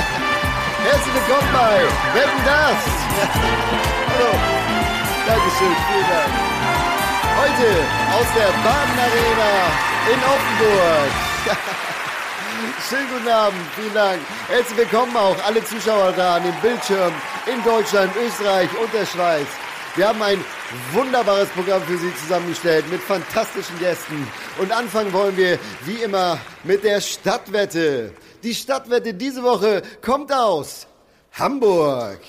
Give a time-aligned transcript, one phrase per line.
[0.00, 1.76] Herzlich willkommen bei
[2.14, 2.80] Wetten das.
[4.08, 4.32] Hallo.
[5.26, 6.32] Dankeschön, vielen Dank.
[7.40, 7.68] Heute
[8.16, 9.52] aus der Baden Arena
[10.12, 11.10] in Offenburg.
[12.88, 14.20] Schönen guten Abend, vielen Dank.
[14.48, 17.12] Herzlich willkommen auch alle Zuschauer da an dem Bildschirm
[17.46, 19.46] in Deutschland, Österreich und der Schweiz.
[19.96, 20.44] Wir haben ein
[20.92, 24.26] wunderbares Programm für Sie zusammengestellt mit fantastischen Gästen.
[24.58, 28.12] Und anfangen wollen wir wie immer mit der Stadtwette.
[28.42, 30.86] Die Stadtwette diese Woche kommt aus
[31.32, 32.20] Hamburg.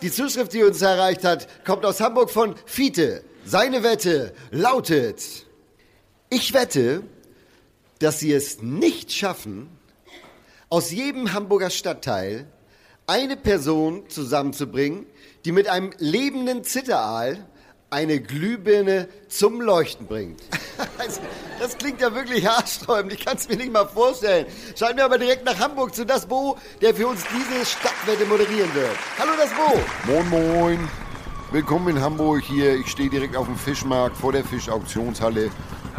[0.00, 3.22] Die Zuschrift, die uns erreicht hat, kommt aus Hamburg von Fiete.
[3.44, 5.46] Seine Wette lautet,
[6.30, 7.02] ich wette,
[8.00, 9.68] dass Sie es nicht schaffen,
[10.68, 12.46] aus jedem Hamburger Stadtteil
[13.06, 15.06] eine Person zusammenzubringen,
[15.44, 17.46] die mit einem lebenden Zitteraal
[17.92, 20.40] eine Glühbirne zum Leuchten bringt.
[21.58, 23.12] Das klingt ja wirklich haarsträubend.
[23.12, 24.46] Ich kann es mir nicht mal vorstellen.
[24.76, 28.74] Schalten wir aber direkt nach Hamburg zu Das Bo, der für uns diese Stadtwette moderieren
[28.74, 28.96] wird.
[29.16, 30.12] Hallo Das Bo.
[30.12, 30.88] Moin, moin.
[31.52, 32.74] Willkommen in Hamburg hier.
[32.74, 35.50] Ich stehe direkt auf dem Fischmarkt vor der Fischauktionshalle.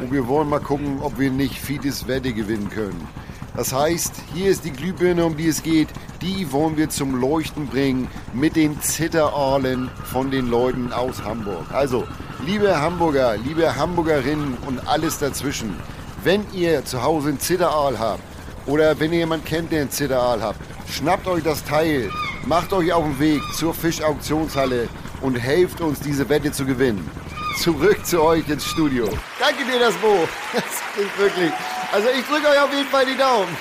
[0.02, 3.08] Und wir wollen mal gucken, ob wir nicht Fides Wette gewinnen können.
[3.56, 5.90] Das heißt, hier ist die Glühbirne, um die es geht.
[6.24, 11.72] Die wollen wir zum Leuchten bringen mit den Zitteralen von den Leuten aus Hamburg.
[11.72, 12.06] Also,
[12.46, 15.76] liebe Hamburger, liebe Hamburgerinnen und alles dazwischen,
[16.24, 18.24] wenn ihr zu Hause einen Zitteraal habt
[18.66, 22.10] oder wenn ihr jemanden kennt, der einen Zitteraal habt, schnappt euch das Teil,
[22.48, 24.88] macht euch auf den Weg zur Fischauktionshalle
[25.22, 27.08] und helft uns, diese Wette zu gewinnen.
[27.58, 29.08] Zurück zu euch ins Studio.
[29.40, 30.28] Danke dir, das Bo.
[30.54, 31.52] Das klingt wirklich.
[31.92, 33.56] Also ich drücke euch auf jeden Fall die Daumen.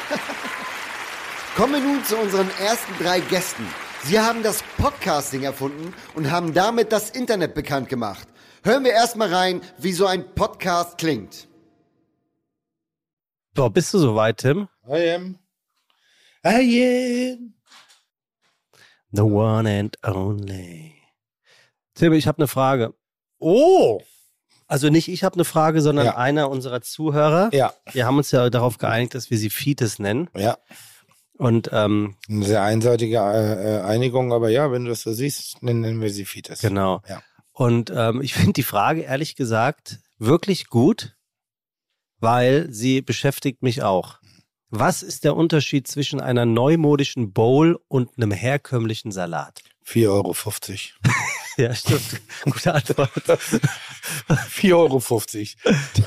[1.56, 3.66] Kommen wir nun zu unseren ersten drei Gästen.
[4.04, 8.26] Sie haben das Podcasting erfunden und haben damit das Internet bekannt gemacht.
[8.64, 11.46] Hören wir erstmal rein, wie so ein Podcast klingt.
[13.54, 14.68] So, bist du soweit, Tim?
[14.88, 15.38] I am.
[16.44, 17.54] I am.
[19.12, 20.94] The one and only.
[21.94, 22.94] Tim, ich habe eine Frage.
[23.42, 24.01] Oh!
[24.69, 26.17] Also nicht ich habe eine Frage, sondern Ja.
[26.17, 27.51] einer unserer Zuhörer.
[27.53, 30.29] Ja, Wir haben uns ja darauf geeinigt, dass wir sie Fites nennen.
[30.35, 30.57] ja.
[31.39, 35.80] Und ähm, Eine sehr einseitige äh, Einigung, aber ja, wenn du das so siehst, nennen
[35.80, 36.61] nennen wir sie Fites.
[36.61, 37.03] genau.
[37.08, 37.20] Ja.
[37.53, 41.17] Und ähm, ich finde die Frage ehrlich gesagt wirklich gut,
[42.20, 44.19] weil sie beschäftigt mich auch.
[44.70, 49.63] Was ist der Unterschied zwischen einer neumodischen Bowl und einem herkömmlichen Salat?
[49.86, 50.35] 4,50 Euro.
[51.58, 52.20] Ja, stimmt.
[52.45, 53.11] Gute Antwort.
[53.18, 55.01] 4,50 Euro.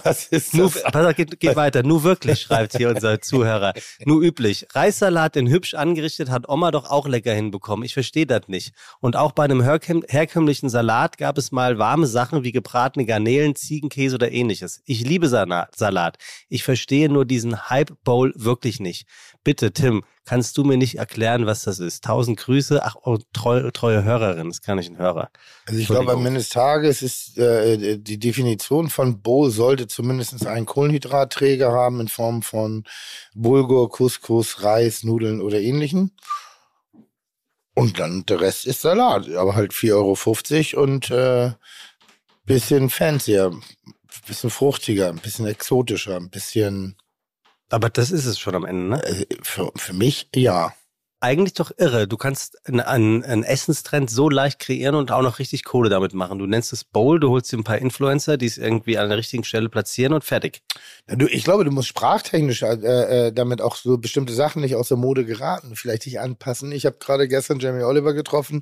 [0.04, 0.84] Das ist Nur, das.
[0.84, 1.84] pass auf, geht, geht weiter.
[1.84, 3.74] Nur wirklich, schreibt hier unser Zuhörer.
[4.06, 4.66] Nur üblich.
[4.74, 7.86] Reissalat, den hübsch angerichtet, hat Oma doch auch lecker hinbekommen.
[7.86, 8.74] Ich verstehe das nicht.
[9.00, 13.56] Und auch bei einem herkömm herkömmlichen Salat gab es mal warme Sachen wie gebratene Garnelen,
[13.56, 14.82] Ziegenkäse oder ähnliches.
[14.86, 16.18] Ich liebe Salat.
[16.50, 19.08] Ich verstehe nur diesen Hype-Bowl wirklich nicht.
[19.44, 22.04] Bitte, Tim, kannst du mir nicht erklären, was das ist?
[22.04, 22.84] Tausend Grüße.
[22.84, 24.50] Ach, oh, treu, treue Hörerin.
[24.50, 25.30] Das kann ich ein Hörer.
[25.68, 26.26] Also ich glaube, am.
[26.26, 32.08] Ende des Tages ist äh, die Definition von Bowl sollte zumindest einen Kohlenhydratträger haben in
[32.08, 32.84] Form von
[33.36, 36.12] Bulgur, Couscous, Reis, Nudeln oder ähnlichen.
[37.76, 41.52] Und dann der Rest ist Salat, aber halt 4,50 Euro und äh,
[42.46, 43.52] bisschen fancier,
[44.28, 46.96] bisschen fruchtiger, ein bisschen exotischer, ein bisschen
[47.70, 49.04] Aber das ist es schon am Ende, ne?
[49.04, 50.74] äh, für, für mich ja.
[51.20, 52.08] eigentlich doch irre.
[52.08, 56.38] Du kannst einen, einen, Essenstrend so leicht kreieren und auch noch richtig Kohle damit machen.
[56.38, 59.18] Du nennst es Bowl, du holst dir ein paar Influencer, die es irgendwie an der
[59.18, 60.62] richtigen Stelle platzieren und fertig.
[61.10, 64.76] Ja, Du, ich glaube, du musst sprachtechnisch äh, äh, damit auch so bestimmte Sachen nicht
[64.76, 66.72] aus der Mode geraten, vielleicht dich anpassen.
[66.72, 68.62] Ich habe gerade gestern Jamie Oliver getroffen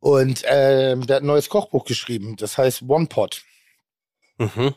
[0.00, 2.36] und ähm, der hat ein neues Kochbuch geschrieben.
[2.36, 3.42] Das heißt One Pot.
[4.36, 4.74] Mhm.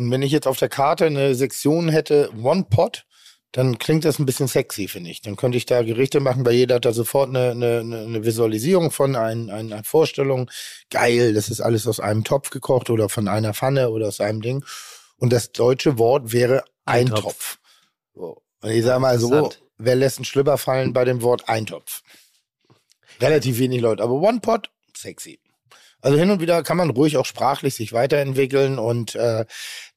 [0.00, 3.04] Und wenn ich jetzt auf der Karte eine Sektion hätte One Pot,
[3.52, 5.20] dann klingt das ein bisschen sexy, finde ich.
[5.20, 8.92] Dann könnte ich da Gerichte machen, bei jeder hat da sofort eine, eine, eine Visualisierung
[8.92, 10.50] von, ein, ein, eine Vorstellung.
[10.88, 14.40] Geil, das ist alles aus einem Topf gekocht oder von einer Pfanne oder aus einem
[14.40, 14.64] Ding.
[15.18, 17.18] Und das deutsche Wort wäre Eintopf.
[17.18, 17.58] Eintopf.
[18.14, 18.42] So.
[18.62, 22.00] Und ich sage mal so, wer lässt einen Schlüpper fallen bei dem Wort Eintopf?
[23.20, 25.40] Relativ wenig Leute, aber One Pot, sexy.
[26.02, 29.44] Also hin und wieder kann man ruhig auch sprachlich sich weiterentwickeln und äh,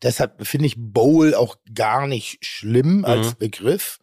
[0.02, 3.38] deshalb finde ich Bowl auch gar nicht schlimm als Mhm.
[3.40, 4.00] Begriff.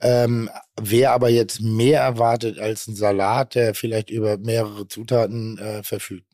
[0.00, 0.48] Ähm,
[0.80, 6.26] wer aber jetzt mehr erwartet als ein Salat, der vielleicht über mehrere Zutaten äh, verfügt,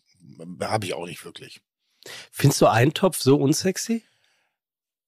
[0.60, 1.60] habe ich auch nicht wirklich.
[2.30, 4.04] Findest du Eintopf so unsexy?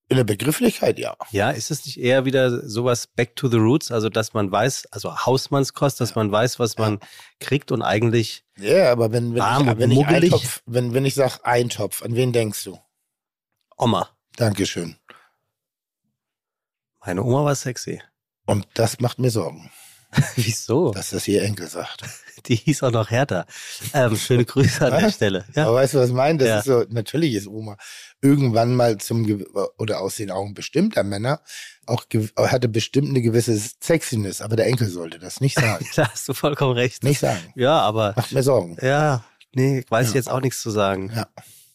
[0.08, 1.16] In der Begrifflichkeit ja.
[1.32, 4.86] Ja, ist es nicht eher wieder sowas back to the roots, also dass man weiß,
[4.92, 7.00] also Hausmannskost, dass man weiß, was man
[7.40, 10.06] kriegt und eigentlich Ja, aber wenn, wenn Warm ich, wenn ich.
[10.06, 12.78] Eintopf, wenn, wenn ich sage Eintopf, an wen denkst du?
[13.76, 14.08] Oma.
[14.36, 14.96] Dankeschön.
[17.04, 18.00] Meine Oma war sexy.
[18.46, 19.70] Und das macht mir Sorgen.
[20.36, 20.92] Wieso?
[20.92, 22.04] dass das ihr Enkel sagt.
[22.48, 23.44] Die hieß auch noch Hertha.
[23.92, 25.10] Ähm, schöne Grüße an der?
[25.10, 25.44] Stelle.
[25.54, 25.66] Ja.
[25.66, 26.38] Aber weißt du, was ich meine?
[26.38, 26.58] Das Ja.
[26.60, 27.76] ist so, natürlich ist Oma
[28.22, 29.44] irgendwann mal zum,
[29.78, 31.40] oder aus den Augen bestimmter Männer,
[31.86, 32.04] auch
[32.36, 35.86] hatte bestimmt eine gewisse Sexiness, aber der Enkel sollte das nicht sagen.
[35.96, 37.02] Da hast du vollkommen recht.
[37.04, 37.52] nicht sagen.
[37.54, 38.76] Ja, aber Macht mir Sorgen.
[38.80, 40.18] ja, nee, weiß ich Ja.
[40.18, 41.12] jetzt auch nichts zu sagen.
[41.14, 41.26] Ja.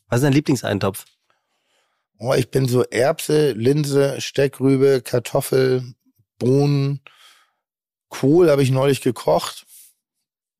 [0.10, 1.06] Was ist dein Lieblingseintopf?
[2.18, 5.94] Oh, ich bin so Erbse, Linse, Steckrübe, Kartoffel,
[6.38, 7.02] Bohnen,
[8.10, 9.66] Kohl habe ich neulich gekocht.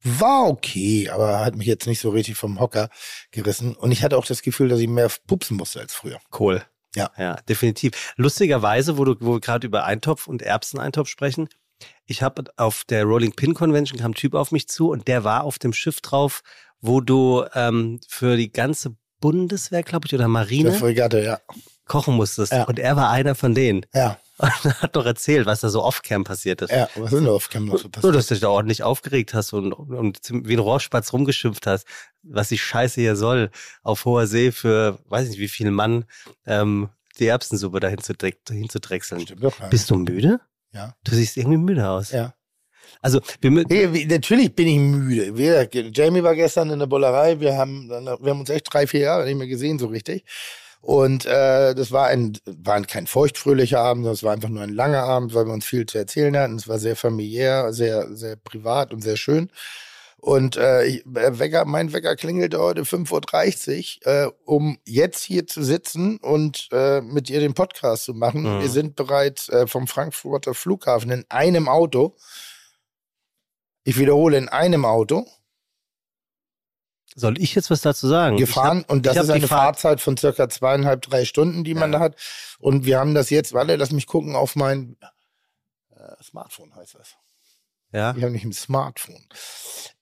[0.04, 2.90] War okay, aber hat mich jetzt nicht so richtig vom Hocker
[3.32, 3.76] gerissen.
[3.76, 6.20] Und ich hatte auch das Gefühl, dass ich mehr pupsen musste als früher.
[6.30, 6.64] Kohl.
[6.96, 7.12] Ja.
[7.18, 8.14] Ja, definitiv.
[8.18, 11.48] Lustigerweise, wo, du, wo wir gerade über Eintopf und Erbseneintopf sprechen,
[12.06, 15.24] ich habe auf der Rolling Pin Convention kam ein Typ auf mich zu und der
[15.24, 16.42] war auf dem Schiff drauf,
[16.80, 21.40] wo du ähm, für die ganze Bundeswehr, glaube ich, oder Der Marine Fregatte, ja.
[21.88, 22.52] Kochen musstest.
[22.54, 22.64] Ja.
[22.66, 23.86] Und er war einer von denen.
[23.94, 26.72] Ja, Und hat doch erzählt, was da so off-cam passiert ist.
[26.72, 26.90] ja.
[26.96, 28.16] Was ist denn auf Cam noch so Nur, passiert?
[28.16, 31.86] dass du dich da ordentlich aufgeregt hast und, und wie ein Rohrspatz rumgeschimpft hast,
[32.24, 33.52] was die Scheiße hier soll,
[33.84, 36.06] auf hoher See für, weiß nicht wie viel Mann,
[36.48, 36.90] ähm,
[37.20, 38.14] die Erbsensuppe dahin zu,
[38.50, 39.22] hinzudrechseln.
[39.22, 39.60] Stimmt doch.
[39.70, 40.40] Bist du müde?
[40.74, 40.96] Ja.
[41.04, 42.12] Du siehst irgendwie müde aus.
[42.12, 42.34] Ja.
[43.02, 43.52] Also, wir
[43.94, 45.38] wie- natürlich bin ich müde.
[45.38, 47.40] Wir, Jamie war gestern in der Bullerei.
[47.40, 50.26] Wir haben, wir haben uns echt drei, vier Jahre nicht mehr gesehen, so richtig.
[50.82, 54.64] Und äh, das war ein, war ein kein feuchtfröhlicher Abend, sondern es war einfach nur
[54.64, 56.56] ein langer Abend, weil wir uns viel zu erzählen hatten.
[56.56, 59.52] Es war sehr familiär, sehr, sehr privat und sehr schön.
[60.18, 65.46] Und äh, ich, äh, Wecker, mein Wecker klingelte heute 5.30 Uhr, äh, um jetzt hier
[65.48, 68.44] zu sitzen und äh, mit ihr den Podcast zu machen.
[68.44, 68.62] Mhm.
[68.62, 72.16] Wir sind bereits äh, vom Frankfurter Flughafen in einem Auto.
[73.84, 75.26] Ich wiederhole, in einem Auto
[77.16, 78.38] soll ich jetzt was dazu sagen?
[78.38, 81.92] gefahren und das hab ist eine Fahrt- Fahrzeit von circa zweieinhalb, drei Stunden, die man
[81.92, 82.00] Ja.
[82.00, 82.16] da hat.
[82.60, 84.98] Und wir haben das jetzt, warte, lass mich gucken auf mein
[85.96, 87.16] äh, Smartphone heißt das.
[87.94, 89.26] Ja, Ich habe nicht ein Smartphone.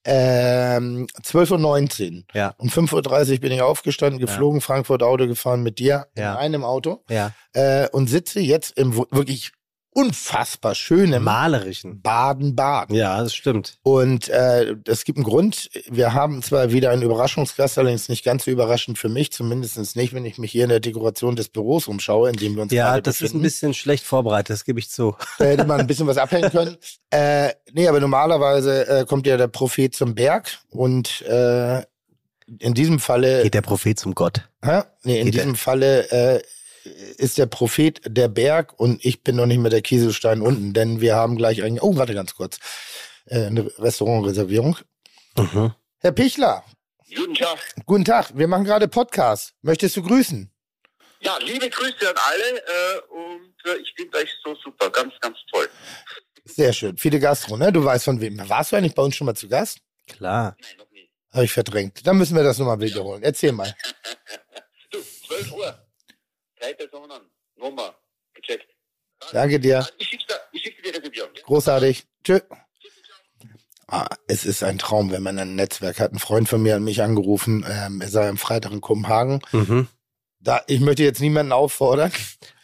[0.04, 2.22] Ähm, 12.19 Uhr.
[2.34, 6.32] ja, Um 5.30 Uhr bin ich aufgestanden, geflogen, Frankfurt Auto gefahren mit dir Ja.
[6.34, 7.32] in einem Auto ja.
[7.52, 9.52] äh, und sitze jetzt im wirklich
[9.92, 12.00] unfassbar schönen Malerischen.
[12.00, 12.94] Baden-Baden.
[12.94, 13.78] Ja, das stimmt.
[13.82, 15.68] Und äh, es gibt einen Grund.
[15.90, 20.14] Wir haben zwar wieder einen Überraschungsgast, allerdings nicht ganz so überraschend für mich, zumindest nicht,
[20.14, 22.90] wenn ich mich hier in der Dekoration des Büros umschaue, in dem wir uns Ja,
[22.90, 23.42] gerade das ist ein befinden.
[23.42, 25.16] bisschen schlecht vorbereitet, das gebe ich zu.
[25.38, 26.76] Da hätte man ein bisschen was abhängen können.
[27.12, 31.80] Äh, nee, aber normalerweise äh, kommt ja der Prophet zum Berg und äh,
[32.60, 34.48] in diesem Falle, Geht der Prophet zum Gott.
[34.64, 34.82] hä?
[35.02, 36.40] nee, in geht diesem Falle äh,
[36.84, 41.00] ist der Prophet der Berg und ich bin noch nicht mehr der Kieselstein unten, denn
[41.00, 42.58] wir haben gleich ein, oh, warte ganz kurz,
[43.26, 44.76] äh, eine Restaurantreservierung.
[45.36, 45.74] Mhm.
[45.98, 46.64] Herr Pichler,
[47.14, 47.58] Guten Tag.
[47.86, 49.54] guten Tag, wir machen gerade Podcast.
[49.62, 50.50] Möchtest du grüßen?
[51.22, 55.36] Ja, liebe Grüße an alle äh, und äh, ich finde euch so super, ganz, ganz
[55.52, 55.68] toll.
[56.44, 56.96] Sehr schön.
[56.96, 57.70] Viele Gastro, ne?
[57.72, 58.40] Du weißt von wem.
[58.48, 59.80] Warst du eigentlich bei uns schon mal zu Gast?
[60.06, 60.56] Klar.
[60.58, 61.10] Nein, noch nie.
[61.32, 62.06] Habe ich verdrängt.
[62.06, 63.22] Dann müssen wir das nochmal wiederholen.
[63.22, 63.74] Erzähl mal.
[64.92, 64.98] Du,
[65.28, 65.86] 12 Uhr.
[66.60, 67.22] Drei Personen.
[67.56, 67.94] Nummer.
[68.34, 68.66] Gecheckt.
[69.32, 69.86] Danke dir.
[69.98, 70.24] Ich schicke
[70.54, 71.00] schick dir.
[71.12, 71.24] Ja?
[71.44, 72.06] Großartig.
[72.22, 72.40] Tschö.
[73.86, 76.12] Ah, es ist ein Traum, wenn man ein Netzwerk hat.
[76.12, 77.64] Ein Freund von mir hat mich angerufen.
[77.68, 79.40] Ähm, er sei am Freitag in Kopenhagen.
[79.52, 79.88] Mhm.
[80.38, 82.12] Da, ich möchte jetzt niemanden auffordern.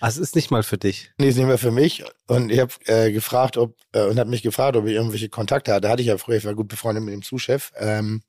[0.01, 1.11] Ah, es ist nicht mal für dich.
[1.19, 2.05] Nee, ist nicht mehr für mich.
[2.27, 5.73] Und ich habe äh, gefragt, ob äh, und hat mich gefragt, ob ich irgendwelche Kontakte
[5.75, 5.89] hatte.
[5.89, 8.23] Hatte ich ja früher, ich war gut befreundet mit dem Zuschef, ähm,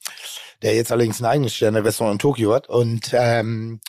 [0.61, 2.67] der jetzt allerdings ein eigenes Sterne-Restaurant in Tokio hat.
[2.67, 3.79] Und ähm,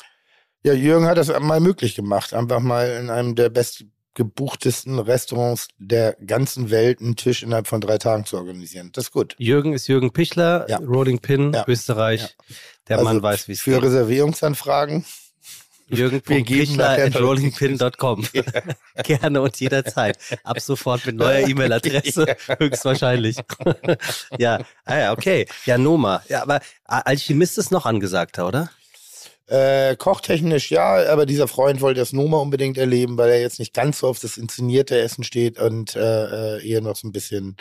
[0.64, 6.16] ja, Jürgen hat das mal möglich gemacht, einfach mal in einem der bestgebuchtesten Restaurants der
[6.24, 8.90] ganzen Welt einen Tisch innerhalb von drei Tagen zu organisieren.
[8.92, 9.34] Das ist gut.
[9.38, 10.78] Jürgen ist Jürgen Pichler, Ja.
[10.78, 11.64] Rolling Pin, Ja.
[11.68, 12.36] Österreich.
[12.88, 13.84] Der Also Mann weiß, wie es Für geht.
[13.84, 15.04] Reservierungsanfragen.
[15.90, 18.26] Wir geben Jürgen.pichler nachher at rollingpin.com.
[19.04, 20.18] Gerne und jederzeit.
[20.44, 23.36] Ab sofort mit neuer E-Mail-Adresse, höchstwahrscheinlich.
[24.38, 25.46] ja, ah ja, okay.
[25.64, 26.22] Ja, Noma.
[26.28, 28.70] Ja, aber Alchemist ist noch angesagter, oder?
[29.48, 33.72] Äh, kochtechnisch ja, aber dieser Freund wollte das Noma unbedingt erleben, weil er jetzt nicht
[33.72, 37.56] ganz so auf das inszenierte Essen steht und äh, äh, eher noch so ein bisschen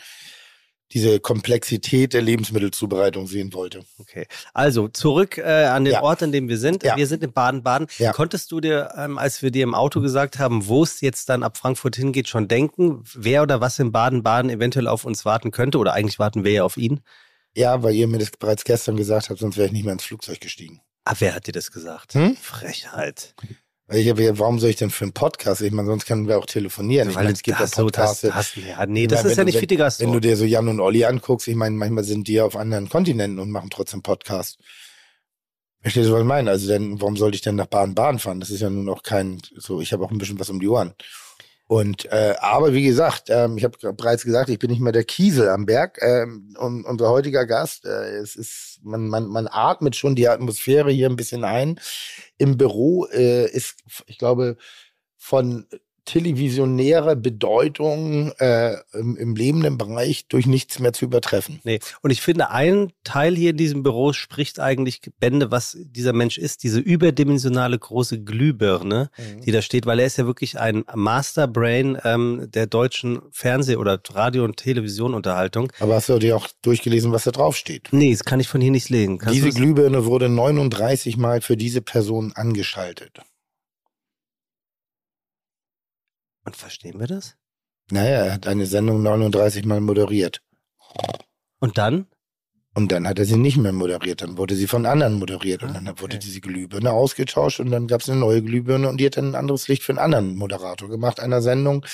[0.93, 3.83] diese Komplexität der Lebensmittelzubereitung sehen wollte.
[3.99, 4.25] Okay.
[4.53, 6.01] Also zurück äh, an den Ja.
[6.01, 6.83] Ort, an dem wir sind.
[6.83, 6.95] Ja.
[6.95, 7.87] Wir sind in Baden-Baden.
[7.97, 8.13] Ja.
[8.13, 11.43] Konntest du dir, ähm, als wir dir im Auto gesagt haben, wo es jetzt dann
[11.43, 15.77] ab Frankfurt hingeht, schon denken, wer oder was in Baden-Baden eventuell auf uns warten könnte?
[15.77, 17.01] Oder eigentlich warten wir ja auf ihn.
[17.53, 20.03] Ja, weil ihr mir das bereits gestern gesagt habt, sonst wäre ich nicht mehr ins
[20.03, 20.81] Flugzeug gestiegen.
[21.09, 22.13] Ah, wer hat dir das gesagt?
[22.15, 22.35] Hm?
[22.35, 23.33] Frechheit.
[23.87, 25.61] Weil ich hab, ja, warum soll ich denn für einen Podcast?
[25.61, 27.09] Ich meine, sonst können wir auch telefonieren.
[27.09, 28.55] Ich meine, es gibt ja das so, das, Podcasts.
[28.55, 30.03] das, ja, nee, das meine, ist ja du- nicht die Gastro.
[30.03, 32.57] Wenn du dir so Jan und Olli anguckst, ich meine, manchmal sind die ja auf
[32.57, 34.59] anderen Kontinenten und machen trotzdem Podcast.
[35.81, 36.49] Verstehst du, was ich meine?
[36.49, 38.41] Also, denn, warum sollte ich denn nach Baden-Baden fahren?
[38.41, 40.67] Das ist ja nun auch kein, so, ich habe auch ein bisschen was um die
[40.67, 40.93] Ohren.
[41.67, 45.03] Und äh, aber wie gesagt, ähm, ich habe bereits gesagt, ich bin nicht mehr der
[45.03, 45.99] Kiesel am Berg.
[46.01, 50.91] Ähm, und unser heutiger Gast, äh, es ist, man, man, man atmet schon die Atmosphäre
[50.91, 51.79] hier ein bisschen ein.
[52.37, 54.55] Im Büro äh, ist, ich glaube,
[55.17, 55.67] von
[56.07, 61.59] televisionäre Bedeutung äh, im, im lebenden Bereich durch nichts mehr zu übertreffen.
[61.63, 61.79] Nee.
[62.01, 66.37] Und ich finde, ein Teil hier in diesem Büro spricht eigentlich Bände, was dieser Mensch
[66.37, 69.41] ist, diese überdimensionale große Glühbirne, mhm.
[69.41, 73.99] die da steht, weil er ist ja wirklich ein Masterbrain ähm, der deutschen Fernseh- oder
[74.09, 75.71] Radio- und Televisionunterhaltung.
[75.79, 77.89] Aber hast du dir auch durchgelesen, was da drauf steht?
[77.91, 79.17] Nee, das kann ich von hier nicht lesen.
[79.17, 83.19] Kannst diese Glühbirne wurde 39 Mal für diese Person angeschaltet.
[86.47, 87.35] Und verstehen wir das?
[87.91, 90.41] Naja, er hat eine Sendung 39 Mal moderiert.
[91.59, 92.07] Und dann?
[92.73, 95.71] Und dann hat er sie nicht mehr moderiert, dann wurde sie von anderen moderiert und
[95.71, 99.07] ah, dann wurde diese Glühbirne ausgetauscht und dann gab es eine neue Glühbirne und die
[99.07, 101.85] hat dann ein anderes Licht für einen anderen Moderator gemacht, einer Sendung,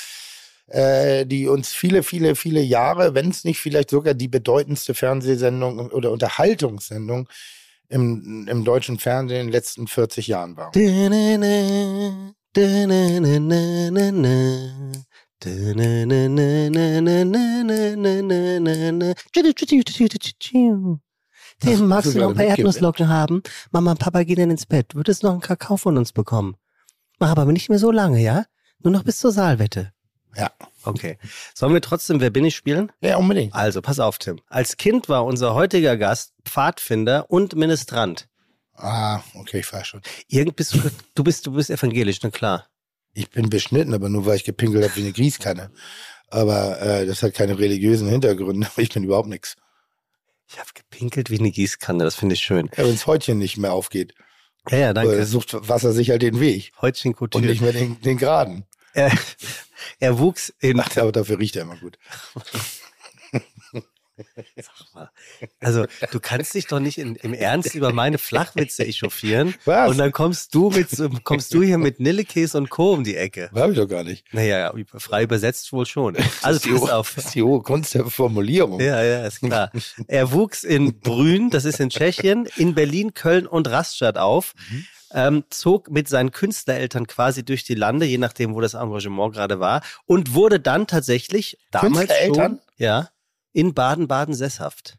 [0.67, 5.89] äh, die uns viele, viele, viele Jahre, wenn es nicht vielleicht sogar die bedeutendste Fernsehsendung
[5.89, 7.27] oder Unterhaltungssendung
[7.89, 10.71] im, im deutschen Fernsehen in den letzten 40 Jahren war.
[21.63, 23.41] Den magst du noch ein paar Erdnusslocken haben?
[23.71, 24.93] Mama und Papa gehen dann ins Bett.
[24.93, 26.55] Würdest noch einen Kakao von uns bekommen?
[27.17, 28.45] Mach aber nicht mehr so lange, ja?
[28.83, 29.91] Nur noch bis zur Saalwette.
[30.35, 30.51] Ja.
[30.83, 31.17] Okay.
[31.55, 32.91] Sollen wir trotzdem Wer bin ich spielen?
[33.01, 33.55] Ja, unbedingt.
[33.55, 34.39] Also, pass auf, Tim.
[34.47, 38.27] Als Kind war unser heutiger Gast Pfadfinder und Ministrant.
[38.75, 40.01] Ah, okay, ich weiß schon.
[40.27, 40.79] Irgend bist du,
[41.15, 42.67] du bist, du bist evangelisch, na klar.
[43.13, 45.71] Ich bin beschnitten, aber nur weil ich gepinkelt habe wie eine Gießkanne.
[46.29, 48.67] Aber äh, das hat keine religiösen Hintergründe.
[48.77, 49.55] Ich bin überhaupt nichts.
[50.49, 52.69] Ich habe gepinkelt wie eine Gießkanne, das finde ich schön.
[52.75, 54.13] Ja, wenn das Häutchen nicht mehr aufgeht.
[54.69, 55.13] Ja, ja, danke.
[55.13, 56.71] Oder sucht Wasser sich halt den Weg.
[56.81, 57.43] Häutchen Couture.
[57.43, 58.65] Und nicht mehr den, den geraden.
[58.93, 59.11] Er,
[59.99, 60.79] er wuchs in.
[60.79, 61.97] Ach, aber dafür riecht er immer gut.
[64.55, 65.09] Sag mal.
[65.59, 69.55] Also, du kannst dich doch nicht in, im Ernst über meine Flachwitze echauffieren.
[69.65, 69.89] Was?
[69.89, 70.89] Und dann kommst du mit,
[71.23, 72.93] kommst du hier mit Nillekäse und Co.
[72.93, 73.49] um die Ecke.
[73.55, 74.25] Habe ich doch gar nicht.
[74.33, 76.15] Naja, frei übersetzt wohl schon.
[76.41, 77.13] Also, pass auf.
[77.15, 78.79] Das ist die hohe Kunst der Formulierung.
[78.79, 79.71] Ja, ja, ist klar.
[80.07, 84.53] Er wuchs in Brünn, das ist in Tschechien, in Berlin, Köln und Rastatt auf.
[84.69, 84.85] Mhm.
[85.15, 89.59] Ähm, zog mit seinen Künstlereltern quasi durch die Lande, je nachdem, wo das Engagement gerade
[89.59, 93.09] war, und wurde dann tatsächlich damals schon, ja,
[93.53, 94.97] in Baden-Baden sesshaft.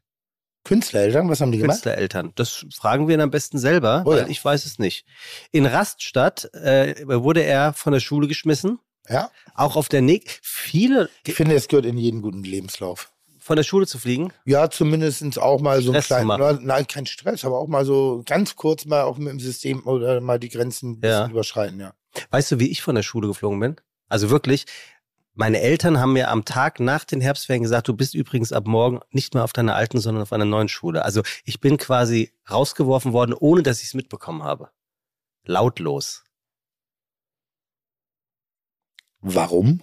[0.65, 1.75] Künstlereltern, was haben die gemacht?
[1.75, 2.33] Künstlereltern.
[2.37, 4.27] Das fragen wir ihn am besten selber, oh, weil ja.
[4.29, 5.05] ich weiß es nicht.
[5.53, 8.79] In Raststadt äh, wurde er von der Schule geschmissen.
[9.07, 9.31] Ja.
[9.55, 10.41] Auch auf der Nick.
[10.43, 11.11] Viele.
[11.27, 13.11] Ich finde, es gehört in jeden guten Lebenslauf.
[13.39, 14.33] Von der Schule zu fliegen?
[14.47, 18.23] Ja, zumindest auch mal so Stress ein kleinen, nein, kein Stress, aber auch mal so
[18.25, 21.29] ganz kurz mal auch mit dem System oder mal die Grenzen ja.
[21.29, 21.93] überschreiten, ja.
[22.31, 23.77] Weißt du, wie ich von der Schule geflogen bin?
[24.09, 24.65] Also wirklich,
[25.35, 29.01] meine Eltern haben mir am Tag nach den Herbstferien gesagt, du bist übrigens ab morgen
[29.11, 31.05] nicht mehr auf deiner alten, sondern auf einer neuen Schule.
[31.05, 34.71] Also ich bin quasi rausgeworfen worden, ohne dass ich es mitbekommen habe.
[35.45, 36.25] Lautlos.
[39.21, 39.83] Warum?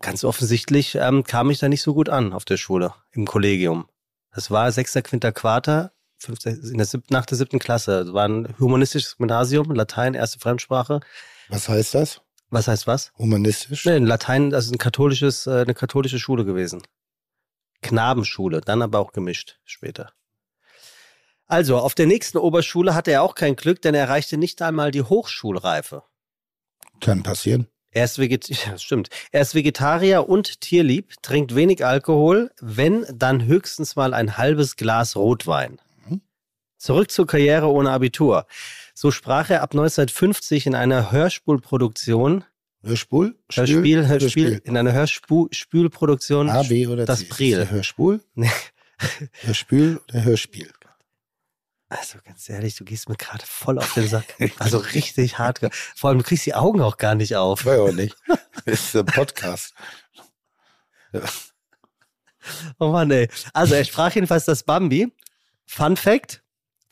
[0.00, 3.88] Ganz offensichtlich ähm, kam ich da nicht so gut an auf der Schule, im Kollegium.
[4.32, 8.04] Das war sechster, quinter Quarter, fünfter, in der siebten, nach der siebten Klasse.
[8.04, 11.00] Das war ein humanistisches Gymnasium, Latein, erste Fremdsprache.
[11.48, 12.20] Was heißt das?
[12.56, 13.12] Was heißt was?
[13.18, 13.84] Humanistisch?
[13.84, 16.80] Nee, in Latein, das ist ein katholisches, äh, eine katholische Schule gewesen.
[17.82, 20.12] Knabenschule, dann aber auch gemischt später.
[21.46, 24.90] Also, auf der nächsten Oberschule hatte er auch kein Glück, denn er erreichte nicht einmal
[24.90, 26.02] die Hochschulreife.
[27.02, 27.66] Kann passieren.
[27.90, 29.10] Er ist, Veget ja, stimmt.
[29.32, 35.14] er ist Vegetarier und tierlieb, trinkt wenig Alkohol, wenn dann höchstens mal ein halbes Glas
[35.14, 35.78] Rotwein.
[36.78, 38.46] Zurück zur Karriere ohne Abitur.
[38.94, 42.44] So sprach er ab 1950 in einer Hörspulproduktion.
[42.82, 43.36] Hörspul?
[43.52, 46.50] Hörspiel, Hörspiel, in einer Hörspulproduktion.
[46.50, 47.68] A, B oder Das Priel.
[47.68, 48.20] Hörspul?
[48.34, 48.50] Nee.
[49.42, 50.70] Hörspül oder Hörspiel?
[51.88, 54.26] Also ganz ehrlich, du gehst mir gerade voll auf den Sack.
[54.58, 55.60] Also richtig hart.
[55.94, 57.64] Vor allem, du kriegst die Augen auch gar nicht auf.
[57.64, 58.16] War ja auch nicht.
[58.64, 59.74] Das ist ein Podcast.
[62.78, 63.28] Oh Mann, ey.
[63.52, 65.12] Also er sprach jedenfalls das Bambi.
[65.64, 66.44] Fun Fact,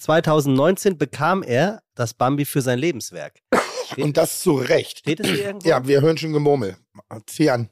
[0.04, 3.40] 2019 bekam er das Bambi für sein Lebenswerk.
[3.86, 4.98] Steht, Und das zu Recht.
[4.98, 5.66] Steht es hier irgendwo?
[5.66, 6.76] Ja, wir hören schon Gemurmel.
[7.26, 7.70] Zieh an.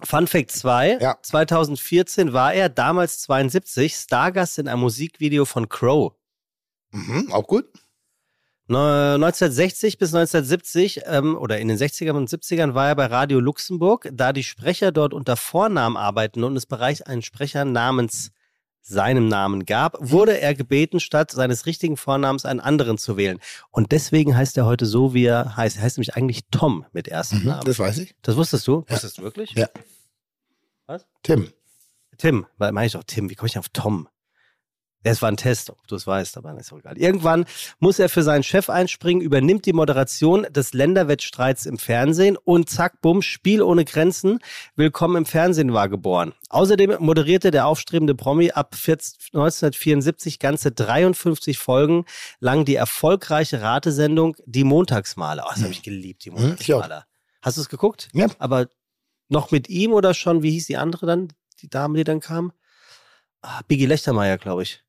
[0.00, 0.98] Fun Fact 2.
[1.00, 1.16] Ja.
[1.20, 6.12] 2014 war er, damals 72, Stargast in einem Musikvideo von Crow.
[6.92, 7.66] Mhm, auch gut.
[8.68, 14.08] 1960 bis 1970 ähm, oder in den 60ern und 70ern war er bei Radio Luxemburg,
[14.12, 18.30] da die Sprecher dort unter Vornamen arbeiten und es bereich einen Sprecher namens
[18.86, 23.40] seinem Namen gab, wurde er gebeten, statt seines richtigen Vornamens einen anderen zu wählen.
[23.70, 25.78] Und deswegen heißt er heute so, wie er heißt.
[25.78, 27.64] Er heißt nämlich eigentlich Tom mit ersten Mhm, Namen.
[27.64, 28.14] das weiß ich.
[28.22, 28.84] Das wusstest du?
[28.86, 28.94] Ja.
[28.94, 29.52] Wusstest du wirklich?
[29.52, 29.68] Ja.
[30.86, 31.06] Was?
[31.22, 31.50] Tim.
[32.18, 34.06] Tim, weil meine ich doch Tim, wie komme ich auf Tom?
[35.06, 36.96] Es war ein Test, ob du es weißt, aber ist auch egal.
[36.96, 37.44] Irgendwann
[37.78, 43.02] muss er für seinen Chef einspringen, übernimmt die Moderation des Länderwettstreits im Fernsehen und zack,
[43.02, 44.38] bumm, Spiel ohne Grenzen.
[44.76, 46.32] Willkommen im Fernsehen war geboren.
[46.48, 52.06] Außerdem moderierte der aufstrebende Promi ab 14 1974 ganze 53 Folgen
[52.40, 55.44] lang die erfolgreiche Ratesendung Die Montagsmaler.
[55.46, 56.40] Oh, das habe ich geliebt, die Hm.
[56.40, 57.04] Montagsmaler.
[57.42, 58.08] Hast du es geguckt?
[58.14, 58.28] Ja.
[58.38, 58.68] Aber
[59.28, 61.28] noch mit ihm oder schon, wie hieß die andere dann,
[61.60, 62.52] die Dame, die dann kam?
[63.42, 64.83] Ah, Biggie Lechtermeier, glaube ich.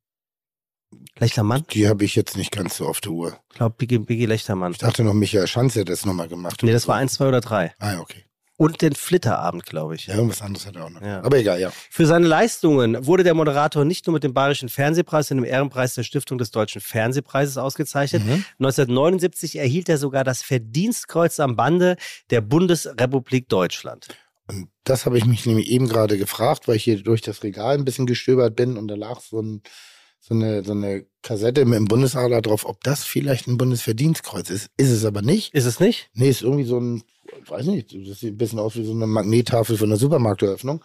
[1.18, 1.66] Lechtermann?
[1.72, 3.40] Die habe ich jetzt nicht ganz so auf der Uhr.
[3.52, 4.74] Ich glaube, Biggie, Biggie Lechtermann.
[4.74, 6.62] Ich dachte noch, Michael Schanz hätte das nochmal gemacht.
[6.64, 7.74] Nee, das war eins, zwei oder drei.
[7.80, 8.26] Ah, okay.
[8.58, 10.08] Und den Flitterabend, glaube ich.
[10.08, 11.02] Ja, irgendwas anderes hat er auch noch.
[11.02, 11.22] Ja.
[11.24, 11.74] Aber egal, ja.
[11.90, 15.94] Für seine Leistungen wurde der Moderator nicht nur mit dem Bayerischen Fernsehpreis, sondern dem Ehrenpreis
[15.94, 18.24] der Stiftung des Deutschen Fernsehpreises ausgezeichnet.
[18.24, 18.46] Mhm.
[18.60, 21.98] 1979 erhielt er sogar das Verdienstkreuz am Bande
[22.30, 24.08] der Bundesrepublik Deutschland.
[24.48, 27.76] Und das habe ich mich nämlich eben gerade gefragt, weil ich hier durch das Regal
[27.76, 29.64] ein bisschen gestöbert bin und da lag so, ein,
[30.28, 34.70] so, eine, so eine Kassette mit dem Bundesadler drauf, ob das vielleicht ein Bundesverdienstkreuz ist.
[34.76, 35.54] Ist es aber nicht.
[35.54, 36.10] Ist es nicht?
[36.14, 37.04] Nee, ist irgendwie so ein,
[37.44, 40.84] ich weiß nicht, das sieht ein bisschen aus wie so eine Magnettafel von der Supermarkteröffnung.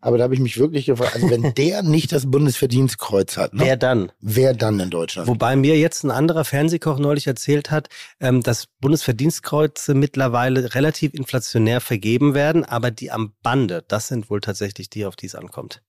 [0.00, 3.64] Aber da habe ich mich wirklich gefragt, also wenn der nicht das Bundesverdienstkreuz hat, ne,
[3.64, 4.10] Wer dann?
[4.20, 5.28] wer dann in Deutschland?
[5.28, 11.80] Wobei mir jetzt ein anderer Fernsehkoch neulich erzählt hat, ähm, dass Bundesverdienstkreuze mittlerweile relativ inflationär
[11.80, 15.82] vergeben werden, aber die am Bande, das sind wohl tatsächlich die, auf die es ankommt.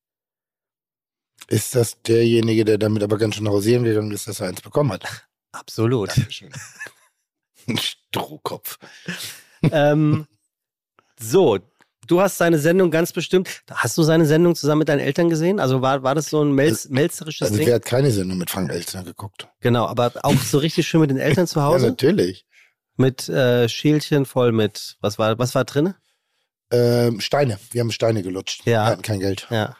[1.47, 4.91] Ist das derjenige, der damit aber ganz schön hausieren gegangen ist, dass er eins bekommen
[4.93, 5.27] hat?
[5.51, 6.09] Absolut.
[6.17, 6.51] Dankeschön.
[7.67, 8.79] Ein Strohkopf.
[9.71, 10.27] ähm,
[11.19, 11.59] so,
[12.07, 13.49] du hast seine Sendung ganz bestimmt.
[13.69, 15.59] Hast du seine Sendung zusammen mit deinen Eltern gesehen?
[15.59, 17.67] Also war, war das so ein Melz, melzerisches Also Ding?
[17.67, 19.47] wer hat keine Sendung mit Frank Elstner geguckt?
[19.59, 21.87] Genau, aber auch so richtig schön mit den Eltern zu Ja, Hause?
[21.87, 22.45] natürlich.
[22.97, 25.93] mit äh, Schälchen voll mit, was war, was war drin?
[26.71, 27.59] Ähm, Steine.
[27.71, 28.65] Wir haben Steine gelutscht.
[28.65, 28.85] Ja.
[28.85, 29.47] Wir hatten kein Geld.
[29.49, 29.75] Ja.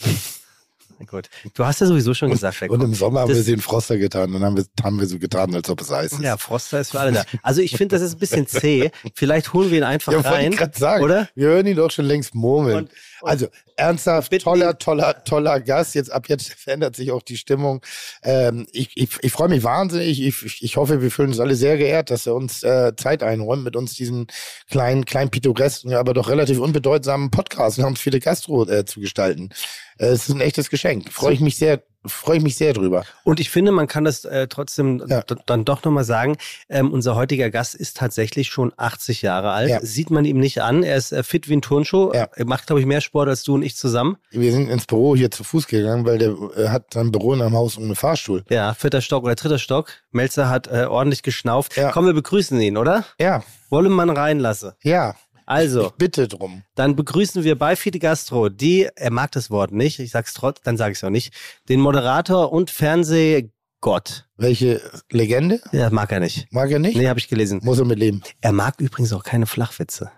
[1.06, 1.30] Gut.
[1.54, 3.98] Du hast ja sowieso schon gesagt, wer Und im Sommer haben wir sie in Froster
[3.98, 4.32] getan.
[4.32, 6.20] Dann haben wir, haben wir so getan, als ob es Eis ist.
[6.20, 7.24] Ja, Froster ist für alle da.
[7.42, 8.90] Also ich finde, das ist ein bisschen zäh.
[9.14, 10.50] Vielleicht holen wir ihn einfach Ja, rein.
[10.52, 11.04] ich gerade sagen.
[11.04, 11.28] Oder?
[11.36, 12.76] Wir hören ihn doch schon längst murmeln.
[12.78, 13.46] Und- und- also
[13.78, 15.94] ernsthaft, Bitten toller, toller, toller Gast.
[15.94, 17.80] Jetzt ab jetzt verändert sich auch die Stimmung.
[18.22, 20.20] Ähm, ich ich, ich freue mich wahnsinnig.
[20.20, 23.22] Ich, ich, ich hoffe, wir fühlen uns alle sehr geehrt, dass er uns äh, Zeit
[23.22, 24.26] einräumt, mit uns diesen
[24.68, 29.50] kleinen, kleinen pittoresken, aber doch relativ unbedeutsamen Podcast namens viele Gastro äh, zu gestalten.
[29.98, 31.12] Äh, es ist ein echtes Geschenk.
[31.12, 33.04] Freue ich mich sehr, freue ich mich sehr drüber.
[33.24, 35.22] Und ich finde, man kann das äh, trotzdem Ja.
[35.46, 36.36] dann doch nochmal sagen.
[36.68, 39.70] Ähm, unser heutiger Gast ist tatsächlich schon 80 Jahre alt.
[39.70, 39.80] Ja.
[39.80, 40.82] Sieht man ihm nicht an.
[40.82, 42.12] Er ist äh, fit wie ein Turnschuh.
[42.14, 42.28] Ja.
[42.34, 44.16] Er macht, glaube ich, mehr Sport als du und ich zusammen.
[44.30, 47.42] Wir sind ins Büro hier zu Fuß gegangen, weil der äh, hat sein Büro in
[47.42, 48.44] einem Haus ohne Fahrstuhl.
[48.50, 49.90] Ja, vierter Stock oder dritter Stock.
[50.10, 51.76] Melzer hat äh, ordentlich geschnauft.
[51.76, 51.90] Ja.
[51.92, 53.04] Komm, wir begrüßen ihn, oder?
[53.20, 54.72] Ja, Wollen man reinlassen.
[54.82, 55.14] ja.
[55.48, 55.86] Also.
[55.86, 56.62] Ich bitte drum.
[56.74, 60.60] Dann begrüßen wir bei Fide Gastro die, er mag das Wort nicht, ich sag's trotz,
[60.62, 61.32] dann sage ich es auch nicht,
[61.70, 64.28] den Moderator und Fernsehgott.
[64.36, 65.60] Welche Legende?
[65.72, 66.52] Ja, mag er nicht.
[66.52, 66.98] Mag er nicht?
[66.98, 67.60] Nee, habe ich gelesen.
[67.62, 68.22] Muss er mit leben.
[68.42, 70.10] Er mag übrigens auch keine Flachwitze.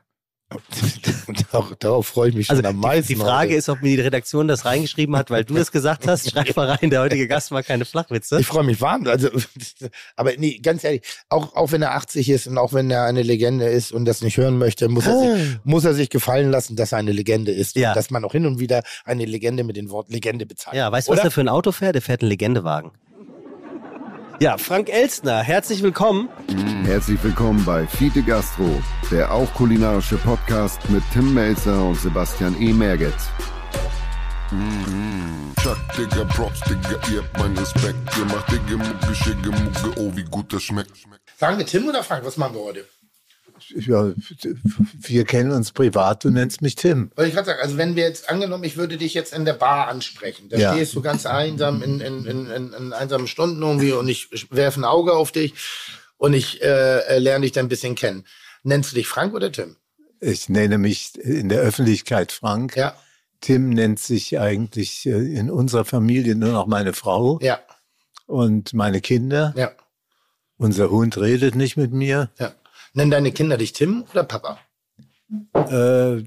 [1.53, 3.09] darauf, darauf freue ich mich schon Also am die, meisten.
[3.09, 3.59] die Frage heute.
[3.59, 6.31] ist, ob mir die Redaktion das reingeschrieben hat, weil du das gesagt hast.
[6.31, 8.41] Schreib mal rein, der heutige Gast mag keine Flachwitze.
[8.41, 9.13] Ich freue mich wahnsinnig.
[9.13, 9.31] Also,
[10.17, 13.23] aber nee, ganz ehrlich, auch, auch wenn er 80 ist und auch wenn er eine
[13.23, 16.75] Legende ist und das nicht hören möchte, muss er, sich, muss er sich gefallen lassen,
[16.77, 17.77] dass er eine Legende ist.
[17.77, 17.81] Ah.
[17.81, 17.89] Ja.
[17.91, 20.79] Und dass man auch hin und wieder eine Legende mit dem Wort Legende bezeichnet.
[20.79, 21.95] Ja, weißt du, was er für ein Auto fährt?
[21.95, 22.91] Der fährt einen Legendewagen.
[24.43, 26.31] Ja, Frank Elstner, herzlich willkommen.
[26.85, 28.71] Herzlich willkommen bei Fiete Gastro,
[29.11, 32.73] der auch kulinarische Podcast mit Tim Melzer und Sebastian E.
[32.73, 33.13] Merget.
[35.63, 37.99] Chuck, Digga, Props, Digga, ihr habt meinen Respekt.
[38.17, 40.93] Ihr macht Digga, Mucke, Schicke, Mucke, oh, wie gut das schmeckt.
[41.37, 42.25] Sagen wir Tim oder Frank?
[42.25, 42.87] Was machen wir heute?
[43.69, 44.13] Ja,
[44.99, 47.11] wir kennen uns privat, du nennst mich Tim.
[47.17, 49.53] Wollte ich gerade sagen, also wenn wir jetzt angenommen, ich würde dich jetzt in der
[49.55, 50.75] Bar ansprechen, da Ja.
[50.75, 54.81] stehst du ganz einsam in, in, in, in, in einsamen Stunden irgendwie und ich werfe
[54.81, 55.55] ein Auge auf dich
[56.17, 58.25] und ich äh, lerne dich dann ein bisschen kennen.
[58.63, 59.77] Nennst du dich Frank oder Tim?
[60.21, 62.77] Ich nenne mich in der Öffentlichkeit Frank.
[62.77, 62.95] Ja,
[63.41, 67.59] Tim nennt sich eigentlich äh, in unserer Familie nur noch meine Frau ja,
[68.27, 69.55] und meine Kinder.
[69.57, 69.73] ja,
[70.59, 72.29] Unser Hund redet nicht mit mir.
[72.39, 72.53] ja.
[72.93, 74.59] Nennen deine Kinder dich Tim oder Papa?
[75.55, 76.25] Äh,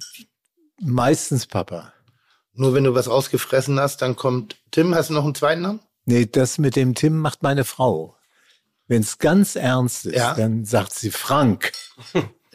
[0.81, 1.93] meistens Papa.
[2.53, 4.93] Nur wenn du was ausgefressen hast, dann kommt Tim.
[4.95, 5.79] Hast du noch einen zweiten Namen?
[6.05, 8.15] Nee, das mit dem Tim macht meine Frau.
[8.87, 10.33] Wenn es ganz ernst ist, Ja.
[10.35, 11.71] dann sagt sie Frank.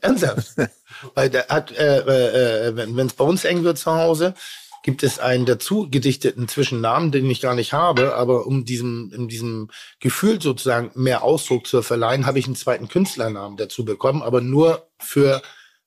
[0.01, 0.53] Ernsthaft?
[1.15, 4.35] Weil der hat, äh, äh, äh, wenn es bei uns eng wird zu Hause,
[4.83, 9.29] gibt es einen dazu gedichteten Zwischennamen, den ich gar nicht habe, aber um diesem, in
[9.29, 14.41] diesem Gefühl sozusagen mehr Ausdruck zu verleihen, habe ich einen zweiten Künstlernamen dazu bekommen, aber
[14.41, 15.43] nur für,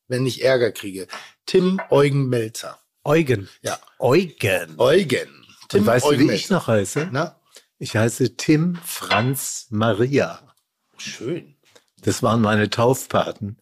[0.08, 1.08] wenn ich Ärger kriege.
[1.46, 2.80] Tim Eugen Melzer.
[3.04, 3.50] Eugen.
[3.62, 3.80] Ja.
[4.00, 4.76] Eugen.
[4.78, 5.46] Eugen.
[5.74, 7.10] Und weißt du, Eugen wie ich noch heiße?
[7.12, 7.40] Na?
[7.80, 10.54] Ich heiße Tim Franz Maria.
[10.98, 11.56] Schön.
[12.04, 13.58] Das waren meine Taufpaten.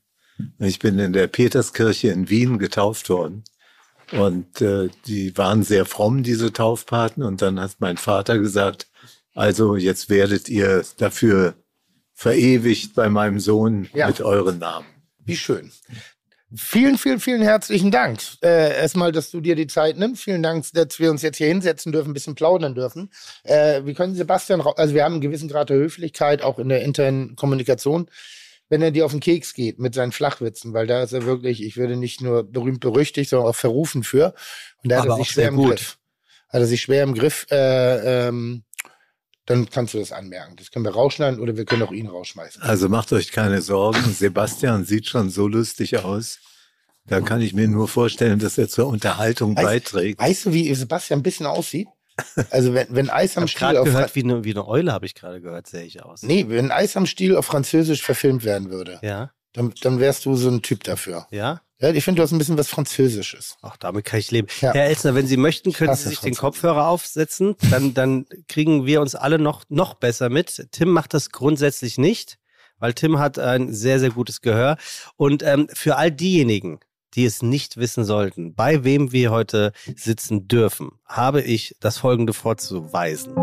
[0.58, 3.44] Ich bin in der Peterskirche in Wien getauft worden.
[4.12, 7.24] Und äh, die waren sehr fromm, diese Taufpaten.
[7.24, 8.88] Und dann hat mein Vater gesagt,
[9.36, 11.54] also jetzt werdet ihr dafür
[12.14, 14.08] verewigt bei meinem Sohn Ja.
[14.08, 14.88] mit euren Namen.
[15.24, 15.72] Wie schön.
[16.56, 18.20] Vielen, vielen, vielen herzlichen Dank.
[18.42, 20.24] Äh, erstmal, dass du dir die Zeit nimmst.
[20.24, 23.12] Vielen Dank, dass wir uns jetzt hier hinsetzen dürfen, ein bisschen plaudern dürfen.
[23.44, 26.82] Äh, wir können Sebastian, also wir haben einen gewissen Grad der Höflichkeit, auch in der
[26.82, 28.10] internen Kommunikation,
[28.70, 31.64] wenn er dir auf den Keks geht mit seinen Flachwitzen, weil da ist er wirklich,
[31.64, 34.34] ich würde nicht nur berühmt berüchtigt, sondern auch verrufen für.
[34.84, 35.70] Und da hat er sich schwer im gut.
[35.70, 35.98] Griff.
[36.50, 38.64] Hat er sich schwer im Griff, äh, ähm,
[39.46, 40.56] dann kannst du das anmerken.
[40.58, 42.62] Das können wir rausschneiden oder wir können auch ihn rausschmeißen.
[42.62, 44.04] Also macht euch keine Sorgen.
[44.14, 46.40] Sebastian sieht schon so lustig aus.
[47.08, 50.20] Da kann ich mir nur vorstellen, dass er zur Unterhaltung Weißt- beiträgt.
[50.20, 51.88] Weißt du, wie Sebastian ein bisschen aussieht?
[52.52, 55.16] Also wenn, wenn Eis am Stiel auf gehört, wie eine, wie eine Eule habe ich
[55.16, 56.24] gerade gehört, sehe ich aus.
[56.24, 60.36] nee, wenn Eis am Stiel auf Französisch verfilmt werden würde, Ja, dann, dann wärst du
[60.36, 61.28] so ein Typ dafür.
[61.32, 61.62] ja.
[61.82, 63.56] Ja, ich finde, du hast ein bisschen was Französisches.
[63.62, 64.50] Auch damit kann ich leben.
[64.60, 64.74] Ja.
[64.74, 66.36] Herr Elsner, wenn Sie möchten, können Sie sich den.
[66.36, 67.56] Kopfhörer aufsetzen.
[67.72, 70.68] Dann, dann kriegen wir uns alle noch, noch besser mit.
[70.72, 72.38] Tim macht das grundsätzlich nicht,
[72.80, 74.76] weil Tim hat ein sehr, sehr gutes Gehör.
[75.16, 76.82] Und ähm, für all diejenigen,
[77.16, 82.34] die es nicht wissen sollten, bei wem wir heute sitzen dürfen, habe ich das folgende
[82.34, 83.34] vorzuweisen.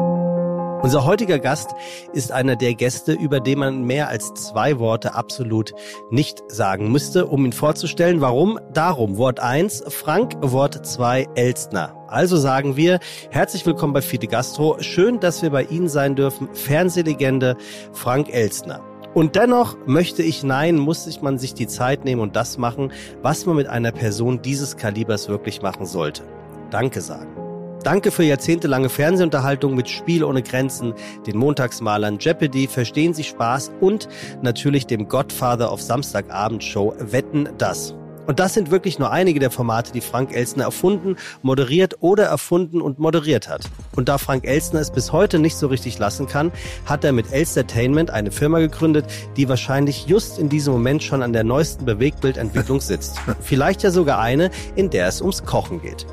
[0.83, 1.71] Unser heutiger Gast
[2.13, 5.73] ist einer der Gäste, über den man mehr als zwei Worte absolut
[6.11, 8.21] nicht sagen müsste, um ihn vorzustellen.
[8.21, 8.61] Warum?
[8.73, 9.17] Darum.
[9.17, 11.97] Wort 1 Frank, Wort 2 Elstner.
[12.09, 13.01] Also sagen wir,
[13.31, 14.77] herzlich willkommen bei Fide Gastro.
[14.81, 16.49] Schön, dass wir bei Ihnen sein dürfen.
[16.55, 17.57] Fernsehlegende
[17.93, 18.81] Frank Elstner.
[19.17, 22.93] Und dennoch möchte ich, nein, muss sich man sich die Zeit nehmen und das machen,
[23.23, 26.23] was man mit einer Person dieses Kalibers wirklich machen sollte.
[26.71, 27.35] Danke sagen.
[27.83, 30.93] Danke für jahrzehntelange Fernsehunterhaltung mit Spiel ohne Grenzen,
[31.27, 34.07] den Montagsmalern Jeopardy, Verstehen Sie Spaß und
[34.43, 37.95] natürlich dem Godfather of Samstagabendshow Wetten das.
[38.27, 42.81] Und das sind wirklich nur einige der Formate, die Frank Elsner erfunden, moderiert oder erfunden
[42.81, 43.69] und moderiert hat.
[43.95, 46.53] Und da Frank Elsner es bis heute nicht so richtig lassen kann,
[46.85, 51.33] hat er mit Elstertainment eine Firma gegründet, die wahrscheinlich just in diesem Moment schon an
[51.33, 53.19] der neuesten Bewegtbildentwicklung sitzt.
[53.41, 56.07] Vielleicht ja sogar eine, in der es ums Kochen geht.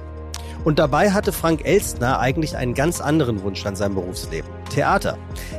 [0.63, 4.62] Und dabei hatte Frank Elstner eigentlich einen ganz anderen Wunsch an seinem Berufsleben.
[4.73, 5.17] Theater.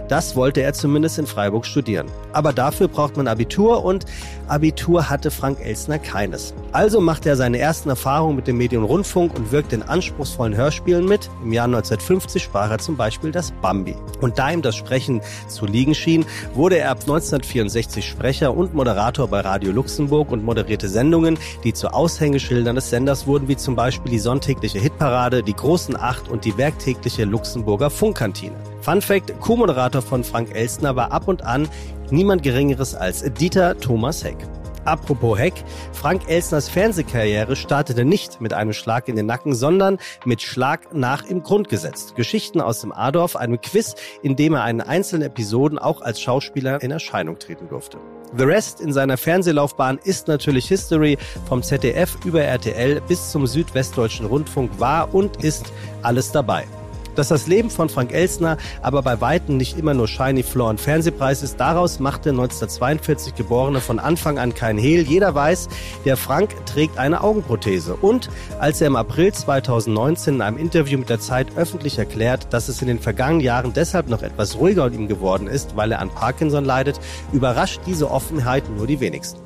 [0.09, 2.09] Das wollte er zumindest in Freiburg studieren.
[2.33, 4.05] Aber dafür braucht man Abitur und
[4.48, 6.53] Abitur hatte Frank Elstner keines.
[6.72, 11.07] Also machte er seine ersten Erfahrungen mit dem Medium Rundfunk und wirkte in anspruchsvollen Hörspielen
[11.07, 11.31] mit.
[11.42, 13.96] Im Jahr 1950 sprach er zum Beispiel das Bambi.
[14.20, 19.29] Und da ihm das Sprechen zu liegen schien, wurde er ab 1964 Sprecher und Moderator
[19.29, 24.11] bei Radio Luxemburg und moderierte Sendungen, die zu Aushängeschildern des Senders wurden, wie zum Beispiel
[24.11, 28.74] die sonntägliche Hitparade, die großen Acht und die werktägliche Luxemburger Funkkantine.
[28.85, 31.70] Fun Fact, Co-Moderator von Frank Elstner war ab und an
[32.11, 34.37] niemand Geringeres als Dieter Thomas Heck.
[34.85, 35.55] Apropos Heck,
[35.94, 41.25] Frank Elsners Fernsehkarriere startete nicht mit einem Schlag in den Nacken, sondern mit Schlag nach
[41.25, 42.14] im Grundgesetz.
[42.14, 46.83] Geschichten aus dem Adorf, einem Quiz, in dem er in einzelnen Episoden auch als Schauspieler
[46.83, 47.97] in Erscheinung treten durfte.
[48.37, 51.16] The Rest in seiner Fernsehlaufbahn ist natürlich History.
[51.49, 56.66] Vom ZDF über RTL bis zum Südwestdeutschen Rundfunk war und ist alles dabei.
[57.14, 60.81] Dass das Leben von Frank Elsner aber bei Weitem nicht immer nur Shiny Floor und
[60.81, 65.03] Fernsehpreis ist, daraus machte 1942 Geborene von Anfang an kein Hehl.
[65.03, 65.68] Jeder weiß,
[66.05, 67.94] der Frank trägt eine Augenprothese.
[67.94, 72.68] Und als er im April 2019 in einem Interview mit der Zeit öffentlich erklärt, dass
[72.68, 76.00] es in den vergangenen Jahren deshalb noch etwas ruhiger um ihm geworden ist, weil er
[76.00, 77.00] an Parkinson leidet,
[77.33, 79.44] überrascht diese Offenheit nur die wenigsten.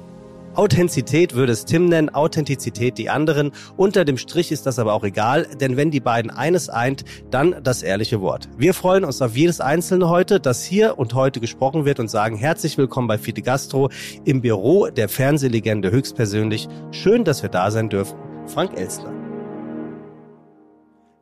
[0.58, 3.52] Authentizität würde es Tim nennen, Authentizität die anderen.
[3.76, 7.62] Unter dem Strich ist das aber auch egal, denn wenn die beiden eines eint, dann
[7.62, 8.48] das ehrliche Wort.
[8.58, 12.34] Wir freuen uns auf jedes Einzelne heute, das hier und heute gesprochen wird und sagen
[12.34, 13.88] herzlich willkommen bei Fide Gastro
[14.24, 16.66] im Büro der Fernsehlegende höchstpersönlich.
[16.90, 18.18] Schön, dass wir da sein dürfen.
[18.48, 19.14] Frank Elstner.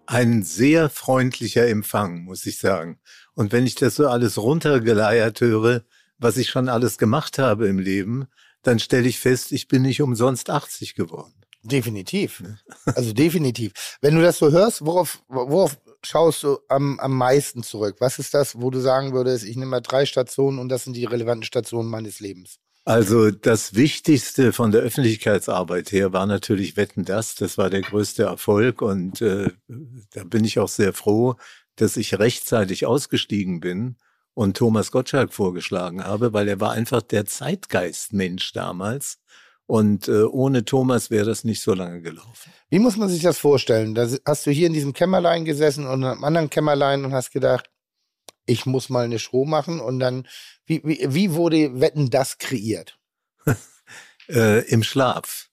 [0.06, 3.00] Ein sehr freundlicher Empfang, muss ich sagen.
[3.34, 5.82] Und wenn ich das so alles runtergeleiert höre,
[6.18, 8.28] was ich schon alles gemacht habe im Leben,
[8.66, 11.34] dann stelle ich fest, ich bin nicht umsonst 80 geworden.
[11.62, 12.42] Definitiv.
[12.94, 13.72] Also definitiv.
[14.00, 17.96] Wenn du das so hörst, worauf, worauf schaust du am, am meisten zurück?
[17.98, 20.94] Was ist das, wo du sagen würdest, ich nehme mal drei Stationen und das sind
[20.94, 22.58] die relevanten Stationen meines Lebens?
[22.84, 27.34] Also das Wichtigste von der Öffentlichkeitsarbeit her war natürlich Wetten das.
[27.34, 29.50] Das war der größte Erfolg und äh,
[30.12, 31.34] da bin ich auch sehr froh,
[31.74, 33.96] dass ich rechtzeitig ausgestiegen bin
[34.36, 39.18] und Thomas Gottschalk vorgeschlagen habe, weil er war einfach der Zeitgeistmensch damals.
[39.64, 42.52] Und äh, ohne Thomas wäre das nicht so lange gelaufen.
[42.68, 43.94] Wie muss man sich das vorstellen?
[43.94, 47.32] Da hast du hier in diesem Kämmerlein gesessen und in einem anderen Kämmerlein und hast
[47.32, 47.70] gedacht,
[48.44, 50.28] ich muss mal eine Show machen und dann,
[50.66, 52.98] wie, wie, wie wurde Wetten das kreiert?
[54.28, 55.48] äh, Im Schlaf.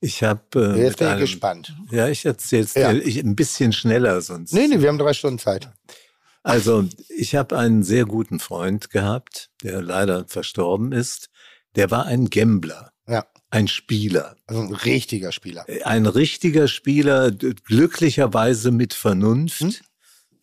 [0.00, 0.74] Ich habe.
[0.76, 1.72] Äh, Jetzt bin ich gespannt.
[1.92, 2.88] Ja, ich erzähle es ja.
[2.88, 4.52] ein bisschen schneller sonst.
[4.52, 5.70] Nee, nee, wir haben drei Stunden Zeit.
[6.44, 11.30] Also, ich habe einen sehr guten Freund gehabt, der leider verstorben ist.
[11.74, 12.92] Der war ein Gambler.
[13.08, 13.26] Ja.
[13.50, 14.36] Ein Spieler.
[14.46, 15.64] Also ein richtiger Spieler.
[15.84, 19.60] Ein richtiger Spieler, glücklicherweise mit Vernunft.
[19.60, 19.74] Hm?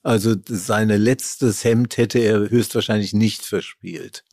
[0.02, 4.24] Also seine letztes Hemd hätte er höchstwahrscheinlich nicht verspielt.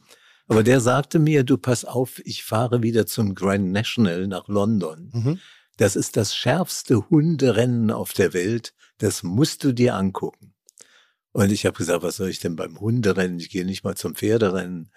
[0.47, 5.11] Aber der sagte mir, du pass auf, ich fahre wieder zum Grand National nach London.
[5.13, 5.39] Mhm.
[5.77, 8.73] Das ist das schärfste Hunderennen auf der Welt.
[8.97, 10.55] Das musst du dir angucken.
[11.39, 13.39] Und ich habe gesagt, was soll ich denn beim Hunderennen?
[13.39, 14.91] Ich gehe nicht mal zum Pferderennen.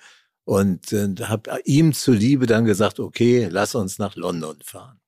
[0.43, 4.99] Und äh, habe ihm zuliebe dann gesagt, okay, lass uns nach London fahren.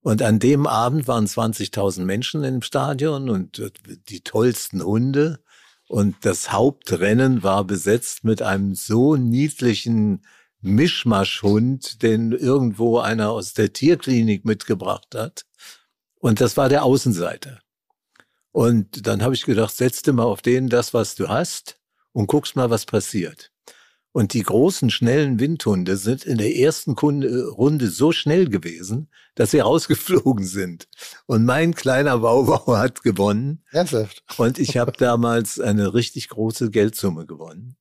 [0.00, 3.70] Und an dem Abend waren 20.000 Menschen im Stadion und äh,
[4.08, 5.38] die tollsten Hunde.
[5.86, 10.26] Und das Hauptrennen war besetzt mit einem so niedlichen
[10.62, 15.46] Mischmaschhund, den irgendwo einer aus der Tierklinik mitgebracht hat.
[16.16, 17.60] Und das war der Außenseiter.
[18.52, 21.78] Und dann habe ich gedacht, setz dir mal auf den das, was du hast
[22.12, 23.52] und guckst mal, was passiert.
[24.12, 29.60] Und die großen, schnellen Windhunde sind in der ersten Runde so schnell gewesen, dass sie
[29.60, 30.88] rausgeflogen sind.
[31.26, 33.62] Und mein kleiner Wauwau hat gewonnen.
[33.70, 34.24] Ernsthaft?
[34.36, 37.76] Und ich habe damals eine richtig große Geldsumme gewonnen.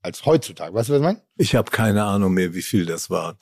[0.01, 0.73] als heutzutage.
[0.73, 1.21] Weißt du, was ich meine?
[1.37, 3.37] Ich habe keine Ahnung mehr, wie viel das war.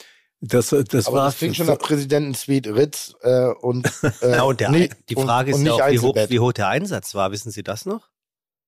[0.47, 3.91] Das, das Aber war das fing schon nach Präsidentensuite Ritz äh, und,
[4.23, 4.71] äh, ja, und der,
[5.09, 7.33] die Frage und, ist und ja auch, wie hoch, wie hoch der Einsatz war.
[7.33, 8.09] Wissen Sie das noch?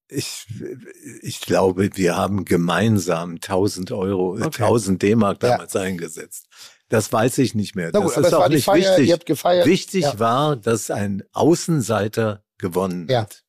[0.09, 0.47] Ich,
[1.23, 4.62] ich glaube, wir haben gemeinsam 1000 Euro, okay.
[4.62, 5.81] 1000 D-Mark damals ja.
[5.81, 6.47] eingesetzt.
[6.89, 7.91] Das weiß ich nicht mehr.
[7.91, 9.27] Gut, das ist auch nicht Feier, wichtig.
[9.65, 10.19] Wichtig ja.
[10.21, 13.23] war, dass ein Außenseiter gewonnen ja.
[13.23, 13.43] hat.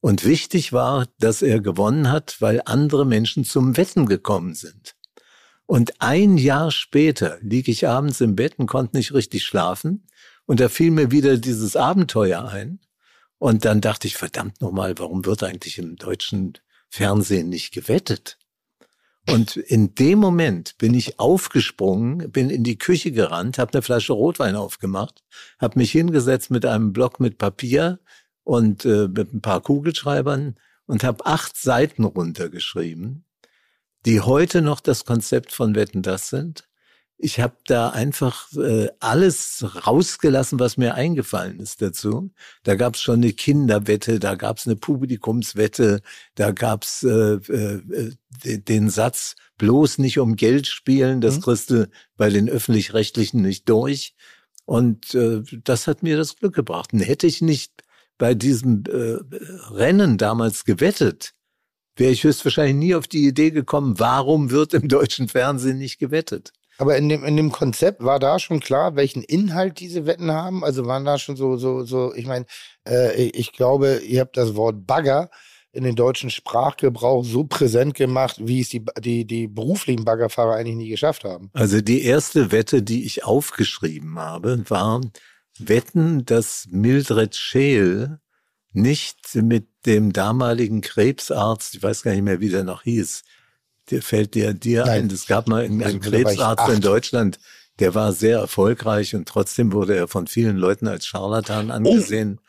[0.00, 4.91] Und wichtig war, dass er gewonnen hat, weil andere Menschen zum Wetten gekommen sind.
[5.72, 10.06] Und ein Jahr später lieg ich abends im Bett und konnte nicht richtig schlafen.
[10.44, 12.80] Und da fiel mir wieder dieses Abenteuer ein.
[13.38, 16.58] Und dann dachte ich, verdammt nochmal, warum wird eigentlich im deutschen
[16.90, 18.36] Fernsehen nicht gewettet?
[19.26, 24.12] Und in dem Moment bin ich aufgesprungen, bin in die Küche gerannt, habe eine Flasche
[24.12, 25.24] Rotwein aufgemacht,
[25.58, 27.98] habe mich hingesetzt mit einem Block mit Papier
[28.44, 33.24] und äh, mit ein paar Kugelschreibern und habe acht Seiten runtergeschrieben
[34.04, 36.68] die heute noch das Konzept von Wetten das sind.
[37.24, 42.32] Ich habe da einfach äh, alles rausgelassen, was mir eingefallen ist dazu.
[42.64, 46.00] Da gab es schon eine Kinderwette, da gab es eine Publikumswette,
[46.34, 48.12] da gab es äh, äh,
[48.42, 51.42] den Satz, bloß nicht um Geld spielen, das mhm.
[51.42, 54.16] kriegst du bei den öffentlich-rechtlichen nicht durch.
[54.64, 56.92] Und äh, das hat mir das Glück gebracht.
[56.92, 57.84] Und hätte ich nicht
[58.18, 59.18] bei diesem äh,
[59.72, 61.34] Rennen damals gewettet,
[61.96, 66.52] wäre ich höchstwahrscheinlich nie auf die Idee gekommen, warum wird im deutschen Fernsehen nicht gewettet.
[66.78, 70.64] Aber in dem, in dem Konzept war da schon klar, welchen Inhalt diese Wetten haben?
[70.64, 72.46] Also waren da schon so, so, so, ich meine,
[72.88, 75.30] äh, ich glaube, ihr habt das Wort Bagger
[75.72, 80.76] in den deutschen Sprachgebrauch so präsent gemacht, wie es die, die, die beruflichen Baggerfahrer eigentlich
[80.76, 81.50] nie geschafft haben.
[81.54, 85.00] Also die erste Wette, die ich aufgeschrieben habe, war
[85.58, 88.18] Wetten, dass Mildred Scheel
[88.72, 93.22] nicht mit dem damaligen Krebsarzt, ich weiß gar nicht mehr, wie der noch hieß,
[93.90, 95.04] der fällt dir, dir Nein.
[95.04, 95.10] ein.
[95.10, 96.80] Es gab mal einen, Also, einen Krebsarzt in.
[96.80, 97.40] Deutschland,
[97.80, 102.40] der war sehr erfolgreich und trotzdem wurde er von vielen Leuten als Scharlatan angesehen.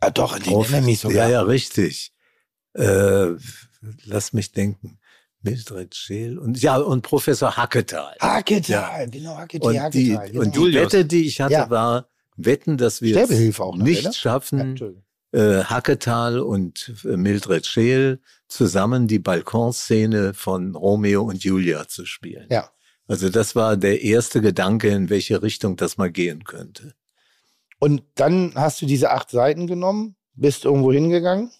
[0.00, 1.28] Ah, doch, den Prof- erinnere mich sogar.
[1.28, 2.12] Ja, ja, richtig.
[2.74, 3.28] Äh,
[4.04, 4.98] lass mich denken.
[5.44, 8.14] Mildred Scheel und ja, und Professor Hacketal.
[8.20, 10.30] Hacketal, genau, Hacketal, Und die, Hacketal.
[10.30, 10.40] Genau.
[10.44, 11.70] und die Wette, die ich hatte, Ja.
[11.70, 13.88] war, wetten, dass wir es nicht oder?
[13.90, 14.78] Ja, schaffen.
[15.32, 22.46] Äh, Hacketal und äh, Mildred Scheel zusammen die Balkonszene von Romeo und Julia zu spielen.
[22.50, 22.70] Ja.
[23.08, 26.94] Also das war der erste Gedanke, in welche Richtung das mal gehen könnte.
[27.78, 31.50] Und dann hast du diese acht Seiten genommen, bist irgendwo hingegangen.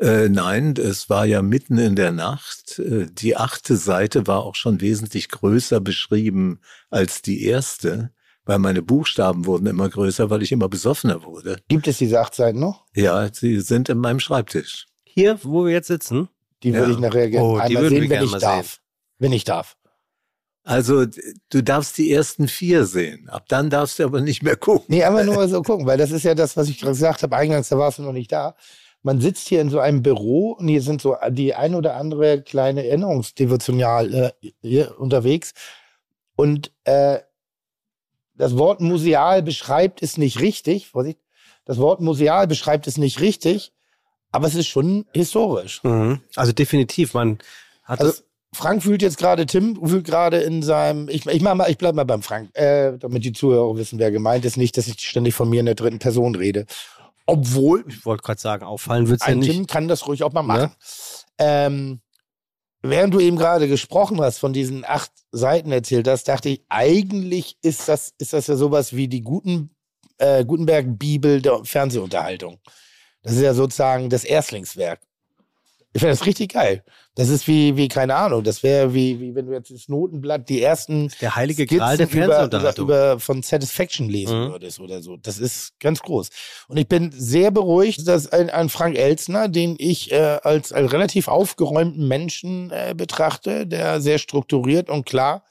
[0.00, 2.78] Äh, nein, es war ja mitten in der Nacht.
[2.78, 8.10] Äh, die achte Seite war auch schon wesentlich größer beschrieben als die erste,
[8.44, 11.58] weil meine Buchstaben wurden immer größer, weil ich immer besoffener wurde.
[11.68, 12.84] Gibt es diese acht Seiten noch?
[12.94, 14.86] Ja, sie sind in meinem Schreibtisch.
[15.04, 16.28] Hier, wo wir jetzt sitzen.
[16.62, 16.78] Die Ja.
[16.80, 18.80] würde ich nachher gerne Oh, einmal sehen, wenn ich darf.
[19.18, 19.76] Wenn ich darf.
[20.66, 21.04] Also
[21.50, 23.28] du darfst die ersten vier sehen.
[23.28, 24.86] Ab dann darfst du aber nicht mehr gucken.
[24.88, 27.22] Nee, einfach nur mal so gucken, weil das ist ja das, was ich gerade gesagt
[27.22, 27.36] habe.
[27.36, 28.56] Eingangs, da warst du noch nicht da.
[29.02, 32.40] Man sitzt hier in so einem Büro und hier sind so die ein oder andere
[32.40, 35.52] kleine Erinnerungsdevotional äh, hier unterwegs.
[36.36, 37.18] Und äh,
[38.36, 40.88] das Wort museal beschreibt es nicht richtig.
[40.88, 41.18] Vorsicht.
[41.64, 43.72] Das Wort museal beschreibt es nicht richtig,
[44.32, 45.82] aber es ist schon historisch.
[45.82, 46.20] Mhm.
[46.36, 47.38] Also definitiv, man
[47.84, 48.24] hat Also es.
[48.52, 51.94] Frank fühlt jetzt gerade, Tim fühlt gerade in seinem, ich, ich mach mal, ich bleib
[51.94, 55.34] mal beim Frank, äh, damit die Zuhörer wissen, wer gemeint ist, nicht, dass ich ständig
[55.34, 56.66] von mir in der dritten Person rede.
[57.26, 59.50] Obwohl, Ich wollte gerade sagen, auffallen wird's ja nicht.
[59.50, 60.70] Tim kann das ruhig auch mal machen.
[61.38, 62.00] Ähm,
[62.90, 67.56] während du eben gerade gesprochen hast, von diesen acht Seiten erzählt hast, dachte ich, eigentlich
[67.62, 69.74] ist das, ist das ja sowas wie die Guten,
[70.18, 72.60] äh, Gutenberg-Bibel der Fernsehunterhaltung.
[73.22, 75.00] Das ist ja sozusagen das Erstlingswerk.
[75.94, 76.84] Ich finde das richtig geil.
[77.16, 80.48] Das ist wie, wie keine Ahnung, das wäre wie, wie wenn du jetzt das Notenblatt
[80.48, 82.84] die ersten Der heilige Skizzen Gral der über, über, Fernsehunterhaltung.
[82.86, 84.50] über von Satisfaction lesen Mhm.
[84.50, 85.16] würdest oder so.
[85.16, 86.30] Das ist ganz groß.
[86.66, 90.92] Und ich bin sehr beruhigt, dass ein, ein Frank Elzner, den ich äh, als, als
[90.92, 95.44] relativ aufgeräumten Menschen äh, betrachte, der sehr strukturiert und klar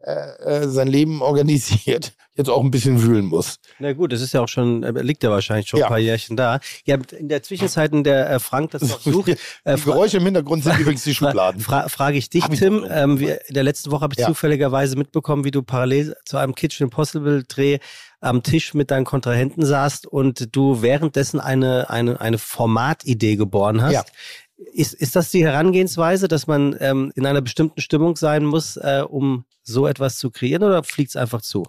[0.00, 0.12] äh,
[0.64, 3.58] äh, sein Leben organisiert, jetzt auch ein bisschen wühlen muss.
[3.78, 5.86] Na gut, das ist ja auch schon, äh, liegt ja wahrscheinlich schon Ja.
[5.86, 6.60] ein paar Jährchen da.
[6.84, 9.28] Ja, in der Zwischenzeit, in der äh, Frank das noch sucht,
[9.64, 11.60] äh, Die Geräusche im Hintergrund sind übrigens die Schubladen.
[11.60, 12.86] fra frage ich dich, Hab Tim.
[12.90, 14.26] Ähm, wir, in der letzten Woche habe ich Ja.
[14.28, 17.78] zufälligerweise mitbekommen, wie du parallel zu einem Kitchen Impossible Dreh
[18.20, 23.92] am Tisch mit deinen Kontrahenten saßt und du währenddessen eine, eine, eine Formatidee geboren hast.
[23.92, 24.04] Ja.
[24.72, 29.02] Ist, ist das die Herangehensweise, dass man ähm, in einer bestimmten Stimmung sein muss, äh,
[29.06, 31.64] um so etwas zu kreieren oder fliegt es einfach zu?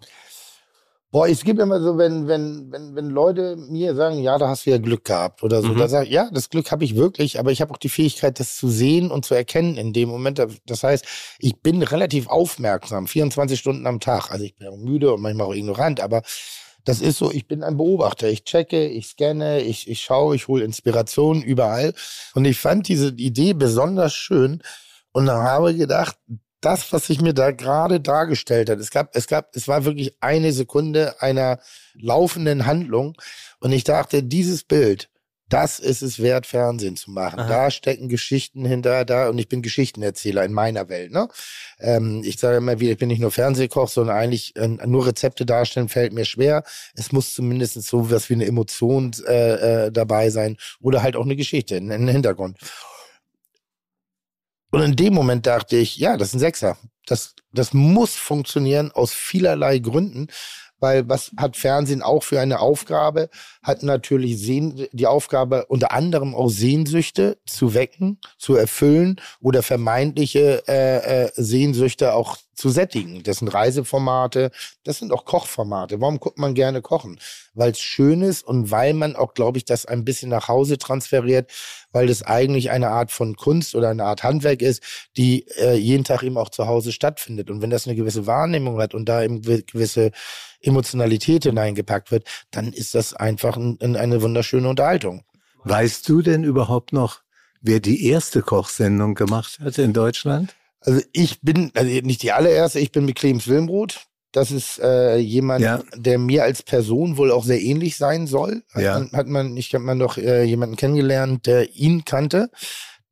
[1.09, 4.65] Boah, es gibt immer so, wenn, wenn, wenn, wenn Leute mir sagen, ja, da hast
[4.65, 5.77] du ja Glück gehabt oder so, Mhm.
[5.77, 8.39] da sage ich, ja, das Glück habe ich wirklich, aber ich habe auch die Fähigkeit,
[8.41, 10.45] das zu sehen und zu erkennen in dem Moment.
[10.65, 11.05] Das heißt,
[11.39, 14.31] ich bin relativ aufmerksam, 24 Stunden am Tag.
[14.31, 16.23] Also ich bin auch müde und manchmal auch ignorant, aber
[16.83, 18.29] das ist so, ich bin ein Beobachter.
[18.29, 21.93] Ich checke, ich scanne, ich, ich schaue, ich hole Inspiration überall.
[22.33, 24.61] Und ich fand diese Idee besonders schön
[25.11, 26.17] und habe gedacht,
[26.61, 30.15] das, was sich mir da gerade dargestellt hat, es gab, es gab, es war wirklich
[30.21, 31.59] eine Sekunde einer
[31.93, 33.15] laufenden Handlung
[33.59, 35.09] und ich dachte, dieses Bild,
[35.49, 37.39] das ist es wert, Fernsehen zu machen.
[37.39, 37.47] Aha.
[37.47, 41.11] Da stecken Geschichten hinter, da und ich bin Geschichtenerzähler in meiner Welt.
[41.11, 41.29] Ne?
[41.79, 45.45] Ähm, ich sage immer wieder, ich bin nicht nur Fernsehkoch, sondern eigentlich äh, nur Rezepte
[45.45, 46.63] darstellen fällt mir schwer.
[46.95, 51.23] Es muss zumindest so was wie eine Emotion äh, äh, dabei sein oder halt auch
[51.23, 52.57] eine Geschichte, ein, ein Hintergrund.
[54.71, 56.77] Und in dem Moment dachte ich, ja, das ist ein Sechser.
[57.05, 60.27] Das, das muss funktionieren aus vielerlei Gründen,
[60.79, 63.29] weil was hat Fernsehen auch für eine Aufgabe?
[63.63, 70.63] Hat natürlich Sehn, die Aufgabe, unter anderem auch Sehnsüchte zu wecken, zu erfüllen oder vermeintliche
[70.67, 73.21] äh, äh, Sehnsüchte auch zu sättigen.
[73.23, 74.51] Das sind Reiseformate,
[74.83, 76.01] das sind auch Kochformate.
[76.01, 77.19] Warum guckt man gerne kochen?
[77.53, 80.79] Weil es schön ist und weil man auch, glaube ich, das ein bisschen nach Hause
[80.79, 81.51] transferiert,
[81.91, 84.81] weil das eigentlich eine Art von Kunst oder eine Art Handwerk ist,
[85.15, 87.51] die äh, jeden Tag eben auch zu Hause stattfindet.
[87.51, 90.11] Und wenn das eine gewisse Wahrnehmung hat und da eben ge- gewisse
[90.59, 95.23] Emotionalität hineingepackt wird, dann ist das einfach ein, ein, eine wunderschöne Unterhaltung.
[95.63, 97.21] Weißt du denn überhaupt noch,
[97.61, 100.55] wer die erste Kochsendung gemacht hat in Deutschland?
[100.81, 104.05] Also ich bin, also nicht die allererste, ich bin mit Clemens Wilmroth.
[104.33, 105.81] das ist äh, jemand, Ja.
[105.95, 108.63] der mir als Person wohl auch sehr ähnlich sein soll.
[108.73, 108.99] Hat Ja.
[108.99, 112.49] man, hat man, ich habe man doch äh, jemanden kennengelernt, der ihn kannte.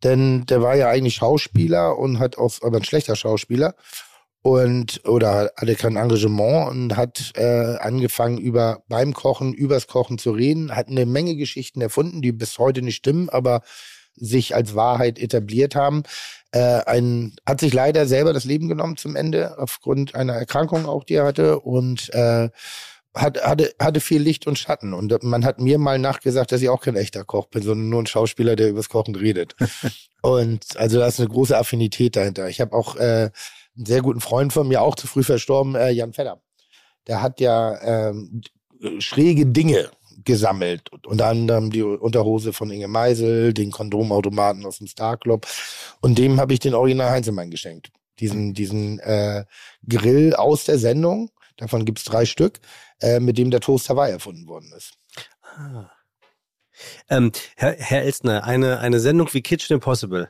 [0.03, 3.76] Denn der war ja eigentlich Schauspieler und hat auch, aber ein schlechter Schauspieler.
[4.43, 10.30] Und, oder hatte kein Engagement und hat äh, angefangen, über beim Kochen, übers Kochen zu
[10.32, 13.61] reden, hat eine Menge Geschichten erfunden, die bis heute nicht stimmen, aber
[14.13, 16.03] sich als Wahrheit etabliert haben.
[16.56, 21.03] Äh, ein, hat sich leider selber das Leben genommen zum Ende, aufgrund einer Erkrankung auch,
[21.03, 21.60] die er hatte.
[21.60, 22.49] Und äh,
[23.14, 24.93] hat, hatte, hatte viel Licht und Schatten.
[24.93, 28.01] Und man hat mir mal nachgesagt, dass ich auch kein echter Koch bin, sondern nur
[28.01, 29.58] ein Schauspieler, der übers Kochen redet.
[30.22, 32.47] und also da ist eine große Affinität dahinter.
[32.47, 33.32] Ich habe auch äh,
[33.76, 36.41] einen sehr guten Freund von mir, auch zu früh verstorben, äh, Jan Fedder.
[37.08, 38.41] Der hat ja ähm,
[38.99, 39.89] schräge Dinge
[40.24, 40.89] gesammelt.
[41.05, 45.47] Unter anderem die Unterhose von Inge Meisel, den Kondomautomaten aus dem Star Club.
[46.01, 47.91] Und dem habe ich den Original Heinzelmann geschenkt.
[48.20, 49.45] Diesen, diesen äh,
[49.88, 52.59] Grill aus der Sendung, davon gibt's drei Stück,
[53.01, 54.93] äh, mit dem der Toast Hawaii erfunden worden ist.
[55.41, 55.91] Ah.
[57.09, 60.30] Ähm, Herr, Herr Elstner, eine, eine Sendung wie Kitchen Impossible,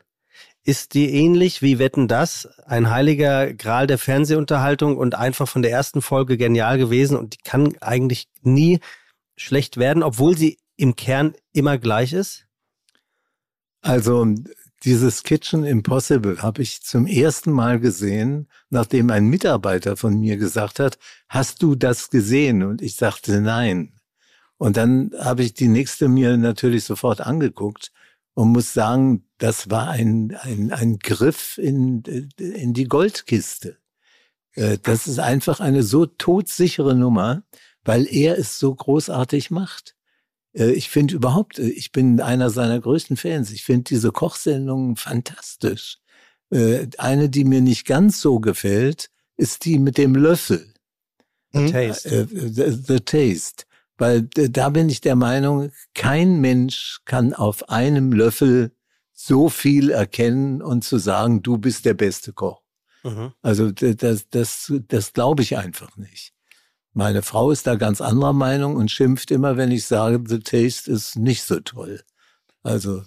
[0.64, 5.72] ist die ähnlich wie Wetten das, ein heiliger Gral der Fernsehunterhaltung und einfach von der
[5.72, 8.80] ersten Folge genial gewesen und die kann eigentlich nie
[9.38, 12.46] schlecht werden, obwohl sie im Kern immer gleich ist?
[13.82, 14.26] Also
[14.84, 20.80] dieses Kitchen Impossible habe ich zum ersten Mal gesehen, nachdem ein Mitarbeiter von mir gesagt
[20.80, 22.64] hat, hast du das gesehen?
[22.64, 23.94] Und ich sagte nein.
[24.58, 27.92] Und dann habe ich die nächste mir natürlich sofort angeguckt
[28.36, 32.04] und muss sagen, das war ein, ein, ein Griff in,
[32.38, 33.78] in die Goldkiste.
[34.54, 37.44] Äh, Das ist einfach eine so todsichere Nummer,
[37.86, 39.96] weil er es so großartig macht.
[40.54, 43.52] Äh, Ich finde überhaupt, äh, ich bin einer seiner größten Fans.
[43.52, 46.00] Ich finde diese Kochsendungen fantastisch.
[46.52, 50.74] Äh, Eine, die mir nicht ganz so gefällt, ist die mit dem Löffel.
[51.54, 51.72] Mhm.
[51.72, 52.10] Taste.
[52.10, 53.64] Äh, the, the Taste.
[53.98, 58.72] Weil da bin ich der Meinung, kein Mensch kann auf einem Löffel
[59.14, 62.62] so viel erkennen und zu sagen, du bist der beste Koch.
[63.04, 63.32] Mhm.
[63.42, 66.35] Also das, das, das glaube ich einfach nicht.
[66.96, 70.89] Meine Frau ist da ganz anderer Meinung und schimpft immer, wenn ich sage, The Taste
[70.89, 72.02] ist nicht so toll.
[72.64, 73.04] Also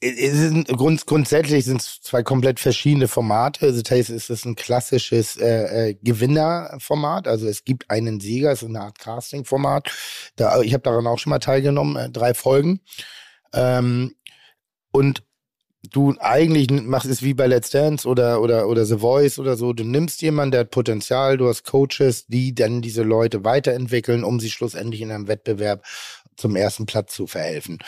[0.00, 3.72] Es sind grund, grundsätzlich sind es zwei komplett verschiedene Formate.
[3.72, 7.28] The Taste ist es ein klassisches äh, äh, Gewinnerformat.
[7.28, 9.90] Also es gibt einen Sieger, es ist eine Art Casting-Format.
[10.34, 12.80] Da, ich habe daran auch schon mal teilgenommen, äh, drei Folgen.
[13.52, 14.16] Ähm,
[14.90, 15.22] und
[15.82, 19.72] du eigentlich machst es wie bei Let's Dance oder, oder, oder The Voice oder so.
[19.72, 24.40] Du nimmst jemanden, der hat Potenzial, du hast Coaches, die dann diese Leute weiterentwickeln, um
[24.40, 25.84] sie schlussendlich in einem Wettbewerb
[26.36, 27.78] zum ersten Platz zu verhelfen.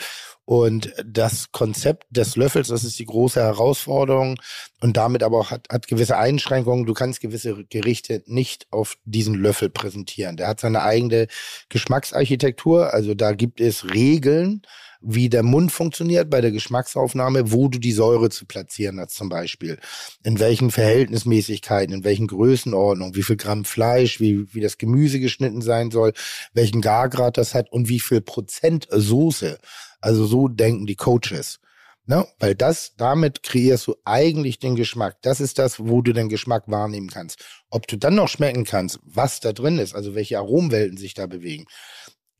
[0.45, 4.35] Und das Konzept des Löffels, das ist die große Herausforderung
[4.81, 6.85] und damit aber auch hat, hat gewisse Einschränkungen.
[6.85, 10.35] Du kannst gewisse Gerichte nicht auf diesen Löffel präsentieren.
[10.35, 11.27] Der hat seine eigene
[11.69, 12.93] Geschmacksarchitektur.
[12.93, 14.63] Also da gibt es Regeln,
[15.01, 19.29] wie der Mund funktioniert bei der Geschmacksaufnahme, wo du die Säure zu platzieren hast zum
[19.29, 19.79] Beispiel.
[20.23, 25.61] In welchen Verhältnismäßigkeiten, in welchen Größenordnungen, wie viel Gramm Fleisch, wie, wie das Gemüse geschnitten
[25.61, 26.13] sein soll,
[26.53, 29.57] welchen Gargrad das hat und wie viel Prozent Soße.
[29.99, 31.59] Also so denken die Coaches.
[32.07, 32.27] Ne?
[32.39, 35.21] Weil das, damit kreierst du eigentlich den Geschmack.
[35.21, 37.43] Das ist das, wo du den Geschmack wahrnehmen kannst.
[37.69, 41.27] Ob du dann noch schmecken kannst, was da drin ist, also welche Aromwelten sich da
[41.27, 41.67] bewegen.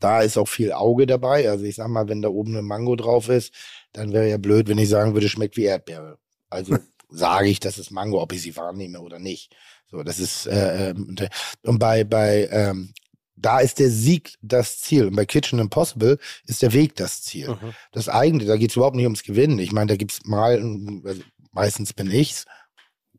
[0.02, 1.50] Da ist auch viel Auge dabei.
[1.50, 3.54] Also ich sag mal, wenn da oben eine Mango drauf ist,
[3.94, 6.18] dann wäre ja blöd, wenn ich sagen würde, schmeckt wie Erdbeere.
[6.50, 6.78] Also
[7.10, 9.56] sage ich, das ist Mango, ob ich sie wahrnehme oder nicht.
[9.90, 11.16] So, das ist äh, ähm,
[11.64, 12.94] und bei bei ähm,
[13.36, 15.08] da ist der Sieg das Ziel.
[15.08, 17.50] Und bei Kitchen Impossible ist der Weg das Ziel.
[17.50, 17.74] Mhm.
[17.92, 19.60] Das eigene, da geht es überhaupt nicht ums Gewinnen.
[19.60, 20.62] Ich meine, da gibt's mal,
[21.06, 21.22] also
[21.52, 22.46] meistens bin ich's.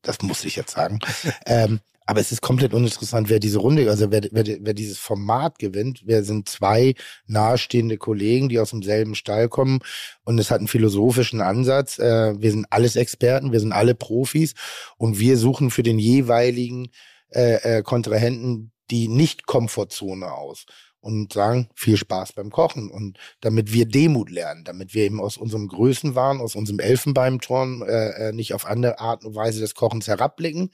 [0.01, 1.01] Das muss ich jetzt sagen.
[1.47, 1.81] ähm,
[2.13, 6.03] aber es ist komplett uninteressant, wer diese Runde, also wer, wer, wer dieses Format gewinnt.
[6.05, 6.95] Wer sind zwei
[7.27, 9.79] nahestehende Kollegen, die aus demselben Stall kommen
[10.25, 11.99] und es hat einen philosophischen Ansatz.
[11.99, 14.53] Äh, wir sind alles Experten, wir sind alle Profis
[14.99, 16.89] und wir suchen für den jeweiligen
[17.31, 20.67] äh, äh, Kontrahenten die Nicht-Komfortzone aus
[21.01, 22.91] und sagen, viel Spaß beim Kochen.
[22.91, 28.29] Und damit wir Demut lernen, damit wir eben aus unserem Größenwahn, aus unserem Elfenbeinturm äh,
[28.29, 30.71] äh, nicht auf andere Art und Weise des Kochens herabblicken,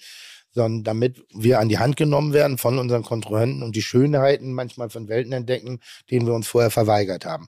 [0.59, 4.91] sondern damit wir an die Hand genommen werden von unseren Kontrahenten und die Schönheiten manchmal
[4.91, 5.79] von Welten entdecken,
[6.11, 7.47] denen wir uns vorher verweigert haben.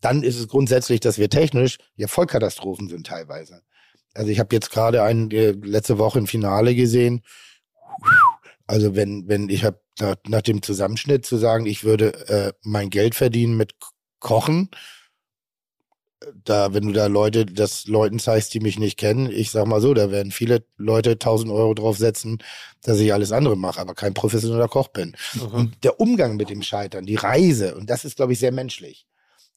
[0.00, 3.62] Dann ist es grundsätzlich, dass wir technisch ja Vollkatastrophen sind teilweise.
[4.12, 7.22] Also ich habe jetzt gerade ein äh, letzte Woche ein Finale gesehen.
[8.66, 12.90] Also wenn wenn ich habe nach, nach dem Zusammenschnitt zu sagen, ich würde äh, mein
[12.90, 13.74] Geld verdienen mit
[14.18, 14.70] Kochen,
[16.44, 19.80] da, wenn du da Leute, das Leuten zeigst, die mich nicht kennen, ich sag mal
[19.80, 22.42] so, da werden viele Leute 1000 Euro draufsetzen,
[22.82, 25.16] dass ich alles andere mache, aber kein professioneller Koch bin.
[25.34, 25.54] Mhm.
[25.54, 29.06] Und der Umgang mit dem Scheitern, die Reise, und das ist, glaube ich, sehr menschlich.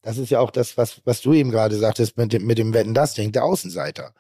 [0.03, 2.73] Das ist ja auch das, was, was du eben gerade sagtest mit dem, mit dem
[2.73, 4.13] Wetten, das Ding, der Außenseiter.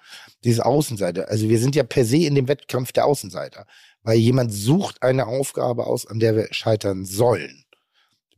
[0.43, 1.27] Dieses Außenseiter.
[1.27, 3.65] Also wir sind ja per se in dem Wettkampf der Außenseiter.
[4.03, 7.65] Weil jemand sucht eine Aufgabe aus, an der wir scheitern sollen.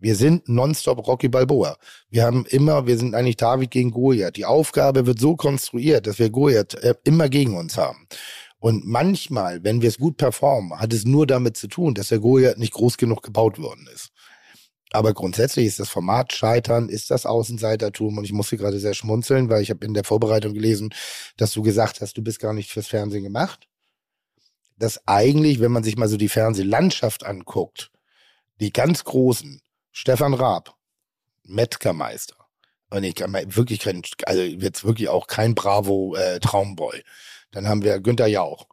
[0.03, 1.77] Wir sind nonstop Rocky Balboa.
[2.09, 4.35] Wir haben immer, wir sind eigentlich David gegen Goliath.
[4.35, 8.05] Die Aufgabe wird so konstruiert, dass wir Goliath äh, immer gegen uns haben.
[8.59, 12.19] Und manchmal, wenn wir es gut performen, hat es nur damit zu tun, dass der
[12.19, 14.09] Goliath nicht groß genug gebaut worden ist.
[14.91, 18.17] Aber grundsätzlich ist das Format Scheitern, ist das Außenseitertum.
[18.17, 20.93] Und ich musste gerade sehr schmunzeln, weil ich habe in der Vorbereitung gelesen,
[21.37, 23.69] dass du gesagt hast, du bist gar nicht fürs Fernsehen gemacht.
[24.77, 27.89] Dass eigentlich, wenn man sich mal so die Fernsehlandschaft anguckt,
[28.59, 29.61] die ganz großen,
[29.93, 30.75] Stefan Raab,
[31.43, 32.35] Metzgermeister.
[32.89, 37.03] Und ich kann wirklich kein, also jetzt wirklich auch kein Bravo äh, Traumboy.
[37.51, 38.67] Dann haben wir Günther Jauch.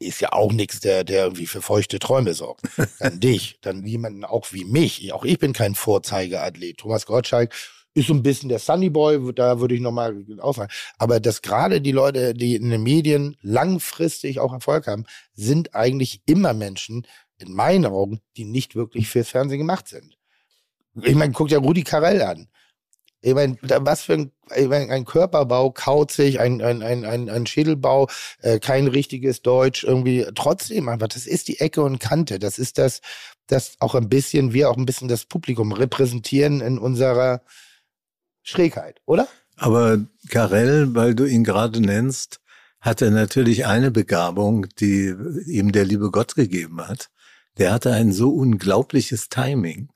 [0.00, 2.62] Ist ja auch nichts, der, der irgendwie für feuchte Träume sorgt.
[2.98, 5.12] Dann dich, dann jemanden auch wie mich.
[5.12, 6.78] Auch ich bin kein Vorzeigeathlet.
[6.78, 7.54] Thomas Gottschalk
[7.94, 10.70] ist so ein bisschen der Sunny Boy, da würde ich nochmal aussagen.
[10.98, 16.20] Aber dass gerade die Leute, die in den Medien langfristig auch Erfolg haben, sind eigentlich
[16.26, 17.06] immer Menschen,
[17.38, 20.18] in meinen Augen, die nicht wirklich fürs Fernsehen gemacht sind.
[21.02, 22.48] Ich meine, guck dir Rudi Carell an.
[23.20, 24.32] Ich meine, was für ein,
[24.90, 28.08] ein Körperbau, kauzig, ein, ein, ein, ein, ein Schädelbau,
[28.42, 32.38] äh, kein richtiges Deutsch, irgendwie trotzdem einfach, das ist die Ecke und Kante.
[32.38, 33.00] Das ist das,
[33.48, 37.42] das auch ein bisschen, wir auch ein bisschen das Publikum repräsentieren in unserer
[38.42, 39.26] Schrägheit, oder?
[39.56, 39.98] Aber
[40.30, 42.40] Karel, weil du ihn gerade nennst,
[42.80, 45.12] hatte natürlich eine Begabung, die
[45.46, 47.10] ihm der liebe Gott gegeben hat.
[47.58, 49.90] Der hatte ein so unglaubliches Timing,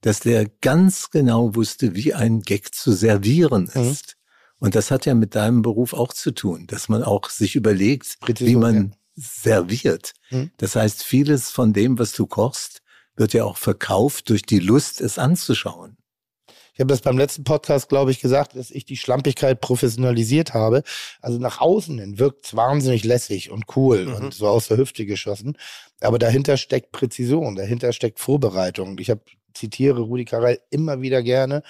[0.00, 3.82] dass der ganz genau wusste, wie ein Gag zu servieren Mhm.
[3.82, 4.16] ist.
[4.58, 8.18] Und das hat ja mit deinem Beruf auch zu tun, dass man auch sich überlegt,
[8.20, 10.12] Präzision, wie man serviert.
[10.30, 10.50] Mhm.
[10.56, 12.80] Das heißt, vieles von dem, was du kochst,
[13.16, 15.96] wird ja auch verkauft durch die Lust, es anzuschauen.
[16.74, 20.82] Ich habe das beim letzten Podcast, glaube ich, gesagt, dass ich die Schlampigkeit professionalisiert habe.
[21.20, 24.14] Also nach außen hin wirkt es wahnsinnig lässig und cool Mhm.
[24.14, 25.56] und so aus der Hüfte geschossen.
[26.00, 28.98] Aber dahinter steckt Präzision, dahinter steckt Vorbereitung.
[28.98, 29.20] Ich habe
[29.54, 31.62] zitiere Rudi Carell immer wieder gerne,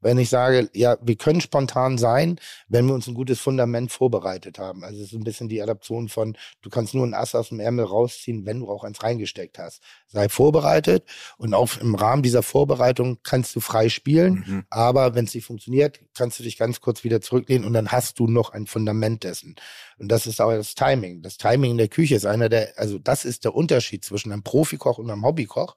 [0.00, 2.38] wenn ich sage, ja, wir können spontan sein,
[2.68, 4.84] wenn wir uns ein gutes Fundament vorbereitet haben.
[4.84, 7.60] Also es ist ein bisschen die Adaption von, du kannst nur ein Ass aus dem
[7.60, 9.82] Ärmel rausziehen, wenn du auch eins reingesteckt hast.
[10.06, 11.04] Sei vorbereitet
[11.38, 14.44] und auch im Rahmen dieser Vorbereitung kannst du frei spielen.
[14.46, 14.64] Mhm.
[14.70, 18.18] Aber wenn es nicht funktioniert, kannst du dich ganz kurz wieder zurücklehnen und dann hast
[18.18, 19.56] du noch ein Fundament dessen.
[19.98, 21.22] Und das ist auch das Timing.
[21.22, 24.42] Das Timing in der Küche ist einer der, also das ist der Unterschied zwischen einem
[24.42, 25.76] Profikoch und einem Hobbykoch.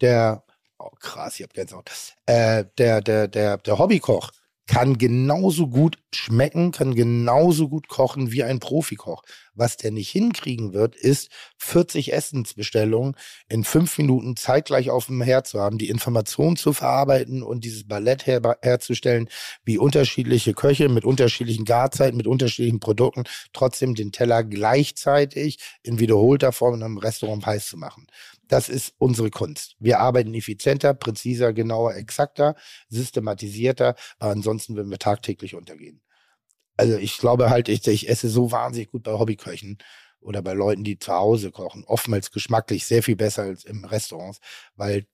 [0.00, 0.44] Der,
[0.78, 1.90] oh krass, ich hab Gänsehaut.
[2.26, 4.30] Äh, der, der, der, der Hobbykoch
[4.68, 9.22] kann genauso gut schmecken, kann genauso gut kochen wie ein Profikoch.
[9.54, 13.16] Was der nicht hinkriegen wird, ist 40 Essensbestellungen
[13.48, 17.88] in fünf Minuten zeitgleich auf dem Herd zu haben, die Information zu verarbeiten und dieses
[17.88, 19.28] Ballett her herzustellen,
[19.64, 23.24] wie unterschiedliche Köche mit unterschiedlichen Garzeiten, mit unterschiedlichen Produkten
[23.54, 28.06] trotzdem den Teller gleichzeitig in wiederholter Form in einem Restaurant heiß zu machen.
[28.48, 29.76] Das ist unsere Kunst.
[29.78, 32.56] Wir arbeiten effizienter, präziser, genauer, exakter,
[32.88, 36.00] systematisierter, ansonsten würden wir tagtäglich untergehen.
[36.76, 39.78] Also ich glaube halt, ich, ich esse so wahnsinnig gut bei Hobbyköchen
[40.20, 41.84] oder bei Leuten, die zu Hause kochen.
[41.84, 44.38] Oftmals geschmacklich sehr viel besser als im Restaurant,
[44.76, 45.06] weil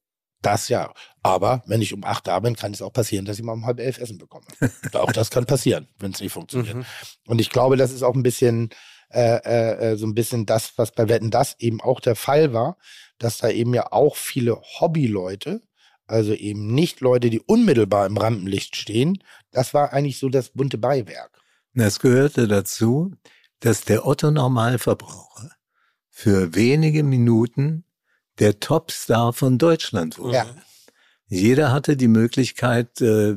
[0.43, 0.93] das ja.
[1.23, 3.67] Aber wenn ich um acht da bin, kann es auch passieren, dass ich mal um
[3.67, 4.47] halb elf Essen bekomme.
[4.93, 6.77] auch das kann passieren, wenn es nicht funktioniert.
[6.77, 6.85] Mhm.
[7.27, 8.71] Und ich glaube, das ist auch ein bisschen
[9.11, 12.53] äh, äh, äh, so ein bisschen das, was bei Wetten das eben auch der Fall
[12.53, 12.77] war,
[13.19, 15.63] dass da eben ja auch viele Hobbyleute,
[16.07, 20.79] also eben nicht Leute, die unmittelbar im Rampenlicht stehen, das war eigentlich so das bunte
[20.79, 21.41] Beiwerk.
[21.75, 23.13] Es gehörte dazu,
[23.61, 25.51] dass der Otto Normalverbraucher
[26.09, 27.85] für wenige Minuten
[28.39, 30.37] der Topstar von Deutschland wurde.
[30.37, 30.47] Ja.
[31.27, 33.37] Jeder hatte die Möglichkeit, äh,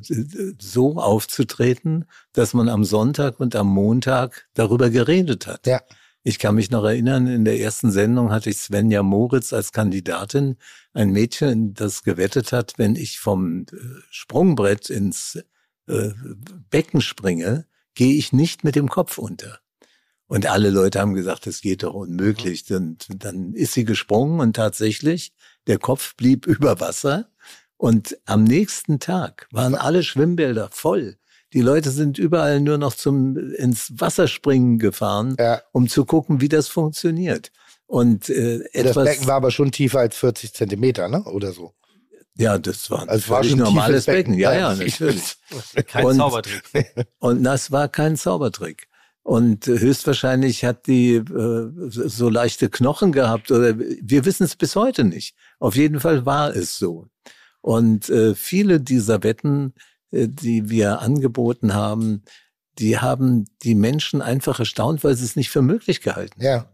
[0.59, 5.65] so aufzutreten, dass man am Sonntag und am Montag darüber geredet hat.
[5.65, 5.81] Ja.
[6.23, 10.57] Ich kann mich noch erinnern, in der ersten Sendung hatte ich Svenja Moritz als Kandidatin,
[10.93, 13.65] ein Mädchen, das gewettet hat, wenn ich vom äh,
[14.09, 15.41] Sprungbrett ins
[15.87, 16.09] äh,
[16.69, 17.65] Becken springe,
[17.95, 19.59] gehe ich nicht mit dem Kopf unter.
[20.27, 22.71] Und alle Leute haben gesagt, das geht doch unmöglich.
[22.73, 25.33] Und dann ist sie gesprungen und tatsächlich,
[25.67, 27.29] der Kopf blieb über Wasser.
[27.77, 31.17] Und am nächsten Tag waren alle Schwimmbäder voll.
[31.53, 35.61] Die Leute sind überall nur noch zum ins Wasserspringen gefahren, Ja.
[35.71, 37.51] um zu gucken, wie das funktioniert.
[37.85, 41.23] Und äh, Das etwas, Becken war aber schon tiefer als 40 Zentimeter, ne?
[41.23, 41.73] Oder so.
[42.37, 44.33] Ja, das war ein Also war ein normales Becken.
[44.33, 44.39] Becken.
[44.39, 45.37] Ja, Ja, natürlich.
[45.87, 46.63] Kein Und- Zaubertrick.
[47.19, 48.87] Und das war kein Zaubertrick.
[49.23, 55.03] Und höchstwahrscheinlich hat die äh, so leichte Knochen gehabt oder wir wissen es bis heute
[55.03, 55.35] nicht.
[55.59, 57.07] Auf jeden Fall war es so.
[57.61, 59.79] Und äh, viele dieser Wetten, äh,
[60.11, 62.23] die wir angeboten haben,
[62.79, 66.41] die haben die Menschen einfach erstaunt, weil sie es nicht für möglich gehalten.
[66.41, 66.69] Ja.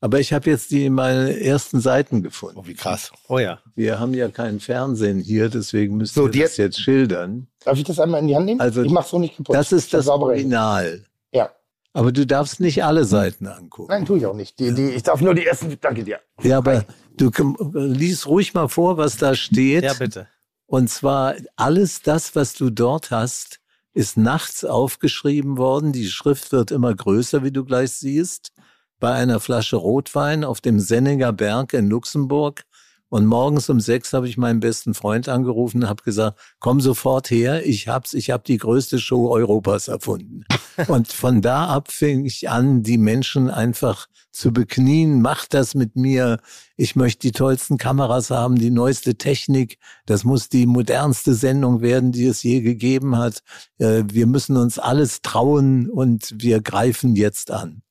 [0.00, 2.58] Aber ich habe jetzt die meine ersten Seiten gefunden.
[2.58, 3.10] Oh, wie krass.
[3.28, 3.58] Oh ja.
[3.74, 7.48] Wir haben ja keinen Fernsehen hier, deswegen müssen So, wir das jetzt schildern.
[7.64, 8.60] Darf ich das einmal in die Hand nehmen?
[8.60, 9.56] Also, ich mach so nicht kaputt.
[9.56, 10.06] Das ist das.
[10.06, 11.04] Original.
[11.32, 11.50] Ja.
[11.94, 13.88] Aber du darfst nicht alle Seiten angucken.
[13.90, 14.60] Nein, tue ich auch nicht.
[14.60, 15.76] Die, die, ich darf nur die ersten.
[15.80, 16.20] Danke dir.
[16.42, 16.84] Ja, aber
[17.16, 19.82] du komm- lies ruhig mal vor, was da steht.
[19.82, 20.28] Ja, bitte.
[20.68, 23.58] Und zwar alles das, was du dort hast,
[23.94, 25.92] ist nachts aufgeschrieben worden.
[25.92, 28.52] Die Schrift wird immer größer, wie du gleich siehst,
[29.00, 32.64] bei einer Flasche Rotwein auf dem Senninger Berg in Luxemburg.
[33.10, 37.30] Und morgens um sechs habe ich meinen besten Freund angerufen und habe gesagt, komm sofort
[37.30, 40.44] her, ich hab's, ich habe die größte Show Europas erfunden.
[40.86, 45.96] Und von da ab fing ich an, die Menschen einfach zu beknien, mach das mit
[45.96, 46.38] mir,
[46.76, 52.12] ich möchte die tollsten Kameras haben, die neueste Technik, das muss die modernste Sendung werden,
[52.12, 53.42] die es je gegeben hat.
[53.78, 57.82] Äh, Wir müssen uns alles trauen und wir greifen jetzt an.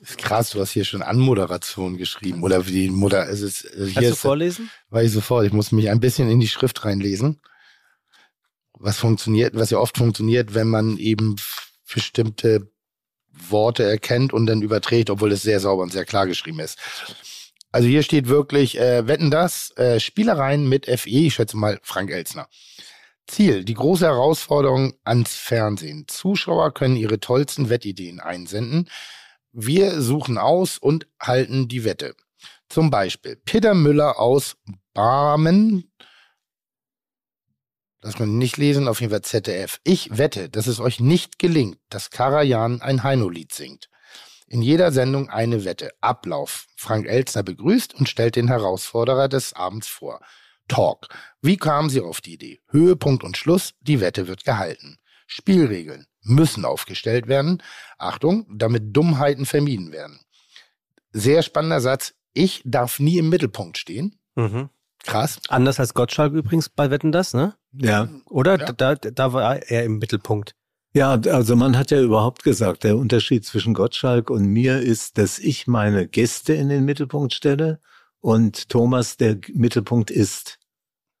[0.00, 2.42] Ist krass, du hast hier schon Anmoderation geschrieben.
[2.42, 3.28] Oder wie die Mutter.
[3.28, 4.70] Es ist, äh, hier Kannst du ist, vorlesen?
[4.90, 5.46] Weiß ich sofort.
[5.46, 7.40] Ich muss mich ein bisschen in die Schrift reinlesen.
[8.78, 11.36] Was funktioniert, was ja oft funktioniert, wenn man eben
[11.92, 12.70] bestimmte
[13.48, 16.78] Worte erkennt und dann überträgt, obwohl es sehr sauber und sehr klar geschrieben ist.
[17.72, 22.10] Also hier steht wirklich, äh, wetten das, äh, Spielereien mit FE, ich schätze mal Frank
[22.10, 22.48] Elsner.
[23.26, 26.06] Ziel, die große Herausforderung ans Fernsehen.
[26.06, 28.88] Zuschauer können ihre tollsten Wettideen einsenden.
[29.58, 32.14] Wir suchen aus und halten die Wette.
[32.68, 34.58] Zum Beispiel Peter Müller aus
[34.92, 35.90] Barmen.
[38.02, 39.80] Kann man nicht lesen, auf jeden Fall ZDF.
[39.82, 43.88] Ich wette, dass es euch nicht gelingt, dass Karajan ein Heino-Lied singt.
[44.46, 45.90] In jeder Sendung eine Wette.
[46.02, 46.66] Ablauf.
[46.76, 50.20] Frank Elzner begrüßt und stellt den Herausforderer des Abends vor.
[50.68, 51.08] Talk.
[51.40, 52.60] Wie kamen Sie auf die Idee?
[52.68, 53.72] Höhepunkt und Schluss.
[53.80, 54.98] Die Wette wird gehalten.
[55.26, 57.62] Spielregeln müssen aufgestellt werden.
[57.98, 60.20] Achtung, damit Dummheiten vermieden werden.
[61.12, 62.14] Sehr spannender Satz.
[62.32, 64.18] Ich darf nie im Mittelpunkt stehen.
[64.34, 64.68] Mhm.
[65.04, 65.40] Krass.
[65.48, 67.54] Anders als Gottschalk übrigens bei Wetten das, ne?
[67.72, 68.08] Ja.
[68.26, 68.58] Oder?
[68.58, 68.72] Ja.
[68.72, 70.54] Da, da war er im Mittelpunkt.
[70.92, 75.38] Ja, also man hat ja überhaupt gesagt, der Unterschied zwischen Gottschalk und mir ist, dass
[75.38, 77.80] ich meine Gäste in den Mittelpunkt stelle
[78.20, 80.58] und Thomas der Mittelpunkt ist.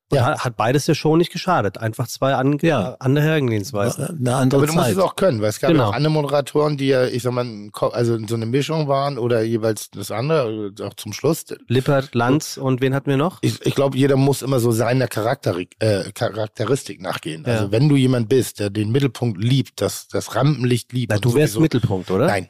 [0.08, 0.24] Und Ja.
[0.26, 1.78] hat, hat beides der Show nicht geschadet.
[1.78, 2.94] Einfach zwei an, Ja.
[3.00, 4.04] andere Herangehensweisen.
[4.20, 4.96] Eine andere Aber du musst Zeit.
[4.96, 5.82] es auch können, weil es gab Genau.
[5.84, 9.42] ja auch andere Moderatoren, die ja, ich sag mal, also so eine Mischung waren oder
[9.42, 11.44] jeweils das andere, auch zum Schluss.
[11.66, 13.38] Lippert, Lanz und wen hatten wir noch?
[13.40, 17.42] Ich, ich glaube, jeder muss immer so seiner Charakterik, äh, Charakteristik nachgehen.
[17.44, 17.54] Ja.
[17.54, 21.10] Also wenn du jemand bist, der den Mittelpunkt liebt, das, das Rampenlicht liebt.
[21.10, 22.26] Na, und du wärst sowieso- Mittelpunkt, oder?
[22.26, 22.46] Nein.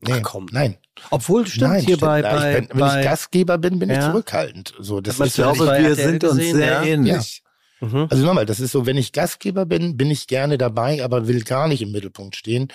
[0.00, 0.46] Nee, komm.
[0.52, 0.76] Nein.
[1.10, 2.00] Obwohl, stimmt, Nein, hier stimmt.
[2.00, 4.10] bei, ich bin, wenn bei ich Gastgeber bin, bin ich Ja.
[4.10, 4.74] zurückhaltend.
[4.78, 6.82] So, das man ist Ich ja glaube, bei wir sind uns gesehen, sehr ja?
[6.84, 7.42] ähnlich.
[7.80, 8.06] Mhm.
[8.08, 11.42] Also nochmal, das ist so, wenn ich Gastgeber bin, bin ich gerne dabei, aber will
[11.42, 12.68] gar nicht im Mittelpunkt stehen.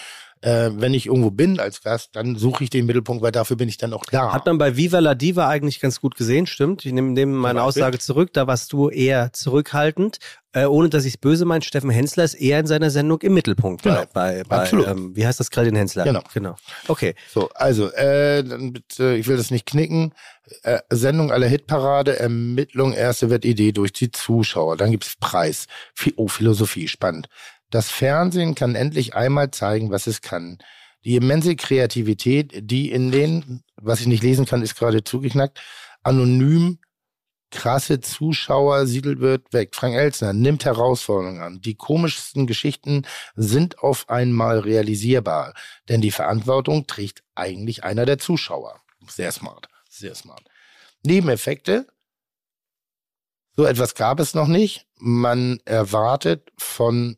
[0.44, 3.70] Äh, wenn ich irgendwo bin als Gast, dann suche ich den Mittelpunkt, weil dafür bin
[3.70, 4.34] ich dann auch da.
[4.34, 6.84] Hat man bei Viva la Diva eigentlich ganz gut gesehen, stimmt.
[6.84, 7.62] Ich nehme, nehme meine?
[7.62, 8.34] Aussage zurück.
[8.34, 10.18] Da warst du eher zurückhaltend.
[10.54, 13.34] Äh, ohne dass ich es böse meine, Steffen Hensler ist eher in seiner Sendung im
[13.34, 13.84] Mittelpunkt.
[13.84, 14.04] Genau.
[14.14, 14.88] Bei, bei, bei Absolut.
[14.88, 16.04] ähm, wie heißt das gerade, den Hensler?
[16.04, 16.24] Genau.
[16.34, 16.56] genau.
[16.90, 17.14] Okay.
[17.32, 20.14] So, also, äh, dann bitte, ich will das nicht knicken.
[20.64, 24.76] Äh, Sendung aller Hitparade, Ermittlung, erste Wettidee durch die Zuschauer.
[24.76, 25.68] Dann gibt's Preis.
[25.98, 27.30] Phi- Oh, Philosophie, spannend.
[27.72, 30.60] Das Fernsehen kann endlich einmal zeigen, was es kann.
[31.04, 35.60] Die immense Kreativität, die in den, was ich nicht lesen kann, ist gerade zugeknackt,
[36.04, 36.78] anonym
[37.50, 39.76] krasse Zuschauer siedelt wird weg.
[39.76, 41.62] Frank Elsner nimmt Herausforderungen an.
[41.62, 43.06] Die komischsten Geschichten
[43.36, 45.54] sind auf einmal realisierbar,
[45.90, 48.82] denn die Verantwortung trägt eigentlich einer der Zuschauer.
[49.08, 50.44] Sehr smart, sehr smart.
[51.04, 51.88] Nebeneffekte.
[53.56, 54.88] So etwas gab es noch nicht.
[54.96, 57.18] Man erwartet von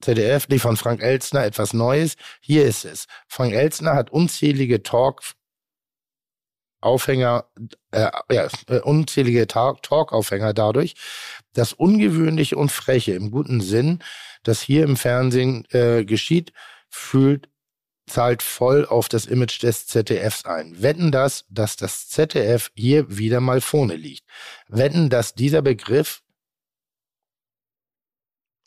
[0.00, 2.16] ZDF, von Frank Elzner etwas Neues.
[2.40, 3.06] Hier ist es.
[3.28, 5.22] Frank Elzner hat unzählige Talk
[6.80, 7.46] Aufhänger,
[7.90, 10.94] äh, ja, äh, unzählige Talk- Talk-Aufhänger dadurch.
[11.52, 14.02] Das Ungewöhnliche und Freche im guten Sinn,
[14.44, 16.52] das hier im Fernsehen äh, geschieht,
[16.88, 17.48] fühlt,
[18.06, 20.80] zahlt voll auf das Image des ZDFs ein.
[20.80, 24.24] Wetten das, dass das ZDF hier wieder mal vorne liegt.
[24.68, 26.22] Wetten, dass dieser Begriff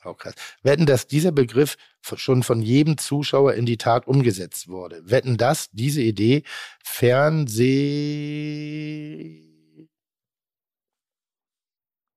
[0.05, 0.33] Oh, krass.
[0.63, 5.01] Wetten, dass dieser Begriff schon von jedem Zuschauer in die Tat umgesetzt wurde.
[5.09, 6.43] Wetten, dass diese Idee
[6.83, 7.59] Fernseh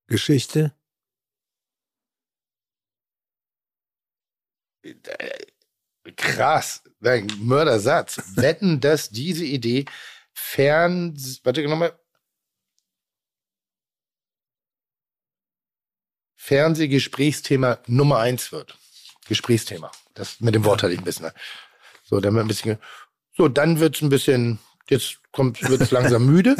[0.06, 0.74] Geschichte?
[6.16, 6.82] Krass.
[7.02, 8.36] Ein Mördersatz.
[8.36, 9.86] Wetten, dass diese Idee
[10.32, 11.16] fern.
[11.44, 11.98] Warte nochmal.
[16.42, 18.76] Fernsehgesprächsthema Nummer eins wird.
[19.28, 19.92] Gesprächsthema.
[20.14, 21.30] Das mit dem Wort hatte ich ein bisschen.
[22.02, 22.78] So, dann wird ein bisschen.
[23.36, 24.58] So, dann wird's ein bisschen.
[24.90, 26.56] Jetzt kommt, wird's langsam müde.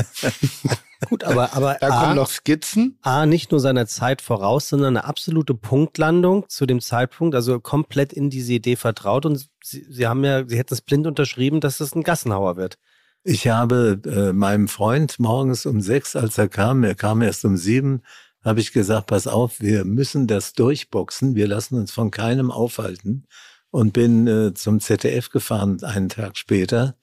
[1.09, 2.97] Gut, aber, aber Da A, kommen noch Skizzen.
[3.03, 8.13] A, nicht nur seiner Zeit voraus, sondern eine absolute Punktlandung zu dem Zeitpunkt, also komplett
[8.13, 11.79] in diese Idee vertraut und Sie, Sie haben ja, Sie hätten es blind unterschrieben, dass
[11.79, 12.79] das ein Gassenhauer wird.
[13.25, 17.57] Ich habe äh, meinem Freund morgens um sechs, als er kam, er kam erst um
[17.57, 18.03] sieben,
[18.45, 23.27] habe ich gesagt, pass auf, wir müssen das durchboxen, wir lassen uns von keinem aufhalten.
[23.71, 26.95] Und bin äh, zum ZDF gefahren einen Tag später.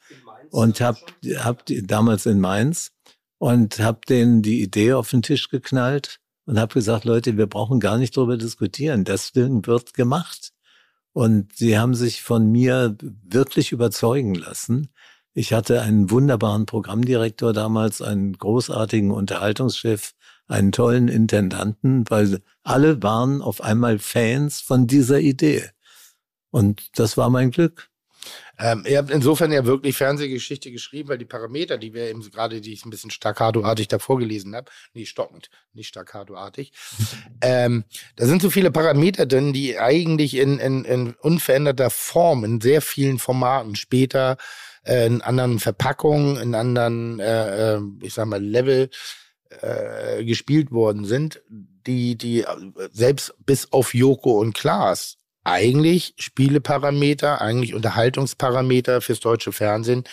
[0.52, 1.00] Und habe
[1.38, 2.92] hab damals in Mainz.
[3.40, 6.20] Und habe denen die Idee auf den Tisch geknallt
[6.50, 10.52] und habe gesagt, Leute, wir brauchen gar nicht drüber diskutieren, das wird gemacht.
[11.14, 14.90] Und sie haben sich von mir wirklich überzeugen lassen.
[15.36, 20.14] Ich hatte einen wunderbaren Programmdirektor damals, einen großartigen Unterhaltungschef,
[20.50, 25.70] einen tollen Intendanten, weil alle waren auf einmal Fans von dieser Idee.
[26.52, 27.90] Und das war mein Glück.
[28.58, 32.60] Ähm, ihr habt insofern ja wirklich Fernsehgeschichte geschrieben, weil die Parameter, die wir eben gerade,
[32.60, 36.74] die ich ein bisschen staccatoartig davor gelesen habe, nee, stockend, nicht staccatoartig,
[37.42, 37.86] ähm,
[38.18, 42.82] da sind so viele Parameter drin, die eigentlich in, in, in unveränderter Form, in sehr
[42.82, 44.36] vielen Formaten später
[44.84, 48.90] äh, in anderen Verpackungen, in anderen, äh, äh, ich sag mal, Level
[49.62, 52.46] äh, gespielt worden sind, die, die äh,
[52.92, 60.04] selbst bis auf Joko und Klaas eigentlich Spieleparameter, eigentlich Unterhaltungsparameter fürs deutsche Fernsehen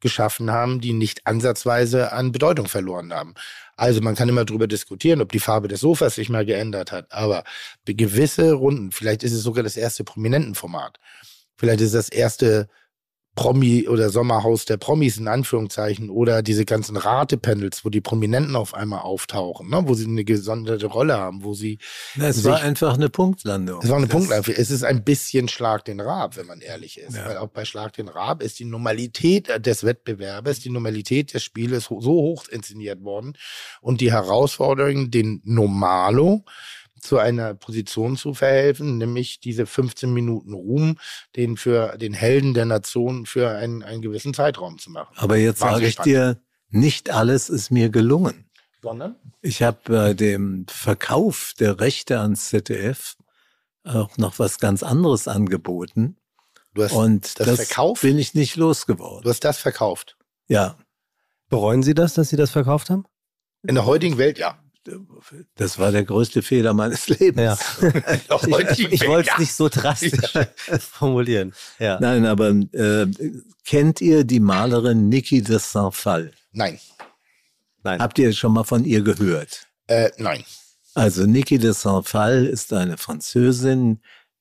[0.00, 3.34] geschaffen haben, die nicht ansatzweise an Bedeutung verloren haben.
[3.76, 7.10] Also man kann immer drüber diskutieren, ob die Farbe des Sofas sich mal geändert hat,
[7.10, 7.44] aber
[7.86, 10.98] gewisse Runden, vielleicht ist es sogar das erste Prominentenformat,
[11.56, 12.68] vielleicht ist es das erste
[13.34, 18.74] Promi oder Sommerhaus der Promis in Anführungszeichen oder diese ganzen Ratepanels, wo die Prominenten auf
[18.74, 19.82] einmal auftauchen, ne?
[19.86, 21.78] wo sie eine gesonderte Rolle haben, wo sie
[22.20, 23.80] Es sich- war einfach eine Punktlandung.
[23.82, 24.54] es war eine Das- Punktlandung.
[24.58, 27.16] Es ist ein bisschen Schlag den Raab, wenn man ehrlich ist.
[27.16, 27.24] Ja.
[27.26, 31.84] Weil auch bei Schlag den Raab ist die Normalität des Wettbewerbes, die Normalität des Spieles
[31.84, 33.32] so hoch inszeniert worden
[33.80, 36.44] und die Herausforderung, den Normalo
[37.02, 40.98] zu einer Position zu verhelfen, nämlich diese 15 Minuten Ruhm,
[41.36, 45.14] den für den Helden der Nation für einen, einen gewissen Zeitraum zu machen.
[45.16, 46.40] Aber jetzt sage ich dir,
[46.70, 48.46] nicht alles ist mir gelungen.
[48.80, 49.16] Sondern?
[49.42, 53.16] Ich habe bei dem Verkauf der Rechte ans ZDF
[53.84, 56.16] auch noch was ganz anderes angeboten.
[56.74, 58.02] Du hast, Und das das, verkauft?
[58.02, 59.22] bin ich nicht losgeworden.
[59.22, 60.16] du hast das verkauft.
[60.48, 60.76] Ja,
[61.52, 63.04] Bereuen Sie das, dass Sie das verkauft haben?
[63.62, 64.58] In der heutigen Welt, ja.
[65.56, 67.60] Das war der größte Fehler meines Lebens.
[67.80, 67.90] Ja.
[68.72, 70.32] Ich, ich wollte es nicht so drastisch
[70.80, 71.52] formulieren.
[71.78, 71.98] Ja.
[72.00, 73.06] Nein, aber äh,
[73.64, 76.32] kennt ihr die Malerin Niki de Saint-Phal?
[76.52, 76.78] Nein.
[77.82, 78.00] Nein.
[78.00, 79.66] Habt ihr schon mal von ihr gehört?
[79.86, 80.44] Äh, nein.
[80.94, 84.00] Also Niki de Saint-Phal ist eine Französin,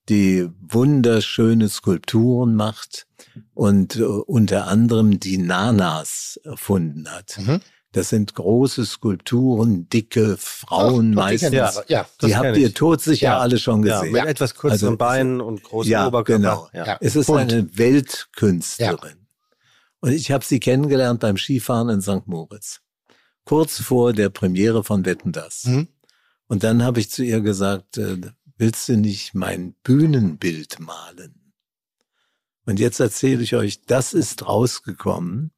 [0.09, 3.07] die wunderschöne Skulpturen macht
[3.53, 7.37] und äh, unter anderem die Nanas erfunden hat.
[7.39, 7.61] Mhm.
[7.93, 11.51] Das sind große Skulpturen, dicke Frauen Ach, meistens.
[11.51, 11.71] Ja.
[11.87, 12.05] ja.
[12.21, 12.73] Die habt ihr ich.
[12.73, 13.39] todsicher Ja.
[13.39, 14.13] alle schon Ja, gesehen.
[14.13, 16.37] mit etwas kürzeren Also, Beinen und großem Ja, Oberkörper.
[16.39, 16.69] genau.
[16.73, 16.85] Ja.
[16.85, 16.97] Ja.
[17.01, 17.51] Es ist Bunt.
[17.51, 19.27] eine Weltkünstlerin.
[19.99, 22.27] Und ich habe sie kennengelernt beim Skifahren in St.
[22.27, 22.79] Moritz.
[23.43, 25.65] Kurz vor der Premiere von Wetten das.
[25.65, 25.89] Mhm.
[26.47, 28.17] Und dann habe ich zu ihr gesagt, äh,
[28.57, 31.53] willst du nicht mein Bühnenbild malen?
[32.65, 35.51] Und jetzt erzähle ich euch, das ist rausgekommen,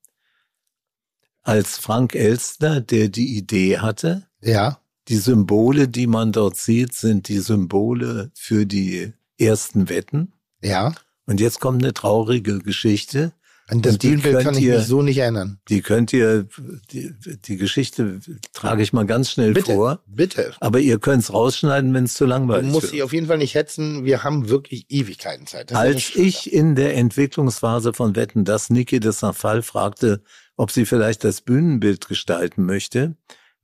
[1.43, 4.23] als Frank Elstner, der die Idee hatte.
[4.41, 4.79] Ja.
[5.09, 10.31] Die Symbole, die man dort sieht, sind die Symbole für die ersten Wetten.
[10.61, 10.93] Ja.
[11.25, 13.33] Und jetzt kommt eine traurige Geschichte.
[13.67, 15.57] An das die Bühnenbild kann ich ihr- mich so nicht erinnern.
[15.69, 16.45] Die könnt ihr,
[16.91, 17.13] die,
[17.45, 18.19] die Geschichte
[18.53, 19.73] trage ich mal ganz schnell Bitte.
[19.73, 19.99] vor.
[20.05, 20.53] Bitte.
[20.59, 22.91] Aber ihr könnt es rausschneiden, wenn es zu Du langweilig musst wird.
[22.91, 24.03] sie auf jeden Fall nicht hetzen.
[24.03, 25.71] Wir haben wirklich Ewigkeiten Zeit.
[25.71, 30.21] Das ist Als ich in der Entwicklungsphase von Wetten, das Niki de Saint-Phal fragte,
[30.56, 33.16] ob sie vielleicht das Bühnenbild gestalten möchte,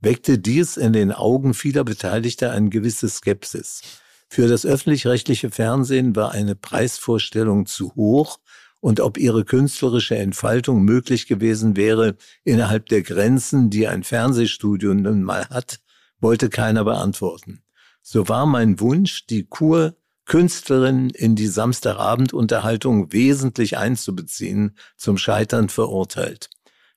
[0.02, 3.82] weckte dies in den Augen vieler Beteiligter eine gewisse Skepsis.
[4.30, 8.40] Für das öffentlich-rechtliche Fernsehen war eine Preisvorstellung zu hoch
[8.80, 15.24] und ob ihre künstlerische Entfaltung möglich gewesen wäre innerhalb der Grenzen, die ein Fernsehstudio nun
[15.24, 15.80] mal hat,
[16.20, 17.62] wollte keiner beantworten.
[18.02, 26.52] So war mein Wunsch, die Kur Künstlerin in die Samstagabendunterhaltung wesentlich einzubeziehen, zum Scheitern verurteilt.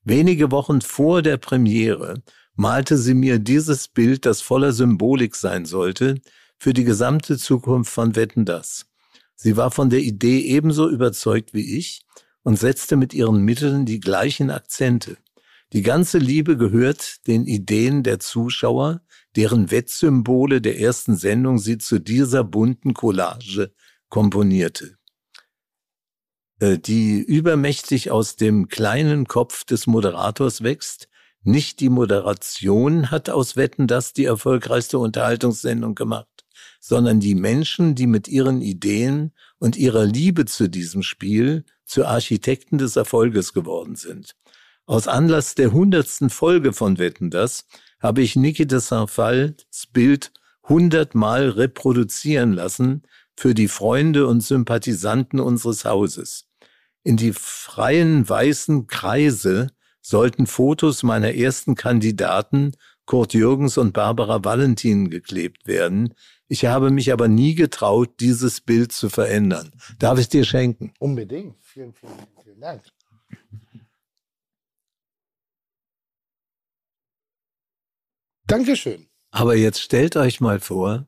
[0.05, 2.23] Wenige Wochen vor der Premiere
[2.57, 6.21] malte sie mir dieses Bild, das voller Symbolik sein sollte,
[6.59, 8.87] für die gesamte Zukunft von Wetten das.
[9.37, 12.05] Sie war von der Idee ebenso überzeugt wie ich
[12.43, 15.17] und setzte mit ihren Mitteln die gleichen Akzente.
[15.73, 19.03] Die ganze Liebe gehört den Ideen der Zuschauer,
[19.37, 23.73] deren Wettsymbole der ersten Sendung sie zu dieser bunten Collage
[24.09, 24.99] komponierte.
[26.61, 31.09] Äh, die übermächtig aus dem kleinen Kopf des Moderators wächst,
[31.45, 36.45] nicht die Moderation hat aus Wetten das die erfolgreichste Unterhaltungssendung gemacht,
[36.79, 42.79] sondern die Menschen, die mit ihren Ideen und ihrer Liebe zu diesem Spiel zu Architekten
[42.79, 44.37] des Erfolges geworden sind.
[44.87, 47.67] Aus Anlass der hundertsten Folge von Wetten das
[48.01, 50.33] habe ich Niki de Saint-Falls Bild
[50.69, 53.03] hundertmal reproduzieren lassen
[53.37, 56.49] für die Freunde und Sympathisanten unseres Hauses.
[57.03, 59.69] In die freien weißen Kreise
[60.01, 62.73] sollten Fotos meiner ersten Kandidaten
[63.05, 66.15] Kurt Jürgens und Barbara Valentin geklebt werden.
[66.49, 69.73] Ich habe mich aber nie getraut, dieses Bild zu verändern.
[69.99, 70.93] Darf ich dir schenken?
[70.99, 71.57] Unbedingt.
[71.63, 72.13] Vielen, vielen,
[72.43, 72.83] vielen Dank.
[78.47, 79.09] Dankeschön.
[79.31, 81.07] Aber jetzt stellt euch mal vor,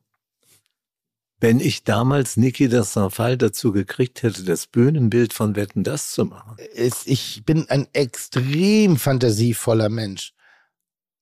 [1.45, 6.25] wenn ich damals Niki das Fall dazu gekriegt hätte, das Bühnenbild von Wetten das zu
[6.25, 6.57] machen.
[6.73, 10.33] Ich bin ein extrem fantasievoller Mensch.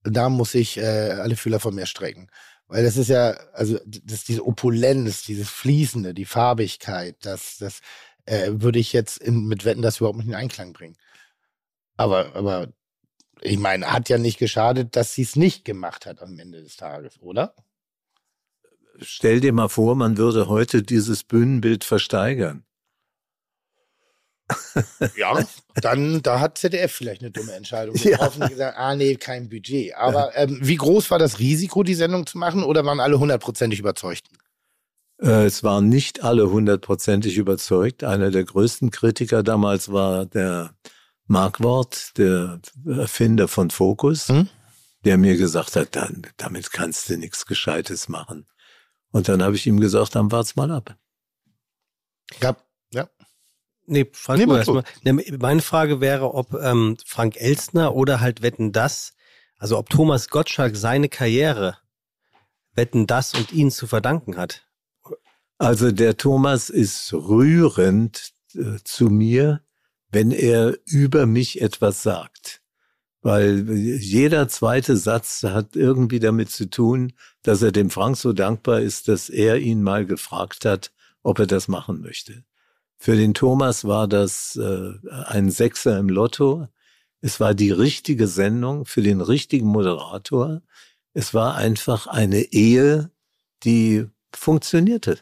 [0.03, 2.29] Da muss ich äh, alle Fühler von mir strecken.
[2.67, 7.81] Weil das ist ja, also das diese Opulenz, dieses Fließende, die Farbigkeit, das, das
[8.25, 10.95] äh, würde ich jetzt in, mit Wetten das überhaupt nicht in Einklang bringen.
[11.97, 12.71] Aber, aber
[13.41, 16.77] ich meine, hat ja nicht geschadet, dass sie es nicht gemacht hat am Ende des
[16.77, 17.53] Tages, oder?
[19.01, 22.63] Stell dir mal vor, man würde heute dieses Bühnenbild versteigern.
[25.15, 25.39] ja,
[25.75, 28.45] dann da hat ZDF vielleicht eine dumme Entscheidung getroffen ja.
[28.45, 29.95] und gesagt, ah nee, kein Budget.
[29.95, 33.79] Aber ähm, wie groß war das Risiko, die Sendung zu machen, oder waren alle hundertprozentig
[33.79, 34.27] überzeugt?
[35.21, 38.03] Äh, es waren nicht alle hundertprozentig überzeugt.
[38.03, 40.75] Einer der größten Kritiker damals war der
[41.25, 44.49] Markwort, der Erfinder von Focus, hm?
[45.05, 48.45] der mir gesagt hat, dann, damit kannst du nichts Gescheites machen.
[49.13, 50.97] Und dann habe ich ihm gesagt, dann wart's mal ab.
[52.41, 52.57] Ja,
[52.91, 53.07] ja.
[53.85, 54.83] Nee, Frank, nee, erstmal.
[55.03, 59.13] Meine Frage wäre, ob ähm, Frank Elstner oder halt Wetten das,
[59.59, 61.77] also ob Thomas Gottschalk seine Karriere
[62.73, 64.67] Wetten das und ihn zu verdanken hat.
[65.59, 69.61] Also der Thomas ist rührend äh, zu mir,
[70.09, 72.62] wenn er über mich etwas sagt
[73.23, 78.81] weil jeder zweite Satz hat irgendwie damit zu tun, dass er dem Frank so dankbar
[78.81, 80.91] ist, dass er ihn mal gefragt hat,
[81.23, 82.43] ob er das machen möchte.
[82.97, 84.91] Für den Thomas war das äh,
[85.25, 86.67] ein Sechser im Lotto.
[87.21, 90.61] Es war die richtige Sendung für den richtigen Moderator.
[91.13, 93.09] Es war einfach eine Ehe,
[93.63, 95.19] die funktionierte.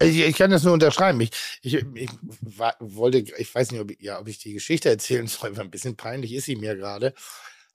[0.00, 1.20] Ich, ich, kann das nur unterschreiben.
[1.20, 1.30] Ich,
[1.62, 5.26] ich, ich war, wollte, ich weiß nicht, ob ich, ja, ob ich die Geschichte erzählen
[5.28, 7.14] soll, weil ein bisschen peinlich ist sie mir gerade.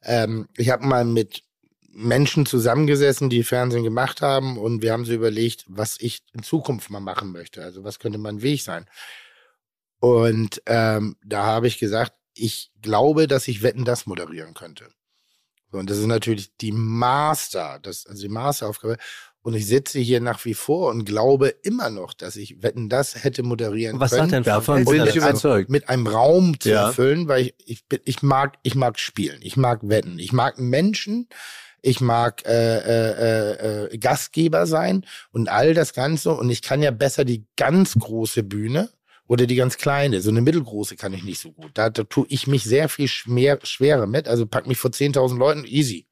[0.04, 1.44] Ähm, ich habe mal mit
[1.92, 6.90] Menschen zusammengesessen, die Fernsehen gemacht haben und wir haben so überlegt, was ich in Zukunft
[6.90, 7.64] mal machen möchte.
[7.64, 8.86] Also was könnte mein Weg sein?
[10.00, 14.90] Und ähm, da habe ich gesagt, ich glaube, dass ich Wetten das moderieren könnte.
[15.72, 18.98] So, und das ist natürlich die Master, das, also die Masteraufgabe.
[19.42, 23.24] Und ich sitze hier nach wie vor und glaube immer noch, dass ich Wetten das
[23.24, 24.24] hätte moderieren Was können.
[24.24, 24.86] Was sagt denn davon?
[24.86, 25.70] Bin ich überzeugt.
[25.70, 26.88] Mit einem Raum zu ja.
[26.88, 31.30] erfüllen, weil ich, ich, ich mag, ich mag spielen, ich mag Wetten, ich mag Menschen,
[31.82, 36.32] ich mag äh, äh, äh, Gastgeber sein und all das Ganze.
[36.32, 38.90] Und ich kann ja besser die ganz große Bühne
[39.28, 40.22] oder die ganz kleine.
[40.22, 41.72] So eine mittelgroße kann ich nicht so gut.
[41.76, 44.28] Da, da tue ich mich sehr viel schwer, schwerer mit.
[44.28, 46.09] Also pack mich vor 10.000 Leuten, easy.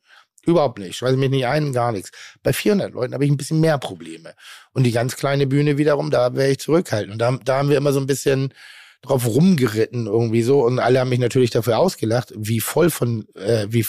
[0.47, 0.95] Überhaupt nicht.
[0.95, 2.11] Schmeiße mich nicht ein, gar nichts.
[2.41, 4.33] Bei 400 Leuten habe ich ein bisschen mehr Probleme.
[4.71, 7.11] Und die ganz kleine Bühne wiederum, da wäre ich zurückhaltend.
[7.11, 8.53] Und da, da haben wir immer so ein bisschen
[9.01, 10.63] drauf rumgeritten irgendwie so.
[10.63, 13.85] Und alle haben mich natürlich dafür ausgelacht, wie voll von, äh, wie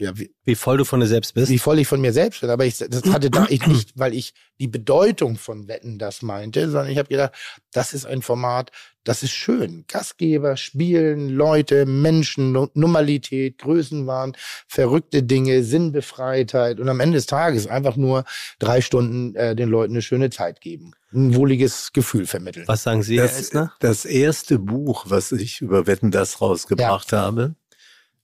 [0.00, 1.50] ja, wie, wie, voll du von dir selbst bist.
[1.50, 2.50] Wie voll ich von mir selbst bin.
[2.50, 6.70] Aber ich, das hatte da ich nicht, weil ich die Bedeutung von Wetten das meinte,
[6.70, 7.32] sondern ich habe gedacht,
[7.72, 8.72] das ist ein Format,
[9.04, 9.84] das ist schön.
[9.88, 14.36] Gastgeber, Spielen, Leute, Menschen, Normalität, Größenwahn,
[14.68, 18.24] verrückte Dinge, Sinnbefreitheit und am Ende des Tages einfach nur
[18.58, 20.92] drei Stunden äh, den Leuten eine schöne Zeit geben.
[21.12, 22.68] Ein wohliges Gefühl vermitteln.
[22.68, 23.72] Was sagen Sie, das, Herr Elsner?
[23.80, 27.18] Das erste Buch, was ich über Wetten das rausgebracht ja.
[27.18, 27.54] habe,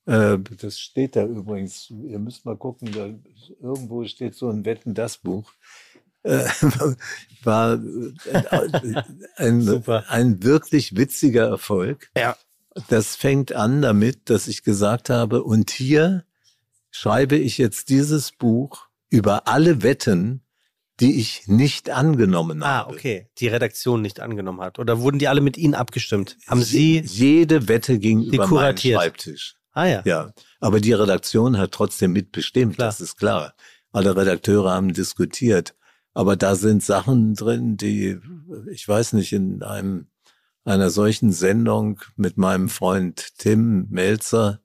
[0.07, 1.91] das steht da übrigens.
[1.91, 3.11] Ihr müsst mal gucken, da
[3.61, 5.51] irgendwo steht so ein Wetten das Buch.
[6.23, 6.45] Äh,
[7.43, 9.03] war äh,
[9.37, 12.11] ein, ein wirklich witziger Erfolg.
[12.17, 12.37] Ja.
[12.89, 16.25] Das fängt an damit, dass ich gesagt habe, und hier
[16.91, 20.43] schreibe ich jetzt dieses Buch über alle Wetten,
[21.01, 22.95] die ich nicht angenommen Ah, habe.
[22.95, 23.29] okay.
[23.39, 24.79] Die Redaktion nicht angenommen hat.
[24.79, 26.37] Oder wurden die alle mit Ihnen abgestimmt?
[26.47, 27.01] Haben Sie.
[27.05, 28.79] Jede Wette ging über meinen.
[28.79, 29.56] Schreibtisch.
[29.77, 30.03] Ah ja.
[30.07, 32.89] Ja, aber die Redaktion hat trotzdem mitbestimmt, Klar.
[32.89, 33.55] das ist klar.
[33.93, 35.75] Alle Redakteure haben diskutiert.
[36.15, 38.19] Aber da sind Sachen drin, die,
[38.71, 40.07] ich weiß nicht, in einem,
[40.65, 44.61] einer solchen Sendung mit meinem Freund Tim Melzer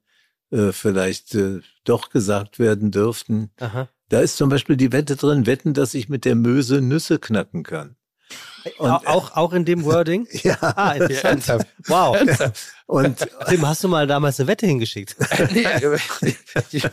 [0.50, 3.50] äh, vielleicht äh, doch gesagt werden dürften.
[3.60, 3.90] Aha.
[4.08, 7.64] Da ist zum Beispiel die Wette drin, wetten, dass ich mit der Möse Nüsse knacken
[7.64, 7.96] kann.
[8.78, 10.26] Und- Au- auch, auch in dem Wording?
[10.42, 10.56] Ja.
[10.60, 11.24] Ah, interessant.
[11.24, 11.66] Ernsthaft?
[11.86, 12.16] Wow.
[12.86, 15.16] Und Tim, hast du mal damals eine Wette hingeschickt?
[15.52, 15.64] nee,
[16.72, 16.84] ich,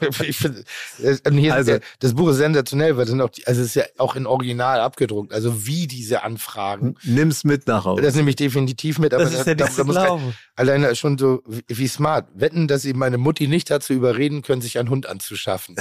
[0.99, 3.83] ich hier Also- das Buch ist sensationell, weil sind auch die, also es ist ja
[3.97, 5.33] auch in Original abgedruckt.
[5.33, 6.95] Also wie diese Anfragen.
[7.03, 8.01] nimm's mit nach Hause.
[8.01, 10.05] Das nehme ich definitiv mit, aber Das ist ja da, nicht da zu muss kein,
[10.05, 10.33] glauben.
[10.55, 12.27] alleine schon so wie, wie smart.
[12.33, 15.75] Wetten, dass sie meine Mutti nicht dazu überreden können, sich einen Hund anzuschaffen.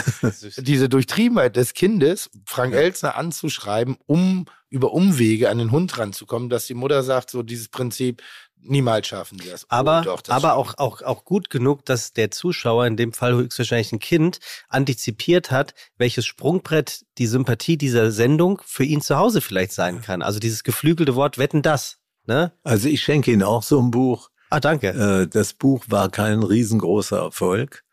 [0.57, 6.67] Diese Durchtriebenheit des Kindes, Frank Elzner anzuschreiben, um über Umwege an den Hund ranzukommen, dass
[6.67, 8.23] die Mutter sagt, so dieses Prinzip,
[8.61, 9.65] niemals schaffen sie das.
[9.65, 13.13] Oh, Aber, doch, das aber auch, auch, auch gut genug, dass der Zuschauer, in dem
[13.13, 19.17] Fall höchstwahrscheinlich ein Kind, antizipiert hat, welches Sprungbrett die Sympathie dieser Sendung für ihn zu
[19.17, 20.23] Hause vielleicht sein kann.
[20.23, 21.99] Also dieses geflügelte Wort, wetten das.
[22.27, 22.53] Ne?
[22.63, 24.29] Also ich schenke Ihnen auch so ein Buch.
[24.51, 24.89] Ah, danke.
[24.89, 27.85] Äh, das Buch war kein riesengroßer Erfolg,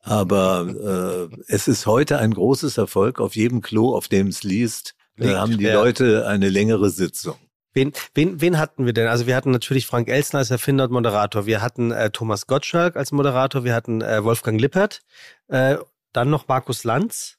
[0.00, 3.20] aber äh, es ist heute ein großes Erfolg.
[3.20, 5.74] Auf jedem Klo, auf dem es liest, Liegt, haben die ja.
[5.74, 7.36] Leute eine längere Sitzung.
[7.72, 9.08] Wen, wen, wen hatten wir denn?
[9.08, 11.44] Also wir hatten natürlich Frank Elstner als Erfinder und Moderator.
[11.44, 13.64] Wir hatten äh, Thomas Gottschalk als Moderator.
[13.64, 15.00] Wir hatten äh, Wolfgang Lippert.
[15.48, 15.76] Äh,
[16.12, 17.38] dann noch Markus Lanz.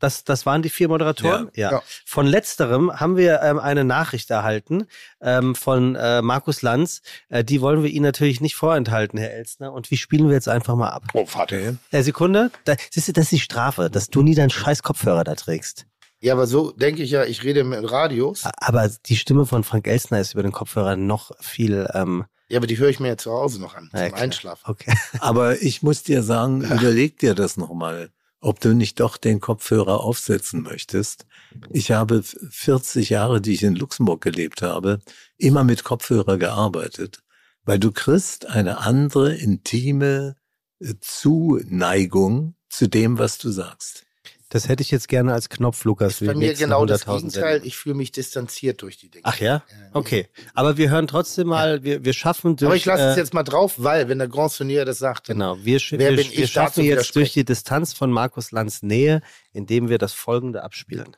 [0.00, 1.48] Das, das waren die vier Moderatoren?
[1.54, 1.70] Ja.
[1.70, 1.82] Ja.
[2.04, 4.88] Von letzterem haben wir ähm, eine Nachricht erhalten
[5.20, 7.02] ähm, von äh, Markus Lanz.
[7.28, 9.72] Äh, die wollen wir Ihnen natürlich nicht vorenthalten, Herr Elstner.
[9.72, 11.04] Und wie spielen wir jetzt einfach mal ab?
[11.14, 11.76] Oh, Vater.
[11.92, 12.50] Äh, Sekunde.
[12.64, 15.86] Da, siehst du, das ist die Strafe, dass du nie deinen scheiß Kopfhörer da trägst.
[16.22, 18.44] Ja, aber so denke ich ja, ich rede mit Radios.
[18.58, 21.88] Aber die Stimme von Frank Elstner ist über den Kopfhörer noch viel...
[21.94, 24.20] Ähm, Ja, aber die höre ich mir ja zu Hause noch an, Ja, zum klar.
[24.22, 24.70] Einschlafen.
[24.70, 24.94] Okay.
[25.18, 28.10] Aber ich muss dir sagen, überleg dir das nochmal,
[28.40, 31.26] ob du nicht doch den Kopfhörer aufsetzen möchtest.
[31.70, 35.00] Ich habe 40 Jahre, die ich in Luxemburg gelebt habe,
[35.38, 37.24] immer mit Kopfhörer gearbeitet,
[37.64, 40.36] weil du kriegst eine andere intime
[40.78, 44.04] äh, Zuneigung zu dem, was du sagst.
[44.52, 46.12] Das hätte ich jetzt gerne als Knopf, Lukas.
[46.12, 47.60] Ist für bei die mir nächsten genau das 100.000 Gegenteil.
[47.64, 49.24] Ich fühle mich distanziert durch die Dinge.
[49.24, 49.62] Ach ja?
[49.94, 50.28] Okay.
[50.52, 52.66] Aber wir hören trotzdem mal, wir, wir schaffen durch.
[52.66, 55.30] Aber ich lasse es äh, jetzt mal drauf, weil, wenn der Grand Turnier das sagt,
[55.30, 59.22] dann Genau, wir, wir, bin wir schaffen jetzt durch die Distanz von Markus Lanz Nähe,
[59.54, 61.16] indem wir das folgende abspielen.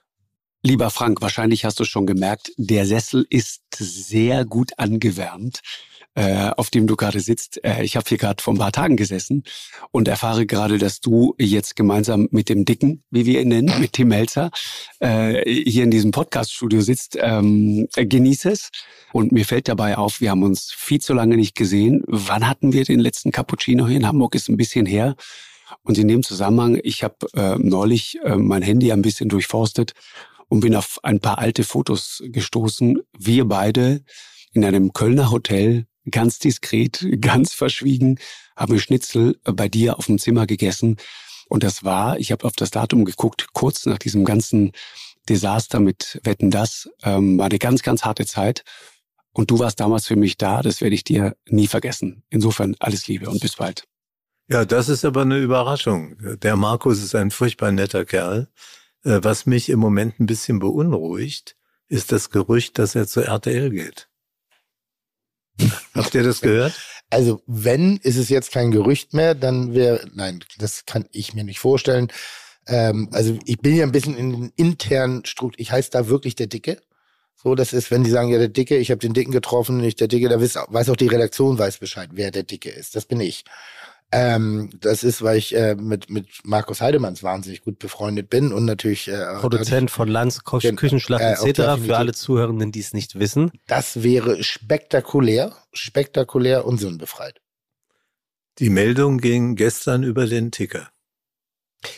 [0.63, 5.61] Lieber Frank, wahrscheinlich hast du schon gemerkt, der Sessel ist sehr gut angewärmt,
[6.15, 7.63] äh, auf dem du gerade sitzt.
[7.65, 9.43] Äh, ich habe hier gerade vor ein paar Tagen gesessen
[9.91, 13.95] und erfahre gerade, dass du jetzt gemeinsam mit dem Dicken, wie wir ihn nennen, mit
[13.95, 14.51] Tim Melzer,
[15.01, 17.19] äh, hier in diesem Podcast-Studio sitzt.
[17.21, 18.71] Ähm, äh, genieße es.
[19.13, 22.03] Und mir fällt dabei auf, wir haben uns viel zu lange nicht gesehen.
[22.07, 24.35] Wann hatten wir den letzten Cappuccino hier in Hamburg?
[24.35, 25.17] Ist ein bisschen her.
[25.83, 29.93] Und in dem Zusammenhang, ich habe äh, neulich äh, mein Handy ein bisschen durchforstet
[30.49, 33.01] und bin auf ein paar alte Fotos gestoßen.
[33.19, 34.05] Wir beide
[34.53, 38.19] in einem Kölner Hotel, ganz diskret, ganz verschwiegen,
[38.57, 40.97] haben Schnitzel bei dir auf dem Zimmer gegessen.
[41.49, 44.73] Und das war, ich habe auf das Datum geguckt, kurz nach diesem ganzen
[45.29, 48.65] Desaster mit Wetten das, ähm, war eine ganz, ganz harte Zeit.
[49.33, 52.23] Und du warst damals für mich da, das werde ich dir nie vergessen.
[52.31, 53.85] Insofern alles Liebe und bis bald.
[54.49, 56.17] Ja, das ist aber eine Überraschung.
[56.43, 58.49] Der Markus ist ein furchtbar netter Kerl.
[59.03, 61.57] Äh, Was mich im Moment ein bisschen beunruhigt,
[61.89, 64.09] ist das Gerücht, dass er zu RTL geht.
[65.95, 66.75] Habt ihr das gehört?
[67.11, 71.45] Also, wenn, ist es jetzt kein Gerücht mehr, dann wäre, nein, das kann ich mir
[71.45, 72.09] nicht vorstellen.
[72.67, 76.35] Ähm, also, ich bin ja ein bisschen in den internen Struktur, ich heiße da wirklich
[76.35, 76.81] der Dicke.
[77.37, 80.01] So, das ist, wenn die sagen, ja, der Dicke, ich habe den Dicken getroffen, nicht
[80.01, 82.97] der Dicke, da weiß, weiß auch die Redaktion weiß Bescheid, wer der Dicke ist.
[82.97, 83.45] Das bin ich.
[84.15, 88.65] Ähm, das ist, weil ich äh, mit, mit Markus Heidemanns wahnsinnig gut befreundet bin und
[88.65, 91.83] natürlich äh, Produzent von Lanz, Ko Gen- Küchenschlacht äh, etc.
[91.85, 93.51] Für alle Zuhörenden, die es nicht wissen.
[93.67, 97.41] Das wäre spektakulär, spektakulär und sinnbefreit.
[98.61, 100.89] Die Meldung ging gestern über den Ticker.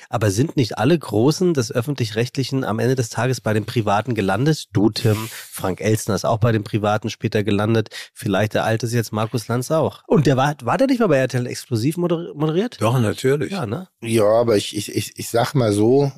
[0.09, 4.67] Aber sind nicht alle Großen des Öffentlich-Rechtlichen am Ende des Tages bei den Privaten gelandet?
[4.73, 7.91] Du, Tim, Frank Elstner ist auch bei den Privaten später gelandet.
[8.15, 10.03] Vielleicht der alte ist jetzt Markus Lanz auch.
[10.07, 12.77] Und der war, war der nicht mal bei RTL exklusiv moder moderiert?
[12.81, 13.53] Doch, natürlich.
[13.53, 13.89] Ja, ne?
[14.03, 16.13] Ja, aber ich, ich, ich, ich sag mal so,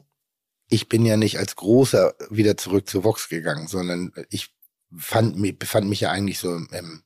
[0.70, 4.50] ich bin ja nicht als Großer wieder zurück zu Vox gegangen, sondern ich
[4.96, 7.02] fand, mich- befand mich ja eigentlich so im, im,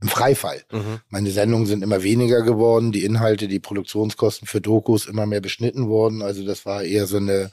[0.00, 0.62] im Freifall.
[0.70, 1.00] Mhm.
[1.08, 5.88] Meine Sendungen sind immer weniger geworden, die Inhalte, die Produktionskosten für Dokus immer mehr beschnitten
[5.88, 6.22] worden.
[6.22, 7.50] Also das war eher so eine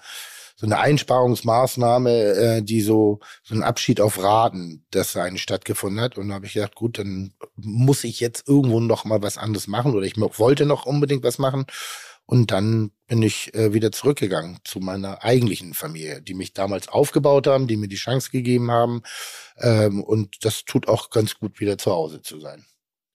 [0.56, 6.18] so eine Einsparungsmaßnahme, äh, die so so ein Abschied auf Raten, das eigentlich stattgefunden hat.
[6.18, 9.68] Und da habe ich gedacht, gut, dann muss ich jetzt irgendwo noch mal was anderes
[9.68, 11.66] machen oder ich wollte noch unbedingt was machen.
[12.26, 17.48] Und dann bin ich äh, wieder zurückgegangen zu meiner eigentlichen Familie, die mich damals aufgebaut
[17.48, 19.04] haben, die mir die Chance gegeben haben.
[19.58, 22.66] Ähm, und das tut auch ganz gut, wieder zu Hause zu sein.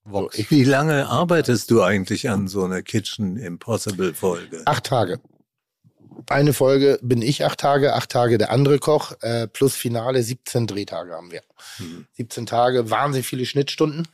[0.03, 0.35] Vox.
[0.35, 4.61] So, ich, Wie lange arbeitest du eigentlich an so einer Kitchen Impossible Folge?
[4.65, 5.19] acht Tage.
[6.27, 10.67] Eine Folge bin ich acht Tage, acht Tage der andere Koch, äh, plus Finale 17
[10.67, 11.41] Drehtage haben wir.
[11.79, 12.05] Mhm.
[12.13, 14.07] 17 Tage, wahnsinnig viele Schnittstunden.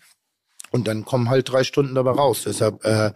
[0.72, 2.44] Und dann kommen halt drei Stunden dabei raus.
[2.46, 3.12] Deshalb äh, äh,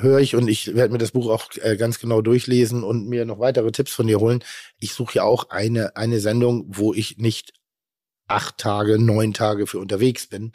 [0.00, 3.24] höre ich und ich werde mir das Buch auch äh, ganz genau durchlesen und mir
[3.24, 4.44] noch weitere Tipps von dir holen.
[4.78, 7.52] Ich suche ja auch eine, eine Sendung, wo ich nicht
[8.28, 10.52] acht Tage, neun Tage für unterwegs bin,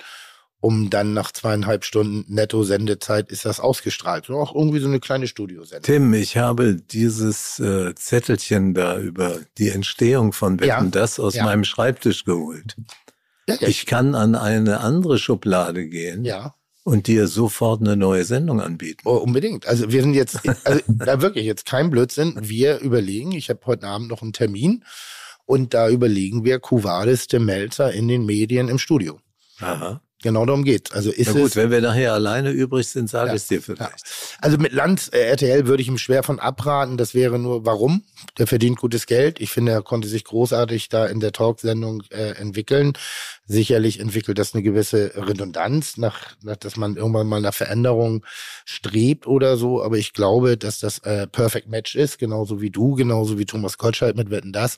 [0.60, 4.30] um dann nach zweieinhalb Stunden netto Sendezeit ist das ausgestrahlt.
[4.30, 5.84] Und auch irgendwie so eine kleine Studiosendung.
[5.84, 11.36] Tim, ich habe dieses äh, Zettelchen da über die Entstehung von Wetten Ja, das aus
[11.36, 11.44] ja.
[11.44, 12.76] meinem Schreibtisch geholt.
[13.48, 16.56] Ja, Ich kann an eine andere Schublade gehen ja.
[16.86, 19.02] Und dir sofort eine neue Sendung anbieten.
[19.06, 19.68] Oh, unbedingt.
[19.68, 22.38] Also wir sind jetzt, also da wirklich jetzt kein Blödsinn.
[22.40, 24.86] Wir überlegen, ich habe heute Abend noch einen Termin
[25.46, 29.20] und da überlegen wir Kuvalis de Melzer in den Medien im Studio.
[29.60, 30.00] Aha.
[30.26, 30.92] Genau darum geht's.
[30.92, 33.48] Also ist Na gut, es, wenn wir nachher alleine übrig sind, sage Ja, ich es
[33.48, 34.04] dir vielleicht.
[34.42, 36.98] also mit Land äh, RTL würde ich ihm schwer von abraten.
[36.98, 38.02] Das wäre nur, warum?
[38.40, 39.40] Der verdient gutes Geld.
[39.40, 42.94] Ich finde, er konnte sich großartig da in der Talksendung äh, entwickeln.
[43.46, 48.26] Sicherlich entwickelt das eine gewisse Redundanz, nach, nach, dass man irgendwann mal nach Veränderung
[48.66, 49.84] strebt oder so.
[49.84, 53.78] Aber ich glaube, dass das äh, Perfect Match ist, genauso wie du, genauso wie Thomas
[53.78, 54.78] Gottschalk mit Wetten das.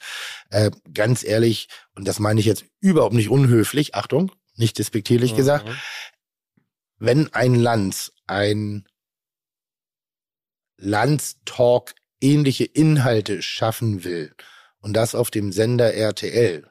[0.49, 5.69] Äh, ganz ehrlich, und das meine ich jetzt überhaupt nicht unhöflich, Achtung, nicht despektierlich gesagt,
[6.97, 8.87] wenn ein Lanz ein
[10.77, 14.35] Lanz-Talk ähnliche Inhalte schaffen will
[14.79, 16.69] und das auf dem Sender RTL,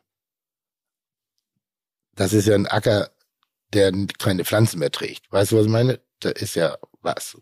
[2.14, 3.11] das ist ja ein Acker,
[3.72, 5.30] der keine Pflanzen mehr trägt.
[5.30, 6.01] Weißt du, was ich meine?
[6.20, 7.37] Da ist ja was.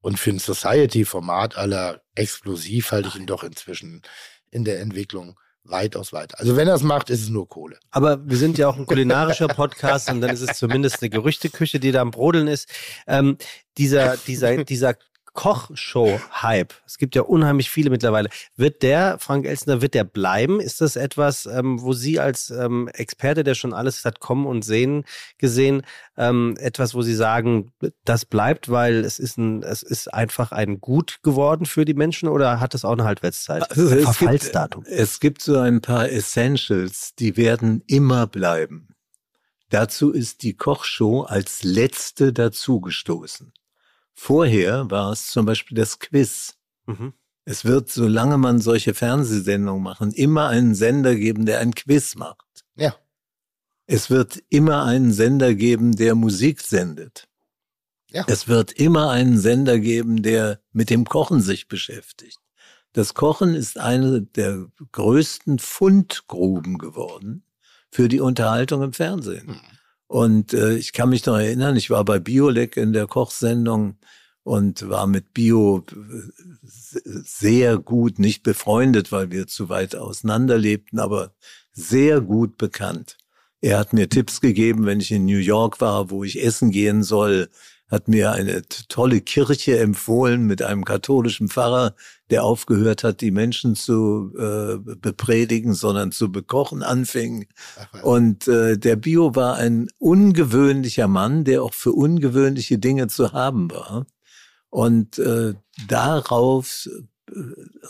[0.00, 4.02] Und für ein Society-Format aller explosiv halte ich ihn doch inzwischen
[4.50, 6.38] in der Entwicklung weitaus weiter.
[6.38, 7.78] Also wenn er es macht, ist es nur Kohle.
[7.90, 11.80] Aber wir sind ja auch ein kulinarischer Podcast und dann ist es zumindest eine Gerüchteküche,
[11.80, 12.68] die da am Brodeln ist.
[13.06, 13.38] Ähm,
[13.78, 14.94] dieser, dieser, dieser
[15.34, 18.30] Kochshow-Hype, es gibt ja unheimlich viele mittlerweile.
[18.56, 20.60] Wird der, Frank Elsner, wird der bleiben?
[20.60, 24.64] Ist das etwas, ähm, wo Sie als ähm, Experte, der schon alles hat kommen und
[24.64, 25.04] sehen
[25.36, 25.82] gesehen,
[26.16, 27.72] ähm, etwas, wo Sie sagen,
[28.04, 32.28] das bleibt, weil es ist ein, es ist einfach ein Gut geworden für die Menschen
[32.28, 33.68] oder hat das auch eine Halbwertszeit?
[33.68, 34.84] Also es, gibt, Verfallsdatum.
[34.86, 38.94] es gibt so ein paar Essentials, die werden immer bleiben.
[39.70, 43.52] Dazu ist die Kochshow als letzte dazugestoßen.
[44.14, 46.56] Vorher war es zum Beispiel das Quiz.
[46.86, 47.12] Mhm.
[47.44, 52.64] Es wird, solange man solche Fernsehsendungen machen, immer einen Sender geben, der ein Quiz macht.
[52.74, 52.94] Ja.
[53.86, 57.28] Es wird immer einen Sender geben, der Musik sendet.
[58.10, 58.24] Ja.
[58.28, 62.38] Es wird immer einen Sender geben, der mit dem Kochen sich beschäftigt.
[62.92, 67.44] Das Kochen ist eine der größten Fundgruben geworden
[67.90, 69.48] für die Unterhaltung im Fernsehen.
[69.48, 69.60] Hm.
[70.14, 73.96] Und äh, ich kann mich noch erinnern, ich war bei Biolek in der Kochsendung
[74.44, 81.00] und war mit Bio äh, sehr gut, nicht befreundet, weil wir zu weit auseinander lebten,
[81.00, 81.34] aber
[81.72, 83.18] sehr gut bekannt.
[83.60, 87.02] Er hat mir Tipps gegeben, wenn ich in New York war, wo ich essen gehen
[87.02, 87.48] soll,
[87.94, 91.94] hat mir eine tolle Kirche empfohlen mit einem katholischen Pfarrer,
[92.28, 97.46] der aufgehört hat, die Menschen zu äh, bepredigen, sondern zu bekochen anfing.
[98.02, 103.70] Und äh, der Bio war ein ungewöhnlicher Mann, der auch für ungewöhnliche Dinge zu haben
[103.70, 104.06] war.
[104.70, 105.54] Und äh,
[105.88, 106.88] darauf
[107.30, 107.32] äh,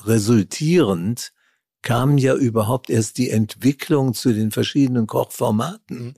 [0.05, 1.33] resultierend
[1.85, 5.99] kam ja überhaupt erst die Entwicklung zu den verschiedenen Kochformaten.
[5.99, 6.15] Mhm.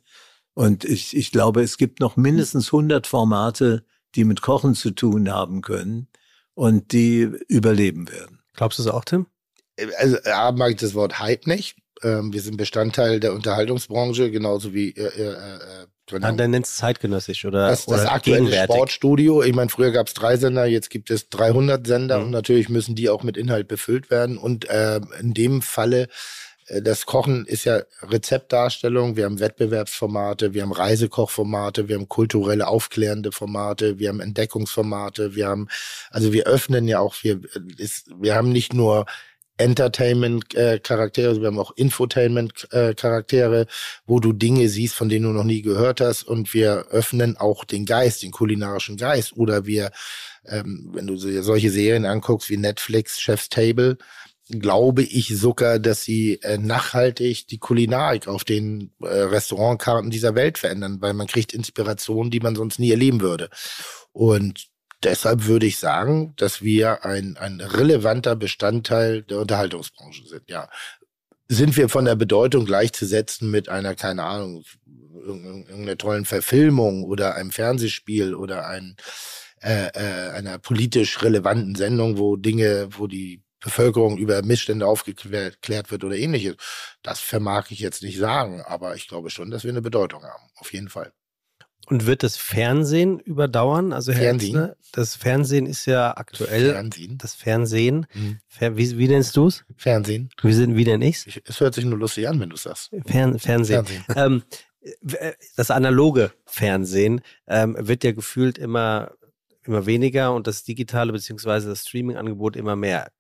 [0.56, 3.84] Und ich, ich glaube, es gibt noch mindestens 100 Formate,
[4.14, 6.08] die mit Kochen zu tun haben können
[6.54, 8.40] und die überleben werden.
[8.54, 9.26] Glaubst du es auch, Tim?
[9.98, 11.76] Also A mag ich das Wort Hype nicht.
[12.02, 16.76] Ähm, wir sind Bestandteil der Unterhaltungsbranche, genauso wie äh, äh, äh, Ja, dann nennt es
[16.76, 18.64] zeitgenössisch oder, das, das oder aktuelle.
[18.64, 19.42] Sportstudio.
[19.42, 22.24] Ich meine, früher gab es drei Sender, jetzt gibt es 300 Sender Mhm.
[22.24, 24.38] und natürlich müssen die auch mit Inhalt befüllt werden.
[24.38, 26.08] Und äh, in dem Falle, äh,
[26.68, 29.16] das Kochen ist ja Rezeptdarstellung.
[29.16, 35.46] Wir haben Wettbewerbsformate, wir haben Reisekochformate, wir haben kulturelle aufklärende Formate, wir haben Entdeckungsformate, wir
[35.46, 35.68] haben,
[36.10, 37.40] also wir öffnen ja auch, wir,
[37.78, 39.06] ist, wir haben nicht nur
[39.58, 43.66] Entertainment-Charaktere, wir haben auch Infotainment-Charaktere,
[44.06, 46.24] wo du Dinge siehst, von denen du noch nie gehört hast.
[46.24, 49.34] Und wir öffnen auch den Geist, den kulinarischen Geist.
[49.36, 49.92] Oder wir,
[50.44, 53.96] ähm, wenn du solche Serien anguckst wie Netflix, Chef's Table,
[54.48, 60.58] glaube ich sogar, dass sie äh, nachhaltig die Kulinarik auf den äh, Restaurantkarten dieser Welt
[60.58, 63.50] verändern, weil man kriegt Inspirationen, die man sonst nie erleben würde.
[64.12, 64.68] Und
[65.02, 70.48] deshalb würde ich sagen, dass wir ein, ein relevanter Bestandteil der Unterhaltungsbranche sind.
[70.48, 70.68] Ja,
[71.48, 74.64] sind wir von der Bedeutung gleichzusetzen mit einer, keine Ahnung,
[75.24, 78.96] irgendeiner tollen Verfilmung oder einem Fernsehspiel oder ein,
[79.60, 86.04] äh, äh, einer politisch relevanten Sendung, wo Dinge, wo die Bevölkerung über Missstände aufgeklärt wird
[86.04, 86.56] oder ähnliches.
[87.02, 90.44] Das vermag ich jetzt nicht sagen, aber ich glaube schon, dass wir eine Bedeutung haben.
[90.56, 91.12] Auf jeden Fall.
[91.88, 93.92] Und wird das Fernsehen überdauern?
[93.92, 94.56] Also Herr Fernsehen?
[94.56, 96.72] Elstner, das Fernsehen ist ja aktuell.
[96.72, 97.16] Fernsehen?
[97.18, 98.06] Das Fernsehen.
[98.12, 98.40] Mhm.
[98.48, 99.64] Fer wie, wie nennst du es?
[99.76, 100.28] Fernsehen.
[100.42, 101.26] Wie, sind- wie nenn ich's?
[101.28, 102.90] Ich, es hört sich nur lustig an, wenn du sagst.
[103.06, 103.84] Fern Fernsehen.
[103.86, 104.04] Fernsehen.
[104.16, 104.42] Ähm,
[105.18, 109.12] äh, das analoge Fernsehen ähm, wird ja gefühlt immer,
[109.62, 113.10] immer weniger und das digitale beziehungsweise das Streaming-Angebot immer mehr.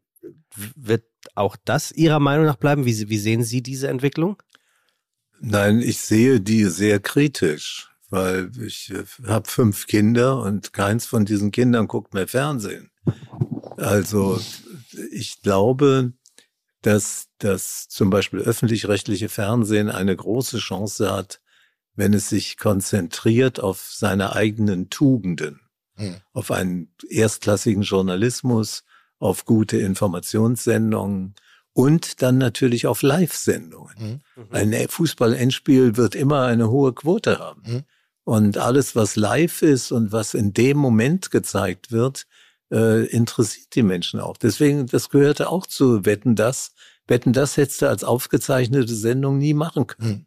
[0.74, 1.04] Wird
[1.34, 2.86] auch das Ihrer Meinung nach bleiben?
[2.86, 4.42] Wie, wie sehen Sie diese Entwicklung?
[5.40, 8.92] Nein, ich sehe die sehr kritisch, weil ich
[9.26, 12.90] habe fünf Kinder und keins von diesen Kindern guckt mehr Fernsehen.
[13.76, 14.40] Also
[15.12, 16.14] ich glaube,
[16.82, 21.40] dass das zum Beispiel öffentlich-rechtliche Fernsehen eine große Chance hat,
[21.94, 25.60] wenn es sich konzentriert auf seine eigenen Tugenden,
[25.98, 26.16] Hm.
[26.32, 28.84] auf einen erstklassigen Journalismus,
[29.18, 31.34] auf gute Informationssendungen
[31.72, 34.22] und dann natürlich auf Live-Sendungen.
[34.36, 34.46] Mhm.
[34.50, 37.62] Ein Fußball-Endspiel wird immer eine hohe Quote haben.
[37.66, 37.82] Mhm.
[38.24, 42.26] Und alles, was live ist und was in dem Moment gezeigt wird,
[42.72, 44.36] äh, interessiert die Menschen auch.
[44.36, 46.72] Deswegen, das gehörte auch zu Wetten das.
[47.06, 50.26] Wetten das hättest du als aufgezeichnete Sendung nie machen können.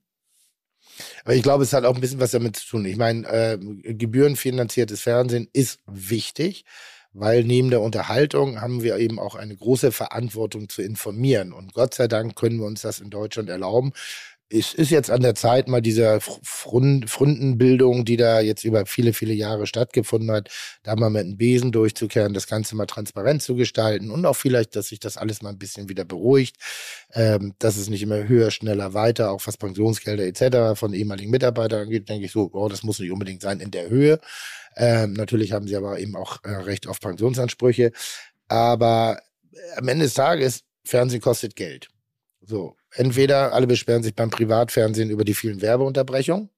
[1.23, 2.85] Aber ich glaube, es hat auch ein bisschen was damit zu tun.
[2.85, 6.65] Ich meine, äh, gebührenfinanziertes Fernsehen ist wichtig,
[7.13, 11.53] weil neben der Unterhaltung haben wir eben auch eine große Verantwortung zu informieren.
[11.53, 13.91] Und Gott sei Dank können wir uns das in Deutschland erlauben.
[14.51, 19.13] Es ist jetzt an der Zeit, mal dieser Frun- Frundenbildung, die da jetzt über viele,
[19.13, 20.49] viele Jahre stattgefunden hat,
[20.81, 24.75] da mal mit einem Besen durchzukehren, das Ganze mal transparent zu gestalten und auch vielleicht,
[24.75, 26.55] dass sich das alles mal ein bisschen wieder beruhigt,
[27.13, 30.75] ähm, dass es nicht immer höher, schneller, weiter, auch was Pensionsgelder etc.
[30.75, 33.89] von ehemaligen Mitarbeitern angeht, denke ich so, oh, das muss nicht unbedingt sein in der
[33.89, 34.19] Höhe.
[34.75, 37.91] Ähm, natürlich haben sie aber eben auch äh, Recht auf Pensionsansprüche.
[38.47, 39.19] Aber
[39.53, 41.89] äh, am Ende des Tages, Fernsehen kostet Geld.
[42.41, 46.49] So, entweder alle beschweren sich beim Privatfernsehen über die vielen Werbeunterbrechungen.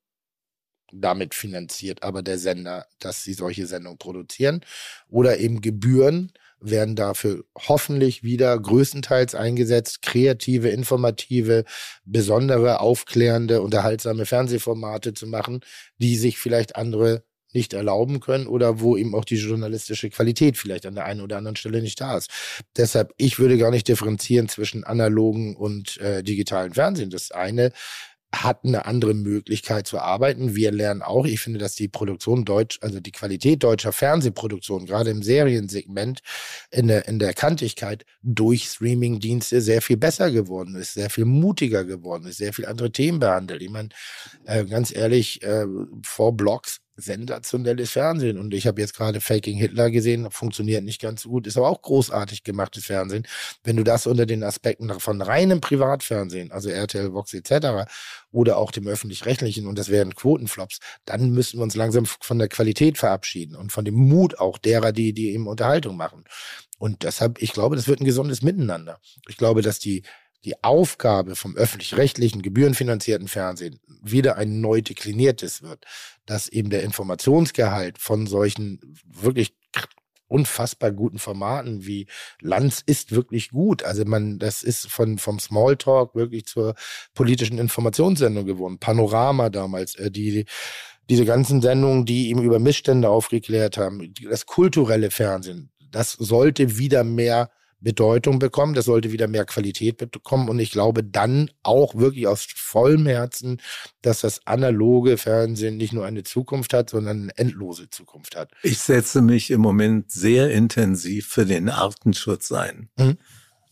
[0.94, 4.62] Damit finanziert aber der Sender, dass sie solche Sendungen produzieren.
[5.08, 11.64] Oder eben Gebühren werden dafür hoffentlich wieder größtenteils eingesetzt, kreative, informative,
[12.04, 15.62] besondere, aufklärende, unterhaltsame Fernsehformate zu machen,
[15.98, 20.86] die sich vielleicht andere nicht erlauben können oder wo eben auch die journalistische Qualität vielleicht
[20.86, 22.30] an der einen oder anderen Stelle nicht da ist.
[22.78, 27.10] Deshalb, ich würde gar nicht differenzieren zwischen analogen und äh, digitalen Fernsehen.
[27.10, 27.72] Das eine
[28.34, 30.56] hat eine andere Möglichkeit zu arbeiten.
[30.56, 35.10] Wir lernen auch, ich finde, dass die Produktion deutsch, also die Qualität deutscher Fernsehproduktion, gerade
[35.10, 36.22] im Seriensegment,
[36.72, 41.84] in der, in der Kantigkeit durch Streamingdienste sehr viel besser geworden ist, sehr viel mutiger
[41.84, 43.62] geworden ist, sehr viel andere Themen behandelt.
[43.62, 43.90] Ich meine,
[44.46, 45.66] äh, ganz ehrlich, äh,
[46.04, 48.38] vor Blogs sensationelles Fernsehen.
[48.38, 51.70] Und ich habe jetzt gerade Faking Hitler gesehen, funktioniert nicht ganz so gut, ist aber
[51.70, 53.28] auch großartig gemachtes Fernsehen.
[53.64, 57.90] Wenn du das unter den Aspekten von reinem Privatfernsehen, also RTL, Vox etc.,
[58.32, 62.48] oder auch dem öffentlich-rechtlichen, und das wären Quotenflops, dann müssen wir uns langsam von der
[62.48, 66.24] Qualität verabschieden und von dem Mut auch derer, die, die eben Unterhaltung machen.
[66.82, 69.00] Und deshalb, ich glaube, das wird ein gesundes Miteinander.
[69.28, 70.02] Ich glaube, dass die
[70.46, 75.86] die Aufgabe vom öffentlich-rechtlichen, gebührenfinanzierten Fernsehen wieder ein neu dekliniertes wird,
[76.26, 79.54] dass eben der Informationsgehalt von solchen wirklich
[80.32, 82.08] unfassbar guten Formaten wie
[82.40, 83.84] Lanz ist wirklich gut.
[83.84, 86.74] Also man, das ist von, vom Smalltalk wirklich zur
[87.14, 88.80] politischen Informationssendung geworden.
[88.80, 90.46] Panorama damals, äh, die,
[91.10, 97.04] diese ganzen Sendungen, die ihm über Missstände aufgeklärt haben, das kulturelle Fernsehen, das sollte wieder
[97.04, 97.52] mehr
[97.82, 102.46] Bedeutung bekommen, das sollte wieder mehr Qualität bekommen und ich glaube dann auch wirklich aus
[102.56, 103.60] vollem Herzen,
[104.02, 108.52] dass das analoge Fernsehen nicht nur eine Zukunft hat, sondern eine endlose Zukunft hat.
[108.64, 112.90] Ich setze mich im Moment sehr intensiv für den Artenschutz ein.
[112.98, 113.18] Mhm.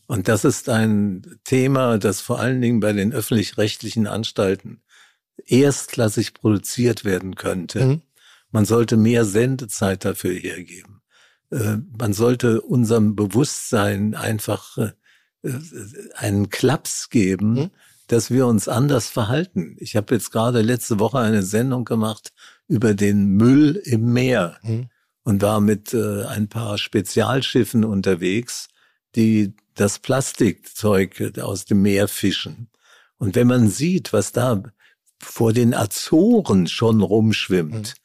[0.07, 4.81] Und das ist ein Thema, das vor allen Dingen bei den öffentlich-rechtlichen Anstalten
[5.45, 7.86] erstklassig produziert werden könnte.
[7.86, 8.02] Mhm.
[8.52, 10.98] Man sollte mehr Sendezeit dafür hergeben.
[11.51, 14.91] Äh, Man sollte unserem Bewusstsein einfach äh,
[15.43, 15.53] äh,
[16.15, 17.69] einen Klaps geben, Hm?
[18.07, 19.76] dass wir uns anders verhalten.
[19.80, 22.31] Ich habe jetzt gerade letzte Woche eine Sendung gemacht
[22.67, 24.89] über den Müll im Meer Hm?
[25.23, 28.67] und war mit äh, ein paar Spezialschiffen unterwegs,
[29.15, 32.69] die das Plastikzeug aus dem Meer fischen.
[33.17, 34.61] Und wenn man sieht, was da
[35.21, 37.95] vor den Azoren schon rumschwimmt,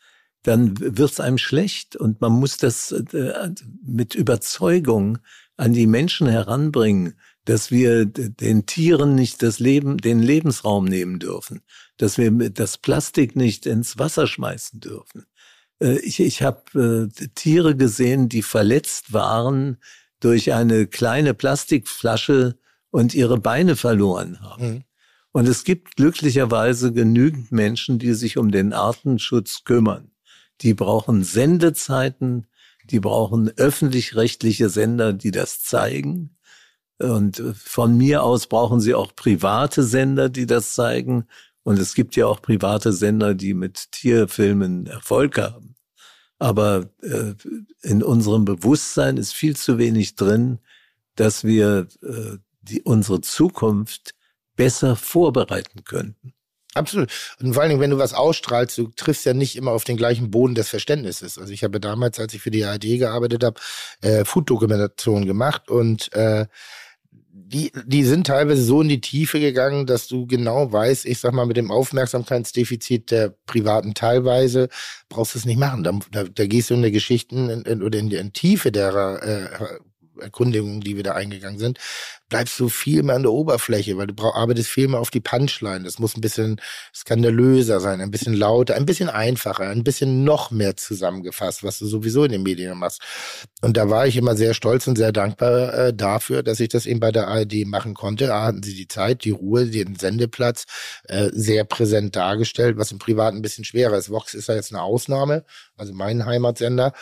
[0.44, 3.50] dann wird's einem schlecht und man muss das äh,
[3.84, 5.18] mit Überzeugung
[5.56, 7.14] an die Menschen heranbringen,
[7.46, 11.62] dass wir den Tieren nicht das Leben, den Lebensraum nehmen dürfen,
[11.96, 15.26] dass wir das Plastik nicht ins Wasser schmeißen dürfen.
[15.80, 19.78] Äh, Ich, ich habe äh, Tiere gesehen, die verletzt waren
[20.20, 22.58] durch eine kleine Plastikflasche
[22.90, 24.66] und ihre Beine verloren haben.
[24.66, 24.84] Mhm.
[25.32, 30.10] Und es gibt glücklicherweise genügend Menschen, die sich um den Artenschutz kümmern.
[30.60, 32.46] Die brauchen Sendezeiten,
[32.90, 36.36] die brauchen öffentlich-rechtliche Sender, die das zeigen.
[36.98, 41.26] Und äh, von mir aus brauchen sie auch private Sender, die das zeigen.
[41.62, 45.74] Und es gibt ja auch private Sender, die mit Tierfilmen Erfolg haben.
[46.38, 47.34] Aber äh,
[47.82, 50.58] in unserem Bewusstsein ist viel zu wenig drin,
[51.16, 54.14] dass wir äh, die, unsere Zukunft
[54.56, 56.33] besser vorbereiten könnten.
[56.74, 57.10] Absolut.
[57.40, 59.96] Und vor allen Dingen, wenn du was ausstrahlst, du triffst ja nicht immer auf den
[59.96, 61.38] gleichen Boden des Verständnisses.
[61.38, 63.60] Also ich habe damals, als ich für die ARD gearbeitet habe,
[64.00, 66.46] äh, Food-Dokumentation gemacht und äh,
[67.36, 71.32] die, die sind teilweise so in die Tiefe gegangen, dass du genau weißt, ich sag
[71.32, 74.68] mal, mit dem Aufmerksamkeitsdefizit der Privaten teilweise
[75.08, 75.84] brauchst du es nicht machen.
[75.84, 78.72] Da, da, da gehst du in der Geschichten in, in, oder in die in Tiefe
[78.72, 79.78] der äh,
[80.20, 81.78] Erkundigungen, die wir da eingegangen sind,
[82.28, 85.20] bleibst du viel mehr an der Oberfläche, weil du brauch, arbeitest viel mehr auf die
[85.20, 85.84] Punchline.
[85.84, 86.60] Das muss ein bisschen
[86.94, 91.86] skandalöser sein, ein bisschen lauter, ein bisschen einfacher, ein bisschen noch mehr zusammengefasst, was du
[91.86, 93.02] sowieso in den Medien machst.
[93.60, 96.86] Und da war ich immer sehr stolz und sehr dankbar äh, dafür, dass ich das
[96.86, 98.26] eben bei der ARD machen konnte.
[98.26, 100.64] Da hatten sie die Zeit, die Ruhe, den Sendeplatz
[101.04, 104.10] äh, sehr präsent dargestellt, was im Privaten ein bisschen schwerer ist.
[104.10, 105.44] Vox ist ja jetzt eine Ausnahme,
[105.76, 106.92] also mein Heimatsender.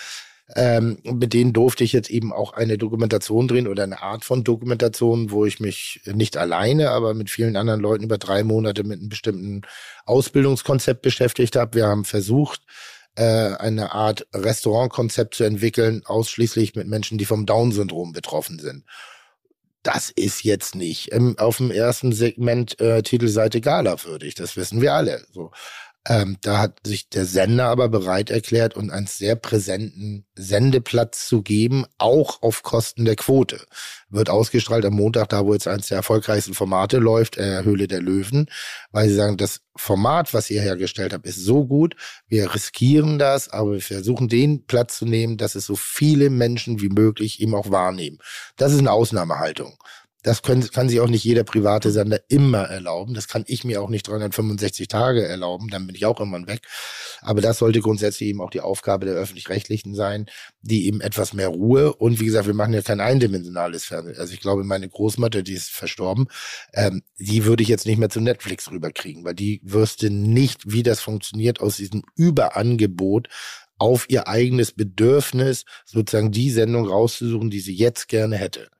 [0.54, 4.44] Ähm, mit denen durfte ich jetzt eben auch eine Dokumentation drehen oder eine Art von
[4.44, 8.98] Dokumentation, wo ich mich nicht alleine, aber mit vielen anderen Leuten über drei Monate mit
[8.98, 9.62] einem bestimmten
[10.04, 11.74] Ausbildungskonzept beschäftigt habe.
[11.74, 12.60] Wir haben versucht,
[13.14, 18.84] äh, eine Art Restaurantkonzept zu entwickeln, ausschließlich mit Menschen, die vom Down-Syndrom betroffen sind.
[19.82, 24.34] Das ist jetzt nicht im, auf dem ersten Segment äh, Titelseite galawürdig.
[24.34, 25.26] Das wissen wir alle.
[25.32, 25.50] So.
[26.08, 31.42] Ähm, da hat sich der Sender aber bereit erklärt und einen sehr präsenten Sendeplatz zu
[31.42, 33.64] geben, auch auf Kosten der Quote.
[34.08, 38.02] Wird ausgestrahlt am Montag, da wo jetzt eines der erfolgreichsten Formate läuft, äh, Höhle der
[38.02, 38.46] Löwen,
[38.90, 41.94] weil sie sagen, das Format, was ihr hergestellt habt, ist so gut,
[42.26, 46.80] wir riskieren das, aber wir versuchen den Platz zu nehmen, dass es so viele Menschen
[46.80, 48.18] wie möglich eben auch wahrnehmen.
[48.56, 49.78] Das ist eine Ausnahmehaltung.
[50.22, 53.14] Das können, kann sich auch nicht jeder private Sender immer erlauben.
[53.14, 55.68] Das kann ich mir auch nicht 365 Tage erlauben.
[55.68, 56.60] Dann bin ich auch irgendwann weg.
[57.20, 60.26] Aber das sollte grundsätzlich eben auch die Aufgabe der Öffentlich-Rechtlichen sein,
[60.60, 64.18] die eben etwas mehr Ruhe und wie gesagt, wir machen ja kein eindimensionales Fernsehen.
[64.18, 66.28] Also ich glaube, meine Großmutter, die ist verstorben,
[66.72, 70.82] ähm, die würde ich jetzt nicht mehr zu Netflix rüberkriegen, weil die wüsste nicht, wie
[70.82, 73.28] das funktioniert aus diesem Überangebot
[73.78, 78.70] auf ihr eigenes Bedürfnis, sozusagen die Sendung rauszusuchen, die sie jetzt gerne hätte.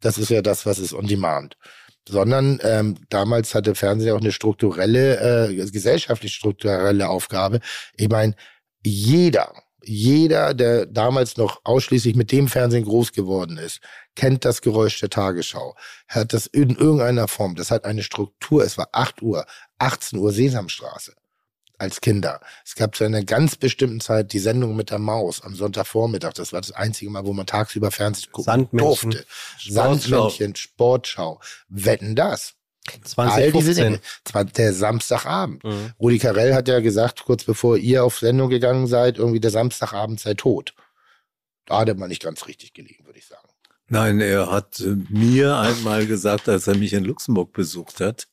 [0.00, 1.56] Das ist ja das, was ist on demand.
[2.08, 7.60] Sondern ähm, damals hatte Fernsehen auch eine strukturelle, äh, gesellschaftlich strukturelle Aufgabe.
[7.96, 8.36] Ich meine,
[8.84, 9.52] jeder,
[9.82, 13.80] jeder, der damals noch ausschließlich mit dem Fernsehen groß geworden ist,
[14.14, 15.74] kennt das Geräusch der Tagesschau,
[16.08, 18.64] hat das in irgendeiner Form, das hat eine Struktur.
[18.64, 19.46] Es war 8 Uhr,
[19.78, 21.14] 18 Uhr Sesamstraße
[21.78, 22.40] als Kinder.
[22.64, 26.34] Es gab zu einer ganz bestimmten Zeit die Sendung mit der Maus am Sonntagvormittag.
[26.34, 29.10] Das war das einzige Mal, wo man tagsüber Fernsehen gucken Sandmännchen.
[29.10, 29.26] durfte.
[29.58, 29.72] Sportschau.
[29.72, 31.40] Sandmännchen, Sportschau.
[31.68, 32.54] Wetten das.
[33.16, 33.84] All diese 2015.
[33.84, 34.00] Dinge.
[34.24, 35.64] Es war der Samstagabend.
[35.64, 35.92] Mhm.
[36.00, 40.20] Rudi Carell hat ja gesagt, kurz bevor ihr auf Sendung gegangen seid, irgendwie der Samstagabend
[40.20, 40.74] sei tot.
[41.66, 43.48] Da hat er mal nicht ganz richtig gelegen, würde ich sagen.
[43.88, 48.28] Nein, er hat äh, mir einmal gesagt, als er mich in Luxemburg besucht hat,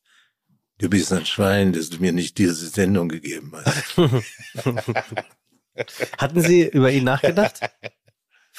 [0.84, 3.98] du bist ein Schwein, dass du mir nicht diese Sendung gegeben hast.
[6.18, 7.60] Hatten Sie über ihn nachgedacht?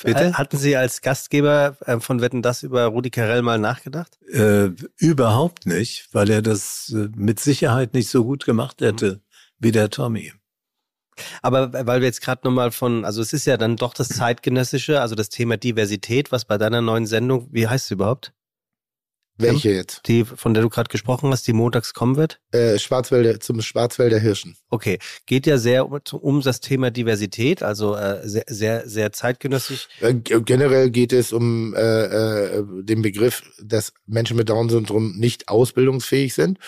[0.03, 0.25] Bitte?
[0.25, 4.19] Äh, Hatten Sie als Gastgeber äh, von Wetten das über Rudi Carell mal nachgedacht?
[4.33, 9.21] Äh, überhaupt nicht, weil er das äh, mit Sicherheit nicht so gut gemacht hätte
[9.59, 10.33] wie der Tommy.
[11.43, 15.01] Aber weil wir jetzt gerade nochmal von, also es ist ja dann doch das zeitgenössische,
[15.01, 18.33] also das Thema Diversität, was bei deiner neuen Sendung, wie heißt es überhaupt?
[19.37, 20.03] Welche jetzt?
[20.07, 22.41] Die, von der du gerade gesprochen hast, die montags kommen wird?
[22.53, 24.57] Äh, Schwarzwälder, zum Schwarzwälder Hirschen.
[24.71, 24.99] Okay.
[25.27, 29.89] Geht ja sehr um, um das Thema Diversität, also äh, sehr, sehr, sehr zeitgenössisch.
[30.01, 36.35] Äh, generell geht es um äh, äh, den Begriff, dass Menschen mit Down-Syndrom nicht ausbildungsfähig
[36.35, 36.59] sind.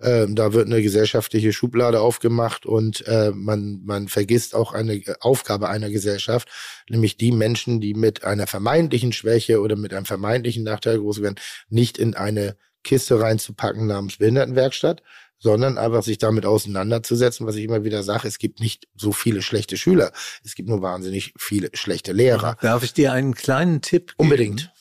[0.00, 5.70] Ähm, da wird eine gesellschaftliche Schublade aufgemacht und äh, man, man vergisst auch eine Aufgabe
[5.70, 6.48] einer Gesellschaft,
[6.90, 11.36] nämlich die Menschen, die mit einer vermeintlichen Schwäche oder mit einem vermeintlichen Nachteil groß werden,
[11.70, 15.02] nicht in eine Kiste reinzupacken namens Behindertenwerkstatt,
[15.38, 19.42] sondern einfach sich damit auseinanderzusetzen, was ich immer wieder sage, es gibt nicht so viele
[19.42, 20.12] schlechte Schüler,
[20.44, 22.56] es gibt nur wahnsinnig viele schlechte Lehrer.
[22.60, 24.16] Darf ich dir einen kleinen Tipp geben?
[24.18, 24.72] Unbedingt.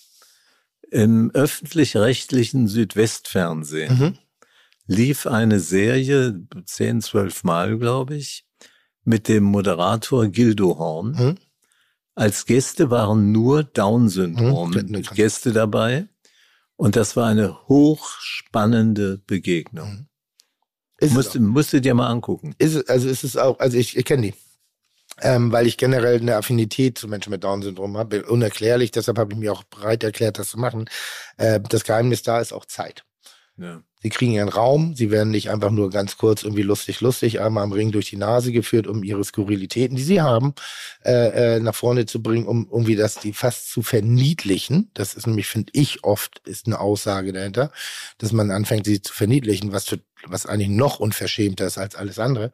[0.91, 4.17] Im öffentlich-rechtlichen Südwestfernsehen Mhm.
[4.87, 8.45] Lief eine Serie, 10, 12 Mal, glaube ich,
[9.03, 11.11] mit dem Moderator Gildo Horn.
[11.11, 11.35] Mhm.
[12.15, 16.07] Als Gäste waren nur Down-Syndrom Mhm, ne, kann- Gäste dabei.
[16.77, 20.07] Und das war eine hochspannende Begegnung.
[20.97, 22.55] Ist es Musst, du dir mal angucken.
[22.57, 24.33] ist es, also ist es auch, also ich, ich kenne die.
[25.21, 28.25] Ähm, weil ich generell eine Affinität zu Menschen mit Down-Syndrom habe.
[28.25, 30.89] Unerklärlich, deshalb habe ich mir auch bereit erklärt, das zu machen.
[31.37, 33.05] Äh, das Geheimnis da ist auch Zeit.
[33.57, 33.81] Ja.
[34.01, 37.63] Sie kriegen ihren Raum, sie werden nicht einfach nur ganz kurz irgendwie lustig, lustig einmal
[37.63, 40.53] am Ring durch die Nase geführt, um ihre Skurrilitäten, die sie haben,
[41.03, 44.91] äh, äh, nach vorne zu bringen, um irgendwie das die fast zu verniedlichen.
[44.93, 47.71] Das ist nämlich, finde ich, oft ist eine Aussage dahinter,
[48.19, 52.19] dass man anfängt, sie zu verniedlichen, was für, was eigentlich noch unverschämter ist als alles
[52.19, 52.51] andere.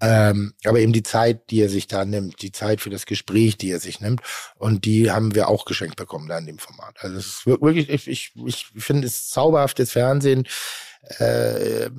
[0.00, 3.56] Ähm, aber eben die Zeit, die er sich da nimmt, die Zeit für das Gespräch,
[3.56, 4.20] die er sich nimmt,
[4.56, 6.96] und die haben wir auch geschenkt bekommen da in dem Format.
[6.98, 10.46] Also es ist wir- wirklich, ich, ich, ich finde es zauberhaftes Fernsehen.
[11.18, 11.90] Äh,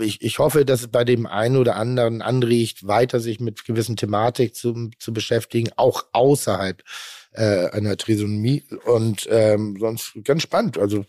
[0.00, 3.96] ich, ich hoffe, dass es bei dem einen oder anderen anregt, weiter sich mit gewissen
[3.96, 6.82] Thematik zu, zu beschäftigen, auch außerhalb
[7.32, 8.64] äh, einer Trisomie.
[8.84, 10.78] Und ähm, sonst ganz spannend.
[10.78, 11.04] Also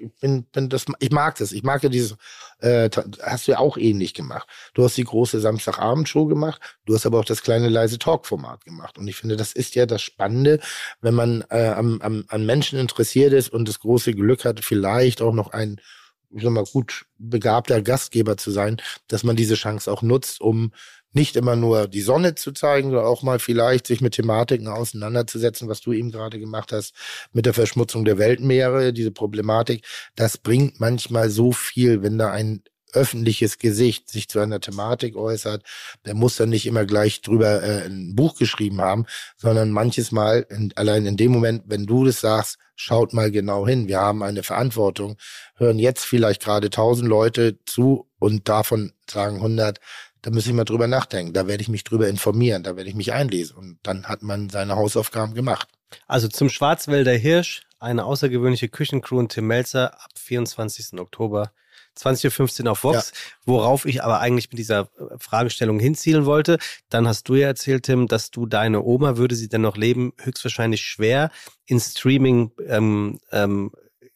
[0.00, 1.52] ich bin, bin das, ich mag das.
[1.52, 2.16] Ich mag ja dieses,
[2.60, 2.88] äh,
[3.22, 4.48] hast du ja auch ähnlich gemacht.
[4.74, 8.98] Du hast die große Samstagabendshow gemacht, du hast aber auch das kleine leise Talk-Format gemacht.
[8.98, 10.60] Und ich finde, das ist ja das Spannende,
[11.00, 15.20] wenn man äh, am, am, an Menschen interessiert ist und das große Glück hat, vielleicht
[15.20, 15.80] auch noch ein,
[16.30, 20.72] ich sag mal, gut begabter Gastgeber zu sein, dass man diese Chance auch nutzt, um
[21.16, 25.66] nicht immer nur die Sonne zu zeigen, sondern auch mal vielleicht sich mit Thematiken auseinanderzusetzen,
[25.66, 26.94] was du eben gerade gemacht hast,
[27.32, 29.84] mit der Verschmutzung der Weltmeere, diese Problematik.
[30.14, 32.62] Das bringt manchmal so viel, wenn da ein
[32.92, 35.62] öffentliches Gesicht sich zu einer Thematik äußert,
[36.04, 39.06] der muss dann nicht immer gleich drüber äh, ein Buch geschrieben haben,
[39.36, 43.66] sondern manches Mal, in, allein in dem Moment, wenn du das sagst, schaut mal genau
[43.66, 43.88] hin.
[43.88, 45.16] Wir haben eine Verantwortung,
[45.56, 49.78] hören jetzt vielleicht gerade tausend Leute zu und davon sagen 100,
[50.26, 52.96] da muss ich mal drüber nachdenken, da werde ich mich drüber informieren, da werde ich
[52.96, 55.68] mich einlesen und dann hat man seine Hausaufgaben gemacht.
[56.08, 60.98] Also zum Schwarzwälder Hirsch, eine außergewöhnliche Küchencrew und Tim Melzer ab 24.
[60.98, 61.52] Oktober
[61.96, 63.12] 20.15 Uhr auf Vox,
[63.44, 66.58] worauf ich aber eigentlich mit dieser äh, Fragestellung hinzielen wollte.
[66.90, 70.12] Dann hast du ja erzählt, Tim, dass du deine Oma, würde sie denn noch leben,
[70.20, 71.30] höchstwahrscheinlich schwer
[71.66, 73.70] in Streaming ähm, ähm,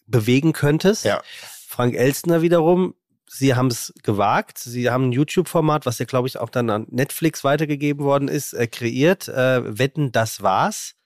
[0.08, 1.04] bewegen könntest.
[1.04, 1.22] Ja.
[1.68, 2.96] Frank Elstner wiederum,
[3.32, 4.58] sie haben es gewagt.
[4.58, 8.52] Sie haben ein YouTube-Format, was ja, glaube ich, auch dann an Netflix weitergegeben worden ist,
[8.52, 9.28] äh, kreiert.
[9.28, 10.96] Äh, Wetten, das war's.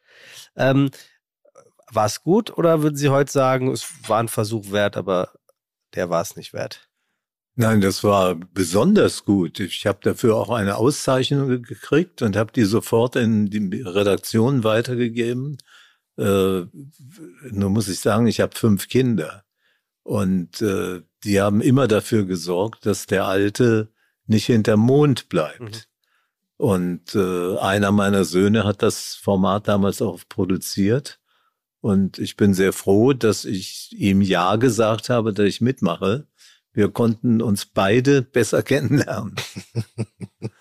[0.57, 0.91] Ähm,
[1.91, 5.33] war es gut oder würden Sie heute sagen, es war ein Versuch wert, aber
[5.95, 6.89] der war es nicht wert?
[7.57, 9.61] Nein, das war besonders gut.
[9.61, 15.59] Ich habe dafür auch eine Auszeichnung gekriegt und habe die sofort in die Redaktion weitergegeben.
[16.17, 16.63] Äh,
[17.51, 19.45] nur muss ich sagen, ich habe fünf Kinder
[20.05, 23.89] und äh, die haben immer dafür gesorgt, dass der Alte
[24.27, 25.61] nicht hinterm Mond bleibt.
[25.61, 25.73] Mhm.
[26.57, 31.21] Und äh, einer meiner Söhne hat das Format damals auch produziert.
[31.81, 36.27] Und ich bin sehr froh, dass ich ihm Ja gesagt habe, dass ich mitmache.
[36.73, 39.35] Wir konnten uns beide besser kennenlernen.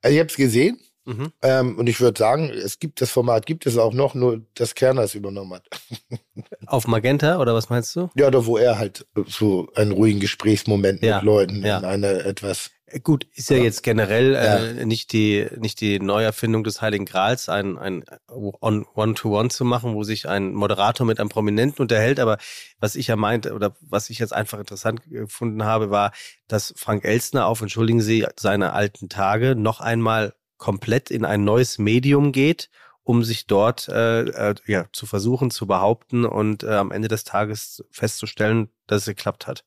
[0.00, 0.78] Also ich habe es gesehen
[1.08, 1.32] Mhm.
[1.42, 4.74] ähm, und ich würde sagen, es gibt das Format, gibt es auch noch, nur dass
[4.74, 5.66] Kerner es übernommen hat.
[6.66, 8.10] Auf Magenta oder was meinst du?
[8.14, 11.78] Ja, da wo er halt so einen ruhigen Gesprächsmoment Ja, mit Leuten ja.
[11.78, 13.62] in einer etwas Äh, Gut, ist ja, Ja.
[13.64, 19.48] jetzt generell äh, nicht die nicht die Neuerfindung des Heiligen Grals, ein, ein On- One-to-One
[19.48, 22.20] zu machen, wo sich ein Moderator mit einem Prominenten unterhält.
[22.20, 22.36] Aber
[22.80, 26.12] was ich ja meinte oder was ich jetzt einfach interessant gefunden habe, war,
[26.48, 31.78] dass Frank Elstner auf, entschuldigen Sie, seine alten Tage noch einmal komplett in ein neues
[31.78, 32.70] Medium geht,
[33.02, 37.24] um sich dort äh, äh, ja, zu versuchen, zu behaupten und äh, am Ende des
[37.24, 39.64] Tages festzustellen, dass es geklappt hat.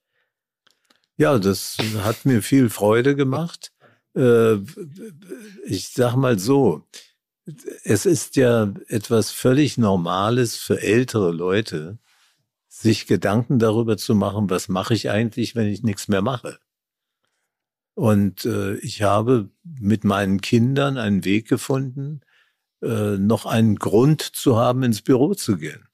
[1.17, 3.71] Ja, das hat mir viel Freude gemacht.
[4.15, 4.57] Äh,
[5.65, 6.83] Ich sag mal so,
[7.83, 11.97] es ist ja etwas völlig Normales für ältere Leute,
[12.67, 16.59] sich Gedanken darüber zu machen, was mache ich eigentlich, wenn ich nichts mehr mache.
[17.93, 22.21] Und äh, ich habe mit meinen Kindern einen Weg gefunden,
[22.81, 25.87] äh, noch einen Grund zu haben, ins Büro zu gehen.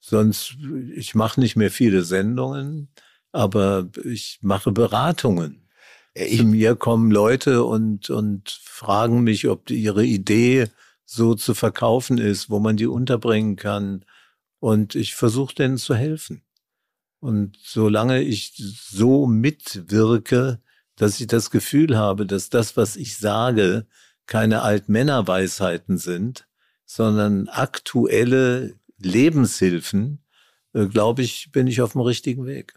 [0.00, 0.56] Sonst,
[0.94, 2.88] ich mache nicht mehr viele Sendungen,
[3.32, 5.68] aber ich mache Beratungen.
[6.14, 10.68] Ich, Zu mir kommen Leute und, und fragen mich, ob ihre Idee
[11.04, 14.04] so zu verkaufen ist, wo man die unterbringen kann.
[14.60, 16.42] Und ich versuche denen zu helfen.
[17.20, 20.60] Und solange ich so mitwirke,
[20.96, 23.86] dass ich das Gefühl habe, dass das, was ich sage,
[24.26, 26.46] keine Altmännerweisheiten sind,
[26.84, 30.24] sondern aktuelle Lebenshilfen,
[30.74, 32.74] äh, glaube ich, bin ich auf dem richtigen Weg.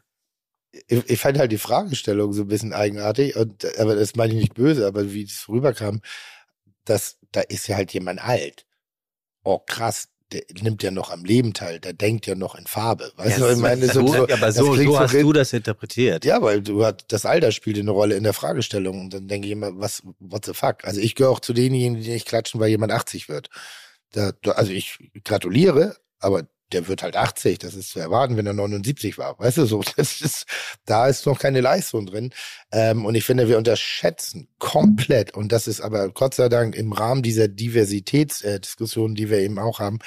[0.88, 4.40] Ich, ich, fand halt die Fragestellung so ein bisschen eigenartig, und, aber das meine ich
[4.40, 6.02] nicht böse, aber wie es rüberkam,
[6.86, 8.66] dass da ist ja halt jemand alt.
[9.44, 13.12] Oh krass, der nimmt ja noch am Leben teil, der denkt ja noch in Farbe.
[13.18, 16.26] Weißt ja, du, ich meine, so, so, ja, aber so, so hast du das interpretiert.
[16.26, 19.02] Ja, weil du hat, das Alter spielt eine Rolle in der Fragestellung.
[19.02, 20.86] Und dann denke ich immer, was, what the fuck?
[20.86, 23.50] Also ich gehöre auch zu denjenigen, die nicht klatschen, weil jemand 80 wird.
[24.12, 28.54] Da, also ich gratuliere, aber der wird halt 80, das ist zu erwarten, wenn er
[28.54, 29.38] 79 war.
[29.40, 30.46] Weißt du, so, das ist,
[30.86, 32.34] da ist noch keine Leistung drin.
[32.72, 36.94] Ähm, und ich finde, wir unterschätzen komplett, und das ist aber Gott sei Dank im
[36.94, 40.00] Rahmen dieser Diversitätsdiskussion, äh, die wir eben auch haben,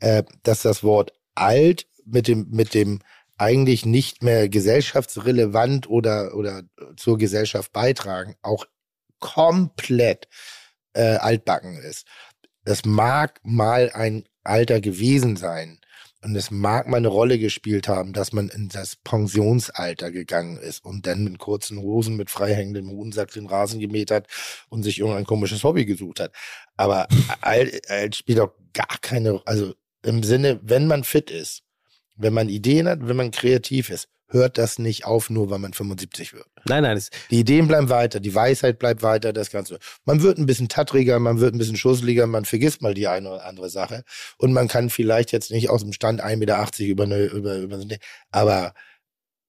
[0.00, 3.00] äh, dass das Wort alt mit dem, mit dem
[3.38, 6.62] eigentlich nicht mehr gesellschaftsrelevant oder, oder
[6.96, 8.66] zur Gesellschaft beitragen, auch
[9.18, 10.28] komplett
[10.92, 12.06] äh, altbacken ist.
[12.64, 15.80] Das mag mal ein Alter gewesen sein,
[16.24, 20.84] und es mag mal eine Rolle gespielt haben, dass man in das Pensionsalter gegangen ist
[20.84, 24.28] und dann mit kurzen Hosen, mit freihängendem Hodensack den Rasen gemäht hat
[24.68, 26.32] und sich irgendein komisches Hobby gesucht hat.
[26.76, 27.08] Aber
[27.40, 29.74] alt, alt spielt auch gar keine, also
[30.04, 31.62] im Sinne, wenn man fit ist,
[32.14, 35.72] wenn man Ideen hat, wenn man kreativ ist, hört das nicht auf, nur weil man
[35.72, 36.46] 75 wird.
[36.66, 37.00] Nein, nein.
[37.30, 39.78] Die Ideen bleiben weiter, die Weisheit bleibt weiter, das Ganze.
[40.04, 43.30] Man wird ein bisschen tattriger, man wird ein bisschen schusseliger, man vergisst mal die eine
[43.30, 44.04] oder andere Sache.
[44.38, 47.78] Und man kann vielleicht jetzt nicht aus dem Stand 1,80 Meter über eine, über, über,
[48.30, 48.74] aber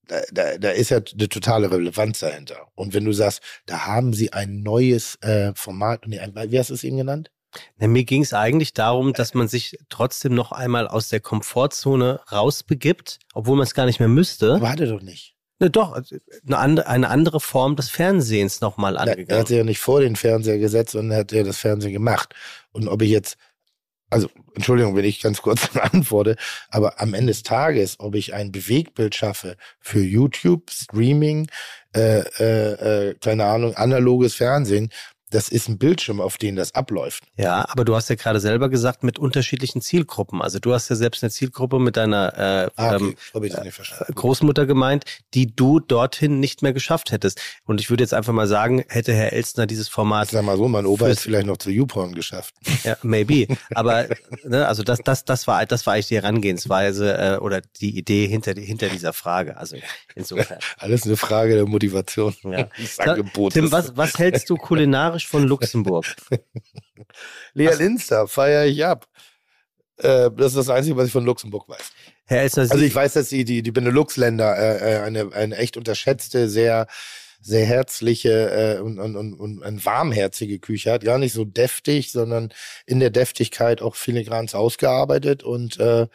[0.06, 2.68] da, da, da ist ja eine totale Relevanz dahinter.
[2.74, 6.74] Und wenn du sagst, da haben sie ein neues äh, Format, nee, wie hast du
[6.74, 7.30] es eben genannt?
[7.78, 12.20] Na, mir ging es eigentlich darum, dass man sich trotzdem noch einmal aus der Komfortzone
[12.30, 14.60] rausbegibt, obwohl man es gar nicht mehr müsste.
[14.60, 15.34] Warte doch nicht.
[15.60, 16.16] Ne, doch, also,
[16.46, 19.28] eine andere, eine andere Form des Fernsehens nochmal angegangen.
[19.28, 21.92] Er hat sich ja nicht vor den Fernseher gesetzt, sondern er hat ja das Fernsehen
[21.92, 22.34] gemacht.
[22.72, 23.36] Und ob ich jetzt,
[24.10, 26.36] also Entschuldigung, wenn ich ganz kurz antworte,
[26.70, 31.48] aber am Ende des Tages, ob ich ein Bewegtbild schaffe für YouTube, Streaming,
[31.94, 34.90] äh, äh, äh, keine Ahnung, analoges Fernsehen,
[35.34, 37.24] das ist ein Bildschirm, auf dem das abläuft.
[37.36, 40.40] Ja, aber du hast ja gerade selber gesagt, mit unterschiedlichen Zielgruppen.
[40.40, 43.16] Also du hast ja selbst eine Zielgruppe mit deiner äh, ah, okay.
[43.34, 45.04] ähm, äh, Großmutter gemeint,
[45.34, 47.40] die du dorthin nicht mehr geschafft hättest.
[47.64, 50.30] Und ich würde jetzt einfach mal sagen, hätte Herr Elstner dieses Format.
[50.30, 52.54] Sag mal so, mein Opa ist vielleicht noch zu YouPorn geschafft.
[52.84, 53.48] Ja, maybe.
[53.74, 54.06] Aber
[54.44, 58.28] ne, also das, das, das war, das war eigentlich die Herangehensweise äh, oder die Idee
[58.28, 59.56] hinter, hinter dieser Frage.
[59.56, 59.76] Also
[60.14, 60.58] insofern.
[60.78, 62.36] Alles eine Frage der Motivation.
[62.44, 62.68] Ja.
[63.50, 66.04] Tim, was, was hältst du kulinarisch Fleisch von Luxemburg.
[67.54, 69.06] Lea Linster feiere ich ab.
[69.98, 71.92] Äh, das ist das Einzige, was ich von Luxemburg weiß.
[72.26, 75.76] Herr Elsner, also ich weiß, dass die, die, die Benelux-Länder äh, äh, eine, eine echt
[75.76, 76.86] unterschätzte, sehr,
[77.40, 81.04] sehr herzliche äh, und, und, und, und eine warmherzige Küche hat.
[81.04, 82.52] Gar nicht so deftig, sondern
[82.86, 85.42] in der Deftigkeit auch filigrans ausgearbeitet.
[85.42, 86.08] Und äh,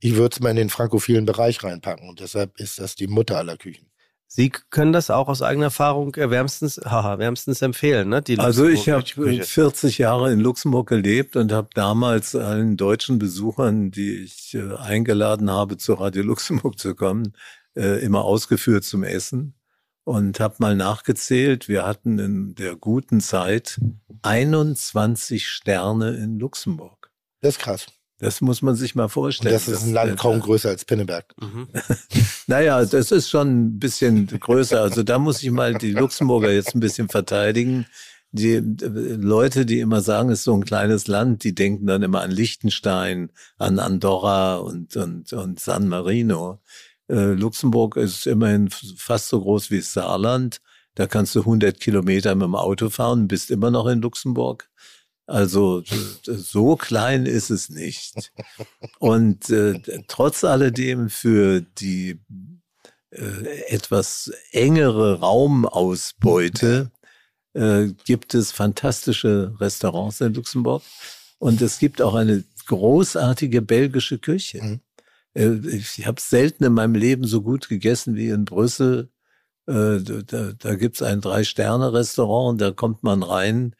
[0.00, 2.08] ich würde es mal in den frankophilen Bereich reinpacken.
[2.08, 3.90] Und deshalb ist das die Mutter aller Küchen.
[4.28, 8.22] Sie können das auch aus eigener Erfahrung wärmstens, haha, wärmstens empfehlen, ne?
[8.38, 14.24] also ich habe 40 Jahre in Luxemburg gelebt und habe damals allen deutschen Besuchern, die
[14.24, 17.34] ich äh, eingeladen habe, zur Radio Luxemburg zu kommen,
[17.76, 19.54] äh, immer ausgeführt zum Essen
[20.04, 21.68] und habe mal nachgezählt.
[21.68, 23.80] Wir hatten in der guten Zeit
[24.22, 27.10] 21 Sterne in Luxemburg.
[27.40, 27.86] Das ist krass.
[28.18, 29.54] Das muss man sich mal vorstellen.
[29.54, 31.34] Und das ist ein Land kaum größer als Pinneberg.
[31.38, 31.68] Mhm.
[32.46, 34.80] naja, das ist schon ein bisschen größer.
[34.80, 37.86] Also da muss ich mal die Luxemburger jetzt ein bisschen verteidigen.
[38.32, 42.22] Die Leute, die immer sagen, es ist so ein kleines Land, die denken dann immer
[42.22, 46.60] an Liechtenstein, an Andorra und, und, und San Marino.
[47.08, 50.60] Äh, Luxemburg ist immerhin fast so groß wie Saarland.
[50.94, 54.70] Da kannst du 100 Kilometer mit dem Auto fahren, bist immer noch in Luxemburg.
[55.26, 55.82] Also
[56.24, 58.32] so klein ist es nicht.
[58.98, 62.20] Und äh, trotz alledem für die
[63.10, 66.92] äh, etwas engere Raumausbeute
[67.54, 70.82] äh, gibt es fantastische Restaurants in Luxemburg.
[71.38, 74.62] Und es gibt auch eine großartige belgische Küche.
[74.62, 74.80] Mhm.
[75.34, 79.10] Äh, Ich habe selten in meinem Leben so gut gegessen wie in Brüssel.
[79.66, 83.74] Äh, Da, da gibt's ein Drei-Sterne-Restaurant und da kommt man rein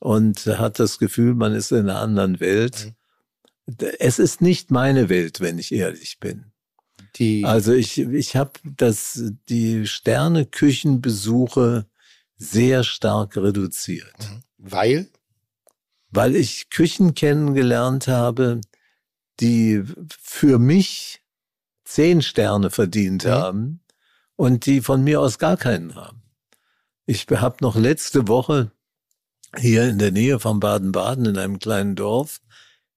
[0.00, 2.92] und hat das Gefühl, man ist in einer anderen Welt.
[3.98, 6.52] Es ist nicht meine Welt, wenn ich ehrlich bin.
[7.16, 11.86] Die, Also ich, ich habe das, die Sterne-Küchenbesuche
[12.36, 14.14] sehr stark reduziert,
[14.58, 15.08] weil?
[16.10, 18.60] weil ich Küchen kennengelernt habe,
[19.40, 21.22] die für mich
[21.84, 23.28] zehn Sterne verdient Mhm.
[23.30, 23.80] haben
[24.36, 26.22] und die von mir aus gar keinen haben.
[27.06, 28.72] Ich habe noch letzte Woche
[29.58, 32.40] hier in der Nähe von Baden-Baden in einem kleinen Dorf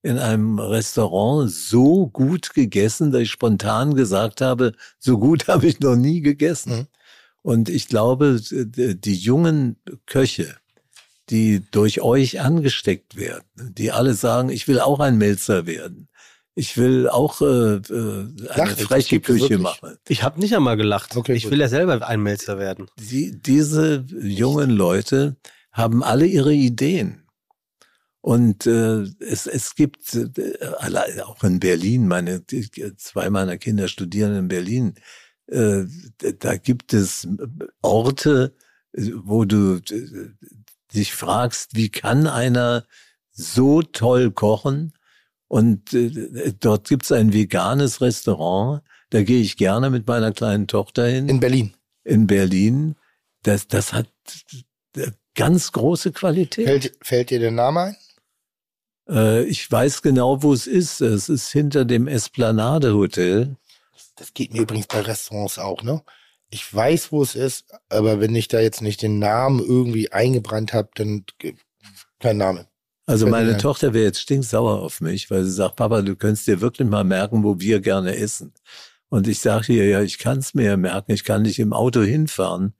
[0.07, 5.79] in einem Restaurant so gut gegessen, dass ich spontan gesagt habe, so gut habe ich
[5.79, 6.71] noch nie gegessen.
[6.71, 6.87] Mhm.
[7.41, 10.55] Und ich glaube, die jungen Köche,
[11.29, 16.07] die durch euch angesteckt werden, die alle sagen, ich will auch ein Melzer werden.
[16.55, 19.59] Ich will auch äh, äh, eine Lacht, freche Küche wirklich?
[19.59, 19.97] machen.
[20.07, 21.15] Ich habe nicht einmal gelacht.
[21.15, 21.51] Okay, ich gut.
[21.51, 22.87] will ja selber ein Melzer werden.
[22.97, 25.35] Die, diese jungen Leute
[25.77, 27.23] haben alle ihre Ideen.
[28.21, 32.43] Und äh, es, es gibt, äh, auch in Berlin, meine
[32.97, 34.95] zwei meiner Kinder studieren in Berlin,
[35.47, 35.85] äh,
[36.39, 37.27] da gibt es
[37.81, 38.53] Orte,
[38.91, 39.79] äh, wo du
[40.93, 42.83] dich fragst, wie kann einer
[43.31, 44.93] so toll kochen?
[45.47, 48.81] Und äh, dort gibt es ein veganes Restaurant,
[49.11, 51.73] da gehe ich gerne mit meiner kleinen Tochter hin In Berlin.
[52.03, 52.95] in Berlin,
[53.43, 54.11] das, das hat
[55.37, 56.67] ganz große Qualität.
[56.67, 57.97] Fällt, fällt dir der Name ein?
[59.09, 60.99] Äh, ich weiß genau, wo es ist.
[60.99, 63.55] Es ist hinter dem Esplanade Hotel.
[64.17, 66.03] Das geht mir übrigens bei Restaurants auch, ne?
[66.49, 70.73] Ich weiß, wo es ist, aber wenn ich da jetzt nicht den Namen irgendwie eingebrannt
[70.73, 71.25] habe, dann
[72.19, 72.67] kein Name.
[73.05, 73.59] Also meine ein.
[73.59, 77.03] Tochter wäre jetzt stinksauer auf mich, weil sie sagt, Papa, du könntest dir wirklich mal
[77.03, 78.53] merken, wo wir gerne essen.
[79.09, 81.73] Und ich sage ihr, ja, ich kann es mir ja merken, ich kann nicht im
[81.73, 82.73] Auto hinfahren,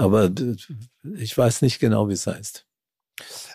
[0.00, 0.56] aber d-
[1.16, 2.66] ich weiß nicht genau, wie es heißt.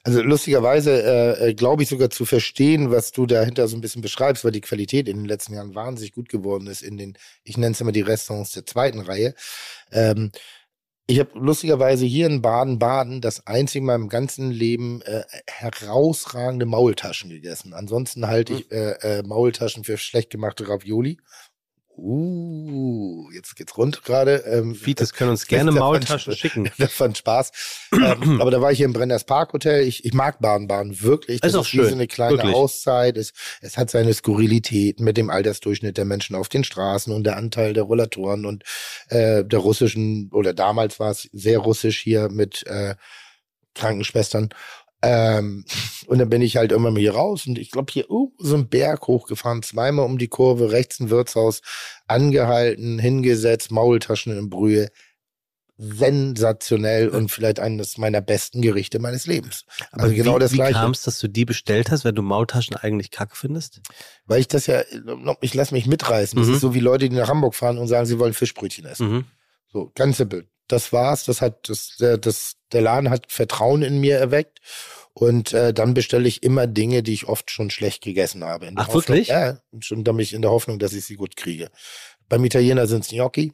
[0.04, 4.04] Also lustigerweise äh, äh, glaube ich sogar zu verstehen, was du dahinter so ein bisschen
[4.04, 7.58] beschreibst, weil die Qualität in den letzten Jahren wahnsinnig gut geworden ist in den, ich
[7.58, 9.34] nenne es immer die Restaurants der zweiten Reihe.
[9.92, 10.32] Ähm,
[11.08, 17.30] ich habe lustigerweise hier in Baden-Baden das einzige Mal im ganzen Leben äh, herausragende Maultaschen
[17.30, 17.74] gegessen.
[17.74, 21.18] Ansonsten halte ich äh, äh, Maultaschen für schlecht gemachte Ravioli.
[21.98, 24.44] Uh, jetzt geht's rund gerade.
[24.48, 26.72] Ähm, Fites können uns gerne Das fand- Maultaschen schicken.
[26.78, 27.52] das fand Spaß.
[27.94, 29.88] ähm, aber da war ich hier im Brenners Park Hotel.
[29.88, 31.42] Ich, ich mag Baden-Baden wirklich.
[31.42, 32.54] Das Ist auch so schön, eine kleine wirklich.
[32.56, 33.18] Auszeit.
[33.18, 37.38] Es, es hat seine Skurrilitäten mit dem Altersdurchschnitt der Menschen auf den Straßen und der
[37.38, 38.64] Anteil der Rollatoren und
[39.10, 42.96] äh, der russischen, oder damals war es sehr russisch hier mit äh,
[43.74, 44.50] Krankenschwestern.
[45.06, 45.66] Ähm,
[46.08, 48.56] und dann bin ich halt immer mal hier raus und ich glaube hier uh, so
[48.56, 51.62] einen Berg hochgefahren, zweimal um die Kurve, rechts ein Wirtshaus,
[52.08, 54.90] angehalten, hingesetzt, Maultaschen in Brühe.
[55.78, 59.66] Sensationell und vielleicht eines meiner besten Gerichte meines Lebens.
[59.92, 60.74] Aber Also genau wie, das wie Gleiche.
[60.80, 63.82] kam es, dass du die bestellt hast, wenn du Maultaschen eigentlich kacke findest?
[64.26, 64.84] Weil ich das ja,
[65.42, 66.40] ich lasse mich mitreißen.
[66.40, 66.54] Das Mhm.
[66.54, 69.12] ist so wie Leute, die nach Hamburg fahren und sagen, sie wollen Fischbrötchen essen.
[69.12, 69.26] Mhm.
[69.72, 70.48] So, ganz simpel.
[70.68, 71.26] Das war's.
[71.26, 74.60] Das hat, das, der, das, der Laden hat Vertrauen in mir erweckt.
[75.14, 78.72] Und äh, dann bestelle ich immer Dinge, die ich oft schon schlecht gegessen habe.
[78.76, 79.30] Ach, Hoffnung, wirklich?
[79.30, 81.70] Ja, schon damit in der Hoffnung, dass ich sie gut kriege.
[82.28, 83.54] Beim Italiener sind es Gnocchi.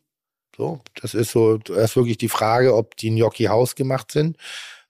[0.58, 4.38] So, das ist so, da ist wirklich die Frage, ob die Gnocchi hausgemacht sind.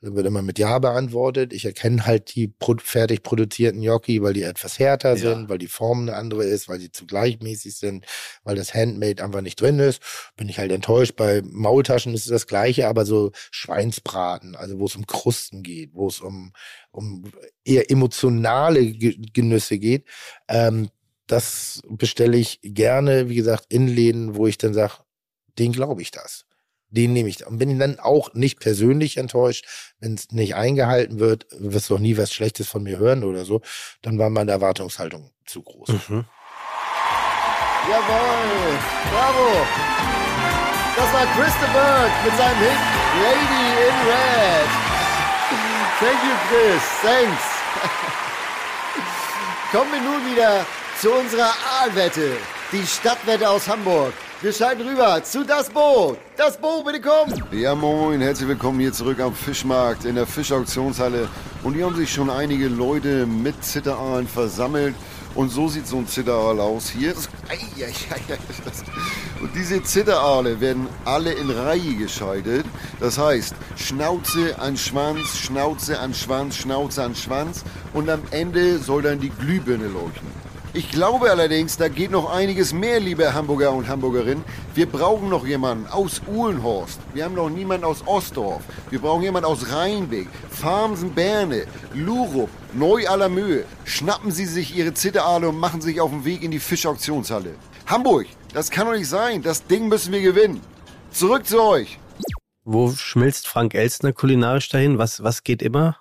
[0.04, 1.54] Da wird immer mit Ja beantwortet.
[1.54, 5.18] Ich erkenne halt die fertig produzierten Gnocchi, weil die etwas härter Ja.
[5.36, 8.06] sind, weil die Form eine andere ist, weil die zu gleichmäßig sind,
[8.44, 10.02] weil das Handmade einfach nicht drin ist.
[10.36, 11.16] Bin ich halt enttäuscht.
[11.16, 15.92] Bei Maultaschen ist es das Gleiche, aber so Schweinsbraten, also wo es um Krusten geht,
[15.94, 16.52] wo es um,
[16.90, 17.32] um
[17.64, 20.06] eher emotionale Ge Genüsse geht,
[20.48, 20.90] ähm,
[21.28, 24.94] das bestelle ich gerne, wie gesagt, in Läden, wo ich dann sage,
[25.60, 26.46] den glaube ich das.
[26.92, 27.46] Den nehme ich.
[27.48, 29.66] Und bin dann auch nicht persönlich enttäuscht,
[30.00, 33.46] wenn es nicht eingehalten wird, wirst du auch nie was Schlechtes von mir hören oder
[33.46, 33.62] so,
[34.02, 35.90] dann war meine Erwartungshaltung zu groß.
[35.90, 36.26] Mhm.
[37.90, 38.78] Jawohl,
[39.10, 39.66] bravo.
[40.96, 42.80] Das war Chris de Burgh mit seinem Hit
[43.24, 44.70] Lady in Red.
[46.00, 46.84] Thank you, Chris.
[47.02, 47.44] Thanks.
[49.72, 50.66] Kommen wir nun wieder
[51.00, 52.38] zu unserer Aalwette.
[52.72, 54.14] Die Stadtwette aus Hamburg.
[54.42, 56.18] Wir schalten rüber zu Das Bo.
[56.36, 57.32] Das Bo, bitte komm.
[57.52, 61.30] Ja moin, herzlich willkommen hier zurück am Fischmarkt in der Fischauktionshalle.
[61.62, 64.96] Und hier haben sich schon einige Leute mit Zitteraalen versammelt.
[65.36, 67.14] Und so sieht so ein Zitteraal aus hier.
[69.42, 72.66] Und diese Zitteraale werden alle in Reihe geschaltet.
[73.00, 77.64] Das heißt, Schnauze an Schwanz, Schnauze an Schwanz, Schnauze an Schwanz.
[77.94, 80.41] Und am Ende soll dann die Glühbirne leuchten.
[80.74, 84.46] Ich glaube allerdings, da geht noch einiges mehr, liebe Hamburger und Hamburgerinnen.
[84.74, 86.98] Wir brauchen noch jemanden aus Uhlenhorst.
[87.14, 88.64] Wir haben noch niemanden aus Ostdorf.
[88.90, 93.66] Wir brauchen jemanden aus Rheinweg, Farmsen, Berne, Lurup, Neu aller Mühe.
[93.84, 97.56] Schnappen Sie sich Ihre Zitterale und machen sich auf den Weg in die Fischauktionshalle.
[97.86, 99.42] Hamburg, das kann doch nicht sein.
[99.42, 100.62] Das Ding müssen wir gewinnen.
[101.12, 102.00] Zurück zu euch.
[102.64, 104.98] Wo schmilzt Frank Elstner kulinarisch dahin?
[104.98, 105.98] Was, was geht immer?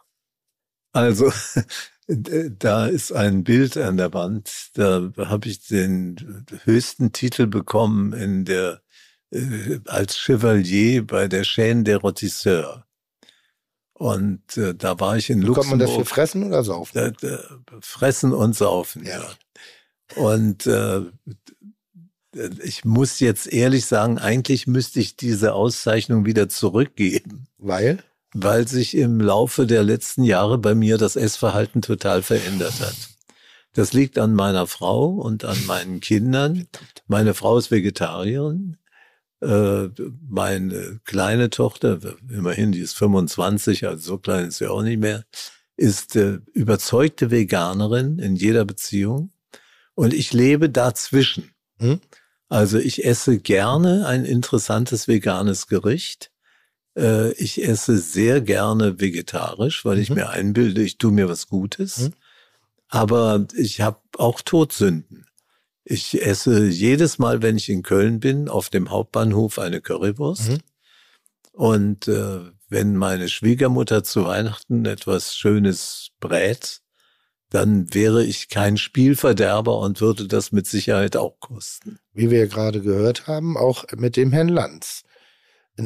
[0.93, 1.33] Also,
[2.11, 4.71] da ist ein Bild an der Wand.
[4.75, 8.83] Da habe ich den höchsten Titel bekommen in der
[9.31, 12.83] äh, als Chevalier bei der Chaîne des Rotisseurs.
[13.93, 15.69] Und äh, da war ich in Luxemburg.
[15.69, 16.93] Kommt man das für fressen oder saufen?
[16.95, 17.39] Da, da,
[17.81, 19.21] fressen und saufen, ja.
[19.21, 20.23] ja.
[20.23, 21.03] Und äh,
[22.63, 27.47] ich muss jetzt ehrlich sagen, eigentlich müsste ich diese Auszeichnung wieder zurückgeben.
[27.59, 28.03] Weil?
[28.33, 32.97] Weil sich im Laufe der letzten Jahre bei mir das Essverhalten total verändert hat.
[33.73, 36.67] Das liegt an meiner Frau und an meinen Kindern.
[37.07, 38.77] Meine Frau ist Vegetarierin.
[39.41, 39.89] Äh,
[40.29, 41.99] meine kleine Tochter,
[42.29, 45.25] immerhin, die ist 25, also so klein ist sie auch nicht mehr,
[45.77, 49.31] ist äh, überzeugte Veganerin in jeder Beziehung.
[49.95, 51.51] Und ich lebe dazwischen.
[51.79, 52.01] Hm?
[52.49, 56.31] Also ich esse gerne ein interessantes veganes Gericht.
[56.97, 60.17] Äh, ich esse sehr gerne vegetarisch, weil ich mhm.
[60.17, 61.99] mir einbilde, ich tue mir was Gutes.
[61.99, 62.13] Mhm.
[62.89, 65.27] Aber ich habe auch Todsünden.
[65.85, 70.51] Ich esse jedes Mal, wenn ich in Köln bin, auf dem Hauptbahnhof eine Currywurst.
[70.51, 70.59] Mhm.
[71.53, 76.81] Und äh, wenn meine Schwiegermutter zu Weihnachten etwas Schönes brät,
[77.51, 81.99] dann wäre ich kein Spielverderber und würde das mit Sicherheit auch kosten.
[82.13, 85.03] Wie wir gerade gehört haben, auch mit dem Herrn Lanz.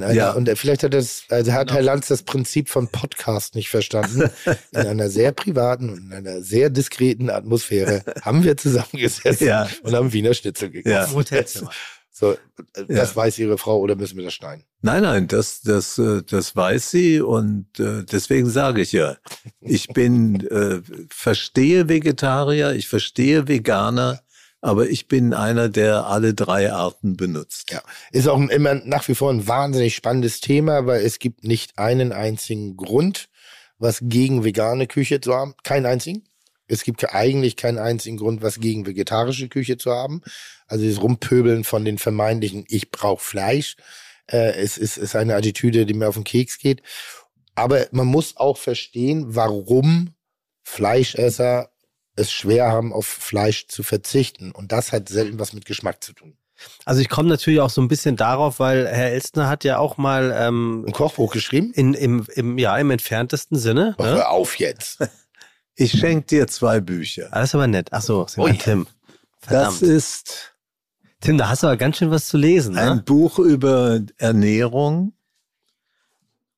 [0.03, 0.33] Einer, ja.
[0.33, 4.31] Und vielleicht hat, das, also hat Herr Lanz das Prinzip von Podcast nicht verstanden.
[4.73, 9.69] In einer sehr privaten und in einer sehr diskreten Atmosphäre haben wir zusammengesessen ja.
[9.83, 11.17] und haben Wiener Schnitzel gegessen.
[11.31, 11.71] Ja.
[12.17, 12.37] So,
[12.75, 13.17] das ja.
[13.17, 14.65] weiß Ihre Frau oder müssen wir das schneiden?
[14.83, 19.17] Nein, nein, das, das, äh, das weiß sie und äh, deswegen sage ich ja,
[19.61, 20.81] ich bin, äh,
[21.11, 24.21] verstehe Vegetarier, ich verstehe Veganer,
[24.65, 27.71] aber ich bin einer, der alle drei Arten benutzt.
[27.71, 27.83] Ja,
[28.13, 32.13] ist auch immer nach wie vor ein wahnsinnig spannendes Thema, weil es gibt nicht einen
[32.13, 33.29] einzigen Grund,
[33.77, 35.55] was gegen vegane Küche zu haben.
[35.65, 36.25] Keinen einzigen.
[36.67, 40.23] Es gibt eigentlich keinen einzigen Grund, was gegen vegetarische Küche zu haben.
[40.67, 43.77] Also das Rumpöbeln von den vermeintlichen, ich brauche Fleisch,
[44.31, 46.81] äh, es ist, ist eine Attitüde, die mir auf den Keks geht.
[47.55, 50.15] Aber man muss auch verstehen, warum
[50.63, 51.69] Fleischesser
[52.17, 54.53] es schwer haben, auf Fleisch zu verzichten.
[54.53, 56.37] Und das hat selten was mit Geschmack zu tun.
[56.85, 59.97] Also ich komme natürlich auch so ein bisschen darauf, weil Herr Elstner hat ja auch
[59.97, 61.73] mal ähm, ein Kochbuch geschrieben.
[61.73, 63.97] In, im, im, ja, im entferntesten Sinne.
[63.99, 64.07] Ne?
[64.07, 64.99] Hör auf jetzt.
[65.77, 67.33] Ich schenke dir zwei Bücher.
[67.33, 67.89] Alles ah, aber nett.
[67.91, 68.87] Ach so, oh, Tim.
[69.41, 69.83] Verdammt.
[69.83, 70.55] Das ist
[71.25, 72.75] Tim, da hast du aber ganz schön was zu lesen.
[72.75, 72.83] Ne?
[72.83, 75.15] Ein Buch über Ernährung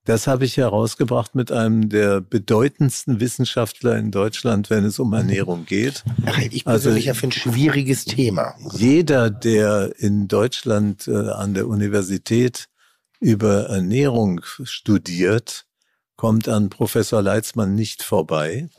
[0.07, 5.65] das habe ich herausgebracht mit einem der bedeutendsten Wissenschaftler in Deutschland, wenn es um Ernährung
[5.65, 6.05] geht.
[6.25, 8.55] Ach, ich persönlich also, ja für ein schwieriges Thema.
[8.71, 12.69] Jeder, der in Deutschland äh, an der Universität
[13.19, 15.65] über Ernährung studiert,
[16.15, 18.69] kommt an Professor Leitzmann nicht vorbei.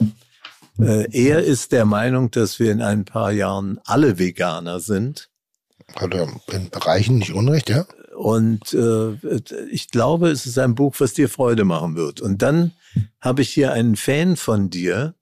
[0.81, 5.29] Äh, er ist der Meinung, dass wir in ein paar Jahren alle Veganer sind.
[5.95, 7.85] Hat er in Bereichen nicht Unrecht, ja?
[8.19, 9.17] Und äh,
[9.71, 12.21] ich glaube, es ist ein Buch, was dir Freude machen wird.
[12.21, 12.73] Und dann
[13.21, 15.15] habe ich hier einen Fan von dir,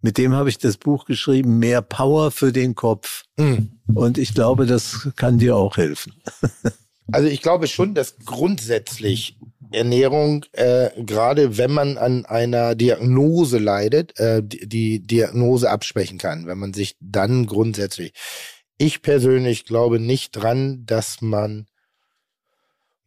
[0.00, 3.24] mit dem habe ich das Buch geschrieben, Mehr Power für den Kopf.
[3.36, 3.80] Mhm.
[3.92, 6.14] Und ich glaube, das kann dir auch helfen.
[7.12, 9.36] Also ich glaube schon, dass grundsätzlich
[9.72, 16.46] Ernährung, äh, gerade wenn man an einer Diagnose leidet, äh, die, die Diagnose absprechen kann,
[16.46, 18.12] wenn man sich dann grundsätzlich.
[18.78, 21.66] Ich persönlich glaube nicht dran, dass man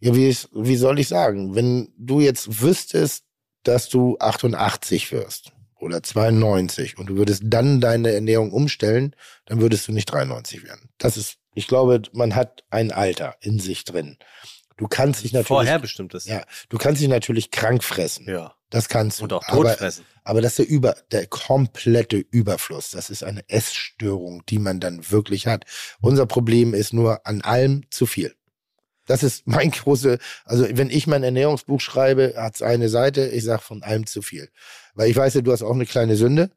[0.04, 3.24] ja, wie, wie soll ich sagen, wenn du jetzt wüsstest,
[3.64, 9.16] dass du 88 wirst oder 92 und du würdest dann deine Ernährung umstellen,
[9.46, 10.90] dann würdest du nicht 93 werden.
[10.98, 14.18] Das ist, ich glaube, man hat ein Alter in sich drin.
[14.76, 15.48] Du kannst dich natürlich.
[15.48, 16.28] Vorher bestimmt ist.
[16.28, 18.28] Ja, du kannst dich natürlich krank fressen.
[18.28, 18.56] Ja.
[18.70, 19.24] Das kannst du.
[19.24, 20.04] Und auch tot aber, fressen.
[20.26, 22.90] Aber das ist der Über, der komplette Überfluss.
[22.90, 25.64] Das ist eine Essstörung, die man dann wirklich hat.
[26.02, 28.36] Unser Problem ist nur an allem zu viel.
[29.06, 33.44] Das ist mein große, also wenn ich mein Ernährungsbuch schreibe, hat es eine Seite, ich
[33.44, 34.50] sage von allem zu viel.
[34.96, 36.52] Weil ich weiß ja, du hast auch eine kleine Sünde.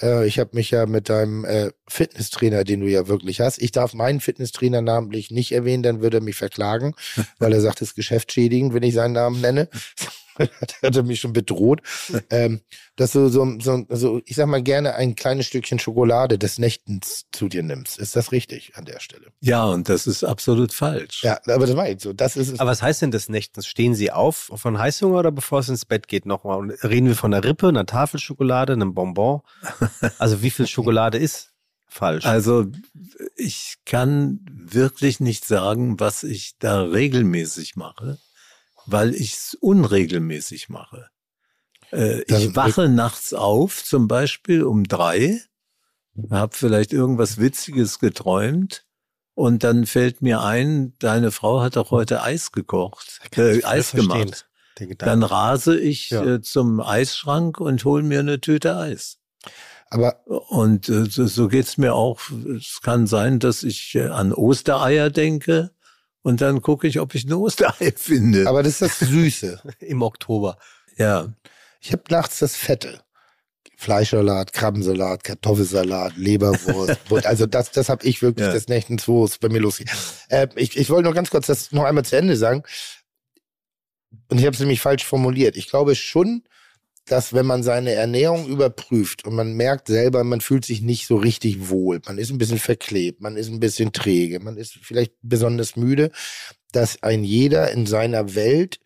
[0.00, 3.72] Äh, ich habe mich ja mit deinem äh, Fitnesstrainer, den du ja wirklich hast, ich
[3.72, 6.94] darf meinen Fitnesstrainer namentlich nicht erwähnen, dann würde er mich verklagen,
[7.38, 9.68] weil er sagt, es ist geschäftsschädigend, wenn ich seinen Namen nenne.
[10.82, 11.82] hat er mich schon bedroht,
[12.30, 12.60] ähm,
[12.96, 17.26] dass du so, so, so, ich sag mal gerne ein kleines Stückchen Schokolade des Nächtens
[17.32, 17.98] zu dir nimmst.
[17.98, 19.26] Ist das richtig an der Stelle?
[19.40, 21.22] Ja, und das ist absolut falsch.
[21.22, 22.12] Ja, aber das war jetzt so.
[22.12, 22.60] Das ist es.
[22.60, 23.66] Aber was heißt denn des Nächtens?
[23.66, 26.58] Stehen Sie auf von Heißhunger oder bevor es ins Bett geht nochmal?
[26.58, 29.40] Und reden wir von einer Rippe, einer Tafel Schokolade, einem Bonbon?
[30.18, 31.52] Also wie viel Schokolade ist
[31.86, 32.24] falsch?
[32.26, 32.66] Also
[33.36, 38.18] ich kann wirklich nicht sagen, was ich da regelmäßig mache,
[38.86, 41.08] weil ich es unregelmäßig mache.
[41.92, 45.40] Äh, ich wache nachts auf, zum Beispiel um drei,
[46.30, 48.84] habe vielleicht irgendwas Witziges geträumt
[49.34, 54.48] und dann fällt mir ein, deine Frau hat doch heute Eis gekocht, äh, Eis gemacht.
[54.98, 56.24] Dann rase ich Ja.
[56.24, 59.18] äh, zum Eisschrank und hole mir eine Tüte Eis.
[59.88, 62.20] aber Und äh, so, so geht's mir auch.
[62.58, 65.70] Es kann sein, dass ich äh, an Ostereier denke
[66.26, 68.48] und dann gucke ich, ob ich ein Osterei finde.
[68.48, 69.60] aber das ist das Süße.
[69.80, 70.58] Im Oktober.
[70.96, 71.28] ja,
[71.80, 73.00] Ich habe nachts das Fette.
[73.78, 76.98] Fleischsalat, Krabbensalat, Kartoffelsalat, Leberwurst.
[77.26, 78.52] Also das, das habe ich wirklich Ja.
[78.52, 79.90] des Nächtens, wo es bei mir losgeht.
[80.28, 82.62] Äh, ich, ich wollte noch ganz kurz das noch einmal zu Ende sagen.
[84.28, 85.56] Und ich habe es nämlich falsch formuliert.
[85.56, 86.42] Ich glaube schon,
[87.06, 91.16] dass wenn man seine Ernährung überprüft und man merkt selber, man fühlt sich nicht so
[91.16, 95.12] richtig wohl, man ist ein bisschen verklebt, man ist ein bisschen träge, man ist vielleicht
[95.22, 96.10] besonders müde,
[96.72, 98.80] dass ein jeder in seiner Welt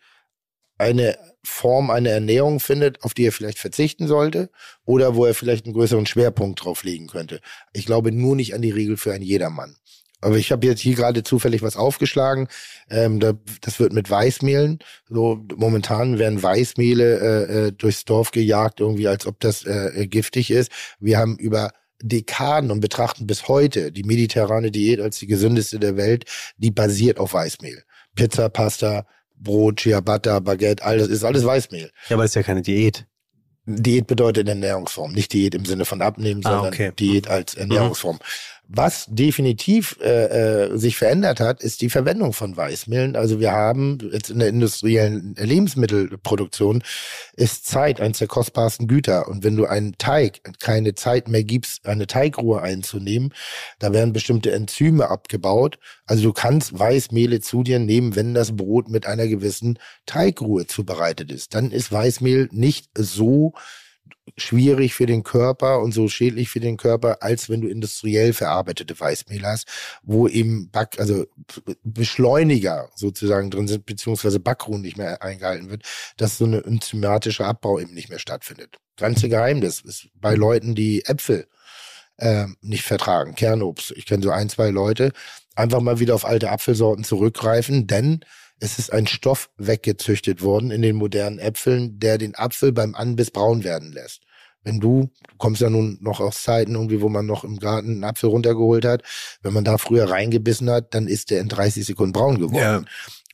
[0.77, 4.51] eine Form, eine Ernährung findet, auf die er vielleicht verzichten sollte
[4.85, 7.41] oder wo er vielleicht einen größeren Schwerpunkt drauf legen könnte.
[7.73, 9.77] Ich glaube nur nicht an die Regel für einen Jedermann.
[10.21, 12.47] Aber ich habe jetzt hier gerade zufällig was aufgeschlagen.
[12.89, 14.79] Ähm, da, das wird mit Weißmehlen.
[15.09, 20.07] So momentan werden Weißmehle äh, äh, durchs Dorf gejagt, irgendwie als ob das äh, äh,
[20.07, 20.71] giftig ist.
[20.99, 21.71] Wir haben über
[22.03, 26.25] Dekaden und betrachten bis heute die mediterrane Diät als die gesündeste der Welt,
[26.57, 27.83] die basiert auf Weißmehl.
[28.15, 31.91] Pizza, Pasta, Brot, Ciabatta, Baguette, all das ist alles Weißmehl.
[32.09, 33.05] Ja, aber ist ja keine Diät.
[33.65, 36.91] Diät bedeutet Ernährungsform, nicht Diät im Sinne von Abnehmen, Ah, sondern okay.
[36.97, 38.19] Diät als Ernährungsform.
[38.73, 43.17] Was definitiv äh, äh, sich verändert hat, ist die Verwendung von Weißmehlen.
[43.17, 46.81] Also wir haben jetzt in der industriellen Lebensmittelproduktion
[47.33, 49.27] ist Zeit eines der kostbarsten Güter.
[49.27, 53.33] Und wenn du einen Teig keine Zeit mehr gibst, eine Teigruhe einzunehmen,
[53.79, 55.77] da werden bestimmte Enzyme abgebaut.
[56.05, 61.29] Also du kannst Weißmehle zu dir nehmen, wenn das Brot mit einer gewissen Teigruhe zubereitet
[61.29, 61.55] ist.
[61.55, 63.51] Dann ist Weißmehl nicht so
[64.37, 68.99] schwierig für den Körper und so schädlich für den Körper, als wenn du industriell verarbeitete
[68.99, 69.67] Weißmehl hast,
[70.03, 71.25] wo eben Back, also
[71.83, 75.83] Beschleuniger sozusagen drin sind, beziehungsweise Backruhen nicht mehr eingehalten wird,
[76.17, 78.77] dass so eine enzymatische Abbau eben nicht mehr stattfindet.
[78.97, 81.47] Ganze Geheimnis ist bei Leuten, die Äpfel
[82.17, 83.91] äh, nicht vertragen, Kernobst.
[83.95, 85.11] Ich kenne so ein, zwei Leute,
[85.55, 88.23] einfach mal wieder auf alte Apfelsorten zurückgreifen, denn
[88.61, 93.31] es ist ein Stoff weggezüchtet worden in den modernen Äpfeln, der den Apfel beim Anbiss
[93.31, 94.21] braun werden lässt.
[94.63, 97.89] Wenn du, du kommst ja nun noch aus Zeiten irgendwie, wo man noch im Garten
[97.89, 99.01] einen Apfel runtergeholt hat,
[99.41, 102.55] wenn man da früher reingebissen hat, dann ist der in 30 Sekunden braun geworden.
[102.55, 102.83] ja.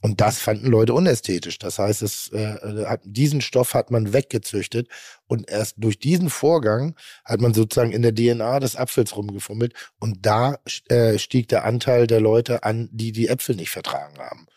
[0.04, 1.58] Und das fanden Leute unästhetisch.
[1.58, 4.88] Das heißt, es, äh, hat, diesen Stoff hat man weggezüchtet
[5.26, 6.96] und erst durch diesen Vorgang
[7.26, 12.06] hat man sozusagen in der DNA des Apfels rumgefummelt und da äh, stieg der Anteil
[12.06, 14.48] der Leute an, die die Äpfel nicht vertragen haben.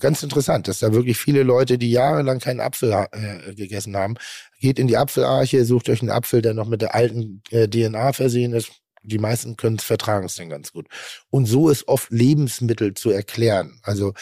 [0.00, 4.16] Ganz interessant, dass da wirklich viele Leute, die jahrelang keinen Apfel äh, gegessen haben,
[4.58, 8.12] geht in die Apfelarche, sucht euch einen Apfel, der noch mit der alten äh, DNA
[8.12, 8.72] versehen ist.
[9.02, 10.88] Die meisten können es vertragen, es dann ganz gut.
[11.30, 13.78] Und so ist oft Lebensmittel zu erklären.
[13.82, 14.14] Also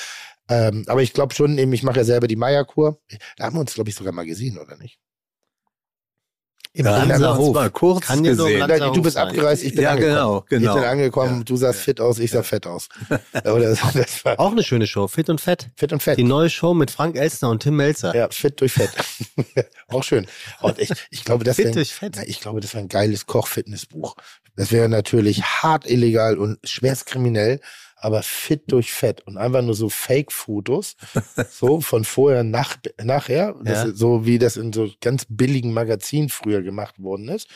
[0.49, 3.01] ähm, aber ich glaube schon, eben, ich mache ja selber die Meierkur.
[3.37, 4.99] Da haben wir uns, glaube ich, sogar mal gesehen, oder nicht?
[6.75, 7.55] Im uns Lanzerhof.
[7.55, 8.61] mal kurz Kann ja gesehen.
[8.61, 10.15] Lanzerhof du bist abgereist, ich bin Ja, angekommen.
[10.15, 10.75] genau, genau.
[10.75, 11.45] Ich bin angekommen, Ja.
[11.45, 12.89] du sahst fit aus, ich sah fett aus.
[13.45, 15.69] Oder so, das war Auch eine schöne Show, Fit und Fett.
[15.77, 16.17] fit und fett.
[16.19, 18.15] Die neue Show mit Frank Elstner und Tim Melzer.
[18.17, 18.91] Ja, fit durch Fett.
[19.89, 20.27] Auch schön.
[20.63, 22.17] Und ich, ich glaube, das Fit wäre durch Fett.
[22.17, 24.17] Ja, ich glaube, das wäre ein geiles Koch-Fitnessbuch.
[24.57, 27.61] Das wäre natürlich hart illegal und schwerst kriminell,
[28.03, 30.97] aber fit durch Fett und einfach nur so Fake-Fotos,
[31.51, 33.85] so von vorher nach, nachher, Ja.
[33.85, 37.49] ist so wie das in so ganz billigen Magazinen früher gemacht worden ist.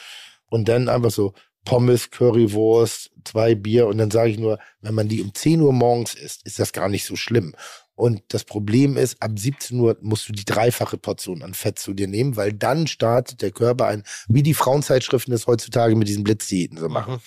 [0.49, 1.33] Und dann einfach so
[1.65, 5.73] Pommes, Currywurst, zwei Bier und dann sage ich nur, wenn man die um 10 Uhr
[5.73, 7.55] morgens isst, ist das gar nicht so schlimm.
[7.97, 11.95] Und das Problem ist, ab 17 Uhr musst du die dreifache Portion an Fett zu
[11.95, 16.23] dir nehmen, weil dann startet der Körper ein, wie die Frauenzeitschriften das heutzutage mit diesen
[16.23, 17.19] Blitzdiäten so machen.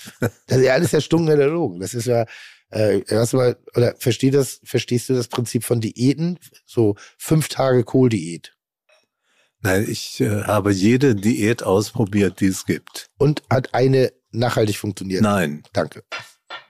[0.48, 1.80] Das ist ja alles ja stundenheller Logen.
[1.82, 2.26] Das ist ja,
[2.72, 6.40] äh, erstmal, oder versteh das, verstehst du das Prinzip von Diäten?
[6.66, 8.56] So fünf Tage Kohldiät.
[9.62, 13.08] Nein, ich äh, habe jede Diät ausprobiert, die es gibt.
[13.18, 15.22] Und hat eine nachhaltig funktioniert.
[15.22, 15.64] Nein.
[15.74, 16.04] Danke.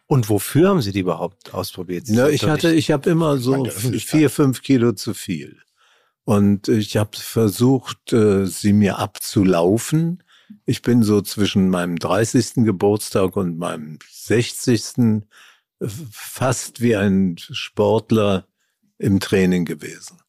[0.08, 2.08] Und wofür haben Sie die überhaupt ausprobiert?
[2.08, 5.60] Sie Na, ich hatte, ich habe immer so vier, fünf Kilo zu viel.
[6.24, 10.24] Und ich habe versucht, äh, sie mir abzulaufen.
[10.66, 12.66] Ich bin so zwischen meinem 30.
[12.66, 15.24] Geburtstag und meinem 60.
[15.82, 18.48] fast wie ein Sportler
[18.98, 20.20] im Training gewesen.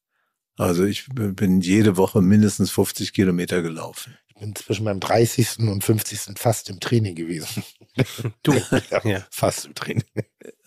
[0.56, 4.16] Also ich bin jede Woche mindestens 50 Kilometer gelaufen.
[4.28, 5.58] Ich bin zwischen meinem 30.
[5.60, 6.38] und 50.
[6.38, 7.64] fast im Training gewesen.
[8.42, 8.52] Du.
[8.90, 9.26] ja, Ja.
[9.30, 10.04] Fast im Training.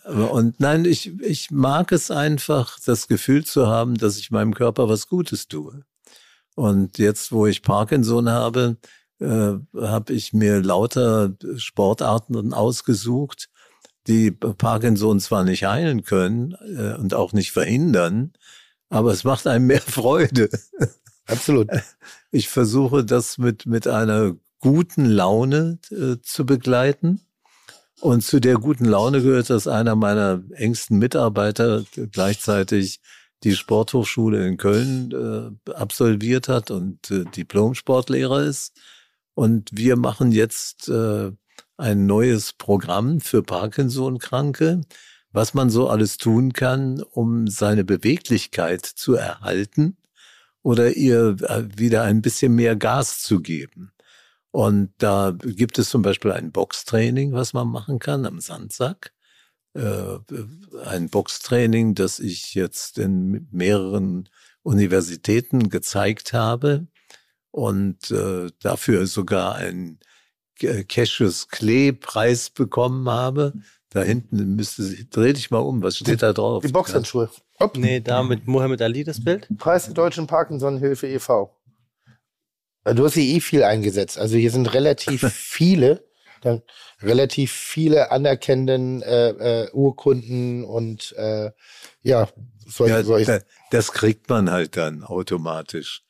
[0.04, 4.88] Und nein, ich, ich mag es einfach, das Gefühl zu haben, dass ich meinem Körper
[4.88, 5.84] was Gutes tue.
[6.54, 8.76] Und jetzt, wo ich Parkinson habe,
[9.20, 13.48] äh, habe ich mir lauter Sportarten ausgesucht,
[14.06, 18.32] die Parkinson zwar nicht heilen können äh, und auch nicht verhindern,
[18.88, 20.48] aber es macht einem mehr Freude.
[21.26, 21.68] Absolut.
[22.30, 27.20] Ich versuche das mit, mit einer guten Laune äh, zu begleiten.
[28.00, 33.00] Und zu der guten Laune gehört, dass einer meiner engsten Mitarbeiter gleichzeitig
[33.44, 38.72] die Sporthochschule in Köln äh, absolviert hat und äh, Diplom-Sportlehrer ist.
[39.34, 41.30] Und wir machen jetzt äh,
[41.76, 44.82] ein neues Programm für Parkinson-Kranke,
[45.32, 49.96] was man so alles tun kann, um seine Beweglichkeit zu erhalten
[50.62, 53.92] oder ihr äh, wieder ein bisschen mehr Gas zu geben.
[54.50, 59.12] Und da gibt es zum Beispiel ein Boxtraining, was man machen kann am Sandsack.
[59.74, 60.18] Äh,
[60.84, 64.28] ein Boxtraining, das ich jetzt in mehreren
[64.62, 66.86] Universitäten gezeigt habe
[67.50, 69.98] und äh, dafür sogar einen
[70.88, 73.52] Cassius Clay Preis bekommen habe.
[73.90, 76.64] Da hinten müsste sie, dreh dich mal um, was steht da drauf?
[76.66, 77.30] Die Boxhandschuhe.
[77.60, 77.76] Hopp.
[77.76, 79.46] Nee, da mit Muhammad Ali das Bild.
[79.58, 81.56] Preis der Deutschen Parkinson-Hilfe e.V.
[82.84, 84.18] Äh, Du hast hier eh viel eingesetzt.
[84.18, 86.04] Also hier sind relativ viele,
[86.42, 86.62] dann
[87.02, 89.28] relativ viele anerkennenden äh,
[89.64, 91.50] äh, Urkunden und äh,
[92.02, 92.28] ja,
[92.66, 93.26] solche, Ja, solche.
[93.40, 96.02] da- das kriegt man halt dann automatisch.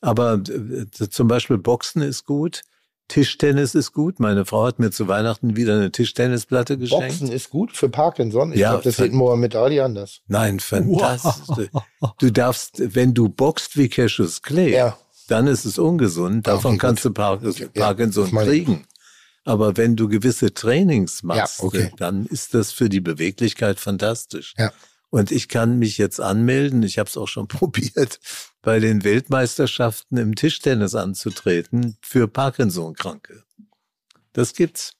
[0.00, 2.62] Aber äh, zum Beispiel Boxen ist gut,
[3.08, 4.20] Tischtennis ist gut.
[4.20, 7.08] Meine Frau hat mir zu Weihnachten wieder eine Tischtennisplatte geschenkt.
[7.18, 8.52] Boxen ist gut für Parkinson.
[8.52, 10.20] Ich Ja, glaube, das für- sieht Mohammed Ali anders.
[10.28, 11.68] Nein, fantastisch.
[12.18, 14.98] Du darfst, wenn du boxt wie Cassius Clay, Ja.
[15.28, 16.46] dann ist es ungesund.
[16.46, 18.84] Ah, Davon okay, kannst du Par Ja, Parkinson kriegen.
[19.44, 21.92] Aber wenn du gewisse Trainings machst, Ja, okay.
[21.96, 24.54] dann ist das für die Beweglichkeit fantastisch.
[24.58, 24.70] Ja.
[25.10, 28.20] Und ich kann mich jetzt anmelden, ich habe es auch schon probiert,
[28.62, 33.44] bei den Weltmeisterschaften im Tischtennis anzutreten für Parkinson-Kranke.
[34.32, 34.94] Das gibt's.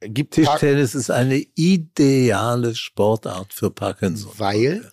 [0.00, 4.32] Gibt Park Tischtennis ist eine ideale Sportart für Parkinson.
[4.36, 4.90] weil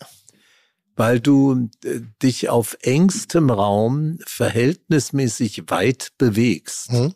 [0.96, 6.92] Weil du äh, dich auf engstem Raum verhältnismäßig weit bewegst.
[6.92, 7.14] Mhm.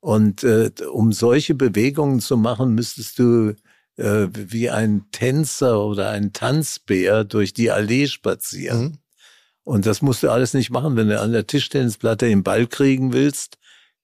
[0.00, 3.54] Und äh, um solche Bewegungen zu machen, müsstest du
[3.96, 8.82] äh, wie ein Tänzer oder ein Tanzbär durch die Allee spazieren.
[8.82, 8.98] Mhm.
[9.70, 10.96] Und das musst du alles nicht machen.
[10.96, 13.56] Wenn du an der Tischtennisplatte den Ball kriegen willst,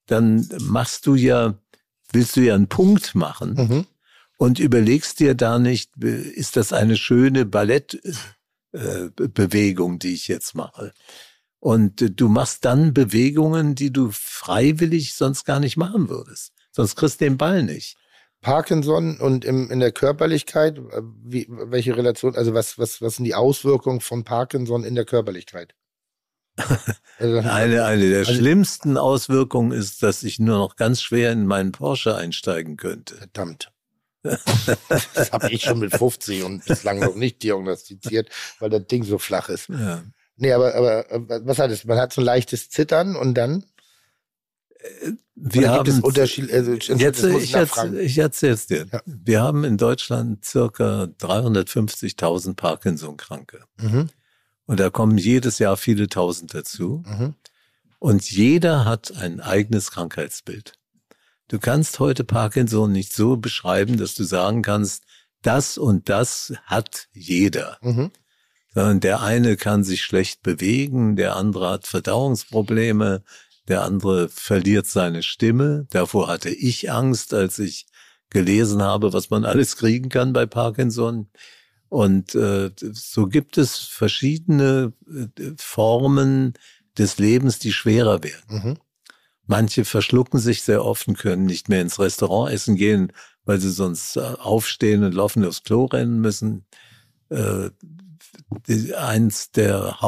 [0.05, 1.59] dann machst du ja,
[2.13, 3.85] willst du ja einen Punkt machen Mhm.
[4.37, 10.93] und überlegst dir da nicht, äh, ist das eine schöne Ballettbewegung, die ich jetzt mache?
[11.59, 16.53] Und äh, du machst dann Bewegungen, die du freiwillig sonst gar nicht machen würdest.
[16.71, 17.97] Sonst kriegst du den Ball nicht.
[18.41, 23.25] Parkinson und im, in der Körperlichkeit, äh, wie, welche Relation, also was, was, was sind
[23.25, 25.73] die Auswirkungen von Parkinson in der Körperlichkeit?
[27.19, 31.47] Also, Eine, eine der Also- schlimmsten Auswirkungen ist, dass ich nur noch ganz schwer in
[31.47, 33.15] meinen Porsche einsteigen könnte.
[33.15, 33.71] Verdammt.
[34.23, 39.17] Das habe ich schon mit 50 und bislang noch nicht diagnostiziert, weil das Ding so
[39.17, 39.69] flach ist.
[39.69, 40.03] Ja.
[40.35, 41.85] Nee, aber, aber äh, was hat es?
[41.85, 43.65] Man hat so ein leichtes Zittern und dann?
[45.35, 46.51] Wir Oder haben es Unterschied?
[46.51, 48.87] Also, Jetzt, ich, ich erzähl's dir.
[48.91, 49.01] Ja.
[49.05, 53.63] Wir haben in Deutschland circa 350.000 Parkinson-Kranke.
[53.77, 54.09] Mhm,
[54.65, 57.03] Und da kommen jedes Jahr viele Tausend dazu.
[57.05, 57.35] mhm.
[57.99, 60.73] Und jeder hat ein eigenes Krankheitsbild.
[61.47, 65.03] Du kannst heute Parkinson nicht so beschreiben, dass du sagen kannst,
[65.41, 67.77] das und das hat jeder.
[67.81, 68.11] Mhm.
[68.73, 73.23] Sondern der eine kann sich schlecht bewegen, der andere hat Verdauungsprobleme,
[73.67, 75.87] der andere verliert seine Stimme.
[75.89, 77.87] Davor hatte ich Angst, als ich
[78.29, 81.29] gelesen habe, was man alles kriegen kann bei Parkinson.
[81.89, 86.53] Und äh, so gibt es verschiedene äh, Formen
[86.97, 88.43] des Lebens, die schwerer werden.
[88.49, 88.77] Mhm.
[89.45, 93.13] Manche verschlucken sich sehr oft und können nicht mehr ins Restaurant essen gehen,
[93.45, 96.65] weil sie sonst äh, aufstehen und laufen aufs Klo rennen müssen.
[97.29, 97.69] Äh,
[98.67, 100.01] die, eins der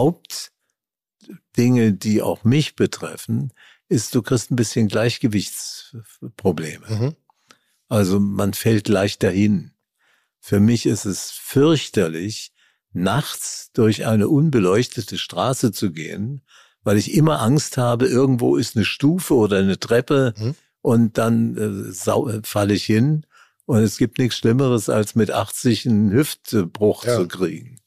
[1.30, 3.51] Hauptdinge, die auch mich betreffen,
[3.88, 6.85] ist, du kriegst ein bisschen Gleichgewichtsprobleme.
[6.89, 7.15] Mhm.
[7.88, 9.72] Also man fällt leicht dahin.
[10.39, 12.53] Für mich ist es fürchterlich,
[12.91, 16.41] nachts durch eine unbeleuchtete Straße zu gehen,
[16.84, 20.56] weil ich immer Angst habe, irgendwo ist eine Stufe oder eine Treppe Mhm.
[20.81, 23.26] und dann äh, falle ich hin.
[23.65, 27.18] Und es gibt nichts Schlimmeres, als mit 80 einen Hüftbruch Ja.
[27.18, 27.78] zu kriegen.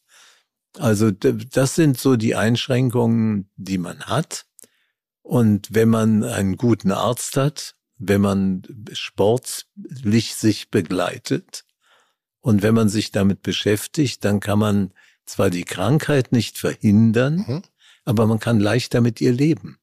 [0.79, 4.47] Also das sind so die Einschränkungen, die man hat.
[5.23, 8.63] Und wenn man einen guten Arzt hat, wenn man
[8.93, 11.65] sportlich sich begleitet
[12.41, 14.93] und wenn man sich damit beschäftigt, dann kann man
[15.27, 17.63] zwar die Krankheit nicht verhindern, Mhm.
[18.05, 19.79] aber man kann leichter mit ihr leben.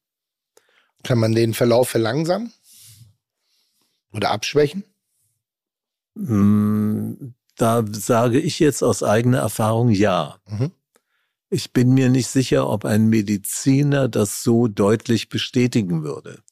[1.02, 2.52] Kann man den Verlauf verlangsamen?
[4.12, 4.84] Oder abschwächen?
[6.14, 10.40] Mm, Da sage ich jetzt aus eigener Erfahrung ja.
[10.46, 10.72] Mhm.
[11.50, 16.42] Ich bin mir nicht sicher, ob ein Mediziner das so deutlich bestätigen würde.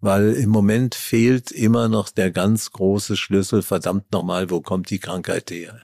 [0.00, 4.98] Weil im Moment fehlt immer noch der ganz große Schlüssel, verdammt nochmal, wo kommt die
[4.98, 5.80] Krankheit her?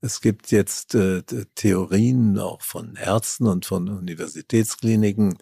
[0.00, 1.22] Es gibt jetzt äh,
[1.56, 5.38] Theorien auch von Ärzten und von Universitätskliniken,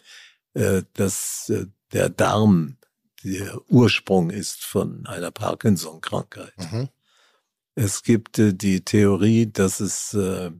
[0.55, 2.79] äh, dass äh, der Darm
[3.25, 6.55] der Ursprung ist von einer Parkinson-Krankheit.
[6.57, 6.89] Mhm.
[7.75, 10.51] Es gibt äh, die Theorie, dass es äh,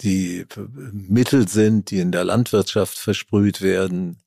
[0.00, 0.46] die äh,
[0.92, 4.18] Mittel sind, die in der Landwirtschaft versprüht werden.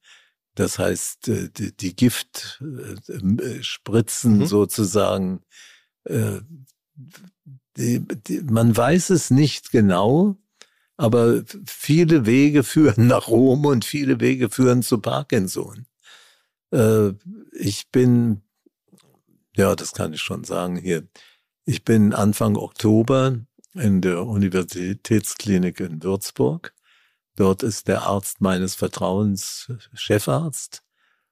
[0.55, 4.45] Das heißt, äh, die, die Giftspritzen äh, Spritzen Mhm.
[4.45, 5.41] sozusagen.
[6.05, 6.41] Äh,
[7.77, 10.35] die, die, man weiß es nicht genau,
[10.97, 15.85] aber viele Wege führen nach Rom und viele Wege führen zu Parkinson.
[16.71, 17.13] Äh,
[17.53, 18.41] ich bin,
[19.55, 21.07] ja, das kann ich schon sagen hier.
[21.65, 23.39] Ich bin Anfang Oktober
[23.73, 26.73] in der Universitätsklinik in Würzburg.
[27.35, 30.83] Dort ist der Arzt meines Vertrauens Chefarzt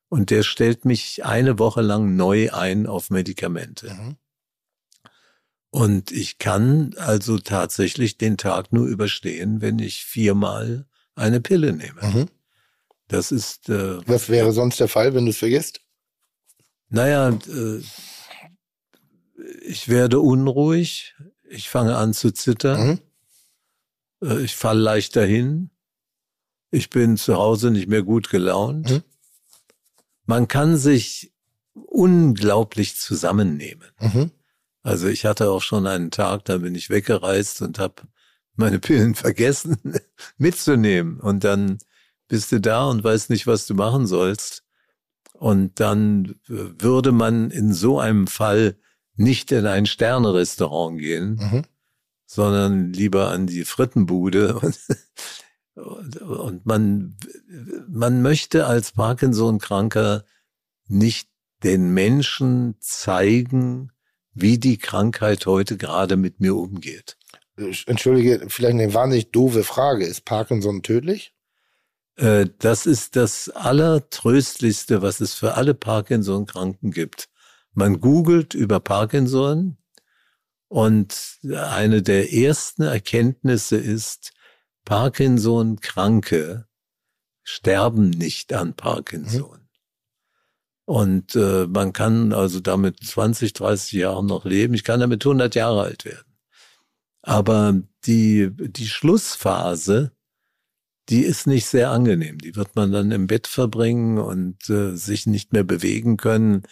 [0.08, 3.94] und der stellt mich eine Woche lang neu ein auf Medikamente.
[3.94, 4.18] Mhm.
[5.72, 12.02] Und ich kann also tatsächlich den Tag nur überstehen, wenn ich viermal eine Pille nehme.
[12.02, 12.26] Mhm.
[13.08, 15.82] Das ist, äh, Was wäre sonst der Fall, wenn du es vergisst?
[16.92, 17.82] naja, äh,
[19.62, 21.16] ich werde unruhig,
[21.50, 23.00] ich fange an zu zittern,
[24.22, 24.28] Mhm.
[24.28, 25.70] äh, ich falle leicht dahin,
[26.72, 28.90] ich bin zu Hause nicht mehr gut gelaunt.
[28.90, 29.04] Mhm.
[30.26, 31.34] Man kann sich
[31.74, 33.88] unglaublich zusammennehmen.
[34.00, 34.32] Mhm.
[34.84, 38.04] Also ich hatte auch schon einen Tag, da bin ich weggereist und habe
[38.56, 39.78] meine Pillen vergessen
[40.38, 41.20] mitzunehmen.
[41.20, 41.80] Und dann
[42.28, 44.64] bist du da und weißt nicht, was du machen sollst.
[45.34, 48.78] Und dann würde man in so einem Fall
[49.20, 51.62] nicht in ein Sterne-Restaurant gehen, Mhm.
[52.26, 54.60] sondern lieber an die Frittenbude.
[55.76, 57.16] Und, und, und man,
[57.88, 60.26] man möchte als Parkinson-Kranker
[60.90, 61.30] nicht
[61.64, 63.92] den Menschen zeigen,
[64.34, 67.18] wie die Krankheit heute gerade mit mir umgeht.
[67.86, 70.06] Entschuldige, vielleicht eine wahnsinnig doofe Frage.
[70.06, 71.34] Ist Parkinson tödlich?
[72.18, 77.30] Äh, Das ist das Allertröstlichste, was es für alle Parkinson-Kranken gibt.
[77.80, 79.78] Man googelt über Parkinson
[80.68, 84.34] und eine der ersten Erkenntnisse ist,
[84.84, 86.68] Parkinson-Kranke
[87.42, 89.70] sterben nicht an Parkinson.
[90.84, 94.74] Und äh, man kann also damit 20, 30 Jahren noch leben.
[94.74, 96.36] Ich kann damit 100 Jahre alt werden.
[97.22, 100.12] Aber die, die Schlussphase,
[101.08, 102.40] die ist nicht sehr angenehm.
[102.40, 106.64] Die wird man dann im Bett verbringen und äh, sich nicht mehr bewegen können.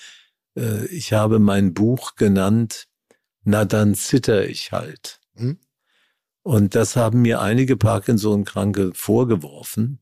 [0.58, 2.88] Äh, ich habe mein Buch genannt,
[3.44, 5.22] Na dann zitter ich halt.
[5.36, 5.60] Hm?
[6.44, 10.00] Und das haben mir einige Parkinson-Kranke vorgeworfen,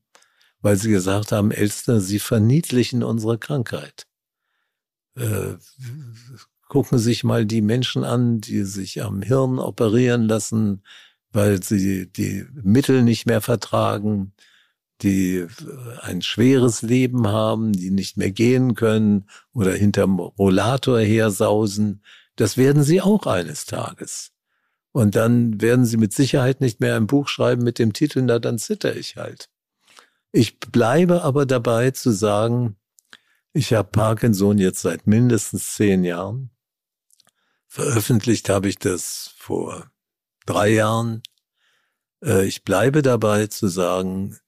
[0.60, 4.06] weil sie gesagt haben, Elster, Sie verniedlichen unsere Krankheit.
[5.16, 5.54] Äh,
[6.68, 10.82] gucken sich mal die Menschen an, die sich am Hirn operieren lassen,
[11.30, 14.32] weil sie die Mittel nicht mehr vertragen,
[15.02, 15.46] die
[16.00, 22.02] ein schweres Leben haben, die nicht mehr gehen können oder hinterm Rollator hersausen.
[22.36, 24.32] Das werden sie auch eines Tages.
[24.92, 28.38] Und dann werden sie mit Sicherheit nicht mehr ein Buch schreiben mit dem Titel, na
[28.38, 29.50] dann zitter ich halt.
[30.32, 32.76] Ich bleibe aber dabei zu sagen,
[33.52, 36.50] ich habe Parkinson jetzt seit mindestens zehn Jahren.
[37.66, 39.90] Veröffentlicht habe ich das vor
[40.46, 41.22] drei Jahren.
[42.22, 44.38] Äh, Ich bleibe dabei zu sagen,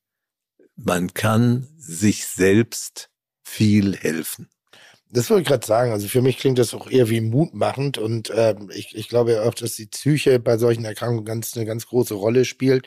[0.79, 3.11] man kann sich selbst
[3.43, 4.49] viel helfen.
[5.11, 5.91] Das wollte ich gerade sagen.
[5.93, 9.55] Also für mich klingt das auch eher wie mutmachend und ähm, ich, ich glaube auch,
[9.55, 12.87] dass die Psyche bei solchen Erkrankungen ganz eine ganz große Rolle spielt.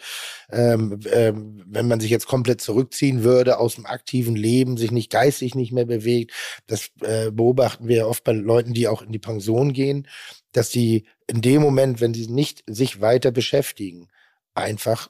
[0.51, 5.11] Ähm, ähm, wenn man sich jetzt komplett zurückziehen würde aus dem aktiven Leben, sich nicht
[5.11, 6.31] geistig nicht mehr bewegt,
[6.67, 10.07] das äh, beobachten wir oft bei Leuten, die auch in die Pension gehen,
[10.51, 14.09] dass die in dem Moment, wenn sie nicht sich weiter beschäftigen,
[14.53, 15.09] einfach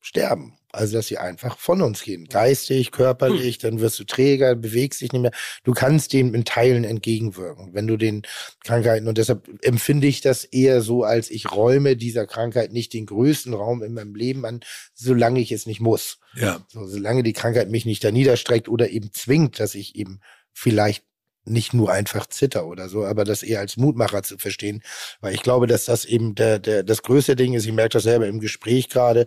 [0.00, 0.56] sterben.
[0.72, 2.24] Also, dass sie einfach von uns gehen.
[2.24, 5.32] Geistig, körperlich, dann wirst du träger, bewegst dich nicht mehr.
[5.64, 8.22] Du kannst dem in Teilen entgegenwirken, wenn du den
[8.64, 13.04] Krankheiten, und deshalb empfinde ich das eher so, als ich räume dieser Krankheit nicht den
[13.04, 14.60] größten Raum in meinem Leben an,
[14.94, 16.18] solange ich es nicht muss.
[16.34, 16.64] Ja.
[16.68, 20.20] So, solange die Krankheit mich nicht da niederstreckt oder eben zwingt, dass ich eben
[20.54, 21.04] vielleicht
[21.44, 24.82] nicht nur einfach zitter oder so, aber das eher als Mutmacher zu verstehen,
[25.20, 28.04] weil ich glaube, dass das eben der, der, das größte Ding ist, ich merke das
[28.04, 29.26] selber im Gespräch gerade,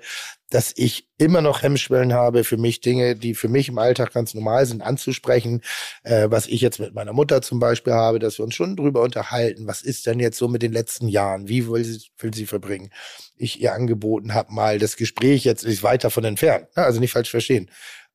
[0.49, 4.33] dass ich immer noch Hemmschwellen habe, für mich Dinge, die für mich im Alltag ganz
[4.33, 5.61] normal sind, anzusprechen,
[6.03, 9.01] äh, was ich jetzt mit meiner Mutter zum Beispiel habe, dass wir uns schon drüber
[9.01, 12.45] unterhalten, was ist denn jetzt so mit den letzten Jahren, wie will sie, will sie
[12.45, 12.91] verbringen.
[13.37, 16.83] Ich ihr angeboten habe, mal das Gespräch jetzt ist weit davon entfernt, ne?
[16.83, 17.69] also nicht falsch verstehen,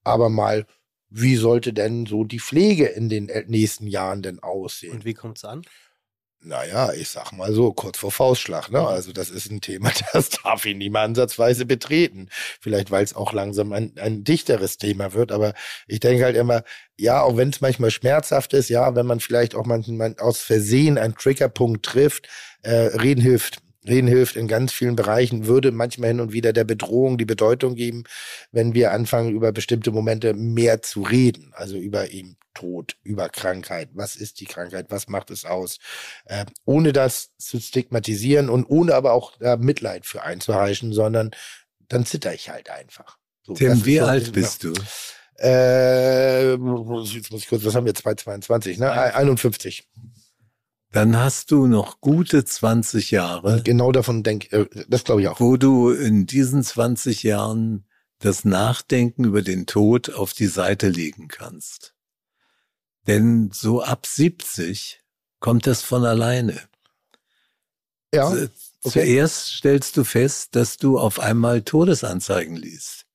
[0.05, 0.67] aber mal
[1.11, 4.93] wie sollte denn so die Pflege in den äh, nächsten Jahren denn aussehen?
[4.93, 5.63] Und wie kommt's an?
[6.43, 8.87] Naja, ich sag mal so, kurz vor Faustschlag, ne?
[8.87, 12.29] Also das ist ein Thema, das darf ihn nicht mal ansatzweise betreten.
[12.61, 15.53] Vielleicht, weil es auch langsam ein, ein dichteres Thema wird, aber
[15.87, 16.63] ich denke halt immer,
[16.97, 20.97] ja, auch wenn es manchmal schmerzhaft ist, ja, wenn man vielleicht auch manchmal aus Versehen
[20.97, 22.29] einen Triggerpunkt trifft,
[22.63, 23.59] äh, reden hilft.
[23.87, 27.75] Reden hilft in ganz vielen Bereichen, würde manchmal hin und wieder der Bedrohung die Bedeutung
[27.75, 28.05] geben,
[28.53, 31.53] wenn wir anfangen, über bestimmte Momente mehr zu reden.
[31.55, 33.89] Also über eben Tod, über Krankheit.
[33.95, 34.87] Was ist die Krankheit?
[34.91, 35.79] Was macht es aus?
[36.27, 41.31] Äh, ohne das zu stigmatisieren und ohne aber auch äh, Mitleid für einzuheischen, sondern
[41.89, 43.17] dann zitter ich halt einfach.
[43.43, 44.75] So, Tim, wie so- alt bist du?
[45.43, 46.61] Äh, jetzt
[47.31, 47.95] muss ich kurz, was haben wir?
[47.95, 48.91] 222, ne?
[48.93, 49.89] 51.
[50.93, 55.39] Dann hast du noch gute 20 Jahre, Genau davon denke äh, das glaube ich auch.
[55.39, 57.87] wo du in diesen 20 Jahren
[58.19, 61.95] das Nachdenken über den Tod auf die Seite legen kannst.
[63.07, 65.01] Denn so ab 70
[65.39, 66.61] kommt das von alleine.
[68.13, 68.49] Ja, okay.
[68.83, 73.07] Zuerst stellst du fest, dass du auf einmal Todesanzeigen liest.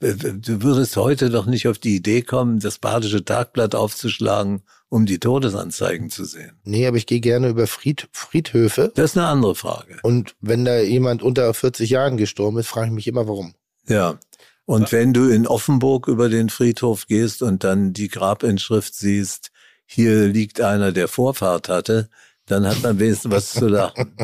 [0.00, 5.18] Du würdest heute doch nicht auf die Idee kommen, das Badische Tagblatt aufzuschlagen, um die
[5.18, 6.58] Todesanzeigen zu sehen.
[6.64, 8.92] Nee, aber ich gehe gerne über Fried, Friedhöfe.
[8.94, 9.98] Das ist eine andere Frage.
[10.02, 13.54] Und wenn da jemand unter 40 Jahren gestorben ist, frage ich mich immer, warum.
[13.86, 14.18] Ja.
[14.64, 19.50] Und wenn du in Offenburg über den Friedhof gehst und dann die Grabinschrift siehst,
[19.84, 22.08] hier liegt einer, der Vorfahrt hatte,
[22.50, 24.16] dann hat man wenigstens was zu lachen.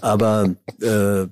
[0.00, 1.24] Aber äh,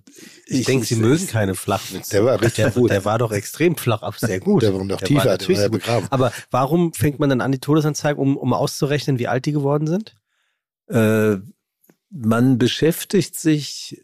[0.46, 2.10] Ich, denke, sie mögen keine Flachwitze.
[2.10, 2.90] Der war richtig der, gut.
[2.90, 4.62] Der war doch extrem flach, aber sehr gut.
[4.62, 5.80] Der war noch Der tiefer, der natürlich war ja gut.
[5.80, 6.06] begraben.
[6.10, 9.86] Aber warum fängt man dann an die Todesanzeige, um, um auszurechnen, wie alt die geworden
[9.86, 10.16] sind?
[10.88, 11.36] äh,
[12.10, 14.02] man beschäftigt sich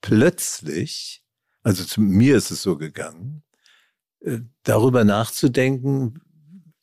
[0.00, 1.24] plötzlich,
[1.62, 3.42] also zu mir ist es so gegangen,
[4.20, 6.20] äh, darüber nachzudenken,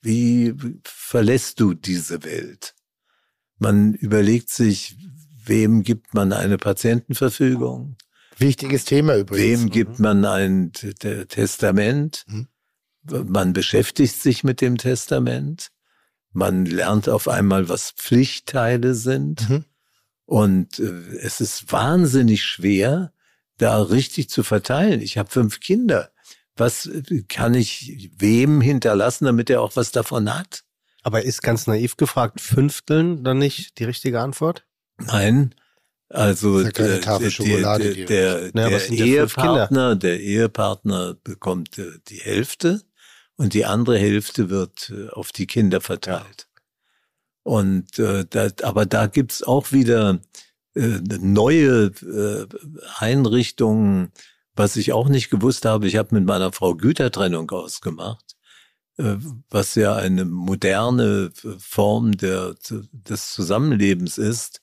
[0.01, 0.53] wie
[0.83, 2.74] verlässt du diese Welt?
[3.57, 4.97] Man überlegt sich,
[5.45, 7.95] wem gibt man eine Patientenverfügung?
[8.37, 9.61] Wichtiges Thema übrigens.
[9.61, 12.25] Wem gibt man ein Testament?
[12.27, 12.47] Mhm.
[13.27, 15.71] Man beschäftigt sich mit dem Testament.
[16.33, 19.49] Man lernt auf einmal, was Pflichtteile sind.
[19.49, 19.65] Mhm.
[20.25, 23.13] Und äh, es ist wahnsinnig schwer,
[23.57, 25.01] da richtig zu verteilen.
[25.01, 26.11] Ich habe fünf Kinder.
[26.57, 30.64] Was äh, kann ich wem hinterlassen, damit er auch was davon hat?
[31.05, 34.65] Aber ist ganz naiv gefragt, Fünfteln dann nicht die richtige Antwort?
[34.97, 35.53] Nein.
[36.09, 38.79] Also ja äh, der, Naja?
[38.79, 42.81] Ehepartner, der Ehepartner bekommt äh, die Hälfte
[43.35, 46.47] und die andere Hälfte wird äh, auf die Kinder verteilt.
[47.43, 50.19] Und äh, da, aber da gibt's auch wieder
[50.73, 52.47] äh, neue äh,
[52.97, 54.11] Einrichtungen,
[54.55, 55.85] was ich auch nicht gewusst habe.
[55.85, 58.34] Ich habe mit meiner Frau Gütertrennung ausgemacht,
[58.97, 62.55] was ja eine moderne äh, Form der,
[62.91, 64.61] des Zusammenlebens ist.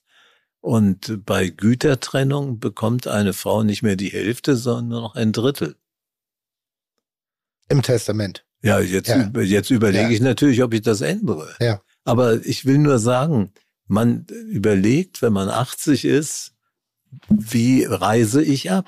[0.59, 5.75] Und bei Gütertrennung bekommt eine Frau nicht mehr die Hälfte, sondern nur noch ein Drittel.
[7.69, 8.45] Im Testament.
[8.61, 9.29] Ja, jetzt, Ja.
[9.41, 10.09] jetzt überlege Ja.
[10.09, 11.53] ich natürlich, ob ich das ändere.
[11.59, 11.81] Ja.
[12.05, 13.51] Aber ich will nur sagen,
[13.87, 16.53] man überlegt, wenn man 80 ist,
[17.29, 18.85] wie reise ich ab?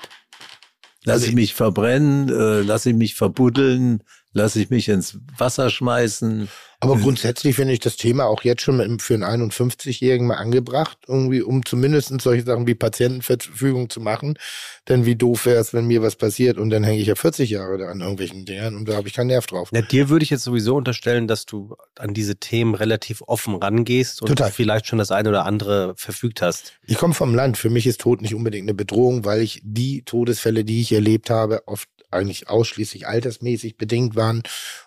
[1.04, 4.02] Lass Also ich mich verbrennen, äh, lass ich mich verbuddeln,
[4.36, 6.48] lass ich mich ins Wasser schmeißen.
[6.78, 10.98] Aber grundsätzlich finde ich das Thema auch jetzt schon mit- für einen 51-Jährigen mal angebracht,
[11.08, 14.38] irgendwie, um zumindest solche Sachen wie Patientenverfügung zu machen.
[14.86, 17.48] Denn wie doof wäre es, wenn mir was passiert und dann hänge ich ja 40
[17.48, 19.70] Jahre da an irgendwelchen Dingern und da habe ich keinen Nerv drauf.
[19.72, 24.20] Na, dir würde ich jetzt sowieso unterstellen, dass du an diese Themen relativ offen rangehst
[24.20, 24.52] und Total.
[24.52, 26.74] vielleicht schon das eine oder andere verfügt hast.
[26.86, 27.56] Ich komme vom Land.
[27.56, 31.30] Für mich ist Tod nicht unbedingt eine Bedrohung, weil ich die Todesfälle, die ich erlebt
[31.30, 34.42] habe, oft eigentlich ausschließlich altersmäßig bedingt waren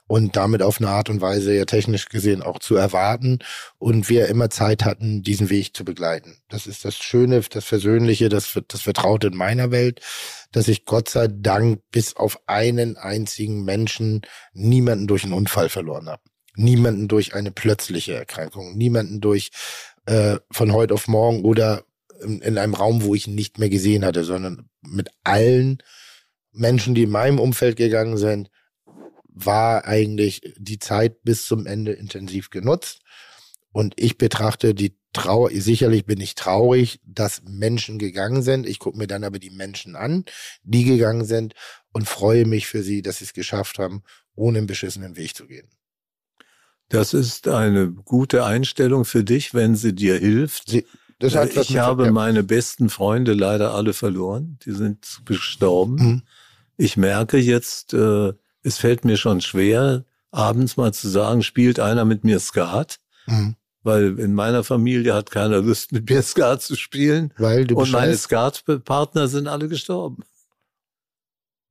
[0.08, 3.40] und damit auf eine Art und Weise ja technisch gesehen auch zu erwarten
[3.78, 6.38] und wir immer Zeit hatten, diesen Weg zu begleiten.
[6.50, 10.02] Das ist das Schöne, das Versöhnliche, das, das Vertraute in meiner Welt,
[10.52, 14.22] dass ich Gott sei Dank bis auf einen einzigen Menschen
[14.54, 16.24] niemanden durch einen Unfall verloren habe.
[16.56, 19.52] Niemanden durch eine plötzliche Erkrankung, niemanden durch
[20.06, 21.84] äh, von heute auf morgen oder
[22.22, 25.82] in, in einem Raum, wo ich ihn nicht mehr gesehen hatte, sondern mit allen
[26.60, 28.50] Menschen, die in meinem Umfeld gegangen sind,
[29.26, 33.02] war eigentlich die Zeit bis zum Ende intensiv genutzt.
[33.72, 38.68] Und ich betrachte die Trauer, sicherlich bin ich traurig, dass Menschen gegangen sind.
[38.68, 40.26] Ich gucke mir dann aber die Menschen an,
[40.64, 41.56] die gegangen sind
[41.94, 44.04] und freue mich für sie, dass sie es geschafft haben,
[44.36, 45.68] ohne einen beschissenen Weg zu gehen.
[46.90, 50.70] Das ist eine gute Einstellung für dich, wenn sie dir hilft.
[50.70, 50.86] Sie,
[51.22, 54.58] ich habe meine besten Freunde leider alle verloren.
[54.66, 55.96] Die sind gestorben.
[55.96, 56.22] Mhm.
[56.82, 58.32] Ich merke jetzt, äh,
[58.64, 63.00] es fällt mir schon schwer, abends mal zu sagen, spielt einer mit mir Skat.
[63.26, 63.58] Mhm.
[63.84, 67.34] Weil in meiner Familie hat keiner Lust, mit mir Skat zu spielen.
[67.38, 70.24] Weil du Und meine Skatpartner sind alle gestorben.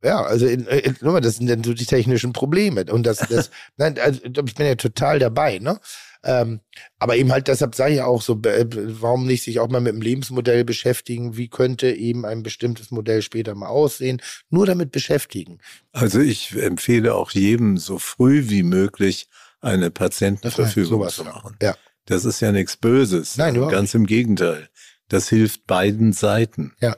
[0.03, 2.85] Ja, also in, in, das sind dann so die technischen Probleme.
[2.85, 5.81] Und das, das, nein, also ich bin ja total dabei, ne?
[6.25, 6.61] Ähm,
[6.99, 8.67] aber eben halt, deshalb sage ich auch so, äh,
[9.01, 11.37] warum nicht sich auch mal mit dem Lebensmodell beschäftigen?
[11.37, 14.21] Wie könnte eben ein bestimmtes Modell später mal aussehen?
[14.51, 15.59] Nur damit beschäftigen.
[15.93, 19.29] Also ich empfehle auch jedem so früh wie möglich
[19.61, 21.57] eine Patientenverfügung zu machen.
[21.63, 21.77] Ja.
[22.07, 23.37] Das ist ja nichts Böses.
[23.37, 24.69] Nein, überhaupt Ganz im Gegenteil.
[25.09, 26.75] Das hilft beiden Seiten.
[26.81, 26.97] Ja.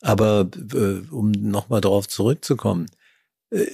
[0.00, 2.86] Aber äh, um nochmal darauf zurückzukommen,
[3.50, 3.66] äh,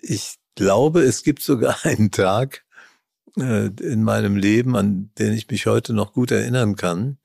[0.00, 2.64] ich glaube, es gibt sogar einen Tag,
[3.38, 7.18] äh, in meinem Leben, an den ich mich heute noch gut erinnern kann,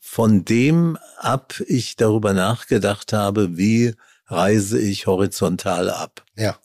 [0.00, 3.94] von dem ab ich darüber nachgedacht habe, wie
[4.26, 6.24] reise ich horizontal ab.
[6.36, 6.58] Ja.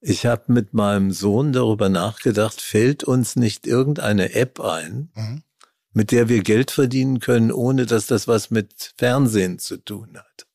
[0.00, 5.42] Ich habe mit meinem Sohn darüber nachgedacht, fällt uns nicht irgendeine App ein, mhm.
[5.92, 10.46] mit der wir Geld verdienen können, ohne dass das was mit Fernsehen zu tun hat.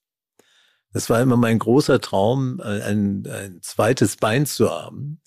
[0.92, 5.22] Das war immer mein großer Traum, ein, ein zweites Bein zu haben,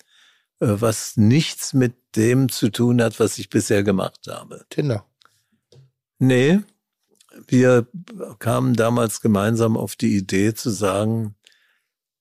[0.61, 4.63] was nichts mit dem zu tun hat, was ich bisher gemacht habe.
[4.69, 5.05] Tinder.
[6.19, 6.59] Nee,
[7.47, 7.87] wir
[8.37, 11.35] kamen damals gemeinsam auf die Idee zu sagen,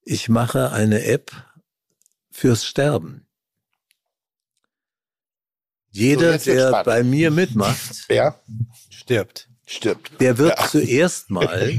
[0.03, 1.31] ich mache eine App
[2.31, 3.27] fürs Sterben.
[5.91, 6.87] Jeder, so, der spannend.
[6.87, 8.41] bei mir mitmacht, ja.
[8.89, 9.49] stirbt.
[9.67, 10.13] Stirbt.
[10.19, 10.69] Der wird ja.
[10.69, 11.79] zuerst mal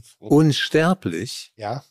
[0.18, 1.52] unsterblich.
[1.56, 1.84] Ja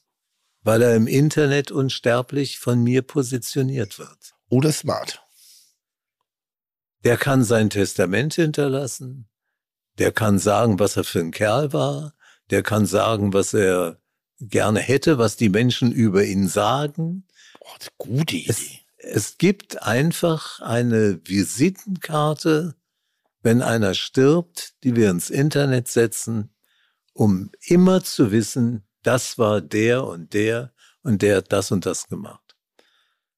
[0.68, 4.36] weil er im Internet unsterblich von mir positioniert wird.
[4.50, 5.24] Oder smart.
[7.06, 9.30] Der kann sein Testament hinterlassen.
[9.98, 12.16] Der kann sagen, was er für ein Kerl war.
[12.50, 14.02] Der kann sagen, was er
[14.42, 17.26] gerne hätte, was die Menschen über ihn sagen.
[17.62, 18.50] Oh, gute Idee.
[18.50, 18.64] Es,
[18.98, 22.76] es gibt einfach eine Visitenkarte,
[23.42, 26.54] wenn einer stirbt, die wir ins Internet setzen,
[27.14, 32.08] um immer zu wissen, das war der und der und der hat das und das
[32.08, 32.58] gemacht.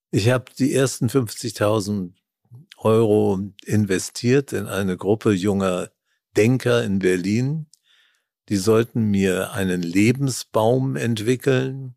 [0.10, 2.14] Ich habe die ersten 50.000
[2.78, 5.92] Euro investiert in eine Gruppe junger
[6.36, 7.68] Denker in Berlin.
[8.50, 11.96] Die sollten mir einen Lebensbaum entwickeln,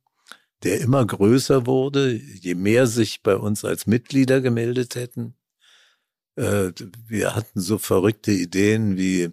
[0.65, 5.35] der immer größer wurde, je mehr sich bei uns als Mitglieder gemeldet hätten.
[6.37, 6.73] Äh,
[7.07, 9.33] wir hatten so verrückte Ideen wie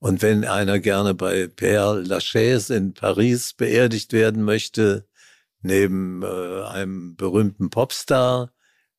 [0.00, 5.06] und wenn einer gerne bei Père Lachaise in Paris beerdigt werden möchte,
[5.60, 8.50] neben äh, einem berühmten Popstar,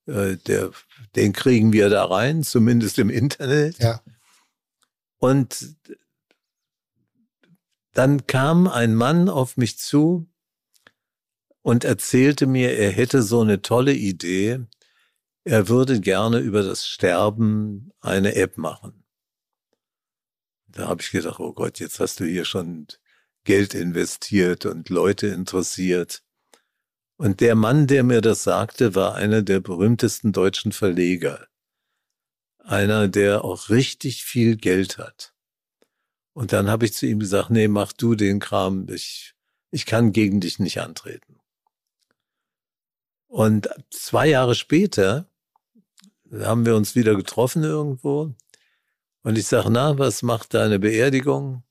[0.06, 0.72] äh, der,
[1.16, 3.80] den kriegen wir da rein, zumindest im Internet.
[3.80, 4.02] Ja.
[5.18, 5.76] Und
[7.94, 10.30] dann kam ein Mann auf mich zu
[11.64, 14.60] und erzählte mir, er hätte so eine tolle Idee.
[15.46, 19.01] Er würde gerne über das Sterben eine App machen.
[20.74, 22.88] Da habe ich gedacht, oh Gott, jetzt hast du hier schon
[23.44, 26.24] Geld investiert und Leute interessiert.
[27.18, 31.48] Und der Mann, der mir das sagte, war einer der berühmtesten deutschen Verleger.
[32.60, 35.34] Einer, der auch richtig viel Geld hat.
[36.34, 39.34] Und dann habe ich zu ihm gesagt, nee, mach du den Kram, ich,
[39.72, 41.40] ich kann gegen dich nicht antreten.
[43.28, 45.28] Und zwei Jahre später
[46.32, 48.34] haben wir uns wieder getroffen irgendwo
[49.24, 51.64] und ich sage, na, was macht deine Beerdigung?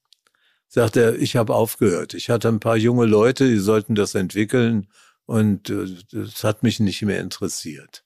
[0.69, 2.15] Sagt er, ich habe aufgehört.
[2.15, 4.87] Ich hatte ein paar junge Leute, die sollten das entwickeln
[5.27, 8.05] und äh, das hat mich nicht mehr interessiert.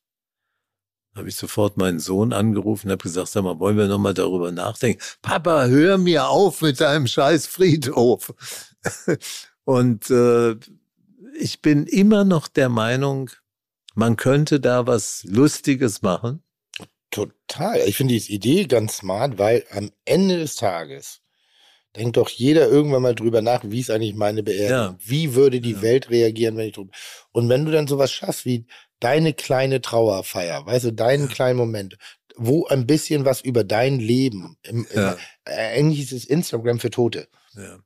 [1.14, 4.50] Habe ich sofort meinen Sohn angerufen und habe gesagt, sag mal, wollen wir nochmal darüber
[4.50, 5.00] nachdenken?
[5.22, 8.34] Papa, hör mir auf mit deinem scheiß Friedhof.
[9.64, 10.56] und äh,
[11.38, 13.30] ich bin immer noch der Meinung,
[13.94, 16.42] man könnte da was Lustiges machen.
[17.14, 17.80] Total.
[17.86, 21.20] Ich finde die Idee ganz smart, weil am Ende des Tages
[21.96, 24.70] denkt doch jeder irgendwann mal drüber nach, wie ist eigentlich meine Beerdigung?
[24.70, 24.98] Ja.
[25.00, 25.82] Wie würde die Ja.
[25.82, 26.90] Welt reagieren, wenn ich drüber.
[27.30, 28.66] Und wenn du dann sowas schaffst wie
[28.98, 31.96] deine kleine Trauerfeier, weißt du, deinen kleinen Moment,
[32.36, 35.16] wo ein bisschen was über dein Leben, im, im, Ja.
[35.44, 37.28] eigentlich ist es Instagram für Tote.
[37.54, 37.78] Ja.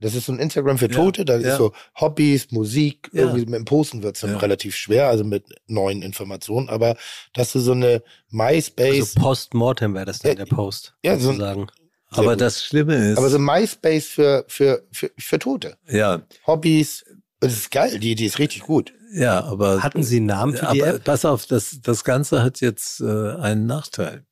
[0.00, 1.50] Das ist so ein Instagram für Ja, Tote, da ja.
[1.50, 3.22] ist so Hobbys, Musik, Ja.
[3.22, 4.38] irgendwie mit dem Posten wird's dann Ja.
[4.38, 6.96] relativ schwer, also mit neuen Informationen, aber
[7.34, 11.26] dass du so eine MySpace, Also Postmortem wäre das dann Ja, der Post, ja, so
[11.32, 11.66] sozusagen.
[12.10, 12.40] Sehr Aber gut.
[12.40, 15.76] das Schlimme ist, aber so MySpace für, für, für, für Tote.
[15.88, 17.04] ja, Hobbys,
[17.40, 18.92] das ist geil, die Idee ist richtig gut.
[19.12, 21.04] ja, aber Hatten Sie einen Namen für die aber App?
[21.04, 23.04] pass auf, das, das Ganze hat jetzt äh,
[23.36, 24.24] einen Nachteil.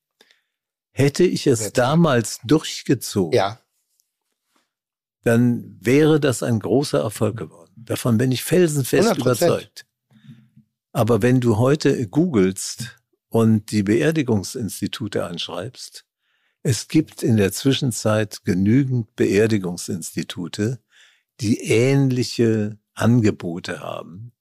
[0.93, 1.79] Hätte ich es Jetzt.
[1.79, 3.61] damals durchgezogen, Ja,
[5.27, 7.73] dann wäre das ein großer Erfolg geworden.
[7.75, 9.21] Davon bin ich felsenfest 100%.
[9.21, 9.87] überzeugt.
[10.93, 12.97] Aber wenn du heute googelst
[13.29, 16.05] und die Beerdigungsinstitute anschreibst,
[16.63, 20.81] es gibt in der Zwischenzeit genügend Beerdigungsinstitute,
[21.41, 24.33] die ähnliche Angebote haben.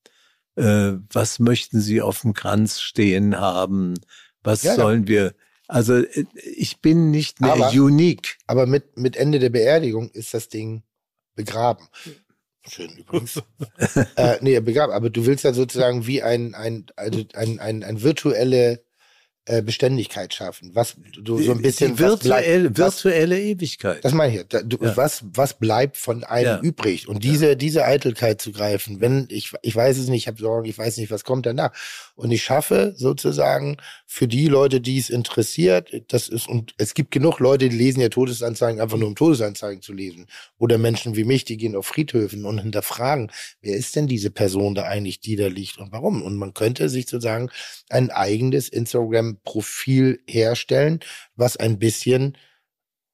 [0.56, 3.96] Äh, was möchten Sie auf dem Kranz stehen haben?
[4.44, 5.34] Was Ja, sollen wir?
[5.68, 6.26] Also äh,
[6.56, 8.38] ich bin nicht mehr Aber- unique.
[8.48, 10.84] aber mit, mit Ende der Beerdigung ist das Ding
[11.36, 11.88] begraben.
[12.68, 13.42] Schön übrigens.
[14.16, 14.94] äh, nee, begraben.
[14.94, 18.84] Aber du willst ja sozusagen wie ein, ein, also ein, ein, ein virtuelle
[19.62, 20.72] Beständigkeit schaffen.
[20.74, 24.04] Was du so ein bisschen die was bleibt- virtuelle, was, virtuelle Ewigkeit.
[24.04, 24.38] Das meine ich.
[24.40, 24.44] ja.
[24.50, 24.98] Da, du, Ja.
[24.98, 26.60] was, was bleibt von einem Ja.
[26.62, 27.08] übrig?
[27.08, 30.68] Und diese, diese Eitelkeit zu greifen, wenn ich, ich weiß es nicht, ich habe Sorgen,
[30.68, 31.72] ich weiß nicht, was kommt danach.
[32.16, 33.78] Und ich schaffe sozusagen
[34.08, 38.02] für die Leute, die es interessiert, das ist, und es gibt genug Leute, die lesen
[38.02, 40.26] ja Todesanzeigen einfach nur um Todesanzeigen zu lesen.
[40.58, 43.32] Oder Menschen wie mich, die gehen auf Friedhöfen und hinterfragen,
[43.62, 46.22] wer ist denn diese Person da eigentlich, die da liegt und warum?
[46.24, 47.50] Und man könnte sich sozusagen
[47.90, 48.70] ein eigenes
[49.36, 51.00] Instagram-Profil herstellen,
[51.36, 52.38] was ein bisschen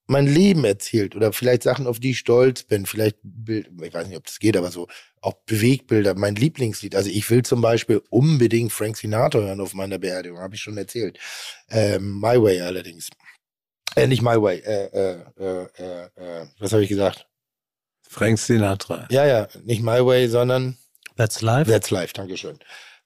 [0.07, 4.07] mein Leben erzählt oder vielleicht Sachen, auf die ich stolz bin, vielleicht Bild, ich weiß
[4.07, 4.88] nicht, ob das geht, aber so
[5.22, 6.95] auch Bewegbilder, mein Lieblingslied.
[6.95, 10.77] Also ich will zum Beispiel unbedingt Frank Sinatra hören auf meiner Beerdigung, habe ich schon
[10.77, 11.18] erzählt.
[11.69, 13.10] Ähm, My Way allerdings.
[13.95, 17.27] Äh, nicht My Way, äh, äh, äh, äh, was habe ich gesagt?
[18.02, 19.07] Frank Sinatra.
[19.11, 20.77] Ja, ja, nicht My Way, sondern
[21.15, 21.68] That's live.
[21.68, 22.60] That's Life, Dankeschön.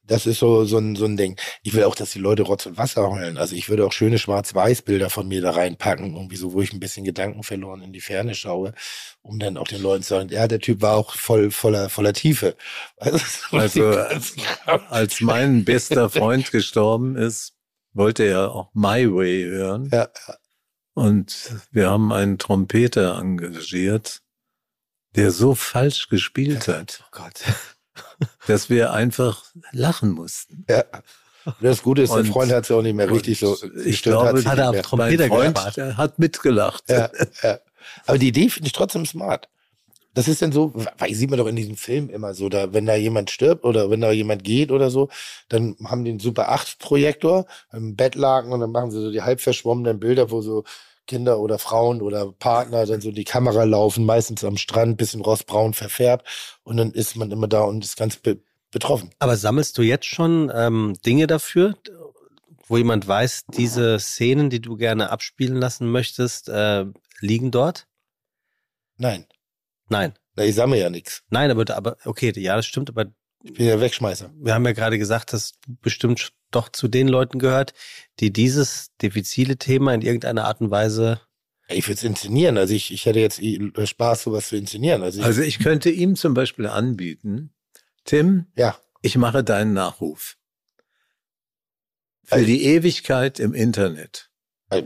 [0.08, 1.40] Das ist so, so, ein, so ein Ding.
[1.64, 3.38] Ich will auch, dass die Leute Rotz und Wasser heulen.
[3.38, 6.80] Also ich würde auch schöne Schwarz-Weiß-Bilder von mir da reinpacken, irgendwie so, wo ich ein
[6.80, 8.74] bisschen Gedanken verloren in die Ferne schaue,
[9.22, 12.14] um dann auch den Leuten zu sagen, ja, der Typ war auch voll, voller, voller
[12.14, 12.56] Tiefe.
[13.52, 13.96] Also,
[14.90, 17.54] als mein bester Freund gestorben ist,
[17.94, 19.90] wollte er auch My Way hören.
[19.92, 20.10] ja,
[20.94, 24.22] Und wir haben einen Trompeter engagiert,
[25.16, 27.44] der so falsch gespielt hat, Oh Gott.
[28.48, 30.66] dass wir einfach lachen mussten.
[30.70, 30.84] ja.
[31.62, 33.56] Das Gute ist, der Und- Freund hat es ja auch nicht mehr richtig so
[33.86, 34.92] ich glaube, hat Hat er auf.
[34.94, 36.84] Mein Freund der hat mitgelacht.
[36.90, 37.12] Ja,
[37.44, 37.60] ja.
[38.08, 39.48] Aber die Idee finde ich trotzdem smart.
[40.16, 42.86] Das ist dann so, weil sieht man doch in diesem Film immer so, da, wenn
[42.86, 45.10] da jemand stirbt oder wenn da jemand geht oder so,
[45.50, 49.22] dann haben die einen Super 8 Projektor im Bettlaken und dann machen sie so die
[49.22, 50.64] halb verschwommenen Bilder, wo so
[51.08, 55.74] Kinder oder Frauen oder Partner dann so die Kamera laufen, meistens am Strand, bisschen rostbraun
[55.74, 56.26] verfärbt
[56.64, 58.40] und dann ist man immer da und ist ganz be
[58.72, 59.12] betroffen.
[59.20, 61.76] Aber sammelst du jetzt schon ähm, Dinge dafür,
[62.68, 66.86] wo jemand weiß, diese Szenen, die du gerne abspielen lassen möchtest, äh,
[67.22, 67.88] liegen dort?
[68.98, 69.26] Nein,
[69.90, 70.14] Nein.
[70.36, 71.24] Na, ich sammle ja nichts.
[71.30, 73.06] Nein, aber, aber okay, ja, das stimmt, aber
[73.44, 74.32] Ich bin ja Wegschmeißer.
[74.36, 77.74] wir haben ja gerade gesagt, dass du bestimmt doch zu den Leuten gehört,
[78.20, 81.20] die dieses diffizile Thema in irgendeiner Art und Weise.
[81.68, 82.58] Ich würde es inszenieren.
[82.58, 85.02] Also ich, ich hätte jetzt äh, Spaß, sowas zu inszenieren.
[85.04, 87.52] Also, ich, Also ich könnte ihm zum Beispiel anbieten,
[88.04, 90.38] Tim, ja, ich mache deinen Nachruf.
[92.24, 94.30] Für Also- die Ewigkeit im Internet.
[94.70, 94.84] äh,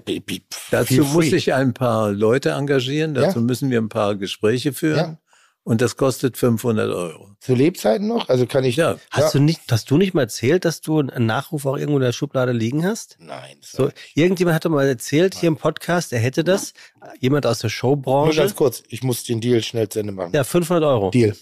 [0.72, 1.36] Dazu muss free.
[1.36, 3.46] ich ein paar Leute engagieren, dazu Ja.
[3.46, 5.20] müssen wir ein paar Gespräche führen Ja.
[5.64, 7.36] Und das kostet 500 Euro.
[7.40, 8.30] Zu Lebzeiten noch?
[8.30, 8.76] Also kann ich.
[8.76, 8.98] Ja.
[9.12, 12.04] Hast du nicht, hast du nicht mal erzählt, dass du einen Nachruf auch irgendwo in
[12.04, 13.18] der Schublade liegen hast?
[13.20, 13.58] Nein.
[13.62, 16.74] So, irgendjemand hatte mal erzählt hier im Podcast, er hätte das.
[17.20, 18.40] Jemand aus der Nur Showbranche.
[18.40, 18.84] ganz kurz.
[18.88, 20.32] Ich muss den Deal schnell zu Ende machen.
[20.34, 21.12] Ja, 500 Euro.
[21.12, 21.36] Deal.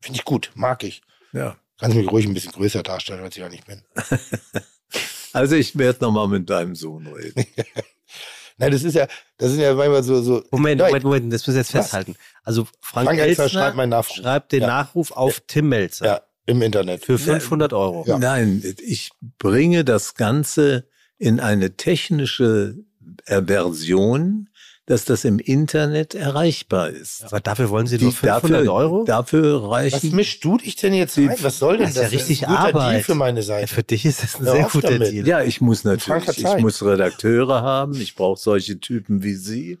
[0.00, 0.50] Finde ich gut.
[0.54, 1.02] Mag ich.
[1.32, 1.56] Ja.
[1.78, 3.82] Kannst mich ruhig ein bisschen größer darstellen, als ich ja nicht bin.
[5.34, 7.44] Also ich werde nochmal mit deinem Sohn reden.
[8.58, 9.06] Nein, das ist ja,
[9.38, 10.42] das sind ja manchmal so, so.
[10.50, 11.84] Moment, Moment, Moment, das müssen wir jetzt Was?
[11.86, 12.16] festhalten.
[12.42, 14.16] Also Frank, Frank Elstner schreibt meinen Nachruf.
[14.16, 14.66] schreibt den Ja.
[14.66, 17.04] Nachruf auf Tim Melzer Ja, im Internet.
[17.04, 18.04] für 500 Euro.
[18.06, 18.18] Ja.
[18.18, 22.76] Nein, ich bringe das Ganze in eine technische
[23.26, 24.48] äh, Version,
[24.88, 27.22] dass das im Internet erreichbar ist.
[27.24, 29.04] Aber dafür wollen Sie Die nur 500 dafür, Euro?
[29.04, 31.34] Dafür Was reichen mischst du dich denn jetzt ein?
[31.42, 32.04] Was soll denn Das das?
[32.06, 32.92] ist ja richtig ein guter Arbeit.
[32.94, 33.74] Deal für meine Ja, Seite.
[33.74, 35.12] für dich ist das ein Hör sehr guter damit.
[35.12, 35.26] Deal.
[35.28, 39.78] Ja, ich muss natürlich, ich muss Redakteure haben, ich brauche solche Typen wie Sie.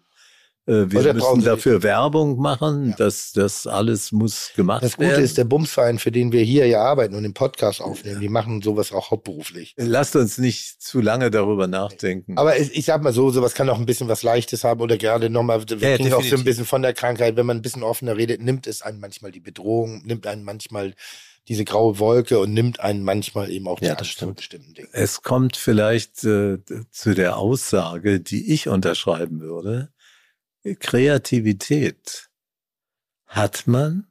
[0.68, 5.24] Äh, Wir müssen dafür Werbung machen, dass das alles muss gemacht Das Gute werden.
[5.24, 8.60] ist, der Bumsverein, für den wir hier ja arbeiten und den Podcast aufnehmen, die machen
[8.60, 9.74] sowas auch hauptberuflich.
[9.78, 12.36] Lasst uns nicht zu lange darüber nachdenken.
[12.36, 14.98] Aber ich, ich sag mal so, sowas kann auch ein bisschen was Leichtes haben oder
[14.98, 17.56] gerade nochmal, wir Ja, ja, kriegen auch so ein bisschen von der Krankheit, wenn man
[17.56, 20.94] ein bisschen offener redet, nimmt es einen manchmal die Bedrohung, nimmt einen manchmal
[21.48, 24.88] diese graue Wolke und nimmt einen manchmal eben auch die Ja, das Angst bestimmten Dingen.
[24.92, 26.58] es kommt vielleicht äh,
[26.90, 29.88] zu der Aussage, die ich unterschreiben würde.
[30.76, 32.28] Kreativität
[33.26, 34.06] hat man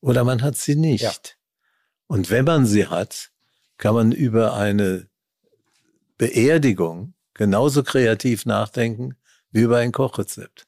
[0.00, 1.02] oder man hat sie nicht.
[1.02, 1.12] Ja.
[2.06, 3.30] Und wenn man sie hat,
[3.78, 5.08] kann man über eine
[6.18, 9.16] Beerdigung genauso kreativ nachdenken
[9.50, 10.66] wie über ein Kochrezept.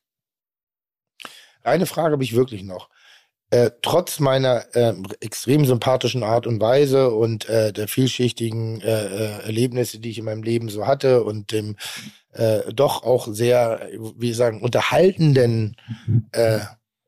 [1.62, 2.88] Eine Frage habe ich wirklich noch.
[3.52, 9.42] Äh, trotz meiner äh, extrem sympathischen Art und Weise und äh, der vielschichtigen äh, äh,
[9.44, 11.76] Erlebnisse, die ich in meinem Leben so hatte und dem
[12.32, 15.76] äh, doch auch sehr, wie sagen, unterhaltenden
[16.32, 16.60] äh,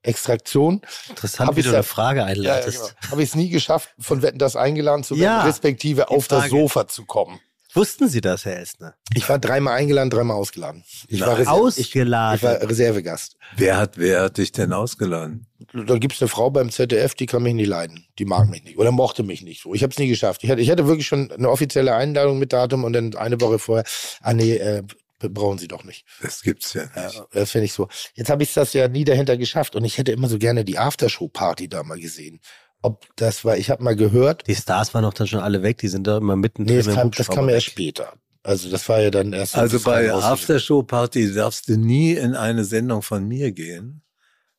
[0.03, 2.95] Extraktion, Interessant, wie du ja- eine Frage ja, ja, einleitest.
[3.01, 3.11] genau.
[3.13, 6.41] habe ich es nie geschafft, von Wetten das eingeladen zu werden, Ja, respektive auf das
[6.41, 6.51] Frage.
[6.51, 7.41] Sofa zu kommen.
[7.75, 8.95] Wussten Sie das, Herr Elstner?
[9.15, 10.85] Ich war dreimal eingeladen, dreimal ausgeladen.
[11.09, 12.37] Ich war, Reser- ich, Ausgeladen.
[12.37, 13.37] ich war Reservegast.
[13.57, 15.47] Wer hat, wer hat dich denn ausgeladen?
[15.73, 18.07] da gibt's eine Frau beim ZDF, die kann mich nicht leiden.
[18.19, 19.75] Die mag mich nicht oder mochte mich nicht so.
[19.75, 20.45] Ich habe es nie geschafft.
[20.45, 23.59] Ich hatte, ich hatte wirklich schon eine offizielle Einladung mit Datum und dann eine Woche
[23.59, 23.85] vorher,
[24.21, 24.83] ah nee, äh,
[25.19, 26.05] brauchen Sie doch nicht.
[26.23, 27.23] Das gibt's ja Ja, nicht.
[27.33, 27.89] das finde ich so.
[28.15, 30.79] Jetzt habe ich das ja nie dahinter geschafft und ich hätte immer so gerne die
[30.79, 32.41] Aftershow-Party da mal gesehen.
[32.85, 35.79] Ob das war, ich habe mal gehört, Die Stars waren doch dann schon alle weg,
[35.79, 37.63] die sind da immer mitten nee, das kam, das kam weg.
[37.63, 38.13] später.
[38.43, 39.57] Also das war ja dann erst.
[39.57, 44.03] Also bei Aftershow-Party darfst du nie in eine Sendung von mir gehen,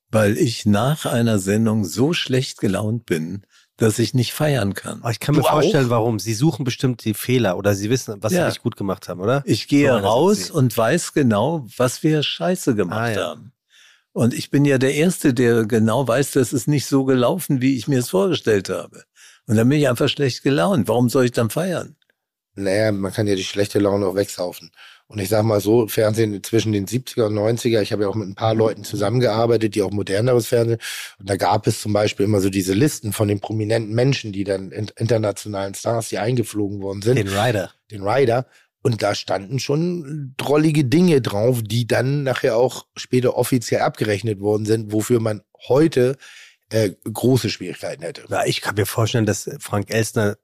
[0.10, 3.46] weil ich nach einer Sendung so schlecht gelaunt bin,
[3.78, 5.02] dass ich nicht feiern kann.
[5.02, 5.52] Aber ich kann mir Du auch?
[5.62, 6.18] vorstellen, warum.
[6.18, 8.46] Sie suchen bestimmt die Fehler oder Sie wissen, was Ja.
[8.46, 9.44] Sie nicht gut gemacht haben, oder?
[9.46, 13.28] Ich gehe So raus und weiß genau, was wir scheiße gemacht Ah, ja.
[13.30, 13.52] haben.
[14.16, 17.76] Und ich bin ja der Erste, der genau weiß, das ist nicht so gelaufen, wie
[17.76, 19.04] ich mir es vorgestellt habe.
[19.46, 20.88] Und dann bin ich einfach schlecht gelaunt.
[20.88, 21.98] Warum soll ich dann feiern?
[22.56, 24.72] Naja, man kann ja die schlechte Laune auch wegsaufen.
[25.08, 28.16] Und ich sag mal so, Fernsehen zwischen den 70er und 90er, ich habe ja auch
[28.16, 30.80] mit ein paar Leuten zusammengearbeitet, die auch moderneres Fernsehen.
[31.20, 34.46] Und da gab es zum Beispiel immer so diese Listen von den prominenten Menschen, die
[34.46, 37.72] dann in, internationalen Stars, die eingeflogen worden sind, Den Rider.
[37.92, 38.48] den Rider.
[38.86, 44.66] Und da standen schon drollige Dinge drauf, die dann nachher auch später offiziell abgerechnet worden
[44.66, 46.18] sind, wofür man heute
[46.70, 48.26] äh, große Schwierigkeiten hätte.
[48.30, 50.38] Ja, ich kann mir vorstellen, dass Frank Elstner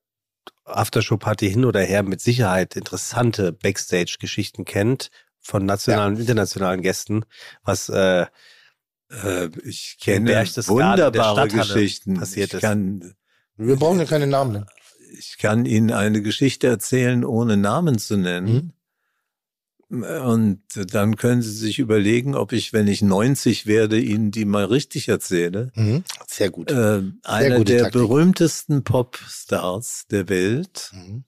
[0.65, 7.26] Aftershow-Party hin oder her mit Sicherheit interessante Backstage-Geschichten kennt von nationalen und internationalen Gästen,
[7.63, 8.26] was äh,
[9.11, 10.31] Äh, ich kenne
[10.68, 12.15] wunderbare Geschichten.
[12.15, 12.61] passiert ich ist.
[12.61, 13.13] kann
[13.57, 14.65] Wir brauchen ja keine Namen nennen.
[15.18, 18.74] Ich kann Ihnen eine Geschichte erzählen, ohne Namen zu nennen.
[19.90, 24.64] Und dann können Sie sich überlegen, ob ich, wenn ich 90 werde, Ihnen die mal
[24.64, 25.72] richtig erzähle.
[25.76, 26.06] Mhm.
[26.28, 26.72] Sehr gut.
[26.72, 28.02] Äh, einer gute der Taktik.
[28.02, 31.26] berühmtesten Popstars der Welt, Mhm.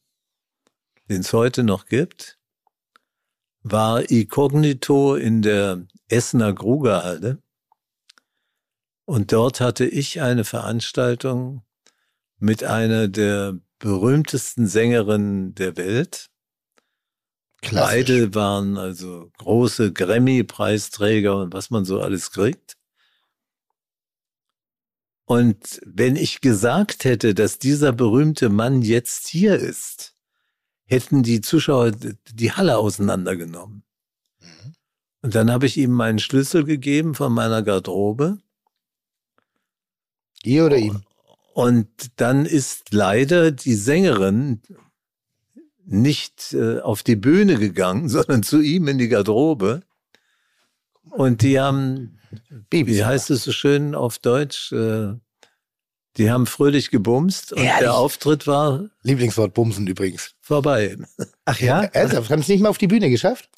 [1.09, 2.39] den es heute noch gibt,
[3.63, 7.39] war Inkognito in der Essener Grugerhalle.
[9.05, 11.63] Und dort hatte ich eine Veranstaltung
[12.39, 16.29] mit einer der berühmtesten Sängerinnen der Welt.
[17.61, 17.91] Klassisch.
[17.91, 22.77] Beide waren also große Grammy-Preisträger und was man so alles kriegt.
[25.25, 30.15] Und wenn ich gesagt hätte, dass dieser berühmte Mann jetzt hier ist,
[30.85, 33.83] hätten die Zuschauer die Halle auseinandergenommen.
[34.39, 34.75] Mhm.
[35.23, 38.37] Und dann habe ich ihm meinen Schlüssel gegeben von meiner Garderobe.
[40.41, 41.03] Ihr oder ihm?
[41.53, 41.87] Und
[42.19, 44.61] dann ist leider die Sängerin
[45.85, 49.81] nicht äh, auf die Bühne gegangen, sondern zu ihm in die Garderobe.
[51.11, 52.19] Und die haben,
[52.69, 52.95] Babys.
[52.95, 55.13] wie heißt es so schön auf Deutsch, äh,
[56.17, 57.79] die haben fröhlich gebumst und Ehrlich?
[57.79, 60.33] der Auftritt war Lieblingswort Bumsen übrigens.
[60.41, 60.97] vorbei.
[61.45, 61.81] Ach ja?
[61.93, 63.49] Ernsthaft, haben es nicht mal auf die Bühne geschafft?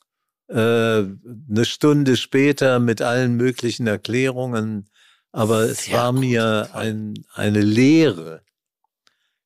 [0.48, 4.90] Äh, eine Stunde später mit allen möglichen Erklärungen.
[5.36, 6.22] Aber es Sehr war gut.
[6.22, 8.42] mir ein, eine Lehre.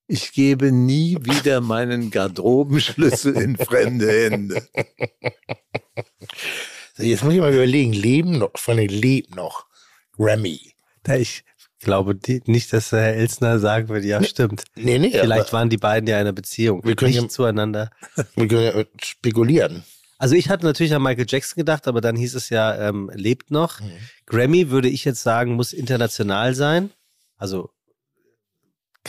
[0.05, 4.67] Ich gebe nie wieder meinen Garderobenschlüssel in fremde Hände.
[6.95, 9.65] So, jetzt muss ich mal überlegen, leben noch, von den Leben noch.
[10.15, 10.73] Grammy.
[11.07, 11.43] Ja, Ich
[11.79, 14.65] glaube die, nicht, dass Herr Elsner sagen würde, ja, stimmt.
[14.75, 16.83] Nee, nee, Vielleicht waren die beiden ja in einer Beziehung.
[16.83, 17.89] Wir können nicht ja- zueinander.
[18.35, 19.83] wir können ja spekulieren.
[20.19, 23.51] Also ich hatte natürlich an Michael Jackson gedacht, aber dann hieß es ja, ähm, lebt
[23.51, 23.79] noch.
[23.79, 23.91] Mhm.
[24.25, 26.91] Grammy würde ich jetzt sagen, muss international sein.
[27.37, 27.71] Also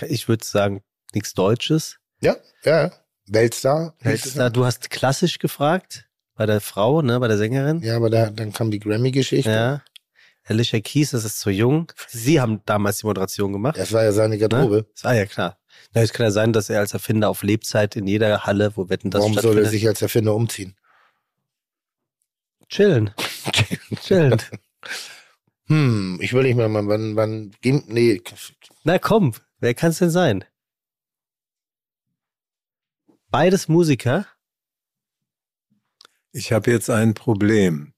[0.07, 0.83] ich würde sagen,
[1.13, 1.97] nichts Deutsches.
[2.23, 2.93] Ja, ja.
[3.27, 3.95] Weltstar.
[4.01, 7.81] Weltstar, du hast klassisch gefragt bei der Frau, ne, bei der Sängerin.
[7.83, 9.51] Ja, aber da, dann kam die Grammy-Geschichte.
[9.51, 9.83] Ja.
[10.45, 11.93] Alicia Keys, das ist zu jung.
[12.09, 13.77] Sie haben damals die Moderation gemacht.
[13.77, 14.77] Das war ja seine Garderobe.
[14.77, 14.87] Ne?
[14.95, 15.59] Das war ja klar.
[15.93, 18.89] Na, es kann ja sein, dass er als Erfinder auf Lebzeit in jeder Halle, wo
[18.89, 20.77] Wetten das Warum soll er sich als Erfinder umziehen?
[22.71, 23.11] Chillen.
[24.03, 24.41] chillen.
[25.67, 28.23] Hm, ich will nicht mal, wann, wann, nee,
[28.85, 30.45] Na komm, wer kann es denn sein?
[33.29, 34.27] Beides Musiker.
[36.33, 37.93] Ich habe jetzt ein Problem.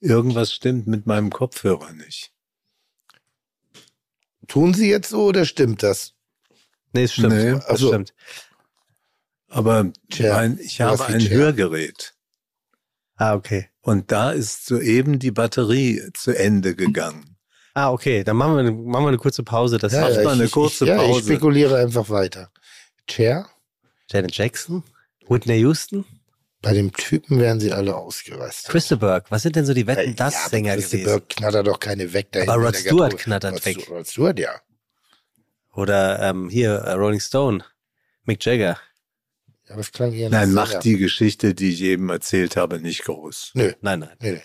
[0.00, 2.32] Irgendwas stimmt mit meinem Kopfhörer nicht.
[4.48, 6.14] tun sie jetzt so oder stimmt das?
[6.92, 7.34] Nee, es stimmt.
[7.34, 8.14] Nee, das also- stimmt.
[9.48, 11.28] Aber Tja, mein, ich habe ein.
[11.28, 12.14] Hörgerät.
[13.20, 13.68] Ah, okay.
[13.82, 17.36] Und da ist soeben die Batterie zu Ende gegangen.
[17.74, 18.24] Ah, okay.
[18.24, 19.76] Dann machen wir, eine- machen wir eine kurze Pause.
[19.76, 20.22] Das Ja, ja.
[20.24, 21.22] mal eine kurze ja, Ich Pause.
[21.24, 22.50] spekuliere einfach weiter.
[23.08, 23.46] Cher,
[24.10, 24.82] Janet Jackson,
[25.28, 26.06] Whitney Houston,
[26.62, 28.70] bei dem Typen wären sie alle ausgerastet.
[28.70, 29.22] Christopher.
[29.28, 31.28] Was sind denn so die Wetten, das ja, Sänger Christopher gewesen?
[31.28, 32.48] knattert doch keine weg dahin.
[32.48, 33.88] Aber Rod Stewart knattert Rod weg.
[33.90, 34.50] Rod Stewart, ja.
[35.74, 37.64] Oder ähm, hier äh, Rolling Stone,
[38.24, 38.78] Mick Jagger.
[39.70, 43.52] Ja, das klang eher Nein, macht die Geschichte, die ich eben erzählt habe, nicht groß.
[43.54, 44.10] Nö, Nein, nein.
[44.20, 44.40] nee.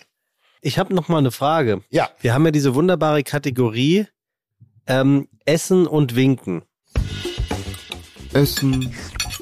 [0.60, 1.82] Ich habe noch mal eine Frage.
[1.90, 4.06] Ja, Wir haben ja diese wunderbare Kategorie
[4.86, 6.62] ähm, Essen und Winken.
[8.32, 8.94] Essen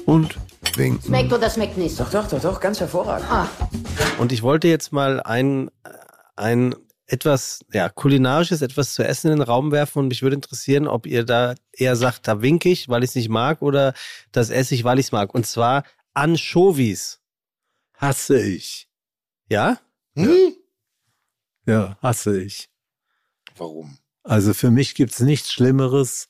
[0.07, 0.35] und
[0.75, 1.05] winken.
[1.05, 1.99] Schmeckt oder schmeckt nicht?
[1.99, 3.29] Doch, doch, doch, doch, ganz hervorragend.
[3.29, 3.47] Ah,
[4.17, 5.69] Und ich wollte jetzt mal ein,
[6.35, 6.73] ein
[7.07, 11.05] etwas ja, kulinarisches, etwas zu essen in den Raum werfen und mich würde interessieren, ob
[11.05, 13.93] ihr da eher sagt, da winke ich, weil ich es nicht mag oder
[14.31, 15.33] das esse ich, weil ich es mag.
[15.33, 15.83] Und zwar
[16.13, 17.19] Anchovies.
[17.97, 18.89] Hasse ich.
[19.49, 19.79] Ja?
[20.15, 20.55] hm?
[21.67, 22.69] Ja, hasse ich.
[23.57, 23.97] warum?
[24.23, 26.29] Also für mich gibt's nichts Schlimmeres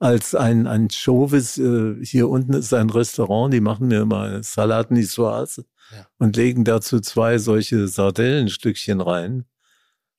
[0.00, 1.58] als ein Anchovis.
[1.58, 6.06] Äh, hier unten ist ein Restaurant, die machen mir mal Salat Niçoise Ja.
[6.18, 9.44] und legen dazu zwei solche Sardellenstückchen rein.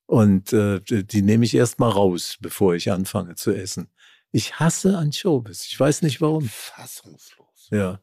[0.08, 3.90] Und äh, die nehme ich erst mal raus, bevor ich anfange zu essen.
[4.32, 5.66] Ich hasse Anchovies.
[5.66, 6.48] Ich weiß nicht warum.
[6.48, 7.68] Fassungslos.
[7.72, 8.00] Ja.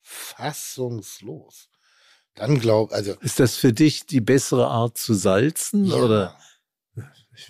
[0.00, 1.68] Fassungslos.
[2.34, 3.12] Dann glaub, also.
[3.20, 5.94] Ist das für dich die bessere Art zu salzen ja.
[5.96, 6.36] oder?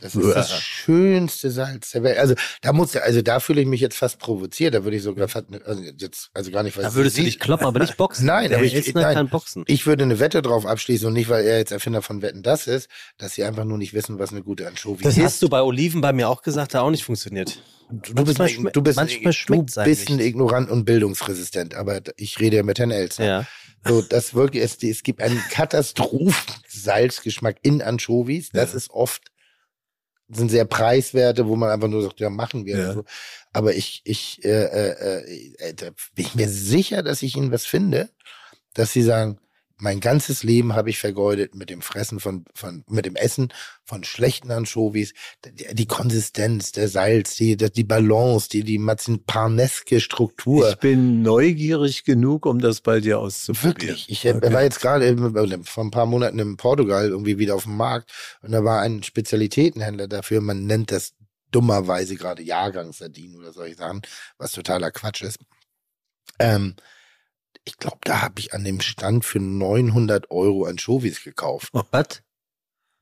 [0.00, 2.18] Das ist das schönste Salz der Welt.
[2.18, 4.74] Also da muss also da fühle ich mich jetzt fast provoziert.
[4.74, 7.20] Da würde ich sogar fast, also jetzt also gar nicht weil Da es würdest du
[7.22, 8.26] sie- dich kloppen, aber nicht boxen.
[8.26, 9.14] Nein, Der aber ich- nein.
[9.14, 9.64] kann boxen.
[9.66, 12.66] Ich würde eine Wette drauf abschließen und nicht, weil er jetzt Erfinder von Wetten das
[12.68, 12.88] ist,
[13.18, 15.24] dass sie einfach nur nicht wissen, was eine gute Anchovy Das ist.
[15.24, 17.60] hast du bei Oliven bei mir auch gesagt, hat auch nicht funktioniert.
[17.90, 19.08] Du bist, du bist, du bist ein
[19.82, 20.20] eigentlich.
[20.20, 23.24] ignorant und bildungsresistent, aber ich rede ja mit Herrn Elster.
[23.24, 23.46] Ja.
[23.86, 28.48] So, das wirklich, es, es gibt einen Katastrophen-Salzgeschmack in Anchovies.
[28.50, 28.76] Das Ja.
[28.78, 29.22] ist oft,
[30.32, 32.78] sind sehr preiswerte, wo man einfach nur sagt, ja, machen wir.
[32.78, 32.92] Ja.
[32.94, 33.04] So.
[33.52, 37.66] Aber ich, ich, äh, äh, äh, da bin ich mir sicher, dass ich ihnen was
[37.66, 38.10] finde,
[38.74, 39.38] dass sie sagen,
[39.82, 43.52] mein ganzes Leben habe ich vergeudet mit dem Fressen von, von, mit dem Essen
[43.84, 45.12] von schlechten Anchovies.
[45.44, 50.70] Die, die Konsistenz, der Salz, die, die Balance, die, die marzipaneske Struktur.
[50.70, 53.76] Ich bin neugierig genug, um das bei dir auszuprobieren.
[53.76, 54.06] Wirklich.
[54.08, 54.52] Ich Okay.
[54.52, 58.12] war jetzt gerade äh, vor ein paar Monaten in Portugal irgendwie wieder auf dem Markt
[58.40, 60.40] und da war ein Spezialitätenhändler dafür.
[60.40, 61.14] Man nennt das
[61.50, 64.02] dummerweise gerade Jahrgangssardinen oder solche Sachen,
[64.38, 65.40] was totaler Quatsch ist.
[66.38, 66.76] Ähm,
[67.64, 71.70] ich glaube, da habe ich an dem Stand für 900 Euro Anchovies gekauft.
[71.90, 72.22] Was?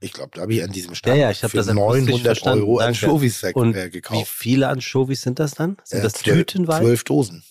[0.02, 2.22] Ich glaube, da habe ich an diesem Stand Ja, ja, ich für das akustisch 900
[2.26, 2.62] verstanden.
[2.64, 2.88] Euro Danke.
[3.06, 4.28] Anchovies ver- Und äh, wie gekauft.
[4.30, 5.76] viele Anchovies sind das dann?
[5.84, 6.80] Sind Äh, das Tütenweise?
[6.82, 7.44] Zwölf Dosen.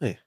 [0.00, 0.18] Hey.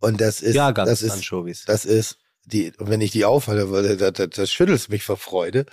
[0.00, 1.64] Und das ist, das ist, Jahrgangsanchovies.
[1.66, 5.16] Das ist, die, und wenn ich die aufhalte, weil das, das, das schüttelt mich vor
[5.16, 5.66] Freude,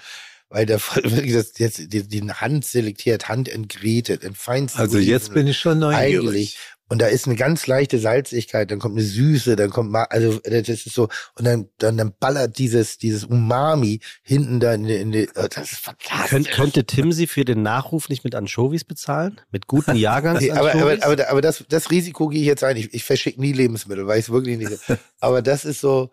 [0.50, 5.34] weil der wirklich das jetzt die, die Hand selektiert, Hand entgrätet, in feinsten Also jetzt
[5.34, 6.18] bin ich schon neugierig.
[6.28, 6.58] eigentlich.
[6.88, 10.70] Und da ist eine ganz leichte Salzigkeit, dann kommt eine Süße, dann kommt also das
[10.70, 15.12] ist so, und dann, dann, dann ballert dieses, dieses Umami hinten da in die, in
[15.12, 16.30] die oh, das ist fantastisch.
[16.30, 19.42] Könnt, könnte Tim sie für den Nachruf nicht mit Anchovies bezahlen?
[19.52, 20.58] Mit guten Nee, Jahrgangsanchovies?
[20.76, 22.78] aber, aber, aber, aber das, das Risiko gehe ich jetzt ein.
[22.78, 24.78] Ich, ich verschicke nie Lebensmittel, weil ich es wirklich nicht.
[25.20, 26.12] aber das ist so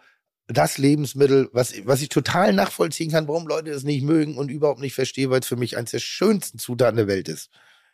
[0.49, 4.81] das Lebensmittel, was, was ich total nachvollziehen kann, warum Leute das nicht mögen und überhaupt
[4.81, 7.51] nicht verstehe, weil es für mich eines der schönsten Zutaten der Welt ist.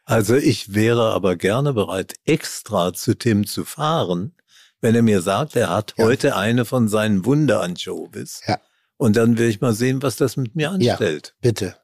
[0.09, 4.35] Also ich wäre aber gerne bereit, extra zu Tim zu fahren,
[4.81, 6.05] wenn er mir sagt, er hat Ja.
[6.07, 8.41] heute eine von seinen Wunder-Anchovies.
[8.47, 8.59] Ja.
[8.97, 10.93] Und dann will ich mal sehen, was das mit mir Ja.
[10.93, 11.35] anstellt.
[11.43, 11.77] Bitte.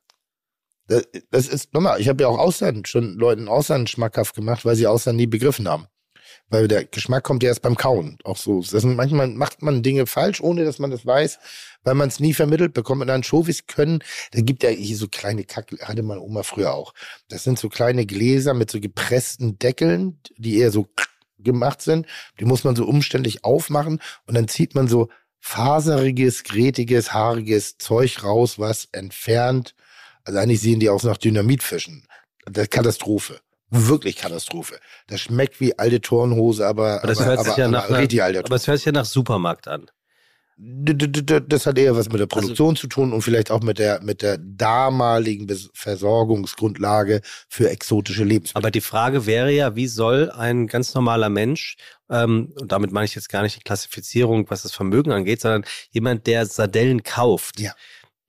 [0.87, 2.01] Das, das ist normal.
[2.01, 5.69] Ich habe ja auch Ausland schon Leuten Ausland schmackhaft gemacht, weil sie Ausland nie begriffen
[5.69, 5.87] haben.
[6.49, 8.19] weil der Geschmack kommt ja erst beim Kauen.
[8.25, 8.61] Auch so.
[8.61, 11.39] Das sind, manchmal macht man Dinge falsch, ohne dass man das weiß,
[11.85, 13.03] weil man es nie vermittelt bekommt.
[13.03, 16.95] Und Anchovies können, da gibt ja hier so kleine Kack, hatte meine Oma früher auch.
[17.29, 20.89] Das sind so kleine Gläser mit so gepressten Deckeln, die eher so
[21.39, 22.07] gemacht sind.
[22.41, 28.25] Die muss man so umständlich aufmachen und dann zieht man so faseriges, gretiges, haariges Zeug
[28.25, 29.75] raus, was entfernt.
[30.25, 32.07] Also eigentlich sehen die aus nach Dynamitfischen.
[32.47, 33.41] Das ist Katastrophe.
[33.71, 34.79] Wirklich Katastrophe.
[35.07, 37.97] Das schmeckt wie alte Turnhose, aber, Aber das aber, hört sich aber, ja nach aber
[37.97, 39.91] alte aber es hört sich ja nach Supermarkt an.
[40.57, 44.01] Das hat eher was mit der Also Produktion zu tun und vielleicht auch mit der,
[44.03, 48.59] mit der damaligen Versorgungsgrundlage für exotische Lebensmittel.
[48.59, 51.77] Aber die Frage wäre ja, wie soll ein ganz normaler Mensch,
[52.09, 55.65] ähm, und damit meine ich jetzt gar nicht die Klassifizierung, was das Vermögen angeht, sondern
[55.91, 57.73] jemand, der Sardellen kauft, Ja.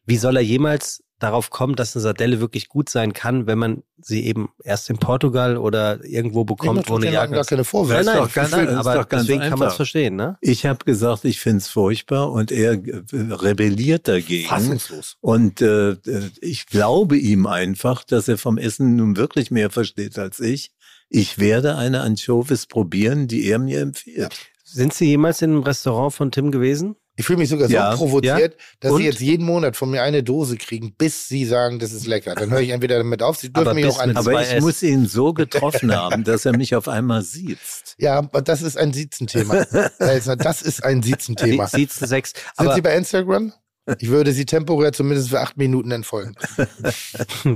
[0.06, 3.84] wie soll er jemals darauf kommen, dass eine Sardelle wirklich gut sein kann, wenn man
[4.02, 8.04] sie eben erst in Portugal oder irgendwo bekommt, wo eine gar, Jagd gar keine Vorwürfe.
[8.04, 10.38] Nein, nein, doch ganz- nein, aber doch ganz deswegen kann man es verstehen, ne?
[10.42, 14.50] Ich habe gesagt, ich finde es furchtbar und er äh, rebelliert dagegen.
[14.50, 15.18] Fassungslos.
[15.22, 20.20] Und äh, äh, ich glaube ihm einfach, dass er vom Essen nun wirklich mehr versteht
[20.20, 20.72] als ich.
[21.10, 24.36] Ich werde eine Anchovis probieren, die er mir empfiehlt.
[24.64, 26.96] Sind Sie jemals in einem Restaurant von Tim gewesen?
[27.18, 28.98] Ich fühle mich sogar Ja, so provoziert, dass Und?
[29.00, 32.36] sie jetzt jeden Monat von mir eine Dose kriegen, bis sie sagen, das ist lecker.
[32.36, 34.18] Dann höre ich entweder damit auf, sie dürfen Aber mich auch an.
[34.18, 34.62] Aber ich S.
[34.62, 37.58] muss ihn so getroffen haben, dass er mich auf einmal sieht.
[37.98, 39.66] Ja, aber das ist ein Siezenthema.
[40.00, 41.68] Das ist ein Siezenthema.
[41.68, 42.32] Sie- Siezen sechs.
[42.32, 43.54] Sind Aber Sie bei Instagram?
[44.00, 46.36] Ich würde Sie temporär zumindest für acht Minuten entfolgen.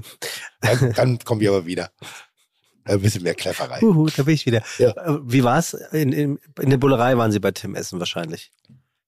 [0.61, 1.91] dann, dann kommen wir aber wieder.
[2.85, 3.81] Ein bisschen mehr Klefferei.
[3.81, 4.63] Huhu, da bin ich wieder.
[4.77, 4.89] Ja.
[4.91, 5.73] Äh, Wie war's?
[5.91, 8.51] In, in, in der Bullerei waren Sie bei Tim essen wahrscheinlich.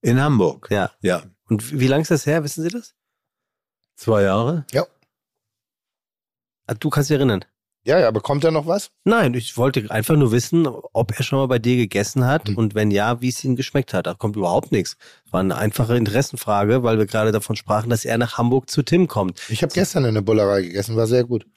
[0.02, 0.68] In Hamburg.
[0.72, 0.92] Ja.
[1.02, 1.24] Ja.
[1.50, 2.44] Und wie lange ist das her?
[2.44, 2.94] Wissen Sie das?
[3.96, 4.66] Zwei Jahre?
[6.68, 7.46] Ah, Du kannst dich erinnern.
[7.84, 8.92] Ja, ja, aber kommt da noch was?
[9.06, 12.58] Nein, ich wollte einfach nur wissen, ob er schon mal bei dir gegessen hat Hm.
[12.58, 14.06] und wenn ja, wie es ihm geschmeckt hat.
[14.06, 14.98] Da kommt überhaupt nichts.
[15.32, 19.08] War eine einfache Interessenfrage, weil wir gerade davon sprachen, dass er nach Hamburg zu Tim
[19.08, 19.42] kommt.
[19.50, 21.48] Ich habe gestern in der Bullerei gegessen, war sehr gut.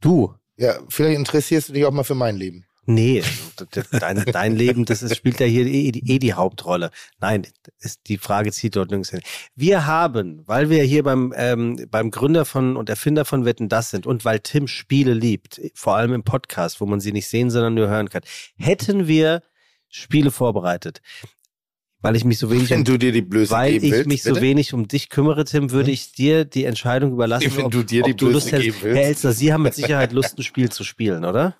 [0.00, 0.34] Du?
[0.56, 2.66] Ja, vielleicht interessierst du dich auch mal für mein Leben.
[2.94, 3.22] Nee,
[4.00, 6.90] dein, dein Leben, das ist, spielt ja hier eh, die- eh die Hauptrolle.
[7.20, 7.46] Nein,
[7.78, 9.20] ist, die Frage zieht dort nirgends hin.
[9.54, 13.90] Wir haben, weil wir hier beim, ähm, beim Gründer von und Erfinder von Wetten das
[13.90, 17.50] sind und weil Tim Spiele liebt, vor allem im Podcast, wo man sie nicht sehen,
[17.50, 18.22] sondern nur hören kann,
[18.56, 19.42] hätten wir
[19.88, 21.00] Spiele vorbereitet.
[22.02, 24.22] Weil ich mich so wenig Wenn um, du dir die Blöße weil ich willst, mich
[24.22, 24.40] so bitte?
[24.40, 28.02] wenig um dich kümmere, Tim, würde ich dir die Entscheidung überlassen, Wenn ob, du dir
[28.02, 28.64] die ob du Blöße Lust hättest.
[28.64, 28.98] geben willst.
[28.98, 31.56] Herr Elster, Sie haben mit Sicherheit Lust, ein Spiel zu spielen, oder?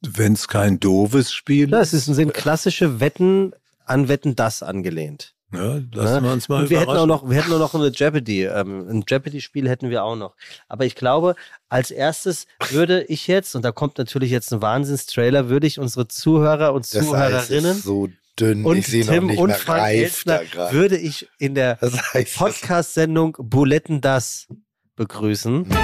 [0.00, 3.52] Wenn es kein doofes Spiel Ja, ist, es ist, sind klassische Wetten
[3.86, 5.34] an Wetten das angelehnt.
[5.52, 7.88] ja, lassen wir uns mal Und wir hätten auch noch, wir hätten auch noch eine
[7.88, 10.34] Jeopardy, ähm, ein Jeopardy-Spiel hätten wir auch noch.
[10.68, 11.34] Aber ich glaube,
[11.68, 16.08] als erstes würde ich jetzt, und da kommt natürlich jetzt ein Wahnsinnstrailer, würde ich unsere
[16.08, 18.08] Zuhörer und Das Eis Zuhörerinnen ist so
[18.40, 18.64] dünn.
[18.64, 20.40] und ich sehe noch Tim nicht und mehr Frank reif Elstner
[20.72, 24.48] würde ich in der Das ist- Podcast-Sendung Buletten das
[24.96, 25.66] begrüßen.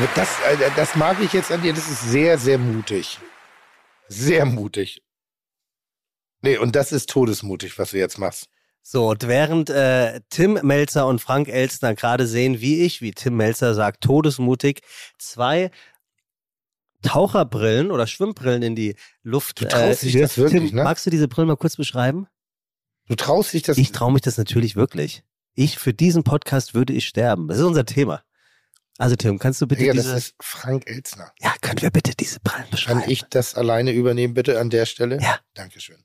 [0.00, 1.74] Aber das, äh, das mag ich jetzt an dir.
[1.74, 3.18] Das ist sehr, sehr mutig.
[4.08, 5.02] Sehr mutig.
[6.40, 8.48] Nee, und das ist todesmutig, was du jetzt machst.
[8.80, 13.36] So, und während äh, Tim Melzer und Frank Elstner gerade sehen, wie ich, wie Tim
[13.36, 14.80] Melzer sagt, todesmutig,
[15.18, 15.70] zwei
[17.02, 19.60] Taucherbrillen oder Schwimmbrillen in die Luft.
[19.60, 20.84] Du traust dich das wirklich, Tim, ne?
[20.84, 22.26] Magst du diese Brillen mal kurz beschreiben?
[23.06, 23.76] Du traust dich das.
[23.76, 25.24] Ich traue mich das natürlich wirklich.
[25.54, 27.48] Ich, für diesen Podcast würde ich sterben.
[27.48, 28.22] Das ist unser Thema.
[29.00, 30.16] Also Tim, kannst du bitte ja, das diese...
[30.16, 31.32] ist Frank Elzner.
[31.40, 33.00] ja, können wir bitte diese Brillen beschreiben?
[33.00, 35.18] Kann ich das alleine übernehmen, bitte, an der Stelle?
[35.20, 35.38] Ja.
[35.54, 35.96] Dankeschön.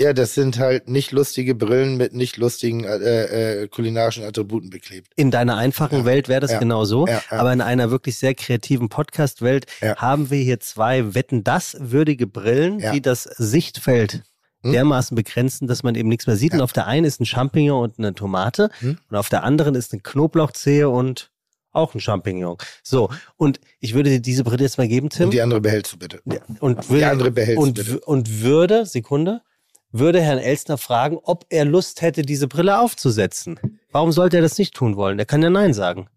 [0.00, 5.12] Ja, das sind halt nicht lustige Brillen mit nicht lustigen äh, äh, kulinarischen Attributen beklebt.
[5.16, 6.04] In deiner einfachen Ja.
[6.04, 6.58] Welt wäre das Ja.
[6.60, 7.06] genau so.
[7.08, 7.20] Ja.
[7.30, 9.66] Aber in einer wirklich sehr kreativen Podcast-Welt
[9.96, 14.22] haben wir hier zwei Wetten das würdige Brillen, die das Sichtfeld
[14.64, 14.72] Hm?
[14.72, 16.52] dermaßen begrenzen, dass man eben nichts mehr sieht.
[16.52, 18.98] Und auf der einen ist ein Champignon und eine Tomate Hm?
[19.08, 21.30] und auf der anderen ist eine Knoblauchzehe und
[21.72, 22.56] auch ein Champignon.
[22.82, 25.26] So, und ich würde dir diese Brille jetzt mal geben, Tim.
[25.26, 26.20] Und die andere behältst du bitte.
[26.24, 28.00] Ja, und würde, Die andere behältst und, du bitte.
[28.00, 29.42] und würde, Sekunde,
[29.90, 33.58] würde Herrn Elstner fragen, ob er Lust hätte, diese Brille aufzusetzen.
[33.90, 35.18] Warum sollte er das nicht tun wollen?
[35.18, 36.08] Er kann ja Nein sagen.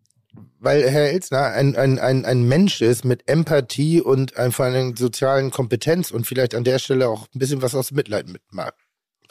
[0.60, 5.50] Weil Herr Elzner ein, ein, ein, ein Mensch ist mit Empathie und einfach einer sozialen
[5.50, 8.76] Kompetenz und vielleicht an der Stelle auch ein bisschen was aus Mitleid mit mag.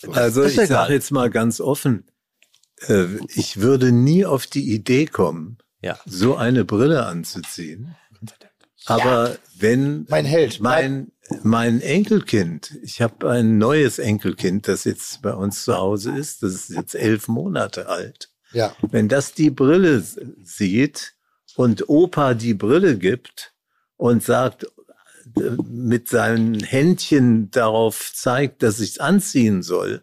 [0.00, 0.10] So.
[0.12, 2.07] Also ich sage jetzt mal ganz offen,
[2.89, 5.99] äh, ich würde nie auf die Idee kommen, Ja.
[6.07, 7.97] so eine Brille anzuziehen,
[8.86, 10.60] Aber wenn Mein Held.
[10.60, 16.42] mein, mein Enkelkind, ich habe ein neues Enkelkind, das jetzt bei uns zu Hause ist,
[16.42, 18.31] das ist jetzt elf Monate alt.
[18.52, 18.75] Ja.
[18.91, 20.02] Wenn das die Brille
[20.42, 21.15] sieht
[21.57, 23.55] und Opa die Brille gibt
[23.97, 24.65] und sagt,
[25.36, 30.02] äh, mit seinen Händchen darauf zeigt, dass ich es anziehen soll,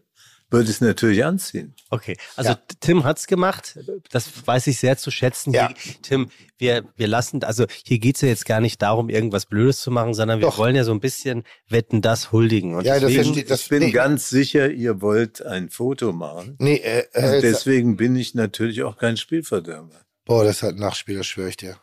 [0.50, 1.76] würde ich es natürlich anziehen.
[1.90, 2.60] Okay, also Ja.
[2.80, 3.78] Tim hat's gemacht.
[4.12, 5.52] Das weiß ich sehr zu schätzen.
[5.54, 5.68] Ja.
[5.78, 9.80] Hier, Tim, wir, wir lassen, also hier geht's ja jetzt gar nicht darum, irgendwas Blödes
[9.82, 10.58] zu machen, sondern wir Doch.
[10.58, 12.76] wollen ja so ein bisschen Wetten das huldigen.
[12.76, 13.62] Und Ja, das deswegen, verstehe das.
[13.64, 16.56] ich bin nee, ganz sicher, ihr wollt ein Foto machen.
[16.60, 20.02] Nee, äh, Und äh, deswegen bin ich natürlich auch kein Spielverderber.
[20.26, 21.78] boah, das hat ein Nachspiel, das schwöre ich dir.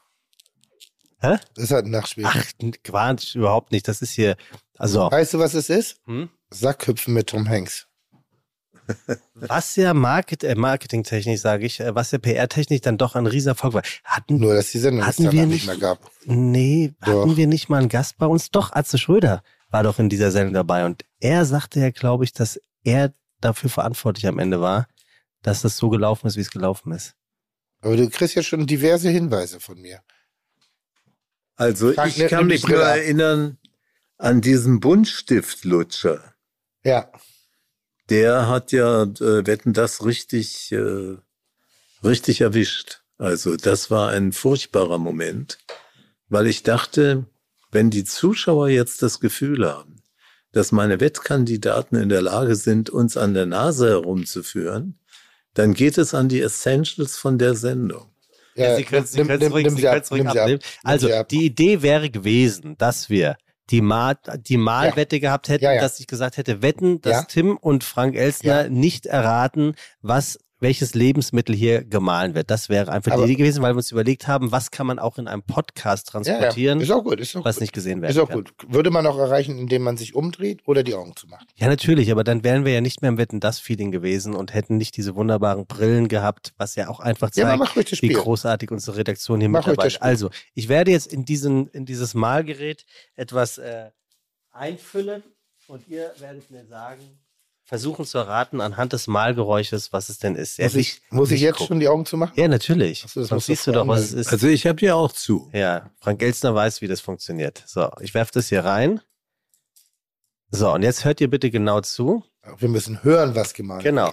[1.20, 1.36] Hä?
[1.55, 2.25] Das hat ein Nachspiel.
[2.26, 2.44] Ach,
[2.83, 3.89] Quatsch, überhaupt nicht.
[3.89, 4.36] Das ist hier,
[4.76, 5.97] also, Weißt du, was es ist?
[6.07, 6.28] hm?
[6.51, 7.86] Sackhüpfen mit Tom Hanks.
[9.35, 13.75] Was ja Market, äh, marketingtechnisch, sage ich, äh, was ja PR-technisch dann doch ein Riesenerfolg
[13.75, 13.83] war.
[14.05, 16.11] Hatten, Nur, dass die Sendung Hatten es wir nicht- nicht mehr gab.
[16.25, 17.23] nee, Doch.
[17.23, 18.51] hatten wir nicht mal einen Gast bei uns?
[18.51, 20.85] Doch, Atze Schröder war doch in dieser Sendung dabei.
[20.85, 24.87] Und er sagte ja, glaube ich, dass er dafür verantwortlich am Ende war,
[25.43, 27.15] dass das so gelaufen ist, wie es gelaufen ist.
[27.81, 30.01] Aber du kriegst ja schon diverse Hinweise von mir.
[31.57, 33.59] Also Frank, ich nimm- kann mich nur erinnern
[34.19, 36.35] an diesen Buntstiftlutscher.
[36.85, 37.11] Ja.
[38.10, 41.16] Der hat ja äh, Wetten das richtig, äh,
[42.02, 43.02] richtig erwischt.
[43.18, 45.58] Also das war ein furchtbarer Moment,
[46.28, 47.26] weil ich dachte,
[47.70, 50.02] wenn die Zuschauer jetzt das Gefühl haben,
[50.52, 54.99] dass meine Wettkandidaten in der Lage sind, uns an der Nase herumzuführen,
[55.55, 58.10] dann geht es an die Essentials von der Sendung.
[58.70, 59.16] ja Sie können es
[59.52, 60.36] ruhig, ab, ab.
[60.36, 60.60] abnehmen.
[60.83, 63.36] Also, die Idee wäre gewesen, dass wir
[63.70, 65.81] die, Mal, die Malwette gehabt hätten, Ja, ja.
[65.81, 67.23] dass ich gesagt hätte, wetten, dass Ja.
[67.23, 68.68] Tim und Frank Elstner Ja.
[68.68, 72.51] nicht erraten, was welches Lebensmittel hier gemahlen wird.
[72.51, 75.18] Das wäre einfach die Idee gewesen, weil wir uns überlegt haben, was kann man auch
[75.18, 76.84] in einem Podcast Ja, transportieren, ja.
[76.84, 77.60] Ist auch gut, ist auch was gut.
[77.60, 78.44] nicht gesehen werden Ist auch kann.
[78.44, 78.52] gut.
[78.67, 81.47] Würde man auch erreichen, indem man sich umdreht oder die Augen zumacht.
[81.57, 84.55] Ja, natürlich, aber dann wären wir ja nicht mehr im Wetten das Feeling gewesen und
[84.55, 88.70] hätten nicht diese wunderbaren Brillen gehabt, was ja auch einfach Ja, zeigt, das wie großartig
[88.70, 90.01] unsere Redaktion hier Mach mitarbeitet.
[90.02, 93.91] Also, ich werde jetzt in, diesen, in dieses Malgerät etwas äh,
[94.51, 95.23] einfüllen
[95.67, 97.02] und ihr werdet mir sagen,
[97.75, 100.59] versuchen zu erraten anhand des Malgeräusches, was es denn ist.
[100.59, 101.67] Ja, Muss ich, nicht- muss ich jetzt gucken.
[101.67, 102.33] schon die Augen zumachen?
[102.36, 103.03] Ja, natürlich.
[103.05, 104.28] Ach so, das Sonst siehst du doch, was es ist.
[104.33, 105.51] Also ich habe ja auch zu.
[105.53, 107.65] ja, Frank Elstner weiß, wie das funktioniert.
[107.67, 109.01] So, ich werfe das hier rein.
[110.53, 112.23] So, und jetzt hört ihr bitte genau zu.
[112.59, 113.93] Wir müssen hören, was gemalt wird.
[113.97, 114.12] Genau.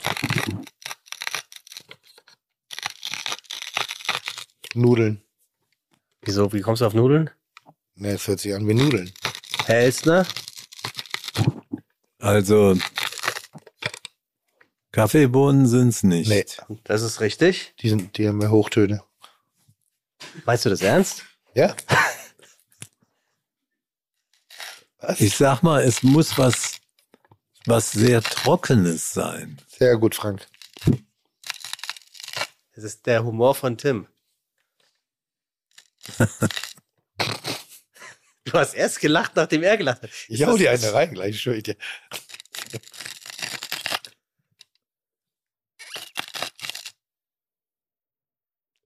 [4.73, 5.21] Nudeln.
[6.23, 7.29] Wieso, wie kommst du auf Nudeln?
[7.93, 9.11] Ne, es hört sich an wie Nudeln.
[9.65, 10.25] Herr Elstner?
[12.19, 12.75] Also
[14.91, 16.29] Kaffeebohnen sind's nicht.
[16.29, 16.45] Nee,
[16.83, 17.73] Das ist richtig.
[17.79, 19.03] die, sind, die haben mehr Hochtöne.
[20.45, 21.23] Weißt du das ernst?
[21.55, 21.75] Ja?
[25.17, 26.73] Ich sag mal, es muss was,
[27.65, 29.59] was sehr Trockenes sein.
[29.67, 30.47] Sehr gut, Frank.
[32.75, 34.07] Das ist der Humor von Tim.
[38.45, 40.11] du hast erst gelacht, nachdem er gelacht hat.
[40.27, 41.75] Ich hau dir eine rein gleich, ich dir.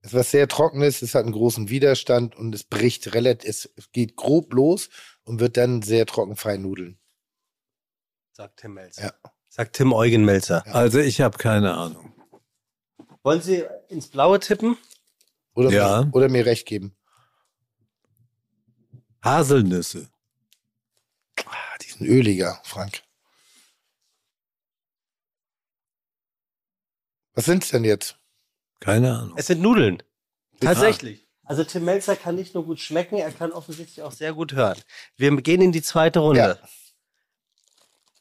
[0.06, 4.16] Ist was sehr Trockenes, es hat einen großen Widerstand und es bricht relativ, es geht
[4.16, 4.88] grob los
[5.24, 6.98] und wird dann sehr trocken fein nudeln.
[8.32, 9.02] Sagt Tim Melzer.
[9.02, 9.32] Ja.
[9.48, 10.64] Sagt Tim Eugen Melzer.
[10.74, 12.12] Also ich habe keine Ahnung.
[13.22, 14.76] Wollen Sie ins Blaue tippen?
[15.54, 16.02] Oder, Ja.
[16.02, 16.94] mir, oder mir recht geben.
[19.24, 20.08] Haselnüsse.
[21.46, 23.02] Ah, die sind öliger, Frank.
[27.34, 28.18] Was sind's denn jetzt?
[28.80, 29.34] Keine Ahnung.
[29.36, 30.02] Es sind Nudeln.
[30.60, 31.26] Tatsächlich.
[31.44, 34.78] Also Tim Melzer kann nicht nur gut schmecken, er kann offensichtlich auch sehr gut hören.
[35.16, 36.58] Wir gehen in die zweite Runde.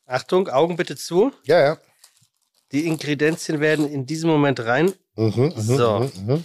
[0.06, 1.32] Achtung, Augen bitte zu.
[1.44, 1.78] Ja, ja.
[2.72, 4.94] Die Ingredienzien werden in diesem Moment rein.
[5.16, 6.00] Mhm, mhm, So.
[6.00, 6.44] mhm, mhm,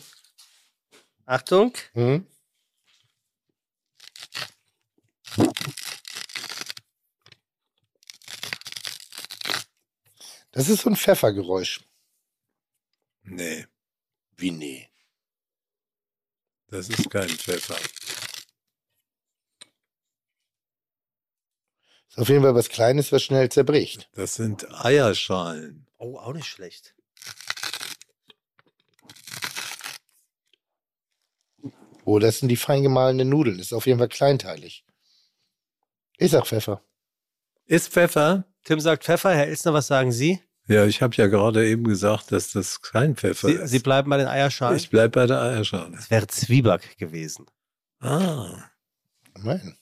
[1.27, 1.73] Achtung.
[1.93, 2.27] mhm.
[10.53, 11.81] Das ist so ein Pfeffergeräusch.
[13.23, 13.67] Nee,
[14.41, 14.89] Wie nee?
[16.69, 17.77] das ist kein Pfeffer.
[22.09, 24.09] Ist auf jeden Fall was Kleines, was schnell zerbricht.
[24.15, 25.87] Das sind Eierschalen.
[25.99, 26.95] Oh, auch nicht schlecht.
[32.05, 33.59] Oh, das sind die fein gemahlenen Nudeln.
[33.59, 34.87] Ist auf jeden Fall kleinteilig.
[36.17, 36.83] Ich sag Pfeffer.
[37.67, 38.45] Ist Pfeffer?
[38.65, 39.35] Tim sagt Pfeffer.
[39.35, 40.41] Herr Ilsner, was sagen Sie?
[40.71, 43.71] Ja, ich habe ja gerade eben gesagt, dass das kein Pfeffer Sie, ist.
[43.71, 44.77] Sie bleiben bei den Eierschalen?
[44.77, 45.91] ich bleib bei der Eierschale.
[45.97, 47.47] Das wäre Zwieback gewesen.
[47.99, 48.71] Ah,
[49.37, 49.77] Nein.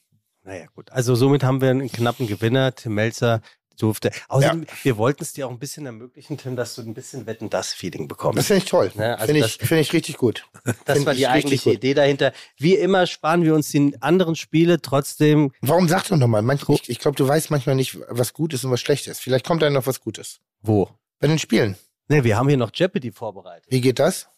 [0.44, 0.91] Naja, gut.
[0.91, 2.75] Also somit haben wir einen knappen Gewinner.
[2.75, 3.42] Tim Melzer
[3.78, 4.10] durfte.
[4.28, 7.48] Außerdem, wir wollten es dir auch ein bisschen ermöglichen, Tim, dass du ein bisschen Wetten
[7.48, 8.39] das Feeling bekommst.
[8.39, 8.92] Das finde ich toll.
[8.94, 10.44] Ne, also finde ich, find ich richtig gut.
[10.84, 11.73] Das Find war die eigentliche.
[11.73, 12.32] Idee dahinter.
[12.57, 15.52] Wie immer sparen wir uns die anderen Spiele trotzdem.
[15.60, 16.44] Warum sagst du nochmal?
[16.68, 19.20] Ich, ich glaube, du weißt manchmal nicht, was gut ist und was schlecht ist.
[19.20, 20.40] Vielleicht kommt da noch was Gutes.
[20.62, 20.89] Wo?
[21.20, 21.76] Bei den Spielen.
[22.08, 23.66] Ne, wir haben hier noch Jeopardy vorbereitet.
[23.70, 24.28] Wie geht das?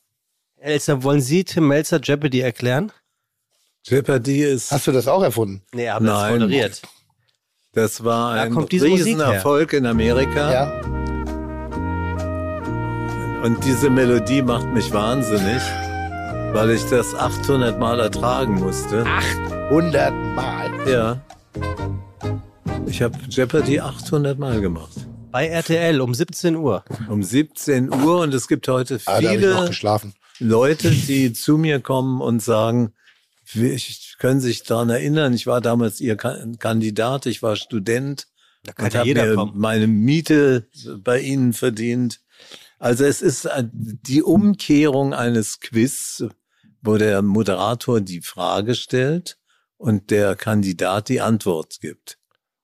[0.56, 2.92] Elsa, wollen Sie Tim Melzer Jeopardy erklären?
[3.84, 4.70] Jeopardy ist.
[4.70, 5.62] Hast du das auch erfunden?
[5.72, 6.32] Nee, haben das Nein.
[6.32, 6.82] moderiert.
[7.72, 8.52] Das war Da ein.
[8.58, 10.52] Riesenerfolg in Amerika.
[10.52, 10.80] Ja.
[13.44, 15.62] Und diese Melodie macht mich wahnsinnig,
[16.52, 19.04] weil ich das 800 Mal ertragen musste.
[19.70, 20.88] 100 Mal.
[20.88, 21.20] Ja.
[22.86, 25.06] Ich habe Jeopardy 800 Mal gemacht.
[25.30, 26.84] Bei RTL um 17 Uhr.
[27.08, 30.14] Um 17 Uhr und es gibt heute Ah, viele geschlafen.
[30.40, 32.94] Leute, die zu mir kommen und sagen,
[33.54, 38.26] ich können sich daran erinnern, ich war damals ihr Ka- Kandidat, ich war Student
[38.64, 39.52] Da kann und ja habe jeder mir kommen.
[39.58, 42.20] meine Miete bei ihnen verdient.
[42.78, 46.24] Also es ist äh, die Umkehrung eines Quiz,
[46.82, 49.38] wo der Moderator die Frage stellt
[49.76, 52.18] und der Kandidat die Antwort gibt.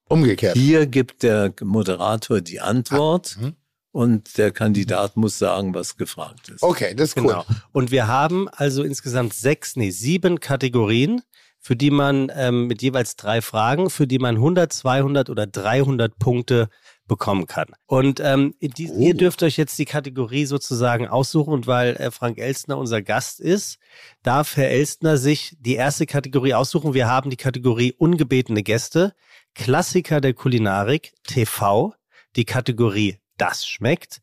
[0.08, 0.56] Umgekehrt.
[0.56, 3.56] Hier gibt der Moderator die Antwort mhm.
[3.97, 6.62] Und der Kandidat muss sagen, was gefragt ist.
[6.62, 7.28] Okay, das ist cool.
[7.28, 7.47] Genau.
[7.73, 11.23] Und wir haben also insgesamt sechs, nee, sieben Kategorien,
[11.60, 16.18] für die man ähm, mit jeweils drei Fragen, für die man 100, 200 oder 300
[16.18, 16.68] Punkte
[17.08, 17.68] bekommen kann.
[17.86, 19.00] Und ähm, die, Oh.
[19.00, 23.41] ihr dürft euch jetzt die Kategorie sozusagen aussuchen und weil äh, Frank Elstner unser Gast
[23.41, 23.78] ist,
[24.23, 26.92] darf Herr Elstner sich die erste Kategorie aussuchen.
[26.92, 29.15] Wir haben die Kategorie ungebetene Gäste,
[29.55, 31.94] Klassiker der Kulinarik, TV,
[32.36, 34.20] die Kategorie Das schmeckt,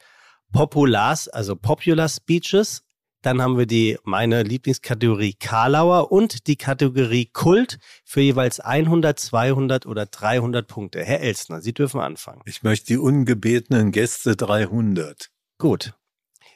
[0.51, 2.83] Populars, also Popular Speeches,
[3.23, 9.85] dann haben wir die meine Lieblingskategorie Karlauer und die Kategorie Kult für jeweils 100, 200
[9.85, 11.03] oder 300 Punkte.
[11.03, 12.41] Herr Elstner, Sie dürfen anfangen.
[12.45, 15.29] Ich möchte die ungebetenen Gäste 300.
[15.57, 15.93] Gut.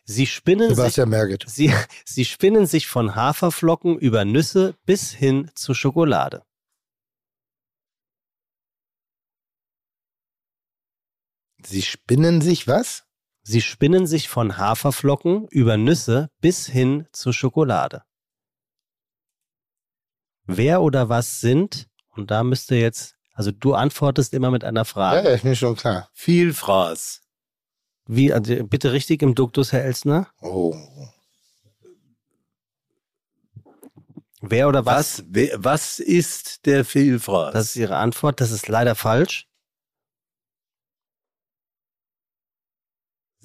[0.04, 1.46] Sie spinnen sich, Sebastian Merget.
[1.48, 1.74] Sie,
[2.06, 6.44] Sie spinnen sich von Haferflocken über Nüsse bis hin zu Schokolade.
[11.70, 13.04] Sie spinnen sich was?
[13.44, 18.04] Sie spinnen sich von Haferflocken über Nüsse bis hin zu Schokolade.
[20.46, 25.28] Wer oder was sind, und da müsste jetzt, also du antwortest immer mit einer Frage.
[25.28, 26.10] ja, ist mir schon klar.
[26.14, 27.22] Vielfraß.
[28.06, 30.30] Wie, also bitte richtig im Duktus, Herr Elsner?
[30.40, 30.74] Oh.
[34.40, 35.26] Wer oder was?
[35.28, 37.52] Was, was ist der Vielfraß?
[37.52, 38.40] Das ist Ihre Antwort.
[38.40, 39.48] Das ist leider falsch.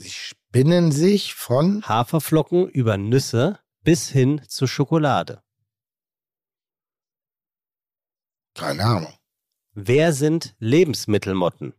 [0.02, 1.86] Sie spinnen sich von.
[1.86, 5.44] Haferflocken über Nüsse bis hin zu Schokolade.
[8.56, 9.14] Keine Ahnung.
[9.74, 11.74] Wer sind Lebensmittelmotten?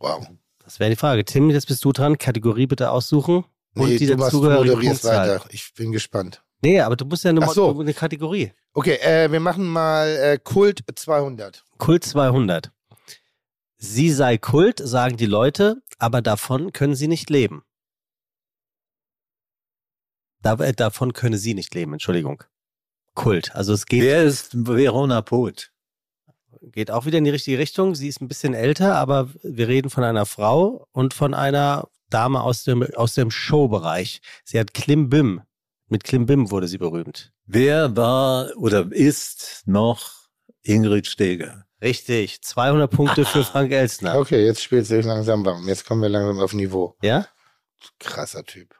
[0.00, 0.26] Wow.
[0.58, 1.24] Das wäre die Frage.
[1.24, 2.18] Tim, jetzt bist du dran.
[2.18, 3.44] Kategorie bitte aussuchen.
[3.76, 5.44] Und Nee, die machst, du moderierst weiter.
[5.50, 6.42] Ich bin gespannt.
[6.62, 7.78] Nee, aber du musst ja eine, Ach so.
[7.78, 8.52] Eine Kategorie.
[8.72, 11.64] Okay, äh, wir machen mal äh, Kult 200.
[11.78, 12.72] Kult 200.
[13.78, 17.62] Sie sei Kult, sagen die Leute, aber davon können sie nicht leben.
[20.42, 22.42] Da, äh, davon könne sie nicht leben, Entschuldigung.
[23.14, 23.54] Kult.
[23.54, 25.72] Also es geht, Wer ist Verona Poth?
[26.62, 27.94] geht auch wieder in die richtige Richtung.
[27.94, 32.42] Sie ist ein bisschen älter, aber wir reden von einer Frau und von einer Dame
[32.42, 34.20] aus dem, aus dem Showbereich.
[34.44, 35.42] Sie hat Klimbim.
[35.88, 37.32] Mit Klimbim wurde sie berühmt.
[37.46, 40.28] Wer war oder ist noch
[40.62, 41.67] Ingrid Steger?
[41.80, 42.42] Richtig.
[42.42, 44.18] 200 Punkte für Frank Elsner.
[44.18, 45.68] Okay, jetzt spielt es sich langsam warm.
[45.68, 46.96] Jetzt kommen wir langsam auf Niveau.
[47.02, 47.26] Ja?
[48.00, 48.74] Krasser Typ.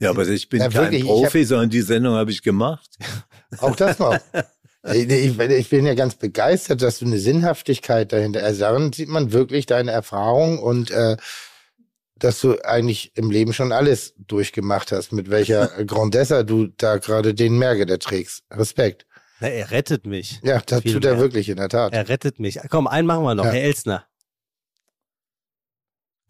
[0.00, 2.88] Ja, aber ich bin Ja, kein wirklich, ich Profi, sondern die Sendung habe ich gemacht.
[3.58, 4.16] Auch das noch.
[4.84, 8.44] ich, ich, ich bin ja ganz begeistert, dass du eine Sinnhaftigkeit dahinter.
[8.44, 11.16] Also darin sieht man wirklich deine Erfahrung und äh,
[12.16, 17.34] dass du eigentlich im Leben schon alles durchgemacht hast, mit welcher Grandessa du da gerade
[17.34, 18.44] den Merge trägst.
[18.50, 19.06] Respekt.
[19.40, 20.40] Na, er rettet mich.
[20.42, 21.20] Ja, das tut er mehr.
[21.20, 21.92] wirklich in der Tat.
[21.92, 22.58] Er rettet mich.
[22.70, 23.44] Komm, einen machen wir noch.
[23.44, 23.52] Ja.
[23.52, 24.04] Herr Elsner.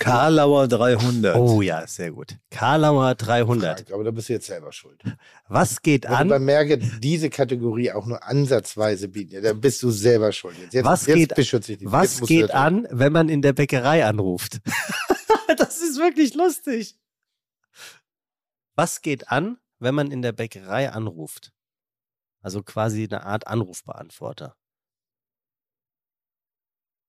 [0.00, 1.34] Karlauer 300.
[1.36, 2.38] Oh ja, sehr gut.
[2.50, 3.78] Karlauer 300.
[3.80, 5.02] Frank, aber da bist du jetzt selber schuld.
[5.48, 6.44] Was geht Wenn an?
[6.44, 10.56] Merge diese Kategorie auch nur ansatzweise bieten, ja, dann bist du selber schuld.
[10.56, 11.90] Jetzt, jetzt, Was jetzt geht- beschütze ich dich.
[11.90, 14.60] Was geht an, wenn man in der Bäckerei anruft?
[15.56, 16.96] das ist wirklich lustig.
[18.76, 21.52] Was geht an, wenn man in der Bäckerei anruft?
[22.40, 24.56] Also quasi eine Art Anrufbeantworter.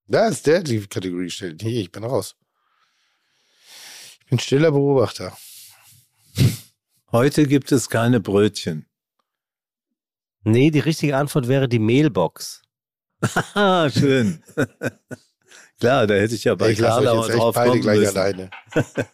[0.08, 1.61] Da ist der die Kategorie gestellt.
[1.61, 2.35] Hier, ich bin raus.
[4.22, 5.38] Ich bin stiller Beobachter.
[7.11, 8.88] Heute gibt es keine Brötchen.
[10.43, 12.61] Nee, die richtige Antwort wäre die Mailbox.
[13.53, 14.43] Ah, schön.
[15.80, 17.82] Klar, da hätte ich ja bei ich lasse Karlauer euch jetzt echt drauf beide kommen
[17.82, 18.17] gleich müssen.
[18.17, 18.49] alleine.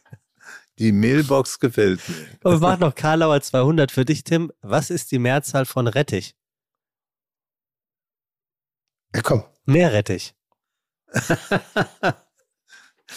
[0.78, 2.16] Die Mailbox gefällt mir.
[2.44, 4.52] Und wir machen noch Karlauer 200 für dich, Tim.
[4.62, 6.36] Was ist die Mehrzahl von Rettich?
[9.14, 9.46] Ja, komm.
[9.66, 10.36] Meerrettich.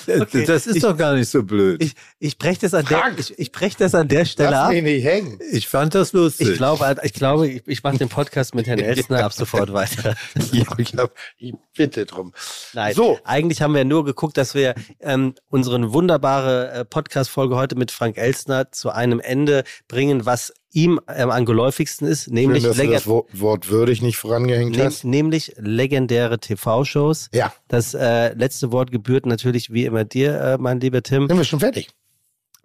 [0.07, 1.83] Okay, das ist ich- doch gar nicht so blöd.
[1.83, 4.73] Ich, ich breche das, an der- ich, ich brech das an der Stelle Lass ab.
[4.73, 5.39] mich nicht hängen.
[5.53, 6.49] Ich fand das lustig.
[6.51, 10.15] Ich glaube, ich, glaube, ich, ich mache den Podcast mit Herrn Elstner ab sofort weiter.
[10.53, 12.33] Ja, ich, hab, ich bitte drum.
[12.73, 13.19] Nein, So.
[13.25, 18.17] eigentlich haben wir nur geguckt, dass wir ähm, unsere wunderbare äh, Podcast-Folge heute mit Frank
[18.17, 22.91] Elstner zu einem Ende bringen, was ihm ähm, am geläufigsten ist, nämlich, Schön, dass du
[22.91, 25.05] das Wort, Wort würdig nicht vorangehängt nehm, hast.
[25.05, 27.31] nämlich legendäre TV-Shows.
[27.33, 31.27] Ja, Das äh, letzte Wort gebührt natürlich wie immer dir, äh, mein lieber Tim.
[31.29, 31.89] sind wir schon fertig.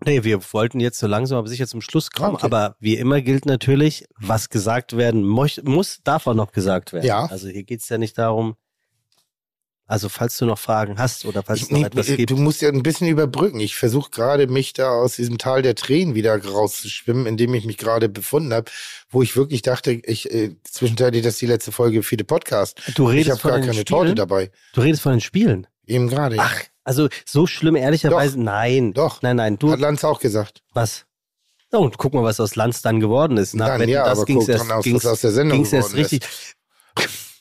[0.06, 2.46] Nee, wir wollten jetzt so langsam aber sicher zum Schluss kommen, Okay.
[2.46, 7.06] aber wie immer gilt natürlich, was gesagt werden muss, darf auch noch gesagt werden.
[7.06, 7.26] Ja.
[7.28, 8.56] Also hier geht's ja nicht darum,
[9.86, 12.30] also falls du noch Fragen hast oder falls Ich, es noch etwas äh, gibt.
[12.30, 13.60] du musst ja ein bisschen überbrücken.
[13.60, 17.66] Ich versuche gerade, mich da aus diesem Tal der Tränen wieder rauszuschwimmen, in dem ich
[17.66, 18.72] mich gerade befunden habe,
[19.10, 22.82] wo ich wirklich dachte, ich äh, zwischenzeitlich, das ist die letzte Folge für den Podcast.
[22.96, 23.86] Du Ich redest habe von gar keine Spielen?
[23.86, 24.52] Torte dabei.
[24.74, 25.68] Du redest von den Spielen.
[25.86, 26.38] Eben gerade.
[26.38, 26.44] ja.
[26.46, 28.94] Ach, also so schlimm ehrlicherweise, nein.
[28.94, 29.22] Doch.
[29.22, 30.62] Nein, nein, du, Hat Lanz auch gesagt.
[30.74, 31.06] was?
[31.72, 33.56] Oh, und guck mal, was aus Lanz dann geworden ist.
[33.56, 36.08] Nach Wetten, ja, das ging's guck erst, ging's, was aus der Sendung ging's erst geworden
[36.22, 36.56] ist.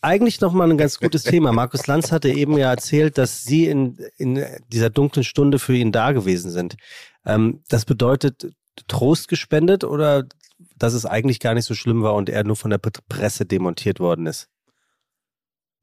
[0.05, 1.52] Eigentlich nochmal ein ganz gutes Thema.
[1.52, 5.92] Markus Lanz hatte eben ja erzählt, dass Sie in, in dieser dunklen Stunde für ihn
[5.92, 6.74] da gewesen sind.
[7.24, 8.52] Ähm, das bedeutet
[8.89, 10.24] Trost gespendet oder
[10.76, 14.00] dass es eigentlich gar nicht so schlimm war und er nur von der Presse demontiert
[14.00, 14.48] worden ist?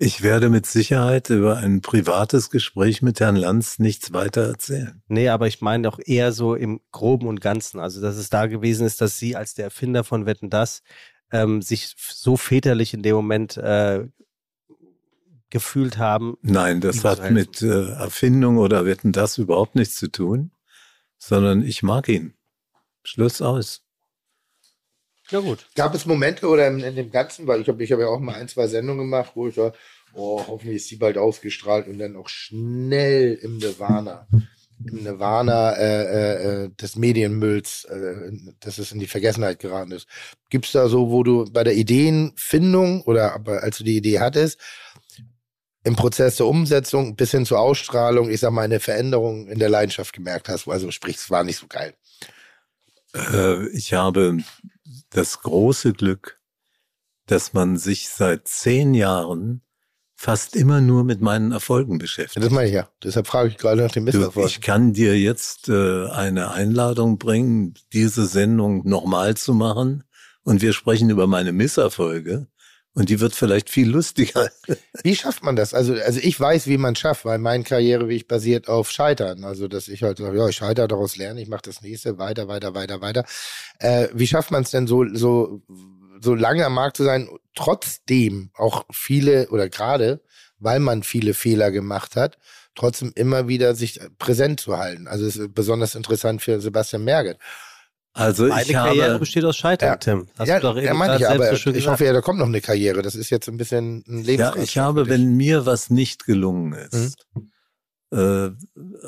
[0.01, 5.01] Ich werde mit Sicherheit über ein privates Gespräch mit Herrn Lanz nichts weiter erzählen.
[5.07, 7.79] Nee, aber ich meine doch eher so im Groben und Ganzen.
[7.79, 10.83] Also, dass es da gewesen ist, dass Sie als der Erfinder von Wetten das
[11.31, 14.07] ähm, sich so väterlich in dem Moment äh,
[15.49, 16.37] gefühlt haben.
[16.41, 17.33] Nein, das hat helfen.
[17.33, 20.51] mit äh, Erfindung oder Wetten das überhaupt nichts zu tun,
[21.17, 22.33] sondern ich mag ihn.
[23.03, 23.81] Schluss aus.
[25.29, 25.67] Ja, gut.
[25.75, 28.19] Gab es Momente oder in, in dem Ganzen, weil ich habe ich hab ja auch
[28.19, 29.73] mal ein, zwei Sendungen gemacht, wo ich war,
[30.13, 34.27] oh, hoffentlich ist die bald ausgestrahlt und dann auch schnell im Nirvana,
[34.85, 40.07] im Nirvana äh, äh, äh, des Medienmülls, äh, dass es in die Vergessenheit geraten ist.
[40.49, 44.59] Gibt es da so, wo du bei der Ideenfindung oder als du die Idee hattest,
[45.83, 49.69] im Prozess der Umsetzung bis hin zur Ausstrahlung, ich sag mal, eine Veränderung in der
[49.69, 50.67] Leidenschaft gemerkt hast?
[50.67, 51.93] Also sprich, es war nicht so geil.
[53.13, 54.37] Äh, ich habe
[55.09, 56.39] das große Glück,
[57.25, 59.61] dass man sich seit zehn Jahren
[60.21, 62.43] fast immer nur mit meinen Erfolgen beschäftigt.
[62.43, 62.89] das meine ich ja.
[63.01, 64.49] Deshalb frage ich gerade nach dem Misserfolg.
[64.49, 70.03] ich kann dir jetzt äh, eine Einladung bringen, diese Sendung nochmal zu machen
[70.43, 72.47] und wir sprechen über meine Misserfolge
[72.93, 74.51] und die wird vielleicht viel lustiger.
[75.03, 75.73] Wie schafft man das?
[75.73, 79.45] Also, also ich weiß, wie man es schafft, weil mein Karriereweg basiert auf Scheitern.
[79.45, 82.49] Also, dass ich halt sage, ja, ich scheitere, daraus lerne, ich mache das nächste, weiter,
[82.49, 83.23] weiter, weiter, weiter.
[83.79, 85.61] Äh, wie schafft man es denn so, so,
[86.21, 90.21] so lange am Markt zu sein, trotzdem auch viele oder gerade,
[90.59, 92.37] weil man viele Fehler gemacht hat,
[92.75, 95.07] trotzdem immer wieder sich präsent zu halten?
[95.07, 97.37] Also, es ist besonders interessant für Sebastian Merget.
[98.13, 99.95] Also Meine ich Karriere habe, besteht aus Scheitern, Ja.
[99.97, 100.27] Tim.
[100.37, 101.87] Hast ja, du doch eben ja, meine ich, aber so ich gesagt.
[101.87, 103.01] hoffe ja, da kommt noch eine Karriere.
[103.03, 104.41] Das ist jetzt ein bisschen ein Leben.
[104.41, 107.51] ja, ich habe, wenn mir was nicht gelungen ist, Mhm.
[108.11, 108.49] äh,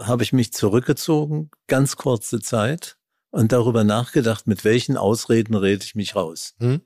[0.04, 2.98] habe ich mich zurückgezogen, ganz kurze Zeit
[3.32, 6.54] und darüber nachgedacht, mit welchen Ausreden rede ich mich raus.
[6.60, 6.82] Mhm.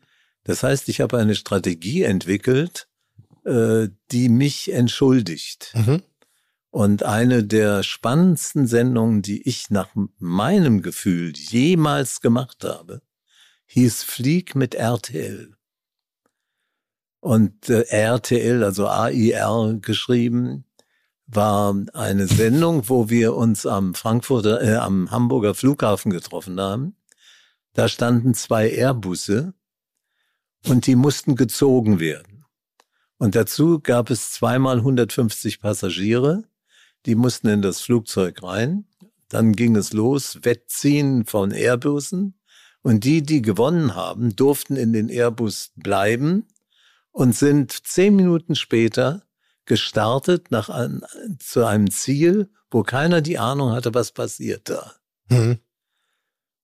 [0.45, 2.87] Das heißt, ich habe eine Strategie entwickelt,
[3.43, 5.73] äh, die mich entschuldigt.
[5.75, 6.03] Mhm.
[6.69, 13.01] Und eine der spannendsten Sendungen, die ich nach meinem Gefühl jemals gemacht habe,
[13.65, 15.55] hieß Flieg mit RTL.
[17.21, 20.65] Und äh, RTL, also AIR geschrieben,
[21.25, 26.97] war eine Sendung, wo wir uns am Frankfurter, äh, am Hamburger Flughafen getroffen haben.
[27.73, 29.55] Da standen zwei Airbusse
[30.67, 32.45] und die mussten gezogen werden.
[33.17, 36.43] Und dazu gab es zweimal 150 Passagiere,
[37.05, 38.85] die mussten in das Flugzeug rein.
[39.29, 42.39] Dann ging es los, Wettziehen von Airbussen.
[42.81, 46.47] Und die, die gewonnen haben, durften in den Airbus bleiben
[47.11, 49.23] und sind zehn Minuten später
[49.65, 51.01] gestartet nach ein,
[51.39, 54.93] zu einem Ziel, wo keiner die Ahnung hatte, was passiert da.
[55.29, 55.59] Mhm.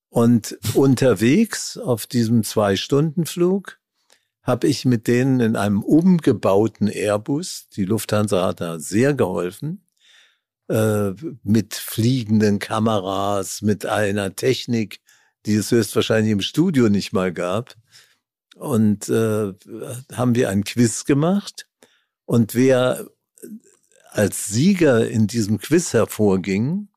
[0.09, 3.80] Und unterwegs auf diesem Zwei-Stunden-Flug
[4.43, 9.85] habe ich mit denen in einem umgebauten Airbus, die Lufthansa hat da sehr geholfen,
[10.69, 11.11] äh,
[11.43, 14.99] mit fliegenden Kameras, mit einer Technik,
[15.45, 17.75] die es höchstwahrscheinlich im Studio nicht mal gab,
[18.55, 19.53] und äh,
[20.13, 21.67] haben wir ein Quiz gemacht.
[22.25, 23.07] Und wer
[24.11, 26.89] als Sieger in diesem Quiz hervorging,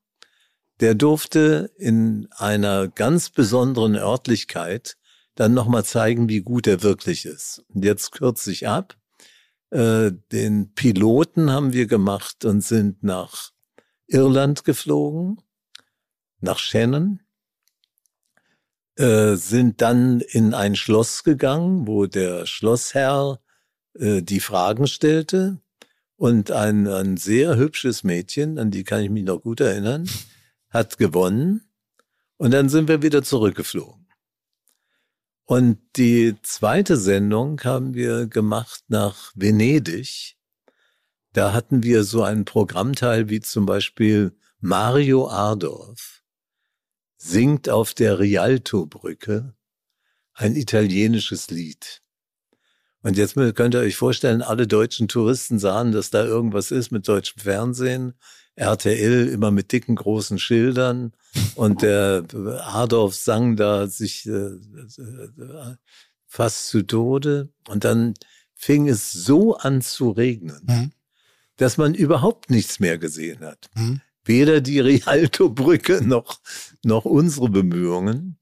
[0.80, 4.96] der durfte in einer ganz besonderen Örtlichkeit
[5.34, 7.64] dann nochmal zeigen, wie gut er wirklich ist.
[7.68, 8.96] Und jetzt kürze ich ab.
[9.70, 13.50] Äh, den Piloten haben wir gemacht und sind nach
[14.06, 15.40] Irland geflogen,
[16.40, 17.20] nach Shannon,
[18.96, 23.40] äh, sind dann in ein Schloss gegangen, wo der Schlossherr
[23.94, 25.60] äh, die Fragen stellte
[26.16, 30.08] und ein, ein sehr hübsches Mädchen, an die kann ich mich noch gut erinnern,
[30.70, 31.62] hat gewonnen
[32.36, 34.03] und dann sind wir wieder zurückgeflogen.
[35.46, 40.36] Und die zweite Sendung haben wir gemacht nach Venedig.
[41.32, 46.22] Da hatten wir so einen Programmteil wie zum Beispiel Mario Ardorf
[47.16, 49.54] singt auf der Rialto-Brücke
[50.34, 52.02] ein italienisches Lied.
[53.02, 57.06] Und jetzt könnt ihr euch vorstellen, alle deutschen Touristen sahen, dass da irgendwas ist mit
[57.06, 58.14] deutschem Fernsehen.
[58.56, 61.12] RTL immer mit dicken großen Schildern
[61.56, 62.24] und der
[62.62, 65.76] Adolf sang da sich äh, äh,
[66.26, 68.14] fast zu Tode und dann
[68.54, 70.92] fing es so an zu regnen, mhm.
[71.56, 73.70] dass man überhaupt nichts mehr gesehen hat.
[73.74, 74.00] Mhm.
[74.24, 76.40] Weder die Rialto-Brücke noch,
[76.82, 78.38] noch unsere Bemühungen.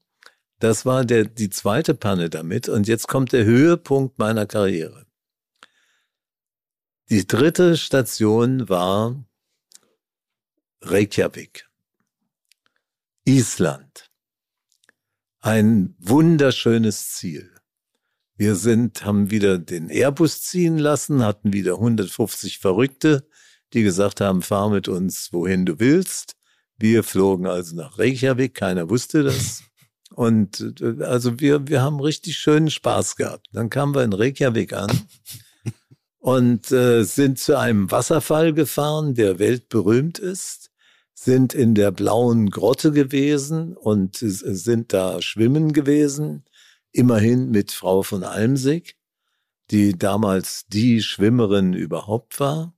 [0.59, 2.69] Das war der, die zweite Panne damit.
[2.69, 5.05] Und jetzt kommt der Höhepunkt meiner Karriere.
[7.09, 9.25] Die dritte Station war
[10.85, 11.69] Reykjavik,
[13.23, 14.11] Island.
[15.39, 17.49] Ein wunderschönes Ziel.
[18.35, 23.25] Wir sind, haben wieder den Airbus ziehen lassen, hatten wieder 150 Verrückte,
[23.71, 26.35] die gesagt haben, fahr mit uns, wohin du willst.
[26.77, 29.63] Wir flogen also nach Reykjavik, keiner wusste das.
[30.13, 33.47] Und äh, also wir, wir haben richtig schönen Spaß gehabt.
[33.53, 34.91] Dann kamen wir in Reykjavik an
[36.19, 40.72] und äh, sind zu einem Wasserfall gefahren, der weltberühmt ist
[41.13, 46.43] sind in der blauen Grotte gewesen und sind da schwimmen gewesen,
[46.91, 48.97] immerhin mit Frau von Almsig,
[49.71, 52.73] die damals die Schwimmerin überhaupt war.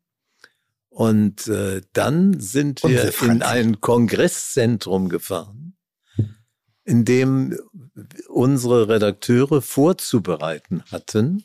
[0.90, 5.76] Und äh, dann sind wir in ein Kongresszentrum gefahren,
[6.86, 7.58] in dem
[8.30, 11.44] unsere Redakteure vorzubereiten hatten,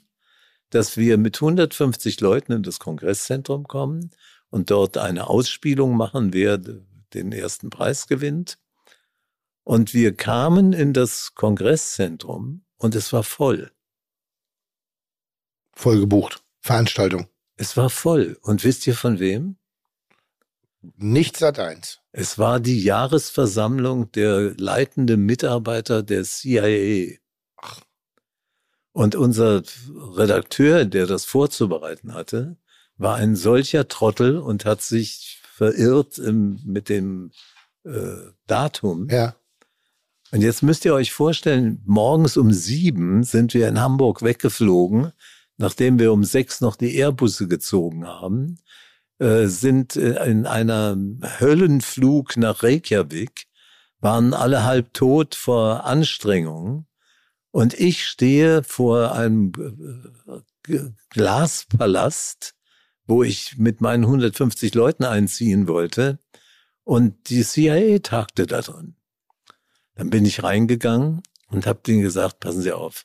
[0.71, 4.13] dass wir mit 150 Leuten in das Kongresszentrum kommen
[4.51, 8.59] und dort eine Ausspielung machen, wer den ersten Preis gewinnt.
[9.65, 13.71] Und wir kamen in das Kongresszentrum und es war voll.
[15.73, 16.43] Voll gebucht.
[16.61, 17.29] Veranstaltung.
[17.57, 18.39] Es war voll.
[18.43, 19.57] Und wisst ihr von wem?
[20.97, 22.01] Nicht Sat 1.
[22.13, 27.19] Es war die Jahresversammlung der leitenden Mitarbeiter der CIA.
[28.93, 32.57] Und unser Redakteur, der das vorzubereiten hatte,
[33.01, 37.33] war ein solcher Trottel und hat sich verirrt im, mit dem
[37.85, 39.09] äh, Datum.
[39.11, 39.35] Ja.
[40.33, 45.13] Und jetzt müsst ihr euch vorstellen, morgens um sieben sind wir in Hamburg weggeflogen,
[45.57, 48.59] nachdem wir um sechs noch die Airbusse gezogen haben,
[49.19, 50.97] äh, sind äh, in einer
[51.41, 53.47] Höllenflug nach Reykjavik,
[53.99, 56.87] waren alle halb tot vor Anstrengungen.
[57.51, 59.53] Und ich stehe vor einem
[60.69, 62.55] äh, Glaspalast
[63.11, 66.21] wo ich mit meinen 150 Leuten einziehen wollte.
[66.85, 68.95] Und die CIA tagte da drin.
[69.97, 73.05] Dann bin ich reingegangen und habe denen gesagt, passen Sie auf,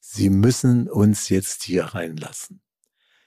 [0.00, 2.60] Sie müssen uns jetzt hier reinlassen.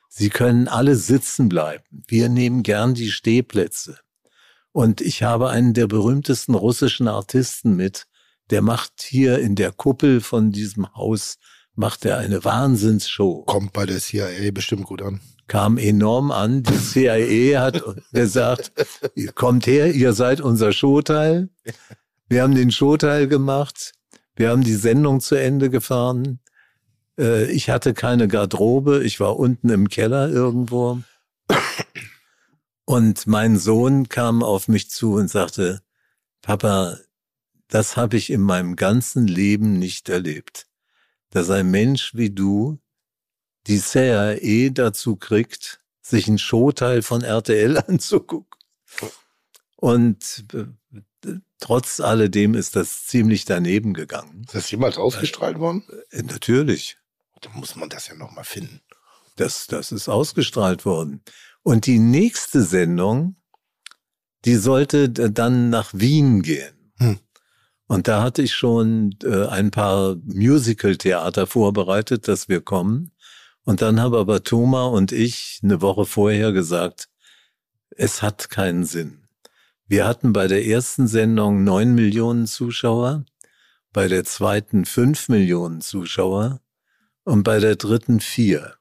[0.10, 1.86] Sie können alle sitzen bleiben.
[1.90, 3.98] Wir nehmen gern die Stehplätze.
[4.74, 8.08] Und ich habe einen der berühmtesten russischen Artisten mit,
[8.50, 11.38] der macht hier in der Kuppel von diesem Haus,
[11.76, 13.46] macht er eine Wahnsinnsshow.
[13.46, 16.64] Kommt bei der CIA bestimmt gut an kam enorm an.
[16.64, 18.72] Die CIA hat gesagt,
[19.36, 21.50] kommt her, ihr seid unser Showteil.
[22.28, 23.94] Wir haben den Showteil gemacht.
[24.36, 26.40] Wir haben die Sendung zu Ende gefahren.
[27.20, 29.04] Äh, ich hatte keine Garderobe.
[29.04, 31.00] Ich war unten im Keller irgendwo.
[32.86, 35.82] Und mein Sohn kam auf mich zu und sagte,
[36.42, 36.98] Papa,
[37.68, 40.68] das habe ich in meinem ganzen Leben nicht erlebt.
[41.30, 42.80] Dass ein Mensch wie du
[43.68, 48.60] die CIA dazu kriegt, sich ein Showteil von RTL anzugucken.
[49.76, 54.44] Und äh, trotz alledem ist das ziemlich daneben gegangen.
[54.46, 55.84] Ist das jemals ausgestrahlt worden?
[56.12, 56.98] Äh, natürlich.
[57.42, 58.82] Dann muss man das ja nochmal finden.
[59.36, 61.22] Das, das ist ausgestrahlt worden.
[61.64, 63.36] Und die nächste Sendung,
[64.46, 66.92] die sollte dann nach Wien gehen.
[66.98, 67.20] Hm.
[67.88, 73.12] Und da hatte ich schon äh, ein paar Musical-Theater vorbereitet, dass wir kommen.
[73.66, 77.08] Und dann haben aber Thomas und ich eine Woche vorher gesagt,
[77.92, 79.28] es hat keinen Sinn.
[79.88, 83.26] Wir hatten bei der ersten Sendung neun Millionen Zuschauer,
[83.92, 86.62] bei der zweiten fünf Millionen Zuschauer
[87.24, 88.76] und bei der dritten vier.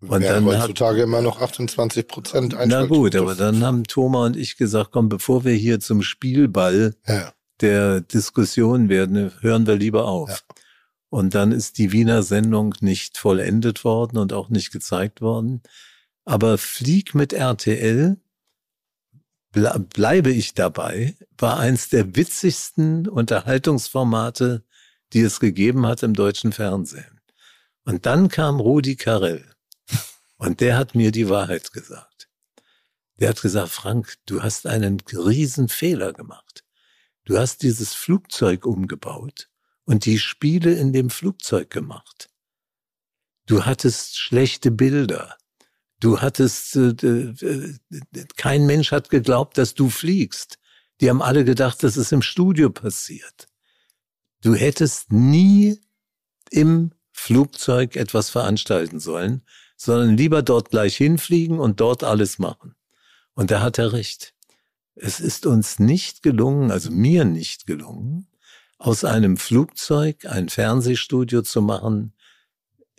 [0.00, 4.26] Und ja, dann heutzutage hat, immer noch 28 Prozent Na gut, aber dann haben Thomas
[4.26, 7.32] und ich gesagt, komm, bevor wir hier zum Spielball ja.
[7.62, 10.28] der Diskussion werden, hören wir lieber auf.
[10.28, 10.54] Ja.
[11.08, 15.62] Und dann ist die Wiener Sendung nicht vollendet worden und auch nicht gezeigt worden.
[16.24, 18.16] Aber Flieg mit RTL,
[19.52, 24.64] ble bleibe ich dabei, war eins der witzigsten Unterhaltungsformate,
[25.12, 27.20] die es gegeben hat im deutschen Fernsehen.
[27.84, 29.44] Und dann kam Rudi Carell.
[30.38, 32.28] Und der hat mir die Wahrheit gesagt.
[33.18, 36.64] Der hat gesagt, Frank, du hast einen riesen Fehler gemacht.
[37.24, 39.48] Du hast dieses Flugzeug umgebaut
[39.86, 42.28] und die Spiele in dem Flugzeug gemacht.
[43.46, 45.36] Du hattest schlechte Bilder.
[46.00, 47.74] Du hattest, äh, äh,
[48.36, 50.58] kein Mensch hat geglaubt, dass du fliegst.
[51.00, 53.46] Die haben alle gedacht, dass es im Studio passiert.
[54.42, 55.80] Du hättest nie
[56.50, 59.42] im Flugzeug etwas veranstalten sollen,
[59.76, 62.74] sondern lieber dort gleich hinfliegen und dort alles machen.
[63.34, 64.34] Und da hat er recht.
[64.94, 68.28] Es ist uns nicht gelungen, also mir nicht gelungen,
[68.78, 72.14] aus einem Flugzeug ein Fernsehstudio zu machen,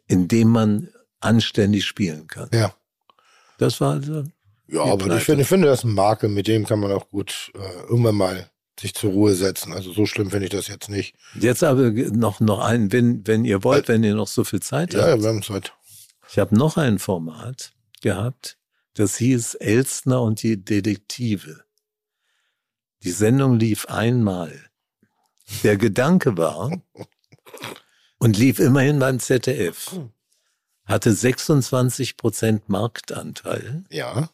[0.08, 0.90] in dem man
[1.20, 2.50] anständig spielen kann.
[2.54, 2.74] Ja.
[3.58, 4.24] Das war also
[4.68, 7.10] ja, aber ich finde, ich finde, das ist ein Makel, mit dem kann man auch
[7.10, 9.74] gut äh, irgendwann mal sich zur Ruhe setzen.
[9.74, 11.16] Also so schlimm finde ich das jetzt nicht.
[11.40, 14.94] Jetzt aber noch, noch ein, wenn, wenn ihr wollt, wenn ihr noch so viel Zeit
[14.94, 15.10] ja, habt.
[15.10, 15.74] Ja, wir haben Zeit.
[16.30, 18.58] Ich habe noch ein Format gehabt,
[18.94, 21.64] das hieß Elstner und die Detektive.
[23.04, 24.67] Die Sendung lief einmal.
[25.64, 26.72] Der Gedanke war
[28.17, 30.00] und lief immerhin beim ZDF.
[30.85, 33.84] Hatte 26 Prozent Marktanteil.
[33.90, 34.30] Ja.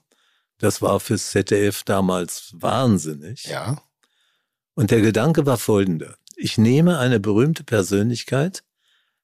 [0.59, 3.45] Das war fürs ZDF damals wahnsinnig.
[3.45, 3.81] Ja.
[4.75, 6.17] Und der Gedanke war folgender.
[6.35, 8.63] Ich nehme eine berühmte Persönlichkeit,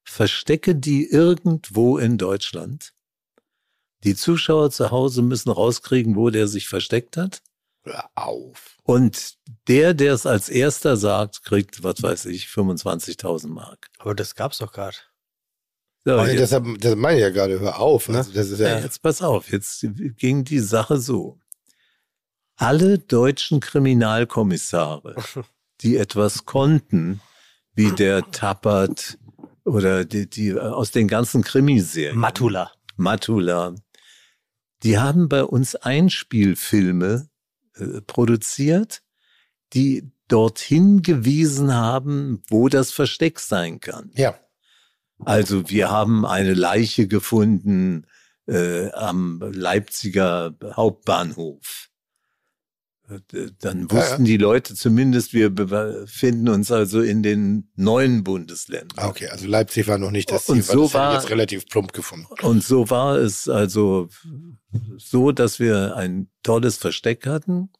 [0.02, 2.92] verstecke die irgendwo in Deutschland.
[4.04, 7.42] Die Zuschauer zu Hause müssen rauskriegen, wo der sich versteckt hat.
[7.82, 8.78] Hör auf.
[8.90, 9.34] Und
[9.68, 13.86] der, der es als erster sagt, kriegt, was weiß ich, 25.000 Mark.
[14.00, 14.96] Aber das gab's doch gerade.
[16.04, 18.08] So, also deshalb, das meine ich ja gerade, hör auf.
[18.08, 18.18] Ne?
[18.18, 19.86] Also das ist ja, ja, jetzt pass auf, jetzt
[20.16, 21.38] ging die Sache so.
[22.56, 25.14] Alle deutschen Kriminalkommissare,
[25.82, 27.20] die etwas konnten,
[27.74, 29.18] wie der Tappert,
[29.64, 32.18] oder die, die aus den ganzen Krimiserien.
[32.18, 32.72] Matula.
[32.96, 33.76] Matula.
[34.82, 37.29] Die haben bei uns Einspielfilme äh,
[38.06, 39.02] produziert,
[39.72, 44.10] die dorthin gewiesen haben, wo das Versteck sein kann.
[44.14, 44.38] Ja.
[45.24, 48.06] Also wir haben eine Leiche gefunden
[48.46, 51.89] äh, am Leipziger Hauptbahnhof.
[53.60, 54.24] Dann wussten ja, ja.
[54.24, 58.96] die Leute zumindest, wir befinden uns also in den neuen Bundesländern.
[58.96, 61.66] Ah, okay, also Leipzig war noch nicht das Ziel, und so das war jetzt relativ
[61.66, 62.26] plump gefunden.
[62.42, 64.08] Und so war es also
[64.96, 67.70] so, dass wir ein tolles Versteck hatten.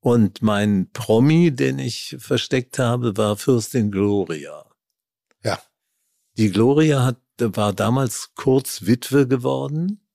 [0.00, 4.64] Und mein Promi, den ich versteckt habe, war Fürstin Gloria.
[5.42, 5.60] Ja.
[6.36, 10.06] Die Gloria hat, war damals kurz Witwe geworden,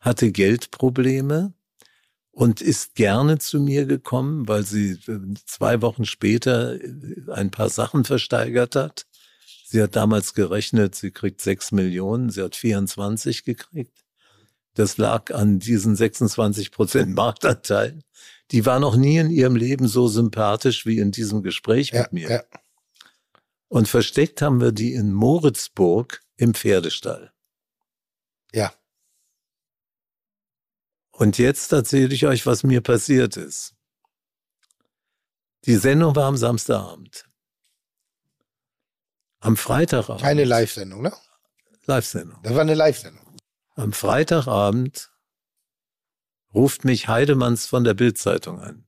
[0.00, 1.52] hatte Geldprobleme
[2.34, 7.70] und ist gerne zu mir gekommen, weil sie äh, zwei Wochen später äh, ein paar
[7.70, 9.06] Sachen versteigert hat.
[9.64, 14.04] Sie hat damals gerechnet, sie kriegt sechs Millionen, sie hat 24 gekriegt.
[14.74, 18.00] Das lag an diesen 26 Prozent Marktanteil.
[18.50, 22.12] Die war noch nie in ihrem Leben so sympathisch wie in diesem Gespräch ja, mit
[22.12, 22.30] mir.
[22.30, 22.42] Ja.
[23.68, 27.32] Und versteckt haben wir die in Moritzburg im Pferdestall.
[28.52, 28.72] Ja.
[31.16, 33.74] Und jetzt erzähle ich euch, was mir passiert ist.
[35.64, 37.24] Die Sendung war am Samstagabend.
[39.38, 40.22] Am Freitagabend.
[40.22, 41.12] Keine Live-Sendung, ne?
[41.86, 42.40] Live-Sendung.
[42.42, 43.36] Das war eine Live-Sendung.
[43.76, 45.12] Am Freitagabend
[46.52, 48.86] ruft mich Heidemanns von der Bildzeitung an.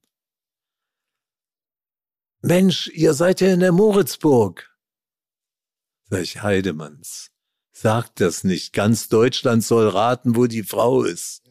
[2.40, 4.76] Mensch, ihr seid ja in der Moritzburg.
[6.10, 7.30] Sag ich, Heidemanns,
[7.72, 8.72] sagt das nicht.
[8.72, 11.45] Ganz Deutschland soll raten, wo die Frau ist.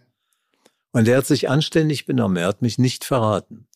[0.95, 2.37] Und er hat sich anständig benommen.
[2.37, 3.67] Er hat mich nicht verraten.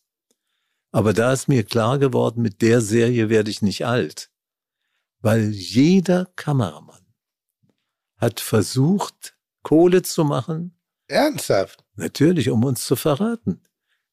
[0.90, 4.30] Aber da ist mir klar geworden, mit der Serie werde ich nicht alt.
[5.18, 7.04] Weil jeder Kameramann
[8.16, 10.80] hat versucht, Kohle zu machen.
[11.08, 11.84] Ernsthaft?
[11.94, 13.60] Natürlich, um uns zu verraten.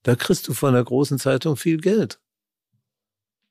[0.03, 2.19] Da kriegst du von der großen Zeitung viel Geld.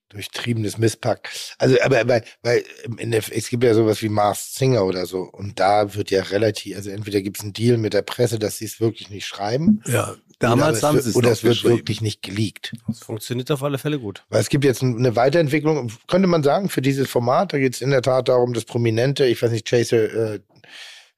[0.09, 1.31] Durchtriebenes Misspack.
[1.59, 2.65] Also, aber, weil
[2.99, 6.23] in der, es gibt ja sowas wie Mars Singer oder so und da wird ja
[6.23, 9.27] relativ, also entweder gibt es einen Deal mit der Presse, dass sie es wirklich nicht
[9.27, 9.83] schreiben.
[9.87, 12.75] Ja, damals oder haben es sie wird, es Oder es wird wirklich nicht geleakt.
[12.87, 14.25] Das funktioniert auf alle Fälle gut.
[14.29, 17.53] Weil es gibt jetzt eine Weiterentwicklung, könnte man sagen, für dieses Format.
[17.53, 20.41] Da geht es in der Tat darum, dass Prominente, ich weiß nicht, Chaser, äh,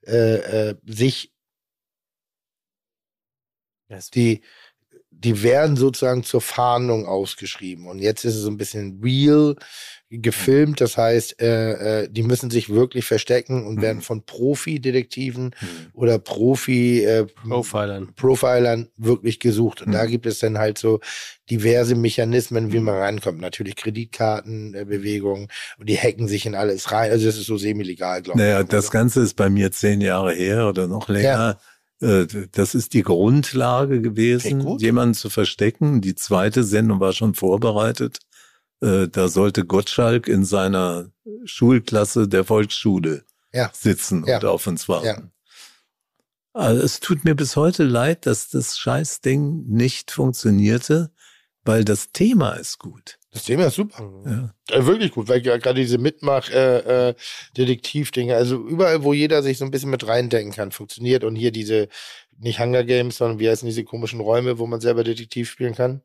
[0.05, 1.31] äh, äh, sich
[4.13, 4.41] die,
[5.21, 7.87] die werden sozusagen zur Fahndung ausgeschrieben.
[7.87, 9.55] Und jetzt ist es so ein bisschen real
[10.09, 10.81] gefilmt.
[10.81, 15.53] Das heißt, äh, äh, die müssen sich wirklich verstecken und werden von Profi-Detektiven
[15.93, 18.13] oder Profi äh, Profilern.
[18.15, 19.81] Profilern wirklich gesucht.
[19.81, 20.07] Und da Mhm.
[20.09, 20.99] gibt es dann halt so
[21.49, 23.39] diverse Mechanismen, wie man reinkommt.
[23.41, 27.11] Natürlich Kreditkartenbewegungen und die hacken sich in alles rein.
[27.11, 28.45] Also das ist so semi-legal, glaube ich.
[28.45, 31.57] Naja, das Ganze ist bei mir zehn Jahre her oder noch länger.
[31.59, 35.99] Äh, Das ist die Grundlage gewesen, Okay, jemanden zu verstecken.
[35.99, 38.19] Die zweite Sendung war schon vorbereitet.
[38.81, 41.11] Äh, Da sollte Gottschalk in seiner
[41.43, 43.69] Schulklasse der Volksschule Ja.
[43.73, 44.37] sitzen Ja.
[44.37, 45.05] und auf uns warten.
[45.05, 45.21] Ja.
[46.53, 51.11] Also es tut mir bis heute leid, dass das Scheißding nicht funktionierte,
[51.63, 53.18] weil das Thema ist gut.
[53.31, 54.11] Das Thema ist super.
[54.25, 54.75] Ja.
[54.75, 57.13] Äh, wirklich gut, weil ja gerade diese Mitmach äh, äh,
[57.55, 61.51] Detektivdinge, also überall, wo jeder sich so ein bisschen mit reindenken kann, funktioniert und hier
[61.51, 61.89] diese
[62.39, 66.01] nicht Hunger Games, sondern wie heißen diese komischen Räume, wo man selber Detektiv spielen kann?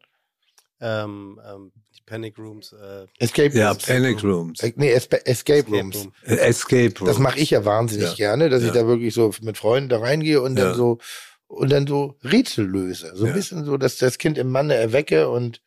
[0.81, 2.73] Ähm, ähm, die Panic Rooms.
[2.73, 3.87] Äh, Escape Ja, Rooms.
[3.87, 4.61] Panic Rooms.
[4.61, 5.97] Äh, Nee, Espe Escape, Escape Rooms.
[5.97, 6.13] Room.
[6.27, 7.09] Äh, Escape Rooms.
[7.09, 8.15] Das mache ich ja wahnsinnig Ja.
[8.17, 8.83] gerne, dass ich Ja.
[8.83, 10.75] da wirklich so mit Freunden da reingehe und dann Ja.
[10.75, 10.99] so
[11.47, 13.13] und dann so Rätsel löse.
[13.15, 13.35] So ein Ja.
[13.35, 15.63] bisschen so, dass das Kind im Manne erwecke und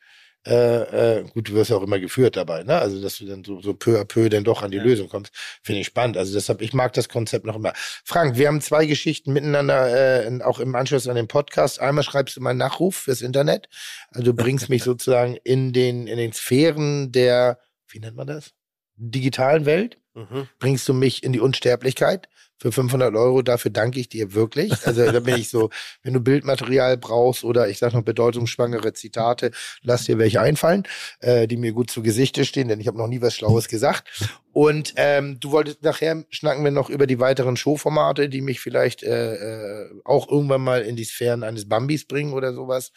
[0.48, 2.78] äh, äh, gut, du wirst ja auch immer geführt dabei, ne?
[2.80, 4.84] Also dass du dann so, so peu à peu dann doch an die Ja.
[4.84, 6.18] Lösung kommst, finde ich spannend.
[6.18, 7.74] Also deshalb, ich mag das Konzept noch immer.
[7.76, 11.82] Frank, wir haben zwei Geschichten miteinander, äh, auch im Anschluss an den Podcast.
[11.82, 13.68] Einmal schreibst du mal einen Nachruf fürs Internet.
[14.12, 17.60] Also du bringst mich sozusagen in den, in den Sphären der,
[17.90, 18.54] wie nennt man das?
[18.96, 20.48] Digitalen Welt mhm.
[20.60, 22.28] bringst du mich in die Unsterblichkeit
[22.60, 23.42] für 500 Euro.
[23.42, 24.74] Dafür danke ich dir wirklich.
[24.86, 25.70] Also da bin ich so,
[26.04, 30.84] wenn du Bildmaterial brauchst oder ich sag noch bedeutungsschwangere Zitate, lass dir welche einfallen,
[31.20, 34.08] äh, die mir gut zu Gesichte stehen, denn ich habe noch nie was Schlaues gesagt.
[34.54, 39.04] Und ähm, du wolltest nachher schnacken wir noch über die weiteren Showformate, die mich vielleicht
[39.04, 42.92] äh, äh, auch irgendwann mal in die Sphären eines Bambis bringen oder sowas.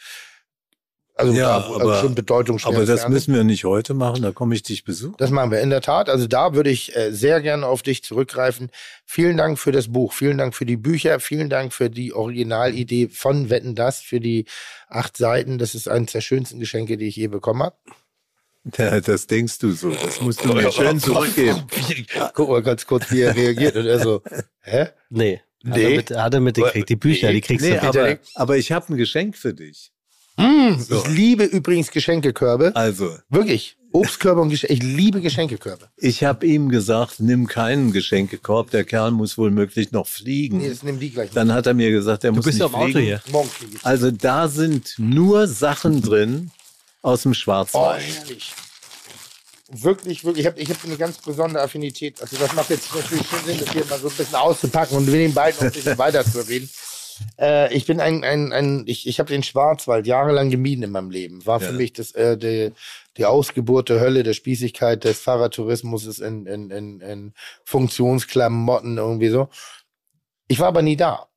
[1.21, 2.73] Also, Ja, da, also aber- schon bedeutungsschwer.
[2.75, 5.15] Aber das müssen wir nicht heute machen, da komme ich dich besuchen.
[5.17, 6.09] Das machen wir in der Tat.
[6.09, 8.69] Also da würde ich äh, sehr gerne auf dich zurückgreifen.
[9.05, 13.07] Vielen Dank für das Buch, vielen Dank für die Bücher, vielen Dank für die Originalidee
[13.09, 14.45] von Wetten das, für die
[14.89, 15.57] acht Seiten.
[15.57, 17.75] Das ist eines der schönsten Geschenke, die ich je bekommen habe.
[18.77, 19.89] Ja, das denkst du so.
[19.89, 21.63] Das musst du mir schön zurückgeben.
[22.35, 23.75] Guck mal ganz kurz, wie er reagiert.
[23.75, 24.21] Und er so,
[24.61, 24.89] hä?
[25.09, 25.41] Nee.
[25.65, 25.83] Hat Nee.
[25.83, 26.89] er, mit, hat er mitgekriegt.
[26.89, 27.83] Die Bücher, die kriegst Nee, du.
[27.87, 29.91] aber, aber ich habe ein Geschenk für dich.
[30.37, 31.03] Mm, So.
[31.03, 32.75] Ich liebe übrigens Geschenkekörbe.
[32.75, 33.77] Also, Wirklich.
[33.93, 34.73] Obstkörbe und Geschenke.
[34.73, 35.89] Ich liebe Geschenkekörbe.
[35.97, 40.59] ich habe ihm gesagt, nimm keinen Geschenkekorb, der Kerl muss wohl möglich noch fliegen.
[40.59, 41.31] Nee, das nehmen die gleich.
[41.31, 43.01] Dann hat er mir gesagt, er Du muss bist nicht ja auf Auto fliegen.
[43.01, 43.21] hier.
[43.31, 43.85] Morgen fliege ich.
[43.85, 46.51] Also da sind nur Sachen drin
[47.01, 48.01] aus dem Oh, Schwarzwald.
[48.01, 48.53] herrlich.
[49.73, 50.45] Wirklich, wirklich.
[50.45, 52.21] Ich habe ich hab eine ganz besondere Affinität.
[52.21, 55.05] Also das macht jetzt natürlich schon Sinn, das hier mal so ein bisschen auszupacken und
[55.05, 56.69] mit den beiden noch ein bisschen weiter zu reden.
[57.39, 61.11] Äh, ich bin ein, ein, ein ich, ich habe den Schwarzwald jahrelang gemieden in meinem
[61.11, 61.45] Leben.
[61.45, 61.77] War für Ja.
[61.77, 62.71] mich das, äh, die,
[63.17, 67.33] die Ausgeburt der Hölle, der Spießigkeit, des Fahrradtourismus in, in, in, in
[67.65, 69.49] Funktionsklamotten irgendwie so.
[70.47, 71.27] Ich war aber nie da.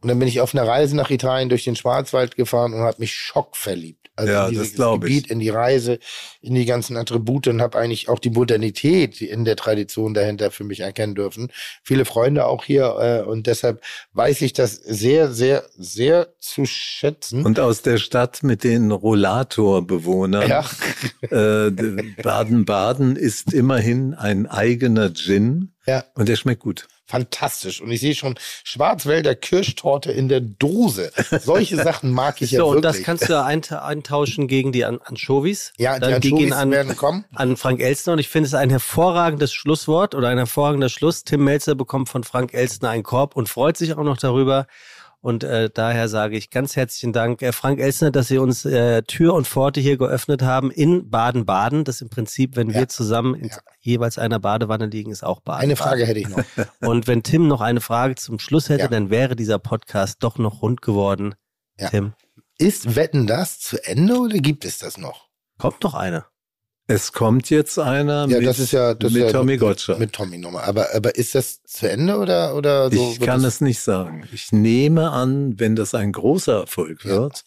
[0.00, 2.96] Und dann bin ich auf einer Reise nach Italien durch den Schwarzwald gefahren und habe
[2.98, 4.05] mich schockverliebt.
[4.16, 5.08] Also Ja, dieses glaub ich.
[5.10, 5.98] Gebiet, in die Reise,
[6.40, 10.64] in die ganzen Attribute und habe eigentlich auch die Modernität in der Tradition dahinter für
[10.64, 11.52] mich erkennen dürfen.
[11.82, 13.82] Viele Freunde auch hier äh, und deshalb
[14.14, 17.44] weiß ich das sehr, sehr, sehr zu schätzen.
[17.44, 20.48] Und aus der Stadt mit den Rollatorbewohnern.
[20.48, 20.64] ja,
[21.30, 21.70] Äh,
[22.22, 26.86] Baden-Baden ist immerhin ein eigener Gin ja, und der schmeckt gut.
[27.06, 27.80] Fantastisch.
[27.80, 31.12] Und ich sehe schon Schwarzwälder Kirschtorte in der Dose.
[31.42, 32.96] Solche Sachen mag ich ja So, und wirklich.
[32.98, 35.72] das kannst du eintauschen gegen die An Anchovies.
[35.78, 37.24] ja, Dann die die gehen Anchovies an, werden kommen.
[37.34, 41.24] an Frank Elstner und ich finde es ein hervorragendes Schlusswort oder ein hervorragender Schluss.
[41.24, 44.66] Tim Melzer bekommt von Frank Elstner einen Korb und freut sich auch noch darüber.
[45.26, 49.02] Und äh, daher sage ich ganz herzlichen Dank, äh, Frank Elstner, dass Sie uns äh,
[49.02, 51.82] Tür und Pforte hier geöffnet haben in Baden-Baden.
[51.82, 52.74] Das im Prinzip, wenn Ja.
[52.78, 53.56] wir zusammen in Ja.
[53.80, 55.62] jeweils einer Badewanne liegen, ist auch Baden.
[55.64, 56.38] Eine Frage hätte ich noch.
[56.80, 58.88] Und wenn Tim noch eine Frage zum Schluss hätte, Ja.
[58.88, 61.34] dann wäre dieser Podcast doch noch rund geworden.
[61.90, 62.12] Tim,
[62.58, 65.26] Ist Wetten das zu Ende oder gibt es das noch?
[65.58, 66.24] kommt doch eine.
[66.88, 69.98] Es kommt jetzt einer Ja, mit, das ist ja das mit ist ja, Tommy Gottschalk.
[69.98, 70.64] Mit Tommy nochmal.
[70.64, 73.10] Aber, aber ist das zu Ende oder, oder so?
[73.12, 74.28] ich kann es nicht sagen.
[74.32, 77.10] Ich nehme an, wenn das ein großer Erfolg Ja.
[77.22, 77.44] wird,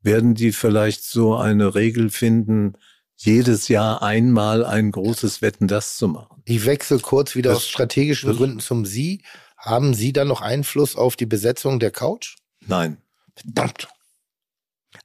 [0.00, 2.74] werden die vielleicht so eine Regel finden,
[3.16, 6.40] jedes Jahr einmal ein großes Wetten das zu machen.
[6.46, 9.22] Ich wechsle kurz wieder Das- aus strategischen Gründen zum Sie.
[9.58, 12.36] Haben Sie dann noch Einfluss auf die Besetzung der Couch?
[12.66, 12.98] Nein.
[13.34, 13.88] Verdammt.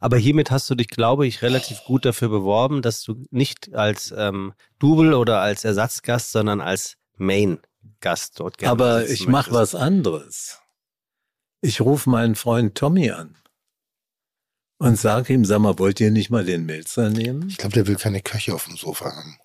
[0.03, 4.13] Aber hiermit hast du dich, glaube ich, relativ gut dafür beworben, dass du nicht als
[4.15, 10.59] ähm, Double oder als Ersatzgast, sondern als Main-Gast dort gerne Aber ich mache was anderes.
[11.61, 13.37] Ich rufe meinen Freund Tommy an
[14.77, 17.47] und sage ihm, sag mal, wollt ihr nicht mal den Melzer nehmen?
[17.47, 19.37] Ich glaube, der will keine Köche auf dem Sofa haben.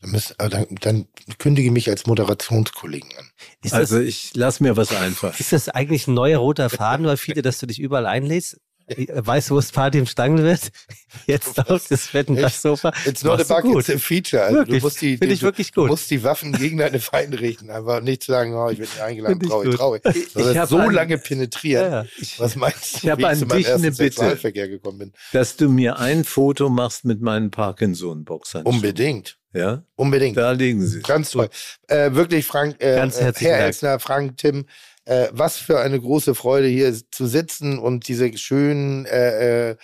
[0.00, 3.30] Dann, müsst, äh, dann, dann kündige mich als Moderationskollegen an.
[3.62, 5.34] Ist das, Also ich lass mir was einfallen.
[5.38, 8.58] ist das eigentlich ein neuer roter Faden bei Fiete, dass du dich überall einlädst?
[8.96, 10.70] Weißt du, wo es Party im Stangl wird?
[11.26, 12.92] Jetzt auf das Wetten das Sofa.
[13.06, 13.80] It's not a bug, gut.
[13.88, 14.42] it's a feature.
[14.42, 15.84] Also Wirklich, du musst die, finde die, ich wirklich gut.
[15.86, 17.70] Du musst die Waffen gegen deine Feinde richten.
[17.70, 20.02] Einfach nicht sagen, oh, ich bin nicht eingeladen, traurig, traurig.
[20.14, 21.92] Ich- Sondern ich hab so ein- lange penetrieren.
[21.92, 24.04] Ja, ich- Was meinst du, Ich hab wie an zu meinem dich ersten eine Bitte.
[24.04, 25.12] Sexualverkehr gekommen bin?
[25.32, 28.74] Dass du mir ein Foto machst mit meinen Parkinson-Boxhandschuhen.
[28.74, 29.38] Unbedingt.
[29.54, 30.36] Ja, Unbedingt.
[30.36, 31.00] da liegen sie.
[31.00, 31.48] Ganz toll.
[31.88, 33.66] Äh, wirklich, Frank, äh, Ganz äh, herzlichen Herr Dank.
[33.68, 34.66] Elsner, Frank, Tim,
[35.08, 39.76] äh, was für eine große Freude hier zu sitzen und diese schönen, äh, äh,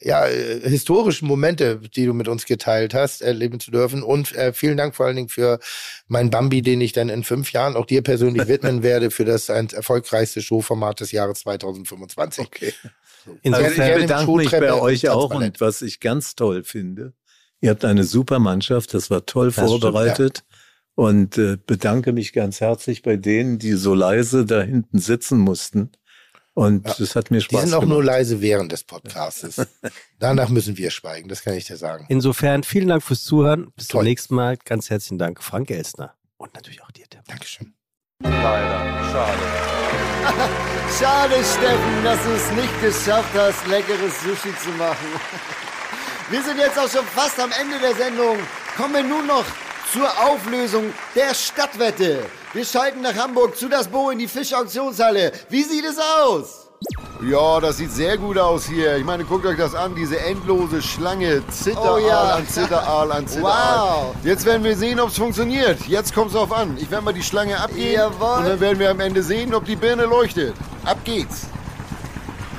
[0.00, 4.02] ja, äh, historischen Momente, die du mit uns geteilt hast, erleben zu dürfen.
[4.02, 5.60] Und äh, vielen Dank vor allen Dingen für
[6.08, 9.50] meinen Bambi, den ich dann in fünf Jahren auch dir persönlich widmen werde für das
[9.50, 12.44] ein erfolgreichste Showformat des Jahres 2025.
[12.44, 12.74] Okay.
[13.42, 17.12] Insofern, ich gerne im bedanke mich bei euch auch und was ich ganz toll finde,
[17.60, 20.42] ihr habt eine super Mannschaft, das war toll Das stimmt, vorbereitet
[20.94, 25.90] und äh, bedanke mich ganz herzlich bei denen, die so leise da hinten sitzen mussten
[26.54, 26.94] und Ja.
[26.98, 27.94] das hat mir Die Spaß sind auch gemacht.
[27.94, 29.66] nur leise während des Podcasts.
[30.18, 32.04] Danach müssen wir schweigen, das kann ich dir sagen.
[32.08, 33.72] insofern vielen Dank fürs Zuhören.
[33.76, 34.00] Bis Toll.
[34.00, 34.56] zum nächsten Mal.
[34.64, 36.14] Ganz herzlichen Dank, Frank Elstner.
[36.36, 37.22] Und natürlich auch dir, Tim.
[37.26, 37.72] Dankeschön.
[40.98, 45.06] Schade, Steffen, dass du es nicht geschafft hast, leckeres Sushi zu machen.
[46.30, 48.36] Wir sind jetzt auch schon fast am Ende der Sendung.
[48.76, 49.44] Kommen wir nun noch
[49.92, 52.24] zur Auflösung der Stadtwette.
[52.52, 55.32] Wir schalten nach Hamburg zu das Bo in die Fischauktionshalle.
[55.48, 56.68] Wie sieht es aus?
[57.22, 58.96] Ja, das sieht sehr gut aus hier.
[58.96, 61.42] Ich meine, guckt euch das an, diese endlose Schlange.
[61.48, 62.20] Zitteraal Oh ja.
[62.34, 64.06] an Zitteraal an Zitteraal.
[64.08, 64.14] Wow.
[64.24, 65.80] Jetzt werden wir sehen, ob es funktioniert.
[65.86, 66.76] Jetzt kommt es drauf an.
[66.80, 68.38] Ich werde mal die Schlange abgehen Jawohl.
[68.38, 70.54] und dann werden wir am Ende sehen, ob die Birne leuchtet.
[70.84, 71.42] Ab geht's.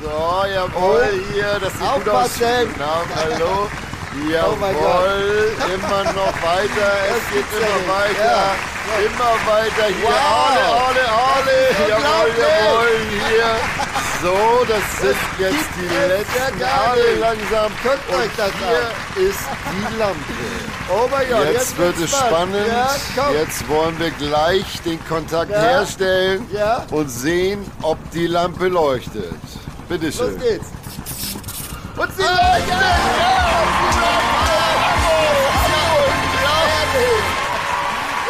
[0.01, 2.25] So, jawohl, hier, das sieht gut aus.
[2.25, 2.67] Aufpassen.
[2.69, 3.67] Guten Abend, hallo.
[4.15, 9.05] Oh Jawohl, immer noch weiter, es geht immer weiter, Ja.
[9.05, 10.13] immer weiter hier, Wow.
[10.53, 13.53] alle, alle, alle, jawohl, jawohl, hier.
[14.21, 17.71] So, das sind jetzt die letzten, alle langsam.
[17.83, 20.33] Guckt Und euch das hier ist die Lampe.
[20.89, 22.67] Oh mein Gott, Jetzt wird es spannend.
[22.67, 23.31] Ja.
[23.31, 26.47] Jetzt wollen wir gleich den Kontakt herstellen
[26.91, 29.33] und sehen, ob die Lampe leuchtet.
[29.89, 30.67] Bitte Los geht's.
[31.95, 32.73] Und sie leuchtet!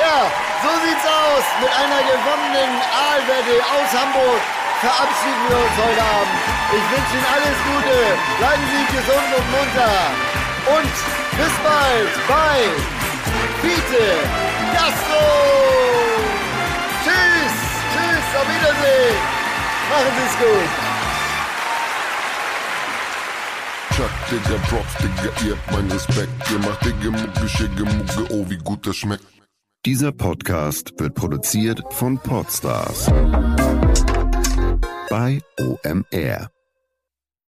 [0.03, 0.19] Ja,
[0.61, 1.45] so sieht's aus.
[1.61, 4.41] Mit einer gewonnenen Aalwette aus Hamburg
[4.81, 6.39] verabschieden wir uns heute Abend.
[6.75, 7.97] Ich wünsche Ihnen alles Gute.
[8.39, 9.95] Bleiben Sie gesund und munter.
[10.75, 10.93] Und
[11.39, 12.67] bis bald bei
[13.61, 14.27] Fiete
[14.73, 15.23] Gastro.
[16.99, 17.55] Tschüss,
[17.95, 19.17] tschüss, auf Wiedersehen.
[19.89, 20.82] Machen Sie es gut.
[23.95, 26.31] Chuck, Digga, Props, Digga, ihr habt meinen Respekt.
[26.51, 29.23] Ihr macht Digga, Mucke, Schicke, Mucke, oh, wie gut das schmeckt.
[29.85, 33.05] Dieser Podcast wird produziert von Podstars
[35.09, 36.49] bei OMR.